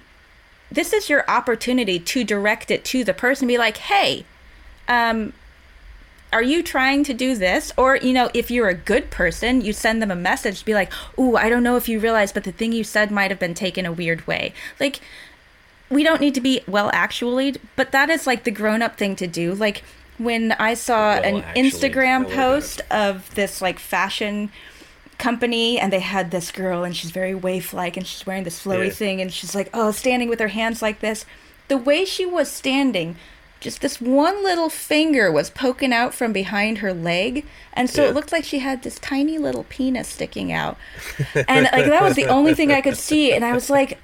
this 0.70 0.92
is 0.92 1.08
your 1.08 1.24
opportunity 1.30 1.98
to 1.98 2.22
direct 2.24 2.70
it 2.70 2.84
to 2.84 3.02
the 3.04 3.14
person 3.14 3.46
be 3.48 3.56
like 3.56 3.76
hey 3.78 4.24
um 4.88 5.32
are 6.32 6.42
you 6.42 6.62
trying 6.62 7.02
to 7.04 7.12
do 7.14 7.34
this? 7.36 7.72
Or 7.76 7.96
you 7.96 8.12
know 8.12 8.30
if 8.34 8.50
you're 8.50 8.68
a 8.68 8.74
good 8.74 9.10
person 9.10 9.60
you 9.60 9.72
send 9.72 10.00
them 10.00 10.10
a 10.10 10.16
message 10.16 10.60
to 10.60 10.64
be 10.64 10.74
like 10.74 10.92
ooh 11.18 11.36
i 11.36 11.48
don't 11.48 11.62
know 11.62 11.76
if 11.76 11.88
you 11.88 11.98
realize 11.98 12.32
but 12.32 12.44
the 12.44 12.52
thing 12.52 12.72
you 12.72 12.84
said 12.84 13.10
might 13.10 13.30
have 13.30 13.40
been 13.40 13.54
taken 13.54 13.84
a 13.86 13.92
weird 13.92 14.26
way. 14.26 14.52
Like 14.78 15.00
we 15.90 16.02
don't 16.04 16.20
need 16.20 16.34
to 16.34 16.40
be 16.40 16.60
well 16.68 16.88
actually 16.92 17.56
but 17.76 17.90
that 17.92 18.10
is 18.10 18.26
like 18.26 18.44
the 18.44 18.50
grown 18.50 18.80
up 18.82 18.96
thing 18.96 19.16
to 19.16 19.26
do. 19.26 19.54
Like 19.54 19.82
when 20.18 20.52
i 20.52 20.74
saw 20.74 21.14
Well, 21.14 21.24
an 21.24 21.42
actually, 21.42 21.62
instagram 21.70 22.30
post 22.32 22.82
of 22.90 23.34
this 23.34 23.62
like 23.62 23.78
fashion 23.78 24.50
company 25.18 25.78
and 25.78 25.92
they 25.92 26.00
had 26.00 26.30
this 26.30 26.50
girl 26.50 26.84
and 26.84 26.96
she's 26.96 27.10
very 27.10 27.34
waif 27.34 27.72
like 27.74 27.96
and 27.96 28.06
she's 28.06 28.24
wearing 28.26 28.44
this 28.44 28.62
flowy 28.64 28.86
Yeah. 28.86 28.90
thing 28.92 29.20
and 29.20 29.32
she's 29.32 29.54
like 29.54 29.68
oh 29.74 29.90
standing 29.92 30.28
with 30.28 30.38
her 30.40 30.48
hands 30.48 30.80
like 30.82 31.00
this. 31.00 31.24
The 31.68 31.76
way 31.76 32.04
she 32.04 32.24
was 32.26 32.50
standing 32.50 33.16
just 33.60 33.80
this 33.82 34.00
one 34.00 34.42
little 34.42 34.68
finger 34.70 35.30
was 35.30 35.50
poking 35.50 35.92
out 35.92 36.14
from 36.14 36.32
behind 36.32 36.78
her 36.78 36.92
leg 36.94 37.44
and 37.74 37.88
so 37.90 38.02
Yeah. 38.02 38.08
it 38.08 38.14
looked 38.14 38.32
like 38.32 38.44
she 38.44 38.60
had 38.60 38.82
this 38.82 38.98
tiny 38.98 39.36
little 39.38 39.64
penis 39.68 40.08
sticking 40.08 40.50
out. 40.52 40.76
And 41.48 41.68
like 41.72 41.86
that 41.86 42.02
was 42.02 42.16
the 42.16 42.26
only 42.26 42.54
thing 42.54 42.72
i 42.72 42.80
could 42.80 42.96
see 42.96 43.32
and 43.32 43.44
i 43.44 43.52
was 43.52 43.68
like 43.70 43.98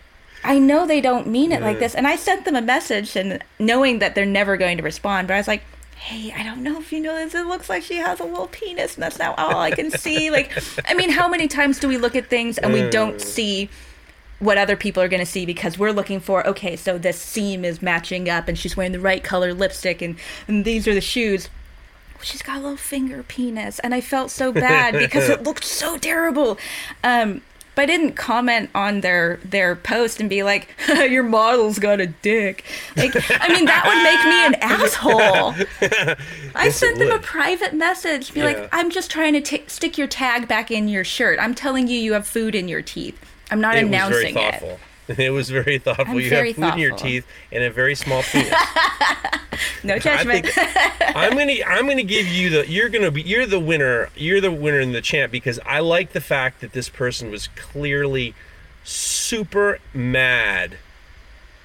i 0.44 0.58
know 0.58 0.86
they 0.86 1.00
don't 1.00 1.26
mean 1.26 1.50
it 1.52 1.62
like 1.62 1.78
this. 1.78 1.94
And 1.94 2.06
i 2.06 2.16
sent 2.16 2.44
them 2.44 2.54
a 2.54 2.62
message 2.62 3.16
and 3.16 3.42
knowing 3.58 3.98
that 4.00 4.14
they're 4.14 4.26
never 4.26 4.56
going 4.56 4.76
to 4.76 4.82
respond 4.82 5.26
but 5.28 5.34
i 5.34 5.38
was 5.38 5.48
like 5.48 5.62
hey 5.96 6.32
i 6.36 6.42
don't 6.44 6.62
know 6.62 6.78
if 6.78 6.92
you 6.92 7.00
know 7.00 7.14
this. 7.16 7.34
It 7.34 7.46
looks 7.46 7.68
like 7.70 7.82
she 7.82 7.96
has 7.96 8.20
a 8.20 8.24
little 8.24 8.48
penis 8.48 8.94
and 8.94 9.02
that's 9.02 9.18
not 9.18 9.38
all 9.38 9.58
i 9.58 9.70
can 9.70 9.90
see. 9.90 10.30
Like 10.30 10.52
i 10.86 10.92
mean 10.94 11.10
how 11.10 11.26
many 11.28 11.48
times 11.48 11.78
do 11.80 11.88
we 11.88 11.96
look 11.96 12.14
at 12.14 12.28
things 12.28 12.58
and 12.58 12.72
we 12.72 12.88
don't 12.90 13.20
see 13.20 13.70
what 14.38 14.58
other 14.58 14.76
people 14.76 15.02
are 15.02 15.08
going 15.08 15.24
to 15.24 15.30
see 15.30 15.46
because 15.46 15.78
we're 15.78 15.92
looking 15.92 16.20
for 16.20 16.46
okay 16.46 16.76
so 16.76 16.98
this 16.98 17.18
seam 17.18 17.64
is 17.64 17.80
matching 17.80 18.28
up 18.28 18.48
and 18.48 18.58
she's 18.58 18.76
wearing 18.76 18.92
the 18.92 19.00
right 19.00 19.24
color 19.24 19.54
lipstick 19.54 20.02
and, 20.02 20.16
and 20.46 20.64
these 20.64 20.86
are 20.86 20.94
the 20.94 21.00
shoes 21.00 21.48
she's 22.22 22.42
got 22.42 22.56
a 22.58 22.60
little 22.60 22.76
finger 22.76 23.22
penis 23.22 23.78
and 23.80 23.94
i 23.94 24.00
felt 24.00 24.30
so 24.30 24.52
bad 24.52 24.92
because 24.98 25.28
it 25.28 25.42
looked 25.42 25.64
so 25.64 25.96
terrible 25.96 26.58
um 27.02 27.40
but 27.74 27.82
I 27.82 27.86
didn't 27.86 28.12
comment 28.12 28.70
on 28.74 29.02
their 29.02 29.38
their 29.44 29.76
post 29.76 30.18
and 30.18 30.30
be 30.30 30.42
like, 30.42 30.70
"Your 30.88 31.22
model's 31.22 31.78
got 31.78 32.00
a 32.00 32.06
dick." 32.06 32.64
Like, 32.96 33.14
I 33.38 33.48
mean, 33.48 33.66
that 33.66 33.84
would 33.84 34.02
make 34.02 34.24
me 34.24 34.46
an 34.46 34.54
asshole. 34.80 35.52
I 36.54 36.64
Yes, 36.64 36.76
it 36.76 36.78
sent 36.78 36.98
them 36.98 37.10
a 37.10 37.18
private 37.18 37.74
message, 37.74 38.32
be 38.32 38.40
Yeah. 38.40 38.46
like, 38.46 38.68
"I'm 38.72 38.88
just 38.90 39.10
trying 39.10 39.34
to 39.34 39.42
t- 39.42 39.64
stick 39.66 39.98
your 39.98 40.06
tag 40.06 40.48
back 40.48 40.70
in 40.70 40.88
your 40.88 41.04
shirt. 41.04 41.38
I'm 41.38 41.54
telling 41.54 41.86
you, 41.86 41.98
you 41.98 42.14
have 42.14 42.26
food 42.26 42.54
in 42.54 42.66
your 42.66 42.80
teeth. 42.80 43.20
I'm 43.50 43.60
not 43.60 43.76
It 43.76 43.84
was 43.84 43.90
very 43.90 44.30
announcing 44.30 44.36
it." 44.36 44.50
thoughtful. 44.50 44.78
It 45.08 45.30
was 45.30 45.50
very 45.50 45.78
thoughtful. 45.78 46.06
I'm 46.16 46.20
you 46.20 46.28
very 46.28 46.48
have 46.52 46.56
food 46.56 46.72
in 46.74 46.78
your 46.80 46.96
teeth 46.96 47.24
and 47.52 47.62
a 47.62 47.70
very 47.70 47.94
small 47.94 48.22
penis. 48.32 48.52
No 49.84 49.94
I 49.94 49.98
judgment. 50.00 50.48
I'm 51.00 51.36
gonna 51.36 51.54
I'm 51.64 51.86
gonna 51.86 52.02
give 52.02 52.26
you 52.26 52.50
the 52.50 52.68
you're 52.68 52.88
gonna 52.88 53.12
be 53.12 53.22
you're 53.22 53.46
the 53.46 53.60
winner 53.60 54.10
you're 54.16 54.40
the 54.40 54.50
winner 54.50 54.80
in 54.80 54.90
the 54.90 55.00
champ 55.00 55.30
because 55.30 55.60
I 55.64 55.78
like 55.78 56.10
the 56.12 56.20
fact 56.20 56.60
that 56.60 56.72
this 56.72 56.88
person 56.88 57.30
was 57.30 57.46
clearly 57.54 58.34
super 58.82 59.78
mad 59.94 60.76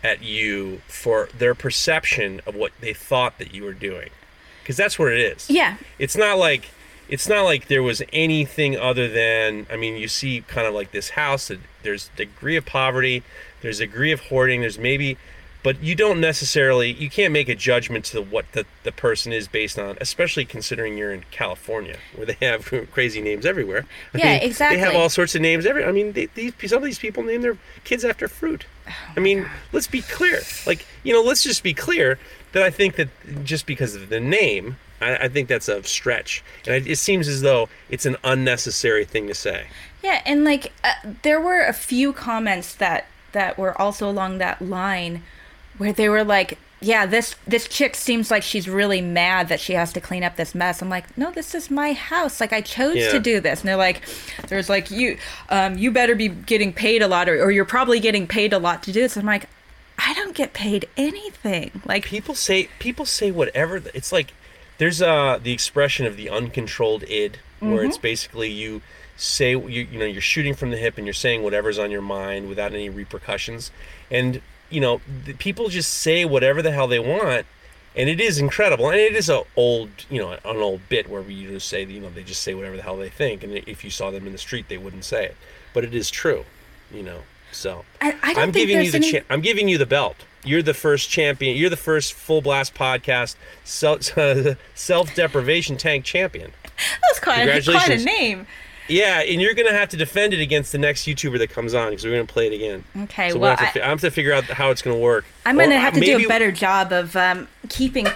at 0.04 0.22
you 0.22 0.82
for 0.88 1.28
their 1.36 1.56
perception 1.56 2.42
of 2.46 2.54
what 2.56 2.72
they 2.80 2.94
thought 2.94 3.38
that 3.40 3.54
you 3.56 3.64
were 3.64 3.74
doing 3.74 4.10
because 4.62 4.78
that's 4.78 4.98
what 5.00 5.12
it 5.12 5.20
is 5.20 5.50
yeah, 5.50 5.78
it's 6.00 6.16
not 6.16 6.38
like 6.38 6.70
it's 7.12 7.28
not 7.28 7.44
like 7.44 7.68
there 7.68 7.84
was 7.84 8.02
anything 8.14 8.78
other 8.78 9.08
than 9.08 9.68
I 9.70 9.76
mean 9.76 9.98
you 9.98 10.08
see 10.08 10.42
kind 10.48 10.66
of 10.66 10.74
like 10.74 10.92
this 10.92 11.12
house 11.12 11.50
that 11.50 11.60
there's 11.84 12.08
degree 12.16 12.56
of 12.56 12.66
poverty 12.66 13.24
there's 13.62 13.80
degree 13.80 14.12
of 14.12 14.22
hoarding 14.22 14.62
there's 14.62 14.80
maybe 14.80 15.18
but 15.64 15.84
you 15.84 15.94
don't 15.94 16.20
necessarily 16.20 16.92
you 16.92 17.10
can't 17.10 17.32
make 17.32 17.48
a 17.50 17.54
judgment 17.56 18.06
to 18.06 18.22
what 18.22 18.52
the, 18.54 18.66
the 18.84 18.92
person 18.92 19.32
is 19.32 19.48
based 19.48 19.78
on 19.78 19.98
especially 20.02 20.46
considering 20.46 20.98
you're 20.98 21.14
in 21.14 21.24
California 21.32 21.98
where 22.16 22.26
they 22.26 22.38
have 22.42 22.66
crazy 22.92 23.22
names 23.22 23.46
everywhere. 23.46 23.86
I 24.14 24.18
Yeah, 24.18 24.40
mean, 24.40 24.54
they 24.58 24.78
have 24.80 24.96
all 24.96 25.10
sorts 25.10 25.36
of 25.36 25.42
names 25.42 25.66
every 25.66 25.84
I 25.84 25.92
mean 25.92 26.14
they, 26.14 26.28
these 26.28 26.54
some 26.66 26.78
of 26.78 26.84
these 26.86 27.00
people 27.00 27.24
name 27.24 27.42
their 27.42 27.58
kids 27.84 28.04
after 28.06 28.28
fruit. 28.28 28.66
Oh 28.88 28.92
I 29.16 29.20
mean 29.20 29.48
let's 29.72 29.88
be 29.88 30.02
clear 30.02 30.42
like 30.66 30.86
you 31.04 31.14
know 31.14 31.22
let's 31.22 31.44
just 31.44 31.62
be 31.62 31.74
clear 31.74 32.18
that 32.54 32.64
I 32.64 32.70
think 32.70 32.96
that 32.96 33.10
just 33.44 33.66
because 33.66 33.96
of 33.96 34.10
the 34.10 34.20
name 34.20 34.78
I, 35.02 35.16
I 35.16 35.28
think 35.28 35.48
that's 35.50 35.68
a 35.68 35.84
stretch 35.84 36.44
and 36.66 36.76
it, 36.76 36.88
it 36.88 36.96
seems 36.98 37.28
as 37.28 37.42
though 37.42 37.70
it's 37.90 38.06
an 38.06 38.18
unnecessary 38.24 39.06
thing 39.06 39.28
to 39.28 39.34
say 39.34 39.68
Yeah, 40.04 40.22
and 40.26 40.44
like 40.44 40.72
uh, 40.84 40.94
there 41.24 41.40
were 41.42 41.62
a 41.62 41.74
few 41.74 42.14
comments 42.14 42.74
that 42.76 43.06
that 43.34 43.58
were 43.58 43.80
also 43.82 44.10
along 44.10 44.38
that 44.40 44.62
line 44.62 45.24
where 45.78 45.94
they 45.94 46.10
were 46.10 46.24
like 46.24 46.58
yeah, 46.84 47.06
this 47.06 47.36
this 47.46 47.68
chick 47.68 47.96
seems 47.96 48.32
like 48.32 48.42
she's 48.42 48.68
really 48.68 49.02
mad 49.02 49.50
that 49.50 49.60
she 49.60 49.74
has 49.74 49.94
to 49.94 50.02
clean 50.02 50.24
up 50.24 50.36
this 50.36 50.56
mess. 50.56 50.82
I'm 50.82 50.90
like, 50.90 51.16
no, 51.16 51.30
this 51.30 51.54
is 51.54 51.70
my 51.70 51.94
house. 51.94 52.42
Like 52.42 52.52
I 52.52 52.62
chose 52.62 52.96
Yeah. 52.98 53.12
to 53.12 53.20
do 53.20 53.40
this. 53.40 53.60
And 53.60 53.70
they're 53.70 53.76
like, 53.76 54.02
there's 54.48 54.68
like 54.68 54.90
you, 54.90 55.20
um, 55.50 55.78
you 55.78 55.92
better 55.92 56.16
be 56.16 56.28
getting 56.28 56.74
paid 56.74 57.04
a 57.04 57.08
lot, 57.08 57.30
or, 57.30 57.40
or 57.40 57.52
you're 57.52 57.66
probably 57.66 58.00
getting 58.00 58.26
paid 58.26 58.52
a 58.52 58.58
lot 58.58 58.82
to 58.82 58.92
do 58.92 59.00
this. 59.02 59.16
I'm 59.16 59.28
like, 59.28 59.48
I 60.00 60.16
don't 60.16 60.34
get 60.34 60.54
paid 60.54 60.90
anything. 60.98 61.84
Like 61.86 62.06
people 62.06 62.34
say 62.34 62.68
people 62.80 63.06
say 63.06 63.30
whatever 63.30 63.84
it's 63.94 64.12
like 64.12 64.34
there's 64.82 65.00
uh 65.00 65.40
the 65.42 65.52
expression 65.54 66.08
of 66.08 66.18
the 66.18 66.28
uncontrolled 66.28 67.04
id 67.08 67.38
where 67.60 67.84
it's 67.84 68.00
basically 68.00 68.50
you 68.50 68.82
say 69.16 69.52
you, 69.52 69.84
you 69.92 70.00
know 70.00 70.06
you're 70.06 70.20
shooting 70.20 70.56
from 70.56 70.72
the 70.72 70.78
hip 70.78 70.98
and 70.98 71.06
you're 71.06 71.14
saying 71.14 71.44
whatever's 71.44 71.78
on 71.78 71.92
your 71.92 72.02
mind 72.02 72.50
without 72.50 72.74
any 72.74 72.90
repercussions 72.90 73.70
and 74.10 74.42
you 74.72 74.82
know 74.82 75.00
the 75.26 75.34
people 75.34 75.70
just 75.70 75.92
say 75.92 76.26
whatever 76.26 76.64
the 76.64 76.72
hell 76.72 76.88
they 76.88 76.98
want 77.00 77.46
and 77.96 78.10
it 78.10 78.20
is 78.20 78.40
incredible 78.40 78.90
and 78.90 79.00
it 79.00 79.16
is 79.16 79.30
a 79.30 79.44
old 79.56 79.90
you 80.10 80.20
know 80.20 80.32
an 80.32 80.58
old 80.58 80.82
bit 80.90 81.08
where 81.08 81.22
we 81.22 81.46
just 81.46 81.68
say 81.70 81.84
you 81.86 82.00
know 82.00 82.10
they 82.10 82.24
just 82.24 82.42
say 82.42 82.56
whatever 82.56 82.76
the 82.76 82.82
hell 82.82 82.98
they 82.98 83.10
think 83.10 83.44
and 83.44 83.54
if 83.68 83.84
you 83.84 83.92
saw 83.92 84.10
them 84.10 84.26
in 84.26 84.32
the 84.32 84.40
street 84.40 84.66
they 84.68 84.78
wouldn't 84.80 85.06
say 85.06 85.26
it 85.26 85.36
but 85.76 85.84
it 85.84 85.94
is 85.94 86.10
true 86.10 86.44
you 86.92 87.04
know 87.04 87.20
so 87.52 87.86
I, 88.02 88.16
I 88.24 88.34
don't 88.34 88.44
I'm 88.44 88.52
think 88.52 88.70
giving 88.70 88.84
you 88.86 88.92
the 88.92 88.98
any. 88.98 89.12
cha- 89.12 89.26
I'm 89.30 89.42
giving 89.42 89.68
you 89.70 89.78
the 89.78 89.86
belt. 89.86 90.16
You're 90.44 90.64
the 90.64 90.74
first 90.74 91.10
champion. 91.10 91.56
You're 91.56 91.70
the 91.70 91.78
first 91.78 92.14
full 92.14 92.42
blast 92.42 92.74
podcast 92.74 93.36
self 94.76 95.16
deprivation 95.16 95.78
tank 95.78 96.06
champion. 96.06 96.52
That's 97.08 97.20
quite, 97.20 97.64
quite 97.64 97.90
a 97.90 98.04
name. 98.04 98.48
Yeah, 98.88 99.22
and 99.22 99.40
you're 99.42 99.54
gonna 99.54 99.72
have 99.72 99.90
to 99.90 99.98
defend 99.98 100.34
it 100.34 100.42
against 100.42 100.72
the 100.72 100.78
next 100.78 101.04
YouTuber 101.08 101.38
that 101.38 101.50
comes 101.50 101.74
on 101.74 101.92
because 101.92 102.04
we're 102.04 102.12
gonna 102.12 102.26
play 102.26 102.48
it 102.48 102.54
again. 102.54 102.84
Okay, 103.04 103.30
So 103.30 103.38
well, 103.40 103.52
we'll 103.52 103.58
have 103.58 103.74
to, 103.74 103.86
I- 103.86 103.90
have 103.90 104.02
to 104.02 104.12
figure 104.12 104.34
out 104.34 104.44
how 104.46 104.72
it's 104.72 104.82
gonna 104.82 104.98
work. 104.98 105.24
I'm 105.46 105.58
gonna 105.58 105.80
have 105.80 105.94
to 105.94 106.00
do 106.00 106.26
a 106.26 106.28
better 106.28 106.52
job 106.52 106.92
of 106.92 107.16
um, 107.16 107.48
keeping 107.70 108.08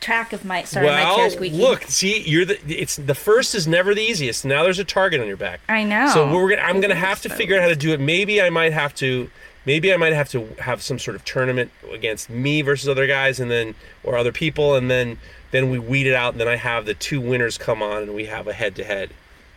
track 0.00 0.32
of 0.32 0.44
my. 0.44 0.62
Sorry, 0.62 0.86
my 0.86 1.14
chair 1.16 1.30
squeaking. 1.30 1.58
look, 1.60 1.82
see, 1.82 2.22
you're 2.22 2.44
the. 2.46 2.58
It's 2.72 2.96
the 2.96 3.14
first 3.14 3.54
is 3.54 3.66
never 3.66 3.94
the 3.94 4.00
easiest. 4.02 4.44
Now 4.44 4.62
there's 4.62 4.78
a 4.78 4.84
target 4.84 5.20
on 5.20 5.26
your 5.26 5.36
back. 5.36 5.60
I 5.68 5.82
know. 5.82 6.08
So 6.14 6.32
we're 6.32 6.48
gonna, 6.50 6.62
I'm 6.62 6.80
gonna 6.80 6.94
have 6.94 7.20
to 7.22 7.28
figure 7.28 7.56
out 7.56 7.62
how 7.62 7.68
to 7.68 7.76
do 7.76 7.92
it. 7.92 8.00
Maybe 8.00 8.40
I 8.40 8.48
might 8.50 8.72
have 8.72 8.94
to, 8.96 9.28
maybe 9.64 9.92
I 9.92 9.96
might 9.96 10.12
have 10.12 10.28
to 10.30 10.46
have 10.58 10.82
some 10.82 10.98
sort 10.98 11.16
of 11.16 11.24
tournament 11.24 11.70
against 11.90 12.30
me 12.30 12.62
versus 12.62 12.88
other 12.88 13.06
guys, 13.06 13.40
and 13.40 13.50
then 13.50 13.74
or 14.02 14.16
other 14.16 14.32
people, 14.32 14.74
and 14.74 14.90
then 14.90 15.18
then 15.50 15.70
we 15.70 15.78
weed 15.78 16.06
it 16.06 16.14
out, 16.14 16.34
and 16.34 16.40
then 16.40 16.48
I 16.48 16.56
have 16.56 16.86
the 16.86 16.94
two 16.94 17.20
winners 17.20 17.58
come 17.58 17.82
on, 17.82 18.02
and 18.02 18.14
we 18.14 18.26
have 18.26 18.46
a 18.48 18.52
head 18.52 18.74
to 18.76 18.84
head 18.84 19.10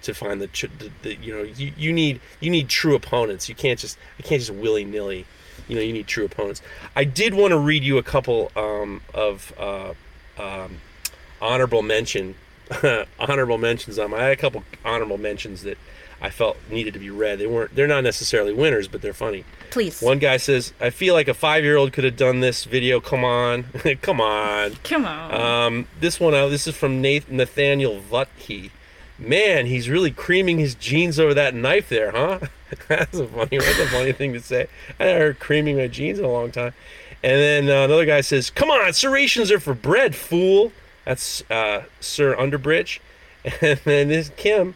to 0.04 0.14
find 0.14 0.40
the, 0.42 0.48
the, 0.78 0.92
the 1.02 1.16
you 1.16 1.36
know 1.36 1.44
you, 1.44 1.74
you 1.78 1.92
need 1.92 2.22
you 2.40 2.50
need 2.50 2.70
true 2.70 2.96
opponents. 2.96 3.50
You 3.50 3.56
can't 3.56 3.80
just 3.80 3.98
you 4.18 4.24
can't 4.24 4.42
just 4.42 4.54
willy 4.54 4.86
nilly. 4.86 5.26
You 5.68 5.76
know 5.76 5.82
you 5.82 5.94
need 5.94 6.08
true 6.08 6.26
opponents. 6.26 6.62
I 6.96 7.04
did 7.04 7.34
want 7.34 7.52
to 7.52 7.58
read 7.58 7.84
you 7.84 7.98
a 7.98 8.04
couple 8.04 8.52
um, 8.56 9.02
of 9.14 9.54
uh, 9.58 9.94
um, 10.38 10.78
honorable 11.42 11.82
mention 11.82 12.36
honorable 13.20 13.58
mentions 13.58 13.98
on 13.98 14.12
my 14.12 14.18
I 14.18 14.24
had 14.24 14.32
a 14.34 14.36
couple 14.38 14.64
honorable 14.84 15.18
mentions 15.18 15.64
that 15.64 15.78
I 16.22 16.30
felt 16.30 16.58
needed 16.70 16.94
to 16.94 17.00
be 17.00 17.10
read. 17.10 17.40
They 17.40 17.48
weren't 17.48 17.76
they're 17.76 17.88
not 17.88 18.04
necessarily 18.04 18.54
winners, 18.54 18.88
but 18.88 19.02
they're 19.02 19.14
funny. 19.14 19.46
Please. 19.70 20.02
One 20.02 20.20
guy 20.20 20.38
says, 20.38 20.74
"I 20.80 20.90
feel 20.90 21.14
like 21.14 21.28
a 21.28 21.34
5-year-old 21.34 21.94
could 21.94 22.04
have 22.04 22.18
done 22.18 22.40
this 22.40 22.64
video. 22.64 23.00
Come 23.00 23.24
on. 23.24 23.64
Come 24.02 24.20
on." 24.22 24.76
Come 24.84 25.06
on. 25.06 25.34
Um, 25.34 25.88
this 26.00 26.20
one 26.20 26.34
uh, 26.34 26.48
this 26.48 26.68
is 26.68 26.76
from 26.76 27.02
Nath- 27.02 27.30
Nathaniel 27.30 28.02
Vutke. 28.02 28.72
Man, 29.20 29.66
he's 29.66 29.90
really 29.90 30.12
creaming 30.12 30.60
his 30.60 30.76
jeans 30.76 31.20
over 31.20 31.34
that 31.34 31.56
knife 31.56 31.90
there, 31.90 32.12
huh? 32.12 32.40
that's 32.88 33.18
a 33.18 33.28
funny 33.28 33.58
that's 33.58 33.80
a 33.80 33.88
funny 33.88 34.12
thing 34.12 34.34
to 34.34 34.42
say. 34.42 34.68
I 35.00 35.06
haven't 35.06 35.22
heard 35.22 35.40
creaming 35.40 35.78
my 35.78 35.88
jeans 35.88 36.20
in 36.20 36.26
a 36.26 36.32
long 36.32 36.52
time. 36.52 36.74
And 37.24 37.42
then 37.42 37.70
uh, 37.70 37.86
another 37.86 38.06
guy 38.06 38.22
says, 38.22 38.50
"Come 38.50 38.70
on, 38.70 38.94
serrations 38.94 39.52
are 39.52 39.60
for 39.60 39.74
bread, 39.74 40.16
fool." 40.16 40.72
That's 41.06 41.42
uh, 41.50 41.84
Sir 42.00 42.36
Underbridge. 42.36 43.00
And 43.62 43.80
then 43.86 44.10
this 44.10 44.30
Kim, 44.36 44.76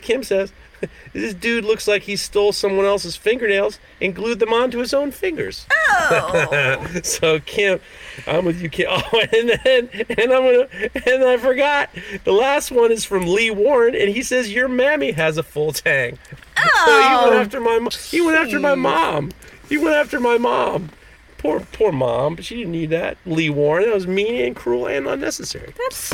Kim 0.00 0.22
says, 0.22 0.52
"This 1.12 1.34
dude 1.34 1.64
looks 1.64 1.86
like 1.88 2.02
he 2.02 2.16
stole 2.16 2.52
someone 2.52 2.84
else's 2.84 3.16
fingernails 3.16 3.78
and 4.00 4.14
glued 4.14 4.38
them 4.38 4.52
onto 4.52 4.78
his 4.78 4.92
own 4.94 5.10
fingers." 5.10 5.66
oh. 5.70 6.86
so 7.02 7.40
Kim, 7.40 7.80
I'm 8.26 8.44
with 8.44 8.60
you, 8.60 8.68
Kim. 8.68 8.86
Oh, 8.96 9.20
and 9.20 9.50
then 9.64 9.88
and 10.10 10.32
I'm 10.32 10.42
gonna 10.42 10.68
and 11.06 11.24
I 11.24 11.36
forgot. 11.38 11.90
The 12.24 12.32
last 12.32 12.70
one 12.70 12.92
is 12.92 13.04
from 13.04 13.26
Lee 13.26 13.50
Warren, 13.50 13.94
and 13.94 14.08
he 14.08 14.22
says 14.22 14.52
your 14.52 14.68
mammy 14.68 15.12
has 15.12 15.36
a 15.38 15.42
full 15.42 15.72
tang. 15.72 16.18
So 16.56 16.64
oh, 16.64 17.08
he 17.08 17.30
went 17.30 17.40
after 17.42 17.60
my 17.60 17.88
he 18.08 18.20
went 18.20 18.36
after 18.36 18.60
my 18.60 18.74
mom. 18.74 19.32
He 19.68 19.76
went 19.76 19.96
after 19.96 20.20
my 20.20 20.38
mom. 20.38 20.90
Poor 21.38 21.60
poor 21.60 21.92
mom. 21.92 22.36
But 22.36 22.44
she 22.44 22.56
didn't 22.56 22.72
need 22.72 22.90
that. 22.90 23.18
Lee 23.26 23.50
Warren. 23.50 23.86
That 23.86 23.94
was 23.94 24.06
mean 24.06 24.44
and 24.44 24.56
cruel 24.56 24.86
and 24.86 25.06
unnecessary. 25.06 25.72
That's. 25.76 26.12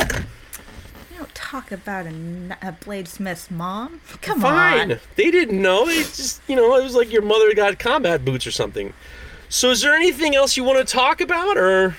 Don't 1.23 1.35
talk 1.37 1.71
about 1.71 2.07
a, 2.07 2.09
a 2.11 2.73
Bladesmith's 2.73 3.49
mom. 3.49 4.01
Come 4.23 4.41
Fine. 4.41 4.91
on. 4.91 4.99
They 5.15 5.31
didn't 5.31 5.63
know. 5.63 5.87
They 5.87 5.99
just, 5.99 6.43
you 6.49 6.57
know, 6.57 6.75
it 6.75 6.83
was 6.83 6.97
like 6.97 7.13
your 7.13 7.23
mother 7.23 7.55
got 7.55 7.79
combat 7.79 8.25
boots 8.25 8.45
or 8.45 8.51
something. 8.51 8.93
So, 9.49 9.71
is 9.71 9.83
there 9.83 9.95
anything 9.95 10.35
else 10.35 10.57
you 10.57 10.65
want 10.65 10.81
to 10.81 10.85
talk 10.85 11.21
about, 11.21 11.57
or 11.57 11.95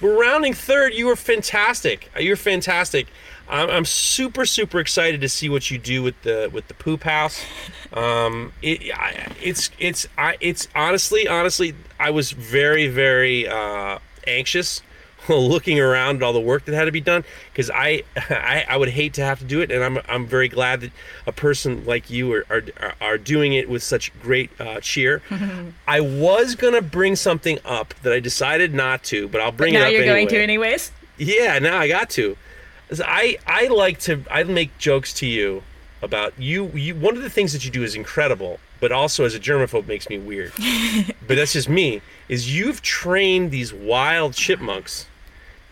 we're 0.00 0.20
rounding 0.20 0.54
third? 0.54 0.92
You 0.92 1.06
were 1.06 1.14
fantastic. 1.14 2.10
You're 2.18 2.34
fantastic. 2.34 3.06
I'm, 3.48 3.70
I'm 3.70 3.84
super, 3.84 4.44
super 4.44 4.80
excited 4.80 5.20
to 5.20 5.28
see 5.28 5.48
what 5.48 5.70
you 5.70 5.78
do 5.78 6.02
with 6.02 6.20
the 6.22 6.50
with 6.52 6.66
the 6.66 6.74
poop 6.74 7.04
house. 7.04 7.44
Um, 7.92 8.52
it, 8.60 8.92
I, 8.92 9.28
it's, 9.40 9.70
it's, 9.78 10.08
I, 10.18 10.36
it's 10.40 10.66
honestly, 10.74 11.28
honestly, 11.28 11.76
I 12.00 12.10
was 12.10 12.32
very, 12.32 12.88
very 12.88 13.46
uh, 13.46 14.00
anxious 14.26 14.82
looking 15.28 15.80
around 15.80 16.16
at 16.16 16.22
all 16.22 16.32
the 16.32 16.40
work 16.40 16.64
that 16.64 16.74
had 16.74 16.84
to 16.84 16.92
be 16.92 17.00
done 17.00 17.24
because 17.52 17.70
I, 17.70 18.02
I 18.16 18.64
I 18.68 18.76
would 18.76 18.90
hate 18.90 19.14
to 19.14 19.24
have 19.24 19.38
to 19.38 19.44
do 19.44 19.60
it 19.60 19.70
and 19.70 19.82
I'm 19.82 19.98
I'm 20.08 20.26
very 20.26 20.48
glad 20.48 20.80
that 20.82 20.92
a 21.26 21.32
person 21.32 21.84
like 21.84 22.10
you 22.10 22.32
are 22.32 22.46
are, 22.50 22.62
are 23.00 23.18
doing 23.18 23.54
it 23.54 23.68
with 23.68 23.82
such 23.82 24.12
great 24.20 24.50
uh, 24.60 24.80
cheer. 24.80 25.22
I 25.88 26.00
was 26.00 26.54
gonna 26.54 26.82
bring 26.82 27.16
something 27.16 27.58
up 27.64 27.94
that 28.02 28.12
I 28.12 28.20
decided 28.20 28.74
not 28.74 29.02
to, 29.04 29.28
but 29.28 29.40
I'll 29.40 29.52
bring 29.52 29.74
it 29.74 29.78
up. 29.78 29.82
now 29.84 29.88
you're 29.88 30.02
anyway. 30.02 30.14
going 30.16 30.28
to 30.28 30.42
anyways. 30.42 30.92
Yeah, 31.16 31.58
now 31.58 31.78
I 31.78 31.88
got 31.88 32.10
to. 32.10 32.36
I 33.04 33.38
I 33.46 33.68
like 33.68 33.98
to 34.00 34.22
I 34.30 34.42
make 34.44 34.76
jokes 34.78 35.12
to 35.14 35.26
you 35.26 35.62
about 36.02 36.38
you. 36.38 36.66
You 36.74 36.94
one 36.94 37.16
of 37.16 37.22
the 37.22 37.30
things 37.30 37.52
that 37.52 37.64
you 37.64 37.70
do 37.70 37.82
is 37.82 37.94
incredible, 37.94 38.60
but 38.80 38.92
also 38.92 39.24
as 39.24 39.34
a 39.34 39.40
germaphobe 39.40 39.86
makes 39.86 40.08
me 40.08 40.18
weird. 40.18 40.52
but 41.26 41.36
that's 41.36 41.52
just 41.54 41.68
me. 41.68 42.02
Is 42.28 42.54
you've 42.56 42.82
trained 42.82 43.50
these 43.50 43.72
wild 43.72 44.34
chipmunks 44.34 45.06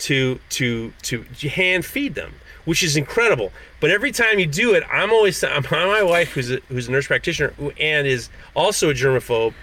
to 0.02 0.40
to 0.50 0.92
to 1.02 1.24
hand 1.48 1.84
feed 1.84 2.14
them, 2.14 2.34
which 2.64 2.82
is 2.82 2.96
incredible. 2.96 3.52
But 3.80 3.90
every 3.90 4.12
time 4.12 4.38
you 4.38 4.46
do 4.46 4.74
it, 4.74 4.82
I'm 4.90 5.10
always 5.12 5.42
I'm, 5.42 5.64
my 5.70 6.02
wife, 6.02 6.32
who's 6.32 6.50
a, 6.50 6.56
who's 6.68 6.88
a 6.88 6.92
nurse 6.92 7.06
practitioner 7.06 7.54
and 7.78 8.06
is 8.06 8.28
also 8.54 8.90
a 8.90 8.94
germaphobe, 8.94 9.54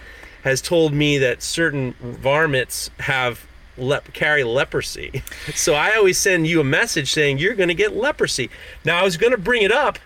has 0.43 0.61
told 0.61 0.93
me 0.93 1.17
that 1.17 1.43
certain 1.43 1.93
varmints 2.01 2.89
have 2.99 3.45
lep- 3.77 4.13
carry 4.13 4.43
leprosy. 4.43 5.23
So 5.55 5.73
I 5.73 5.95
always 5.95 6.17
send 6.17 6.47
you 6.47 6.61
a 6.61 6.63
message 6.63 7.11
saying 7.11 7.39
you're 7.39 7.55
going 7.55 7.69
to 7.69 7.75
get 7.75 7.95
leprosy. 7.95 8.49
Now 8.85 8.99
I 8.99 9.03
was 9.03 9.17
going 9.17 9.31
to 9.31 9.37
bring 9.37 9.63
it 9.63 9.71
up, 9.71 9.99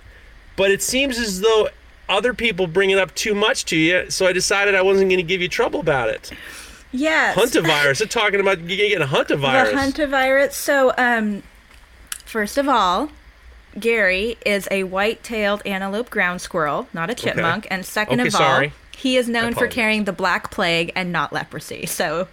but 0.55 0.71
it 0.71 0.81
seems 0.81 1.19
as 1.19 1.41
though 1.41 1.69
other 2.09 2.33
people 2.33 2.65
bring 2.65 2.89
it 2.89 2.97
up 2.97 3.13
too 3.13 3.35
much 3.35 3.65
to 3.65 3.77
you, 3.77 4.09
so 4.09 4.25
I 4.25 4.33
decided 4.33 4.73
I 4.73 4.81
wasn't 4.81 5.09
going 5.09 5.19
to 5.19 5.23
give 5.23 5.41
you 5.41 5.49
trouble 5.49 5.79
about 5.79 6.09
it. 6.09 6.31
Yes. 6.93 7.35
Huntavirus. 7.37 7.97
They're 7.99 8.07
talking 8.07 8.39
about 8.39 8.65
getting 8.67 9.01
a 9.01 9.05
huntavirus. 9.05 9.71
The 9.71 9.77
hantavirus. 10.07 10.53
So, 10.53 10.93
um, 10.97 11.43
first 12.25 12.57
of 12.57 12.69
all, 12.69 13.09
Gary 13.79 14.37
is 14.45 14.67
a 14.69 14.83
white-tailed 14.83 15.63
antelope 15.65 16.09
ground 16.11 16.39
squirrel, 16.41 16.87
not 16.93 17.09
a 17.09 17.15
chipmunk. 17.15 17.65
And 17.71 17.83
second 17.85 18.19
Okay, 18.21 18.27
of 18.27 18.35
all, 18.35 18.39
sorry. 18.41 18.73
he 18.95 19.17
is 19.17 19.27
known 19.27 19.55
for 19.55 19.67
carrying 19.67 20.03
the 20.03 20.13
black 20.13 20.51
plague 20.51 20.91
and 20.95 21.11
not 21.11 21.33
leprosy. 21.33 21.87
So, 21.87 22.27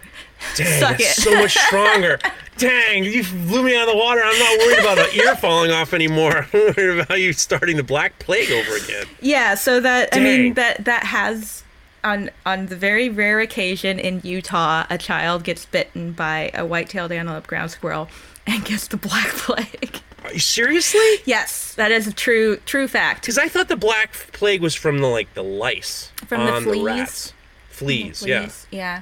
Dang, 0.55 0.67
suck 0.79 0.99
it. 0.99 1.07
so 1.15 1.31
much 1.33 1.55
stronger. 1.57 2.19
Dang, 2.57 3.03
you 3.03 3.23
blew 3.23 3.63
me 3.63 3.75
out 3.75 3.87
of 3.87 3.95
the 3.95 3.97
water. 3.97 4.21
I'm 4.23 4.37
not 4.37 4.59
worried 4.59 4.79
about 4.79 4.97
the 4.97 5.15
ear 5.23 5.35
falling 5.35 5.71
off 5.71 5.95
anymore. 5.95 6.47
I'm 6.53 6.59
worried 6.77 6.99
about 6.99 7.19
you 7.19 7.33
starting 7.33 7.77
the 7.77 7.83
black 7.83 8.19
plague 8.19 8.51
over 8.51 8.75
again. 8.75 9.07
yeah. 9.19 9.55
So 9.55 9.79
that 9.79 10.09
I 10.13 10.19
mean 10.19 10.53
that 10.53 10.85
that 10.85 11.03
has. 11.05 11.63
On, 12.03 12.29
on 12.45 12.65
the 12.67 12.75
very 12.75 13.09
rare 13.09 13.39
occasion 13.39 13.99
in 13.99 14.21
Utah, 14.23 14.85
a 14.89 14.97
child 14.97 15.43
gets 15.43 15.65
bitten 15.65 16.13
by 16.13 16.49
a 16.53 16.65
white-tailed 16.65 17.11
antelope 17.11 17.45
ground 17.47 17.71
squirrel 17.71 18.09
and 18.47 18.65
gets 18.65 18.87
the 18.87 18.97
black 18.97 19.27
plague. 19.29 19.99
Are 20.23 20.33
you 20.33 20.39
seriously? 20.39 20.99
Yes, 21.25 21.73
that 21.75 21.91
is 21.91 22.07
a 22.07 22.13
true 22.13 22.57
true 22.65 22.87
fact. 22.87 23.21
Because 23.21 23.37
I 23.37 23.47
thought 23.47 23.67
the 23.69 23.75
black 23.75 24.13
plague 24.33 24.61
was 24.61 24.75
from 24.75 24.99
the 24.99 25.07
like 25.07 25.33
the 25.33 25.43
lice 25.43 26.11
From 26.27 26.45
the 26.45 26.61
fleas? 26.61 26.83
rats. 26.83 27.33
Fleas, 27.69 28.25
yeah. 28.25 28.39
Fleas, 28.41 28.67
yeah. 28.71 28.79
Yeah, 28.79 29.01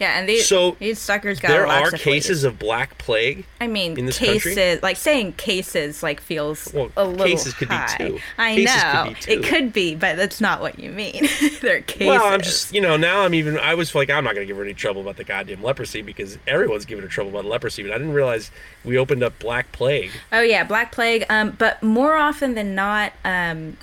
and 0.00 0.28
these 0.28 0.46
So, 0.46 0.72
these 0.80 0.98
suckers 0.98 1.40
got 1.40 1.48
there 1.48 1.66
are 1.66 1.90
cases 1.92 2.44
of 2.44 2.58
black 2.58 2.98
plague. 2.98 3.44
I 3.60 3.66
mean, 3.68 3.98
in 3.98 4.06
this 4.06 4.18
cases 4.18 4.54
country? 4.56 4.78
like 4.82 4.96
saying 4.96 5.34
cases 5.34 6.02
like 6.02 6.20
feels 6.20 6.72
Well, 6.74 6.90
a 6.96 7.04
little 7.04 7.26
cases 7.26 7.54
could 7.54 7.68
be 7.68 7.74
high. 7.74 7.96
two. 7.96 8.18
I 8.36 8.54
Cases 8.56 8.74
could 8.74 8.92
know 8.94 9.14
be 9.26 9.32
it 9.32 9.44
could 9.44 9.72
be, 9.72 9.94
but 9.94 10.16
that's 10.16 10.40
not 10.40 10.60
what 10.60 10.78
you 10.78 10.90
mean. 10.90 11.28
They're 11.62 11.82
cases. 11.82 12.08
Well, 12.08 12.24
I'm 12.24 12.40
just, 12.42 12.74
you 12.74 12.80
know, 12.80 12.96
now 12.96 13.22
I'm 13.22 13.34
even. 13.34 13.58
I 13.58 13.74
was 13.74 13.94
like, 13.94 14.10
I'm 14.10 14.24
not 14.24 14.34
gonna 14.34 14.46
give 14.46 14.56
her 14.56 14.64
any 14.64 14.74
trouble 14.74 15.00
about 15.00 15.16
the 15.16 15.24
goddamn 15.24 15.62
leprosy 15.62 16.02
because 16.02 16.38
everyone's 16.46 16.84
giving 16.84 17.02
her 17.02 17.08
trouble 17.08 17.30
about 17.30 17.44
leprosy, 17.44 17.82
but 17.82 17.92
I 17.92 17.98
didn't 17.98 18.14
realize 18.14 18.50
we 18.84 18.98
opened 18.98 19.22
up 19.22 19.38
black 19.38 19.70
plague. 19.72 20.10
Oh 20.32 20.40
yeah, 20.42 20.64
Black 20.64 20.90
Plague. 20.92 21.24
Um, 21.30 21.50
but 21.58 21.82
more 21.82 22.16
often 22.16 22.54
than 22.54 22.74
not, 22.74 23.12
um, 23.24 23.76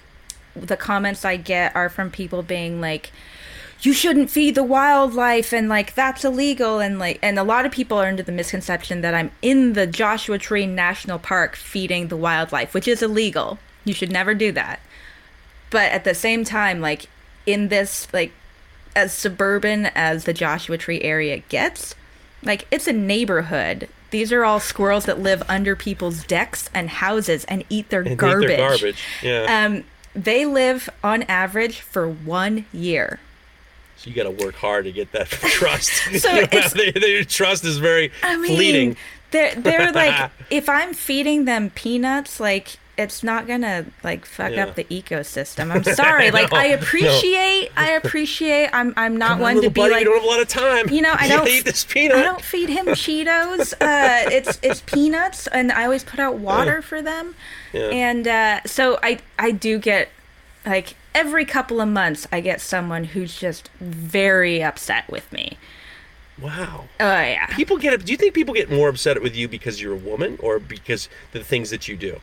the 0.55 0.75
comments 0.75 1.23
I 1.23 1.37
get 1.37 1.75
are 1.75 1.87
from 1.89 2.11
people 2.11 2.43
being 2.43 2.81
like, 2.81 3.11
"You 3.81 3.93
shouldn't 3.93 4.29
feed 4.29 4.55
the 4.55 4.63
wildlife," 4.63 5.51
and 5.53 5.67
like 5.69 5.95
that's 5.95 6.23
illegal, 6.23 6.79
and 6.79 6.99
like, 6.99 7.19
and 7.21 7.39
a 7.39 7.43
lot 7.43 7.65
of 7.65 7.71
people 7.71 7.97
are 7.97 8.07
under 8.07 8.23
the 8.23 8.31
misconception 8.31 9.01
that 9.01 9.13
I'm 9.13 9.31
in 9.41 9.73
the 9.73 9.87
Joshua 9.87 10.37
Tree 10.37 10.65
National 10.67 11.19
Park 11.19 11.55
feeding 11.55 12.07
the 12.07 12.17
wildlife, 12.17 12.73
which 12.73 12.87
is 12.87 13.01
illegal. 13.01 13.59
You 13.83 13.93
should 13.93 14.11
never 14.11 14.33
do 14.33 14.51
that. 14.51 14.79
But 15.71 15.91
at 15.91 16.03
the 16.03 16.13
same 16.13 16.43
time, 16.43 16.81
like 16.81 17.07
in 17.45 17.69
this 17.69 18.07
like 18.13 18.31
as 18.95 19.13
suburban 19.13 19.87
as 19.95 20.25
the 20.25 20.33
Joshua 20.33 20.77
Tree 20.77 21.01
area 21.01 21.37
gets, 21.49 21.95
like 22.43 22.67
it's 22.71 22.87
a 22.87 22.93
neighborhood. 22.93 23.87
These 24.11 24.33
are 24.33 24.43
all 24.43 24.59
squirrels 24.59 25.05
that 25.05 25.19
live 25.21 25.41
under 25.47 25.73
people's 25.75 26.25
decks 26.25 26.69
and 26.73 26.89
houses 26.89 27.45
and 27.45 27.63
eat 27.69 27.89
their 27.89 28.01
And 28.01 28.11
eat 28.11 28.17
garbage. 28.17 28.47
their 28.49 28.57
garbage. 28.57 29.03
Yeah. 29.23 29.65
Um, 29.65 29.85
they 30.13 30.45
live 30.45 30.89
on 31.01 31.23
average 31.23 31.79
for 31.79 32.09
one 32.09 32.65
year. 32.73 33.19
So 34.01 34.09
you 34.09 34.15
got 34.15 34.23
to 34.23 34.45
work 34.45 34.55
hard 34.55 34.85
to 34.85 34.91
get 34.91 35.11
that 35.11 35.27
trust. 35.29 35.91
So 36.19 36.29
You 36.29 36.35
know, 36.41 36.41
it's- 36.43 36.73
they- 36.73 36.91
their 36.91 37.23
trust 37.23 37.63
is 37.65 37.77
very 37.77 38.11
I 38.23 38.35
mean, 38.37 38.55
fleeting. 38.55 38.97
they're 39.31 39.53
they're 39.55 39.91
like 39.91 40.31
if 40.49 40.67
I'm 40.67 40.93
feeding 40.93 41.45
them 41.45 41.69
peanuts, 41.69 42.39
like 42.39 42.77
it's 42.97 43.23
not 43.23 43.47
gonna 43.47 43.85
like 44.03 44.25
fuck 44.25 44.51
Yeah. 44.51 44.65
up 44.65 44.75
the 44.75 44.83
ecosystem. 44.85 45.71
I'm 45.71 45.83
sorry. 45.83 46.29
like 46.31 46.51
No, 46.51 46.57
I 46.57 46.67
no. 46.69 46.73
appreciate, 46.75 47.69
I 47.77 47.91
appreciate. 47.91 48.69
I'm 48.73 48.93
I'm 48.97 49.17
not 49.17 49.33
on, 49.33 49.39
one 49.39 49.55
to 49.61 49.61
be 49.61 49.81
buddy, 49.81 49.91
like 49.91 49.99
you 50.01 50.05
don't 50.05 50.15
have 50.15 50.23
a 50.23 50.27
lot 50.27 50.41
of 50.41 50.47
time. 50.47 50.89
You 50.89 51.01
know, 51.01 51.13
I 51.17 51.27
don't- 51.27 51.47
eat 51.47 51.65
this 51.65 51.83
peanut. 51.85 52.17
I 52.17 52.23
don't 52.23 52.41
feed 52.41 52.69
him 52.69 52.87
Cheetos. 52.87 53.73
Uh, 53.73 54.29
it's 54.31 54.59
it's 54.61 54.81
peanuts, 54.81 55.47
and 55.47 55.71
I 55.71 55.83
always 55.85 56.03
put 56.03 56.19
out 56.19 56.35
water 56.37 56.81
for 56.81 57.01
them. 57.01 57.35
Yeah. 57.73 57.87
And 57.89 58.27
uh, 58.27 58.61
so 58.65 58.99
I 59.01 59.19
I 59.39 59.51
do 59.51 59.79
get 59.79 60.09
like 60.65 60.95
every 61.13 61.45
couple 61.45 61.81
of 61.81 61.89
months 61.89 62.27
I 62.31 62.41
get 62.41 62.61
someone 62.61 63.03
who's 63.05 63.39
just 63.39 63.69
very 63.79 64.61
upset 64.63 65.09
with 65.09 65.31
me. 65.31 65.57
Wow. 66.41 66.85
Oh 66.99 67.05
yeah. 67.05 67.45
People 67.47 67.77
get. 67.77 68.03
Do 68.05 68.11
you 68.11 68.17
think 68.17 68.33
people 68.33 68.53
get 68.53 68.71
more 68.71 68.89
upset 68.89 69.21
with 69.21 69.35
you 69.35 69.47
because 69.47 69.81
you're 69.81 69.93
a 69.93 69.97
woman 69.97 70.37
or 70.41 70.59
because 70.59 71.07
the 71.33 71.43
things 71.43 71.69
that 71.69 71.87
you 71.87 71.95
do? 71.95 72.19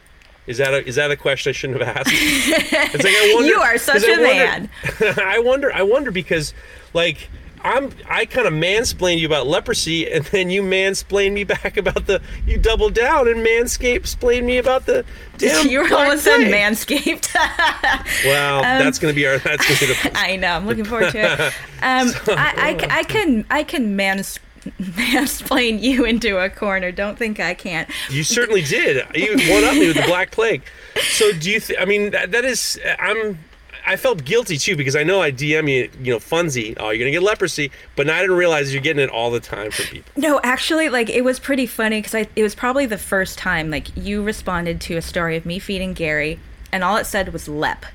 Is 0.46 0.56
that 0.58 0.72
a, 0.72 0.84
is 0.86 0.94
that 0.96 1.10
a 1.10 1.16
question 1.16 1.50
I 1.50 1.52
shouldn't 1.52 1.80
have 1.82 1.96
asked? 1.96 2.10
It's 2.12 3.04
like 3.04 3.12
I 3.14 3.32
wonder, 3.34 3.48
You 3.48 3.60
are 3.60 3.76
such 3.78 3.96
'cause 3.96 4.04
I 4.04 4.12
a 4.12 4.56
wonder- 4.56 5.22
I 5.22 5.38
wonder. 5.38 5.72
I 5.72 5.82
wonder 5.82 6.10
because 6.10 6.54
like. 6.94 7.28
I'm 7.68 7.92
I 8.08 8.24
kind 8.24 8.46
of 8.46 8.52
mansplained 8.52 9.18
you 9.18 9.26
about 9.26 9.46
leprosy, 9.46 10.10
and 10.10 10.24
then 10.26 10.50
you 10.50 10.62
mansplained 10.62 11.32
me 11.32 11.44
back 11.44 11.76
about 11.76 12.06
the 12.06 12.20
you 12.46 12.58
doubled 12.58 12.94
down 12.94 13.28
and 13.28 13.46
manscaped 13.46 14.08
explained 14.08 14.46
me 14.46 14.58
about 14.58 14.86
the 14.86 15.04
damn. 15.36 15.68
you 15.70 15.80
were 15.80 15.94
almost 15.94 16.24
said 16.24 16.40
manscaped. 16.40 17.28
Well, 18.24 18.62
that's 18.62 18.98
gonna 18.98 19.12
be 19.12 19.26
our 19.26 19.38
that's 19.38 19.66
gonna 19.66 19.78
be 19.80 19.86
the 19.86 20.12
I 20.18 20.36
know. 20.36 20.48
I'm 20.48 20.66
looking 20.66 20.84
forward 20.84 21.12
to 21.12 21.18
it. 21.18 21.40
Um, 21.82 22.10
I, 22.36 22.76
I, 22.90 22.98
I 22.98 23.02
can 23.04 23.44
I 23.50 23.62
can 23.62 23.96
mans 23.96 24.40
mansplain 24.80 25.80
you 25.80 26.04
into 26.04 26.38
a 26.38 26.50
corner. 26.50 26.90
Don't 26.90 27.16
think 27.18 27.38
I 27.38 27.54
can't. 27.54 27.88
You 28.10 28.24
certainly 28.24 28.62
did. 28.62 29.06
You 29.14 29.36
one 29.52 29.64
up 29.64 29.74
me 29.74 29.88
with 29.88 29.96
the 29.96 30.04
Black 30.06 30.30
Plague. 30.30 30.62
So 31.02 31.32
do 31.32 31.50
you? 31.50 31.60
Th- 31.60 31.78
I 31.78 31.84
mean, 31.84 32.10
that, 32.10 32.32
that 32.32 32.44
is. 32.44 32.78
I'm. 32.98 33.38
I 33.88 33.96
felt 33.96 34.24
guilty 34.24 34.58
too 34.58 34.76
because 34.76 34.94
I 34.94 35.02
know 35.02 35.22
I 35.22 35.32
DM 35.32 35.68
you, 35.70 35.90
you 36.02 36.12
know, 36.12 36.18
Funzy. 36.18 36.76
Oh, 36.78 36.90
you're 36.90 36.98
gonna 36.98 37.10
get 37.10 37.22
leprosy, 37.22 37.70
but 37.96 38.08
I 38.10 38.20
didn't 38.20 38.36
realize 38.36 38.72
you're 38.72 38.82
getting 38.82 39.02
it 39.02 39.08
all 39.08 39.30
the 39.30 39.40
time 39.40 39.70
from 39.70 39.86
people. 39.86 40.12
No, 40.14 40.40
actually, 40.44 40.88
like 40.90 41.08
it 41.08 41.22
was 41.24 41.38
pretty 41.40 41.66
funny 41.66 41.98
because 42.00 42.14
I 42.14 42.26
it 42.36 42.42
was 42.42 42.54
probably 42.54 42.84
the 42.84 42.98
first 42.98 43.38
time 43.38 43.70
like 43.70 43.86
you 43.96 44.22
responded 44.22 44.80
to 44.82 44.96
a 44.96 45.02
story 45.02 45.36
of 45.38 45.46
me 45.46 45.58
feeding 45.58 45.94
Gary, 45.94 46.38
and 46.70 46.84
all 46.84 46.98
it 46.98 47.06
said 47.06 47.32
was 47.32 47.48
lep, 47.48 47.86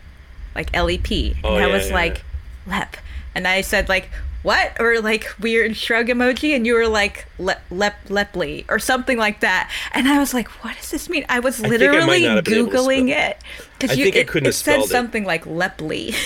like 0.56 0.70
L 0.74 0.90
E 0.90 0.98
P, 0.98 1.36
oh, 1.44 1.56
and 1.56 1.58
Oh, 1.58 1.58
I 1.64 1.68
yeah, 1.68 1.74
was 1.74 1.90
yeah, 1.90 1.94
like 1.96 2.24
lep, 2.66 2.98
and 3.36 3.48
I 3.48 3.62
said 3.62 3.88
like 3.88 4.10
what 4.44 4.80
or 4.80 5.00
like 5.02 5.26
weird 5.40 5.76
shrug 5.76 6.08
emoji, 6.08 6.56
and 6.56 6.66
you 6.68 6.76
were 6.76 6.88
like 6.88 7.26
lep 7.40 7.64
lep 7.72 7.96
leply 8.10 8.66
or 8.70 8.78
something 8.80 9.18
like 9.18 9.40
that, 9.40 9.72
and 9.94 10.08
I 10.08 10.20
was 10.20 10.34
like, 10.34 10.48
what 10.64 10.76
does 10.78 10.92
this 10.92 11.10
mean? 11.10 11.26
I 11.30 11.40
was 11.40 11.64
I 11.64 11.68
literally 11.68 12.24
not 12.24 12.36
have 12.36 12.44
been 12.46 12.54
able 12.60 12.72
to 12.72 12.78
googling 12.78 13.10
it 13.10 13.38
because 13.80 13.98
you 13.98 14.04
think 14.06 14.16
I 14.16 14.20
it, 14.20 14.28
couldn't 14.28 14.46
it 14.48 14.50
have 14.50 14.56
said 14.56 14.80
it. 14.82 14.88
something 14.90 15.24
like 15.24 15.46
leply. 15.46 16.14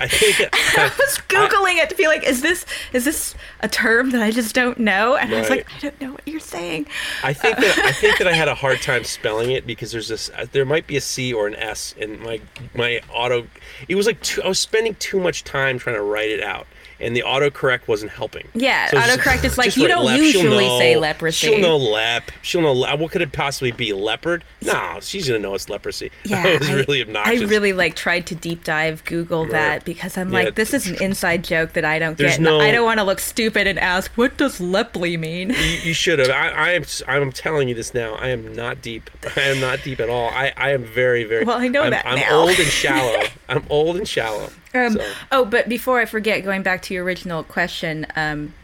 I 0.00 0.08
think. 0.08 0.40
I 0.52 0.90
was 0.98 1.18
googling 1.28 1.76
it 1.80 1.88
to 1.90 1.94
be 1.94 2.08
like, 2.08 2.24
is 2.24 2.42
this 2.42 2.66
is 2.92 3.04
this 3.04 3.36
a 3.60 3.68
term 3.68 4.10
that 4.10 4.20
I 4.20 4.32
just 4.32 4.52
don't 4.52 4.78
know? 4.78 5.14
And 5.14 5.32
I 5.32 5.38
was 5.40 5.48
like, 5.50 5.68
I 5.76 5.78
don't 5.78 6.00
know 6.00 6.10
what 6.12 6.26
you're 6.26 6.40
saying. 6.40 6.86
I 7.22 7.32
think 7.32 7.56
that 7.58 7.78
I 7.78 7.92
think 7.92 8.18
that 8.18 8.26
I 8.26 8.32
had 8.32 8.48
a 8.48 8.54
hard 8.54 8.82
time 8.82 9.04
spelling 9.04 9.52
it 9.52 9.64
because 9.64 9.92
there's 9.92 10.08
this. 10.08 10.28
uh, 10.36 10.46
There 10.50 10.64
might 10.64 10.88
be 10.88 10.96
a 10.96 11.00
C 11.00 11.32
or 11.32 11.46
an 11.46 11.54
S 11.54 11.94
in 11.96 12.20
my 12.20 12.40
my 12.74 13.00
auto. 13.12 13.46
It 13.86 13.94
was 13.94 14.06
like 14.06 14.20
too, 14.22 14.42
I 14.42 14.48
was 14.48 14.58
spending 14.58 14.96
too 14.96 15.20
much 15.20 15.44
time 15.44 15.78
trying 15.78 15.94
to 15.96 16.02
write 16.02 16.30
it 16.30 16.42
out, 16.42 16.66
and 17.02 17.16
the 17.16 17.22
autocorrect 17.26 17.88
wasn't 17.88 18.12
helping. 18.12 18.48
Yeah, 18.54 18.88
So 18.88 18.98
it's 18.98 19.06
autocorrect 19.06 19.44
is 19.44 19.58
like, 19.58 19.76
you 19.76 19.88
don't 19.88 20.04
lep. 20.04 20.18
Usually 20.18 20.66
say 20.78 20.96
leprosy. 20.96 21.48
She'll 21.48 21.58
know 21.60 21.76
lep. 21.76 22.30
She'll 22.42 22.62
know. 22.62 22.72
le- 22.72 22.96
What 22.96 23.10
could 23.12 23.22
it 23.22 23.32
possibly 23.32 23.72
be? 23.72 23.92
Leopard? 23.92 24.44
No, 24.62 24.98
she's 25.00 25.26
gonna 25.26 25.40
know 25.40 25.54
it's 25.54 25.68
leprosy. 25.68 26.10
Yeah, 26.24 26.46
it 26.46 26.60
was 26.60 26.70
I, 26.70 26.74
really 26.74 27.02
obnoxious. 27.02 27.42
I 27.42 27.44
really 27.46 27.72
like 27.72 27.96
tried 27.96 28.26
to 28.28 28.34
deep 28.34 28.64
dive 28.64 29.04
Google 29.04 29.44
that 29.46 29.68
Right. 29.72 29.84
because 29.84 30.16
I'm 30.16 30.32
Yeah, 30.32 30.44
like, 30.44 30.54
this 30.54 30.72
is 30.72 30.86
an 30.86 31.02
inside 31.02 31.44
joke 31.44 31.72
that 31.74 31.84
I 31.84 31.98
don't 31.98 32.16
get. 32.16 32.40
no- 32.40 32.60
I 32.60 32.70
don't 32.70 32.84
want 32.84 32.98
to 33.00 33.04
look 33.04 33.20
stupid 33.20 33.66
and 33.66 33.78
ask, 33.78 34.10
what 34.12 34.36
does 34.36 34.60
leply 34.60 35.16
mean? 35.16 35.50
You, 35.50 35.56
you 35.84 35.94
should 35.94 36.18
have. 36.20 36.30
I, 36.30 36.72
am. 36.72 36.84
I'm 37.08 37.32
telling 37.32 37.68
you 37.68 37.74
this 37.74 37.92
now. 37.94 38.14
I 38.14 38.28
am 38.28 38.54
not 38.54 38.80
deep. 38.80 39.10
I 39.36 39.40
am 39.42 39.60
not 39.60 39.82
deep 39.82 40.00
at 40.00 40.08
all. 40.08 40.28
I, 40.30 40.52
I 40.56 40.70
am 40.70 40.84
very 40.84 41.24
very. 41.24 41.44
Well, 41.44 41.58
I 41.58 41.68
know 41.68 41.82
I'm, 41.82 41.90
that 41.90 42.06
I'm 42.06 42.18
now. 42.20 42.38
old 42.40 42.50
and 42.50 42.58
shallow. 42.68 43.24
I'm 43.48 43.64
old 43.68 43.96
and 43.96 44.06
shallow. 44.08 44.50
Um, 44.74 44.92
so. 44.94 45.12
Oh, 45.30 45.44
but 45.44 45.68
before 45.68 46.00
I 46.00 46.04
forget, 46.06 46.42
going 46.44 46.62
back 46.62 46.82
to 46.82 46.94
your 46.94 47.04
original 47.04 47.42
question 47.44 48.06
um, 48.16 48.54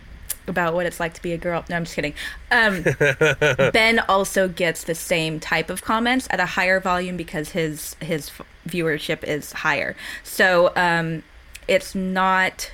about 0.46 0.74
what 0.74 0.86
it's 0.86 0.98
like 1.00 1.14
to 1.14 1.22
be 1.22 1.32
a 1.32 1.38
girl. 1.38 1.64
No, 1.68 1.76
I'm 1.76 1.84
just 1.84 1.94
kidding. 1.96 2.14
Um, 2.50 2.82
ben 3.72 3.98
also 4.08 4.48
gets 4.48 4.84
the 4.84 4.94
same 4.94 5.38
type 5.40 5.68
of 5.70 5.82
comments 5.82 6.26
at 6.30 6.40
a 6.40 6.46
higher 6.46 6.80
volume 6.80 7.16
because 7.16 7.50
his 7.50 7.94
his 8.00 8.30
viewership 8.66 9.22
is 9.24 9.52
higher. 9.52 9.94
So 10.24 10.72
um, 10.76 11.22
it's 11.66 11.94
not 11.94 12.70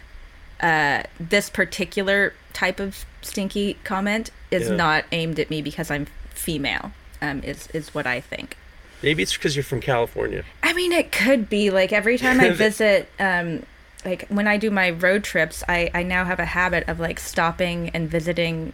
uh, 0.61 1.03
this 1.19 1.51
particular 1.51 2.33
type 2.53 2.79
of 2.79 3.05
stinky 3.23 3.75
comment 3.85 4.31
is 4.51 4.69
Yeah. 4.69 4.77
not 4.77 5.05
aimed 5.13 5.39
at 5.41 5.51
me 5.51 5.61
because 5.63 5.91
I'm 5.91 6.07
female. 6.31 6.93
Um, 7.21 7.43
is 7.43 7.67
is 7.69 7.95
what 7.95 8.07
I 8.07 8.21
think. 8.21 8.57
Maybe 9.05 9.23
it's 9.23 9.35
because 9.35 9.55
you're 9.55 9.63
from 9.63 9.81
California. 9.81 10.45
I 10.63 10.73
mean, 10.73 10.91
it 10.91 11.13
could 11.13 11.51
be 11.51 11.69
like 11.71 11.93
every 11.93 12.17
time 12.17 12.41
I 12.41 12.51
visit, 12.53 13.09
um, 13.21 13.63
like 14.05 14.27
when 14.29 14.49
I 14.49 14.57
do 14.57 14.71
my 14.71 14.91
road 14.91 15.25
trips, 15.25 15.63
I, 15.69 15.91
I 15.93 16.03
now 16.03 16.25
have 16.25 16.41
a 16.41 16.47
habit 16.47 16.89
of 16.89 16.99
like 16.99 17.21
stopping 17.21 17.91
and 17.91 18.11
visiting 18.11 18.73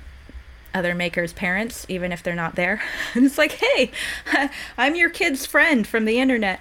other 0.72 0.94
makers' 0.94 1.32
parents, 1.32 1.84
even 1.88 2.12
if 2.12 2.22
they're 2.22 2.36
not 2.36 2.54
there. 2.54 2.80
And 3.14 3.26
it's 3.26 3.38
like, 3.38 3.52
hey, 3.52 3.90
I'm 4.78 4.94
your 4.94 5.10
kid's 5.10 5.46
friend 5.46 5.84
from 5.84 6.04
the 6.04 6.20
internet. 6.20 6.60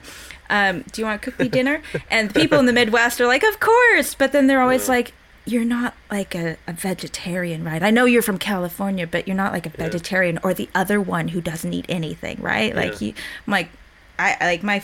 Um, 0.50 0.84
do 0.92 1.02
you 1.02 1.06
want 1.06 1.22
to 1.22 1.30
cook 1.30 1.40
me 1.40 1.48
dinner? 1.48 1.84
And 2.10 2.34
people 2.34 2.58
in 2.58 2.66
the 2.66 2.74
Midwest 2.74 3.22
are 3.22 3.28
like, 3.28 3.44
of 3.44 3.60
course. 3.60 4.16
But 4.16 4.32
then 4.32 4.48
they're 4.48 4.62
always 4.62 4.90
like, 4.90 5.14
you're 5.52 5.66
not 5.66 5.94
like 6.12 6.36
a, 6.36 6.58
a 6.68 6.74
vegetarian, 6.74 7.64
right? 7.64 7.82
I 7.84 7.90
know 7.92 8.06
you're 8.06 8.22
from 8.22 8.38
California, 8.38 9.08
but 9.08 9.28
you're 9.28 9.38
not 9.38 9.52
like 9.54 9.66
a 9.66 9.70
vegetarian 9.70 10.40
or 10.44 10.54
the 10.54 10.70
other 10.76 11.00
one 11.02 11.30
who 11.30 11.42
doesn't 11.42 11.74
eat 11.74 11.86
anything, 11.90 12.42
right? 12.42 12.76
Like 12.76 13.00
Yeah. 13.02 13.08
you, 13.08 13.14
I'm 13.48 13.52
like, 13.52 13.70
I 14.18 14.38
I- 14.40 14.46
like 14.46 14.64
my, 14.64 14.84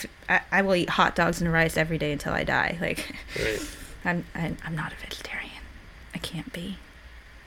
I 0.51 0.61
will 0.61 0.75
eat 0.75 0.89
hot 0.89 1.15
dogs 1.15 1.41
and 1.41 1.51
rice 1.51 1.77
every 1.77 1.97
day 1.97 2.11
until 2.11 2.33
I 2.33 2.43
die. 2.43 2.77
Like, 2.81 3.13
Right. 3.39 3.59
I'm, 4.05 4.25
I'm, 4.35 4.57
I'm 4.65 4.75
not 4.75 4.91
a 4.93 4.95
vegetarian. 4.97 5.49
I 6.13 6.19
can't 6.19 6.51
be. 6.53 6.77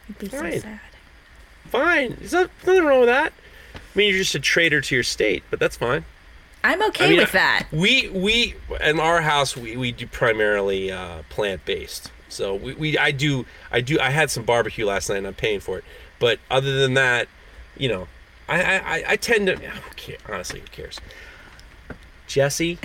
It'd 0.09 0.19
be 0.19 0.28
so 0.28 0.51
sad. 0.61 0.81
Fine. 1.66 2.16
There's 2.19 2.32
no- 2.32 2.49
nothing 2.66 2.85
wrong 2.85 3.01
with 3.01 3.09
that. 3.09 3.32
I 3.74 3.78
mean, 3.95 4.09
you're 4.11 4.19
just 4.19 4.35
a 4.35 4.40
traitor 4.40 4.81
to 4.81 4.95
your 4.95 5.05
state, 5.05 5.43
but 5.51 5.59
that's 5.61 5.77
fine. 5.77 6.05
I'm 6.65 6.82
okay 6.89 7.07
I 7.07 7.09
mean, 7.11 7.19
with 7.19 7.32
that. 7.32 7.66
We 7.70 8.09
we 8.09 8.55
in 8.81 8.99
our 8.99 9.23
house 9.23 9.57
we, 9.57 9.77
we 9.77 9.93
do 9.93 10.07
primarily 10.09 10.90
uh, 10.90 11.23
plant 11.31 11.65
based. 11.65 12.11
So 12.29 12.55
we, 12.55 12.75
we 12.75 12.99
I 12.99 13.11
do 13.11 13.47
I 13.71 13.81
do 13.81 13.99
I 14.01 14.11
had 14.11 14.31
some 14.31 14.45
barbecue 14.45 14.87
last 14.87 15.09
night 15.09 15.19
and 15.19 15.27
I'm 15.27 15.35
paying 15.35 15.61
for 15.61 15.79
it. 15.79 15.85
But 16.19 16.39
other 16.51 16.79
than 16.79 16.95
that, 16.95 17.29
you 17.77 17.89
know, 17.89 18.09
I 18.49 18.63
I, 18.63 19.05
I- 19.09 19.17
tend 19.17 19.47
to 19.47 19.57
cares? 19.97 20.21
honestly 20.29 20.61
who 20.61 20.67
cares? 20.67 21.01
Jesse, 22.27 22.79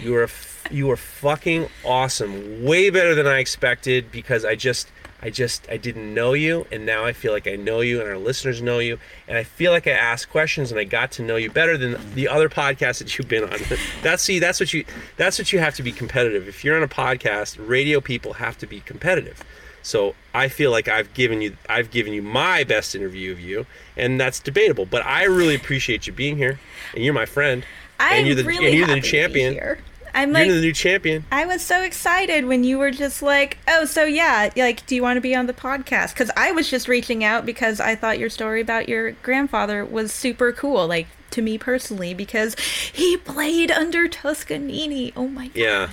you 0.00 0.14
are 0.16 0.28
you 0.70 0.90
are 0.90 0.96
fucking 0.96 1.68
awesome. 1.84 2.64
Way 2.64 2.90
better 2.90 3.14
than 3.14 3.26
I 3.26 3.38
expected 3.38 4.10
because 4.10 4.44
I 4.44 4.54
just 4.54 4.88
I 5.22 5.30
just 5.30 5.66
I 5.70 5.76
didn't 5.76 6.12
know 6.12 6.34
you, 6.34 6.66
and 6.70 6.84
now 6.84 7.04
I 7.04 7.12
feel 7.12 7.32
like 7.32 7.46
I 7.46 7.56
know 7.56 7.80
you, 7.80 8.00
and 8.00 8.08
our 8.08 8.18
listeners 8.18 8.60
know 8.60 8.78
you, 8.78 8.98
and 9.26 9.38
I 9.38 9.44
feel 9.44 9.72
like 9.72 9.86
I 9.86 9.92
asked 9.92 10.30
questions 10.30 10.70
and 10.70 10.78
I 10.78 10.84
got 10.84 11.10
to 11.12 11.22
know 11.22 11.36
you 11.36 11.50
better 11.50 11.78
than 11.78 11.96
the 12.14 12.28
other 12.28 12.48
podcasts 12.48 12.98
that 12.98 13.16
you've 13.16 13.28
been 13.28 13.44
on. 13.44 13.58
that's 14.02 14.22
see, 14.22 14.38
that's 14.38 14.60
what 14.60 14.72
you 14.72 14.84
that's 15.16 15.38
what 15.38 15.52
you 15.52 15.58
have 15.58 15.74
to 15.76 15.82
be 15.82 15.92
competitive. 15.92 16.48
If 16.48 16.64
you're 16.64 16.76
on 16.76 16.82
a 16.82 16.88
podcast, 16.88 17.56
radio 17.66 18.00
people 18.00 18.34
have 18.34 18.58
to 18.58 18.66
be 18.66 18.80
competitive. 18.80 19.42
So 19.82 20.16
I 20.34 20.48
feel 20.48 20.72
like 20.72 20.88
I've 20.88 21.14
given 21.14 21.40
you 21.40 21.56
I've 21.68 21.90
given 21.90 22.12
you 22.12 22.20
my 22.20 22.64
best 22.64 22.94
interview 22.94 23.32
of 23.32 23.40
you, 23.40 23.66
and 23.96 24.20
that's 24.20 24.40
debatable. 24.40 24.84
But 24.84 25.06
I 25.06 25.24
really 25.24 25.54
appreciate 25.54 26.06
you 26.06 26.12
being 26.12 26.36
here, 26.36 26.58
and 26.94 27.04
you're 27.04 27.14
my 27.14 27.26
friend, 27.26 27.64
I'm 27.98 28.18
and 28.18 28.26
you're 28.26 28.36
the 28.36 28.44
really 28.44 28.66
and 28.66 28.74
you're 28.74 28.86
the 28.86 28.94
happy 28.94 29.00
new 29.00 29.06
to 29.06 29.32
be 29.32 29.40
champion. 29.42 29.76
I'm 30.16 30.30
You're 30.30 30.38
like, 30.38 30.48
the 30.48 30.60
new 30.62 30.72
champion. 30.72 31.26
I 31.30 31.44
was 31.44 31.60
so 31.60 31.82
excited 31.82 32.46
when 32.46 32.64
you 32.64 32.78
were 32.78 32.90
just 32.90 33.20
like, 33.20 33.58
oh, 33.68 33.84
so 33.84 34.04
yeah, 34.04 34.48
like, 34.56 34.86
do 34.86 34.94
you 34.94 35.02
want 35.02 35.18
to 35.18 35.20
be 35.20 35.34
on 35.36 35.46
the 35.46 35.52
podcast? 35.52 36.14
Because 36.14 36.30
I 36.34 36.52
was 36.52 36.70
just 36.70 36.88
reaching 36.88 37.22
out 37.22 37.44
because 37.44 37.80
I 37.80 37.96
thought 37.96 38.18
your 38.18 38.30
story 38.30 38.62
about 38.62 38.88
your 38.88 39.12
grandfather 39.12 39.84
was 39.84 40.12
super 40.12 40.52
cool, 40.52 40.88
like, 40.88 41.06
to 41.32 41.42
me 41.42 41.58
personally, 41.58 42.14
because 42.14 42.58
he 42.94 43.18
played 43.18 43.70
under 43.70 44.08
Toscanini. 44.08 45.12
Oh 45.14 45.28
my 45.28 45.48
god. 45.48 45.56
Yeah. 45.56 45.90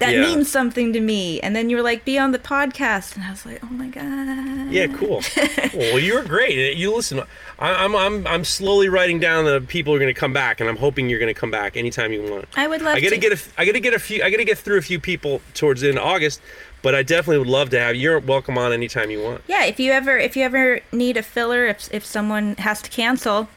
That 0.00 0.14
Yeah. 0.14 0.22
means 0.22 0.50
something 0.50 0.92
to 0.94 1.00
me. 1.00 1.40
And 1.40 1.54
then 1.54 1.70
you 1.70 1.76
were 1.76 1.82
like, 1.82 2.04
be 2.04 2.18
on 2.18 2.32
the 2.32 2.38
podcast. 2.38 3.14
And 3.16 3.24
I 3.24 3.30
was 3.30 3.44
like, 3.46 3.62
oh 3.62 3.66
my 3.68 3.86
god. 3.86 4.70
Yeah, 4.72 4.86
cool. 4.88 5.22
well, 5.74 5.98
you're 5.98 6.24
great. 6.24 6.58
Uh, 6.72 6.76
you 6.76 6.94
listen. 6.94 7.20
I- 7.58 7.84
I'm 7.84 7.94
I'm 7.94 8.26
I'm 8.26 8.44
slowly 8.44 8.88
writing 8.88 9.20
down 9.20 9.44
the 9.44 9.60
people 9.60 9.92
who 9.92 9.96
are 9.96 10.00
going 10.00 10.12
to 10.14 10.18
come 10.18 10.32
back, 10.32 10.60
and 10.60 10.68
I'm 10.70 10.76
hoping 10.78 11.08
you're 11.10 11.18
going 11.18 11.32
to 11.32 11.38
come 11.38 11.50
back 11.50 11.76
anytime 11.76 12.12
you 12.12 12.22
want. 12.22 12.46
I 12.56 12.66
would 12.66 12.80
love 12.82 12.96
I 12.96 13.00
got 13.00 13.10
to 13.10 13.18
get 13.18 13.32
a 13.32 13.38
I 13.58 13.64
got 13.66 13.72
to 13.72 13.80
get 13.80 13.92
a 13.94 13.98
few. 13.98 14.22
I 14.22 14.30
got 14.30 14.38
to 14.38 14.44
get 14.44 14.58
through 14.58 14.78
a 14.78 14.82
few 14.82 14.98
people 14.98 15.42
towards 15.54 15.82
the 15.82 15.88
end 15.90 15.98
of 15.98 16.04
August, 16.04 16.40
but 16.80 16.94
I 16.94 17.02
definitely 17.02 17.38
would 17.38 17.46
love 17.48 17.68
to 17.70 17.78
have. 17.80 17.94
you. 17.94 18.00
You're 18.02 18.18
welcome 18.20 18.56
on 18.56 18.72
anytime 18.72 19.10
you 19.10 19.22
want. 19.22 19.42
Yeah, 19.48 19.64
if 19.66 19.78
you 19.78 19.92
ever 19.92 20.16
if 20.16 20.34
you 20.36 20.44
ever 20.44 20.80
need 20.92 21.18
a 21.18 21.22
filler, 21.22 21.66
if 21.66 21.92
if 21.92 22.06
someone 22.06 22.56
has 22.56 22.80
to 22.82 22.88
cancel, 22.88 23.48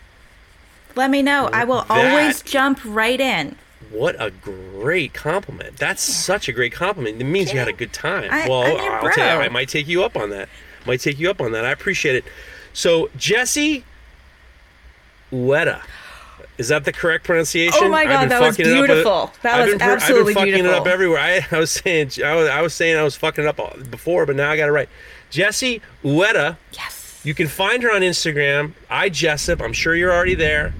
let 0.95 1.10
me 1.10 1.22
know. 1.22 1.49
I 1.53 1.64
will 1.64 1.84
That- 1.88 1.91
always 2.11 2.41
jump 2.41 2.82
right 2.84 3.22
in. 3.22 3.56
What 3.94 4.15
a 4.20 4.32
great 4.32 5.14
compliment. 5.14 5.78
That's 5.78 6.02
such 6.02 6.49
a 6.49 6.52
great 6.52 6.74
compliment. 6.74 7.22
It 7.22 7.26
means 7.26 7.53
you 7.53 7.60
had 7.60 7.68
a 7.68 7.74
good 7.74 7.94
time. 7.94 8.28
I- 8.32 8.49
well, 8.49 8.64
I'm 8.64 8.84
your 8.84 8.94
I'll 8.94 9.11
tell 9.14 9.38
you. 9.40 9.45
I 9.45 9.49
might 9.49 9.70
take 9.70 9.88
you 9.88 10.03
up 10.03 10.18
on 10.18 10.30
that. 10.32 10.49
Might 10.86 10.99
take 10.99 11.20
you 11.20 11.30
up 11.30 11.40
on 11.40 11.52
that. 11.53 11.64
I 11.64 11.72
appreciate 11.72 12.15
it. 12.15 12.26
So, 12.74 13.10
Jesse 13.18 13.84
Uyeda. 15.32 15.82
Is 16.57 16.68
that 16.68 16.86
the 16.86 16.91
correct 16.94 17.24
pronunciation? 17.24 17.80
Oh 17.82 17.90
my 17.90 18.06
God, 18.06 18.30
that 18.30 18.40
was 18.41 18.57
beautiful. 18.57 19.32
That 19.41 19.56
I've 19.56 19.65
was 19.65 19.74
been 19.74 19.82
absolutely 19.82 20.34
I've 20.36 20.45
been 20.45 20.53
fucking 20.53 20.65
it 20.65 20.72
up 20.72 20.86
everywhere. 20.88 21.20
I, 21.20 21.45
I 21.52 21.57
was 21.60 21.72
saying 21.72 22.11
I 22.24 22.36
was, 22.36 22.48
I 22.48 22.61
was 22.61 22.74
saying 22.76 22.95
I 22.98 23.03
was 23.03 23.15
fucking 23.15 23.44
it 23.44 23.48
up 23.48 23.60
all- 23.60 23.76
before, 23.90 24.26
but 24.28 24.36
now 24.36 24.52
I 24.52 24.57
got 24.57 24.70
it 24.70 24.72
right. 24.72 24.90
Jesse 25.32 25.82
Uyeda. 26.03 26.57
Yes. 26.74 27.22
You 27.24 27.34
can 27.34 27.48
find 27.48 27.82
her 27.84 27.91
on 27.91 28.02
Instagram. 28.02 28.74
I 28.90 29.10
Jessup. 29.10 29.61
I'm 29.61 29.74
sure 29.74 29.95
you're 29.95 30.14
already 30.14 30.36
there. 30.36 30.74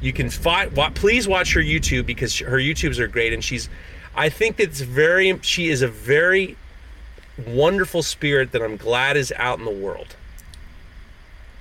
You 0.00 0.12
can 0.12 0.30
find. 0.30 0.74
Wa- 0.76 0.90
please 0.90 1.28
watch 1.28 1.52
her 1.54 1.60
YouTube 1.60 2.06
because 2.06 2.38
her 2.38 2.58
YouTubes 2.58 2.98
are 2.98 3.08
great, 3.08 3.32
and 3.32 3.44
she's. 3.44 3.68
I 4.14 4.28
think 4.28 4.58
it's 4.58 4.80
very. 4.80 5.38
She 5.42 5.68
is 5.68 5.82
a 5.82 5.88
very 5.88 6.56
wonderful 7.46 8.02
spirit 8.02 8.52
that 8.52 8.62
I'm 8.62 8.76
glad 8.76 9.16
is 9.16 9.32
out 9.36 9.58
in 9.58 9.64
the 9.64 9.70
world. 9.70 10.16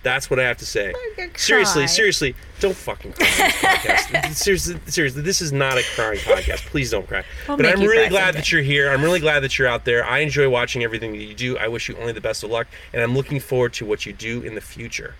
That's 0.01 0.29
what 0.29 0.39
I 0.39 0.43
have 0.43 0.57
to 0.57 0.65
say. 0.65 0.93
Seriously, 1.35 1.85
seriously, 1.87 2.33
don't 2.61 2.75
fucking 2.75 3.13
cry 3.13 3.27
on 3.27 3.35
this 3.37 3.55
podcast. 3.55 4.33
seriously, 4.35 4.79
seriously, 4.85 5.21
this 5.21 5.41
is 5.41 5.51
not 5.51 5.77
a 5.77 5.83
crying 5.93 6.19
podcast. 6.19 6.65
Please 6.67 6.89
don't 6.89 7.05
cry. 7.05 7.23
I'll 7.49 7.57
but 7.57 7.65
I'm 7.65 7.81
really 7.81 8.07
glad 8.07 8.27
someday. 8.27 8.37
that 8.37 8.51
you're 8.51 8.61
here. 8.61 8.91
I'm 8.91 9.01
really 9.01 9.19
glad 9.19 9.41
that 9.41 9.59
you're 9.59 9.67
out 9.67 9.83
there. 9.83 10.05
I 10.05 10.19
enjoy 10.19 10.49
watching 10.49 10.83
everything 10.83 11.11
that 11.11 11.23
you 11.23 11.33
do. 11.33 11.57
I 11.57 11.67
wish 11.67 11.89
you 11.89 11.97
only 11.97 12.13
the 12.13 12.21
best 12.21 12.43
of 12.43 12.49
luck, 12.49 12.67
and 12.93 13.01
I'm 13.01 13.13
looking 13.13 13.41
forward 13.41 13.73
to 13.73 13.85
what 13.85 14.05
you 14.05 14.13
do 14.13 14.41
in 14.41 14.55
the 14.55 14.61
future. 14.61 15.15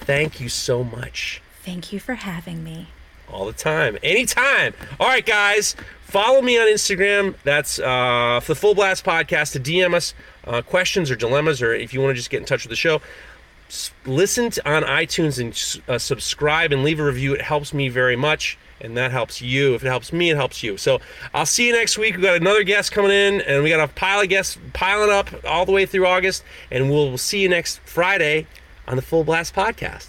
Thank 0.00 0.40
you 0.40 0.48
so 0.48 0.84
much. 0.84 1.42
Thank 1.64 1.92
you 1.92 2.00
for 2.00 2.14
having 2.14 2.62
me. 2.62 2.88
All 3.32 3.46
the 3.46 3.52
time. 3.54 3.98
Anytime. 4.02 4.74
All 5.00 5.08
right, 5.08 5.24
guys. 5.24 5.74
Follow 6.02 6.42
me 6.42 6.58
on 6.58 6.66
Instagram. 6.68 7.34
That's 7.42 7.78
uh, 7.78 8.40
the 8.46 8.54
Full 8.54 8.74
Blast 8.74 9.04
Podcast 9.04 9.52
to 9.52 9.60
DM 9.60 9.94
us 9.94 10.14
uh, 10.46 10.60
questions 10.62 11.10
or 11.10 11.16
dilemmas, 11.16 11.62
or 11.62 11.72
if 11.74 11.94
you 11.94 12.00
want 12.00 12.10
to 12.10 12.14
just 12.14 12.30
get 12.30 12.40
in 12.40 12.46
touch 12.46 12.64
with 12.64 12.70
the 12.70 12.76
show. 12.76 13.00
S- 13.68 13.90
Listen 14.04 14.50
to, 14.50 14.70
on 14.70 14.82
iTunes 14.82 15.40
and 15.40 15.82
uh, 15.88 15.98
subscribe 15.98 16.70
and 16.70 16.84
leave 16.84 17.00
a 17.00 17.04
review. 17.04 17.32
It 17.34 17.40
helps 17.40 17.72
me 17.72 17.88
very 17.88 18.14
much, 18.14 18.58
and 18.80 18.94
that 18.98 19.10
helps 19.10 19.40
you. 19.40 19.74
If 19.74 19.82
it 19.82 19.88
helps 19.88 20.12
me, 20.12 20.30
it 20.30 20.36
helps 20.36 20.62
you. 20.62 20.76
So 20.76 21.00
I'll 21.32 21.46
see 21.46 21.66
you 21.66 21.72
next 21.72 21.96
week. 21.96 22.16
We 22.16 22.22
got 22.22 22.36
another 22.36 22.62
guest 22.62 22.92
coming 22.92 23.10
in, 23.10 23.40
and 23.40 23.64
we 23.64 23.70
got 23.70 23.80
a 23.80 23.92
pile 23.92 24.20
of 24.20 24.28
guests 24.28 24.58
piling 24.74 25.10
up 25.10 25.30
all 25.46 25.64
the 25.64 25.72
way 25.72 25.86
through 25.86 26.06
August, 26.06 26.44
and 26.70 26.90
we'll, 26.90 27.08
we'll 27.08 27.18
see 27.18 27.40
you 27.40 27.48
next 27.48 27.80
Friday 27.80 28.46
on 28.86 28.96
the 28.96 29.02
Full 29.02 29.24
Blast 29.24 29.54
Podcast. 29.54 30.08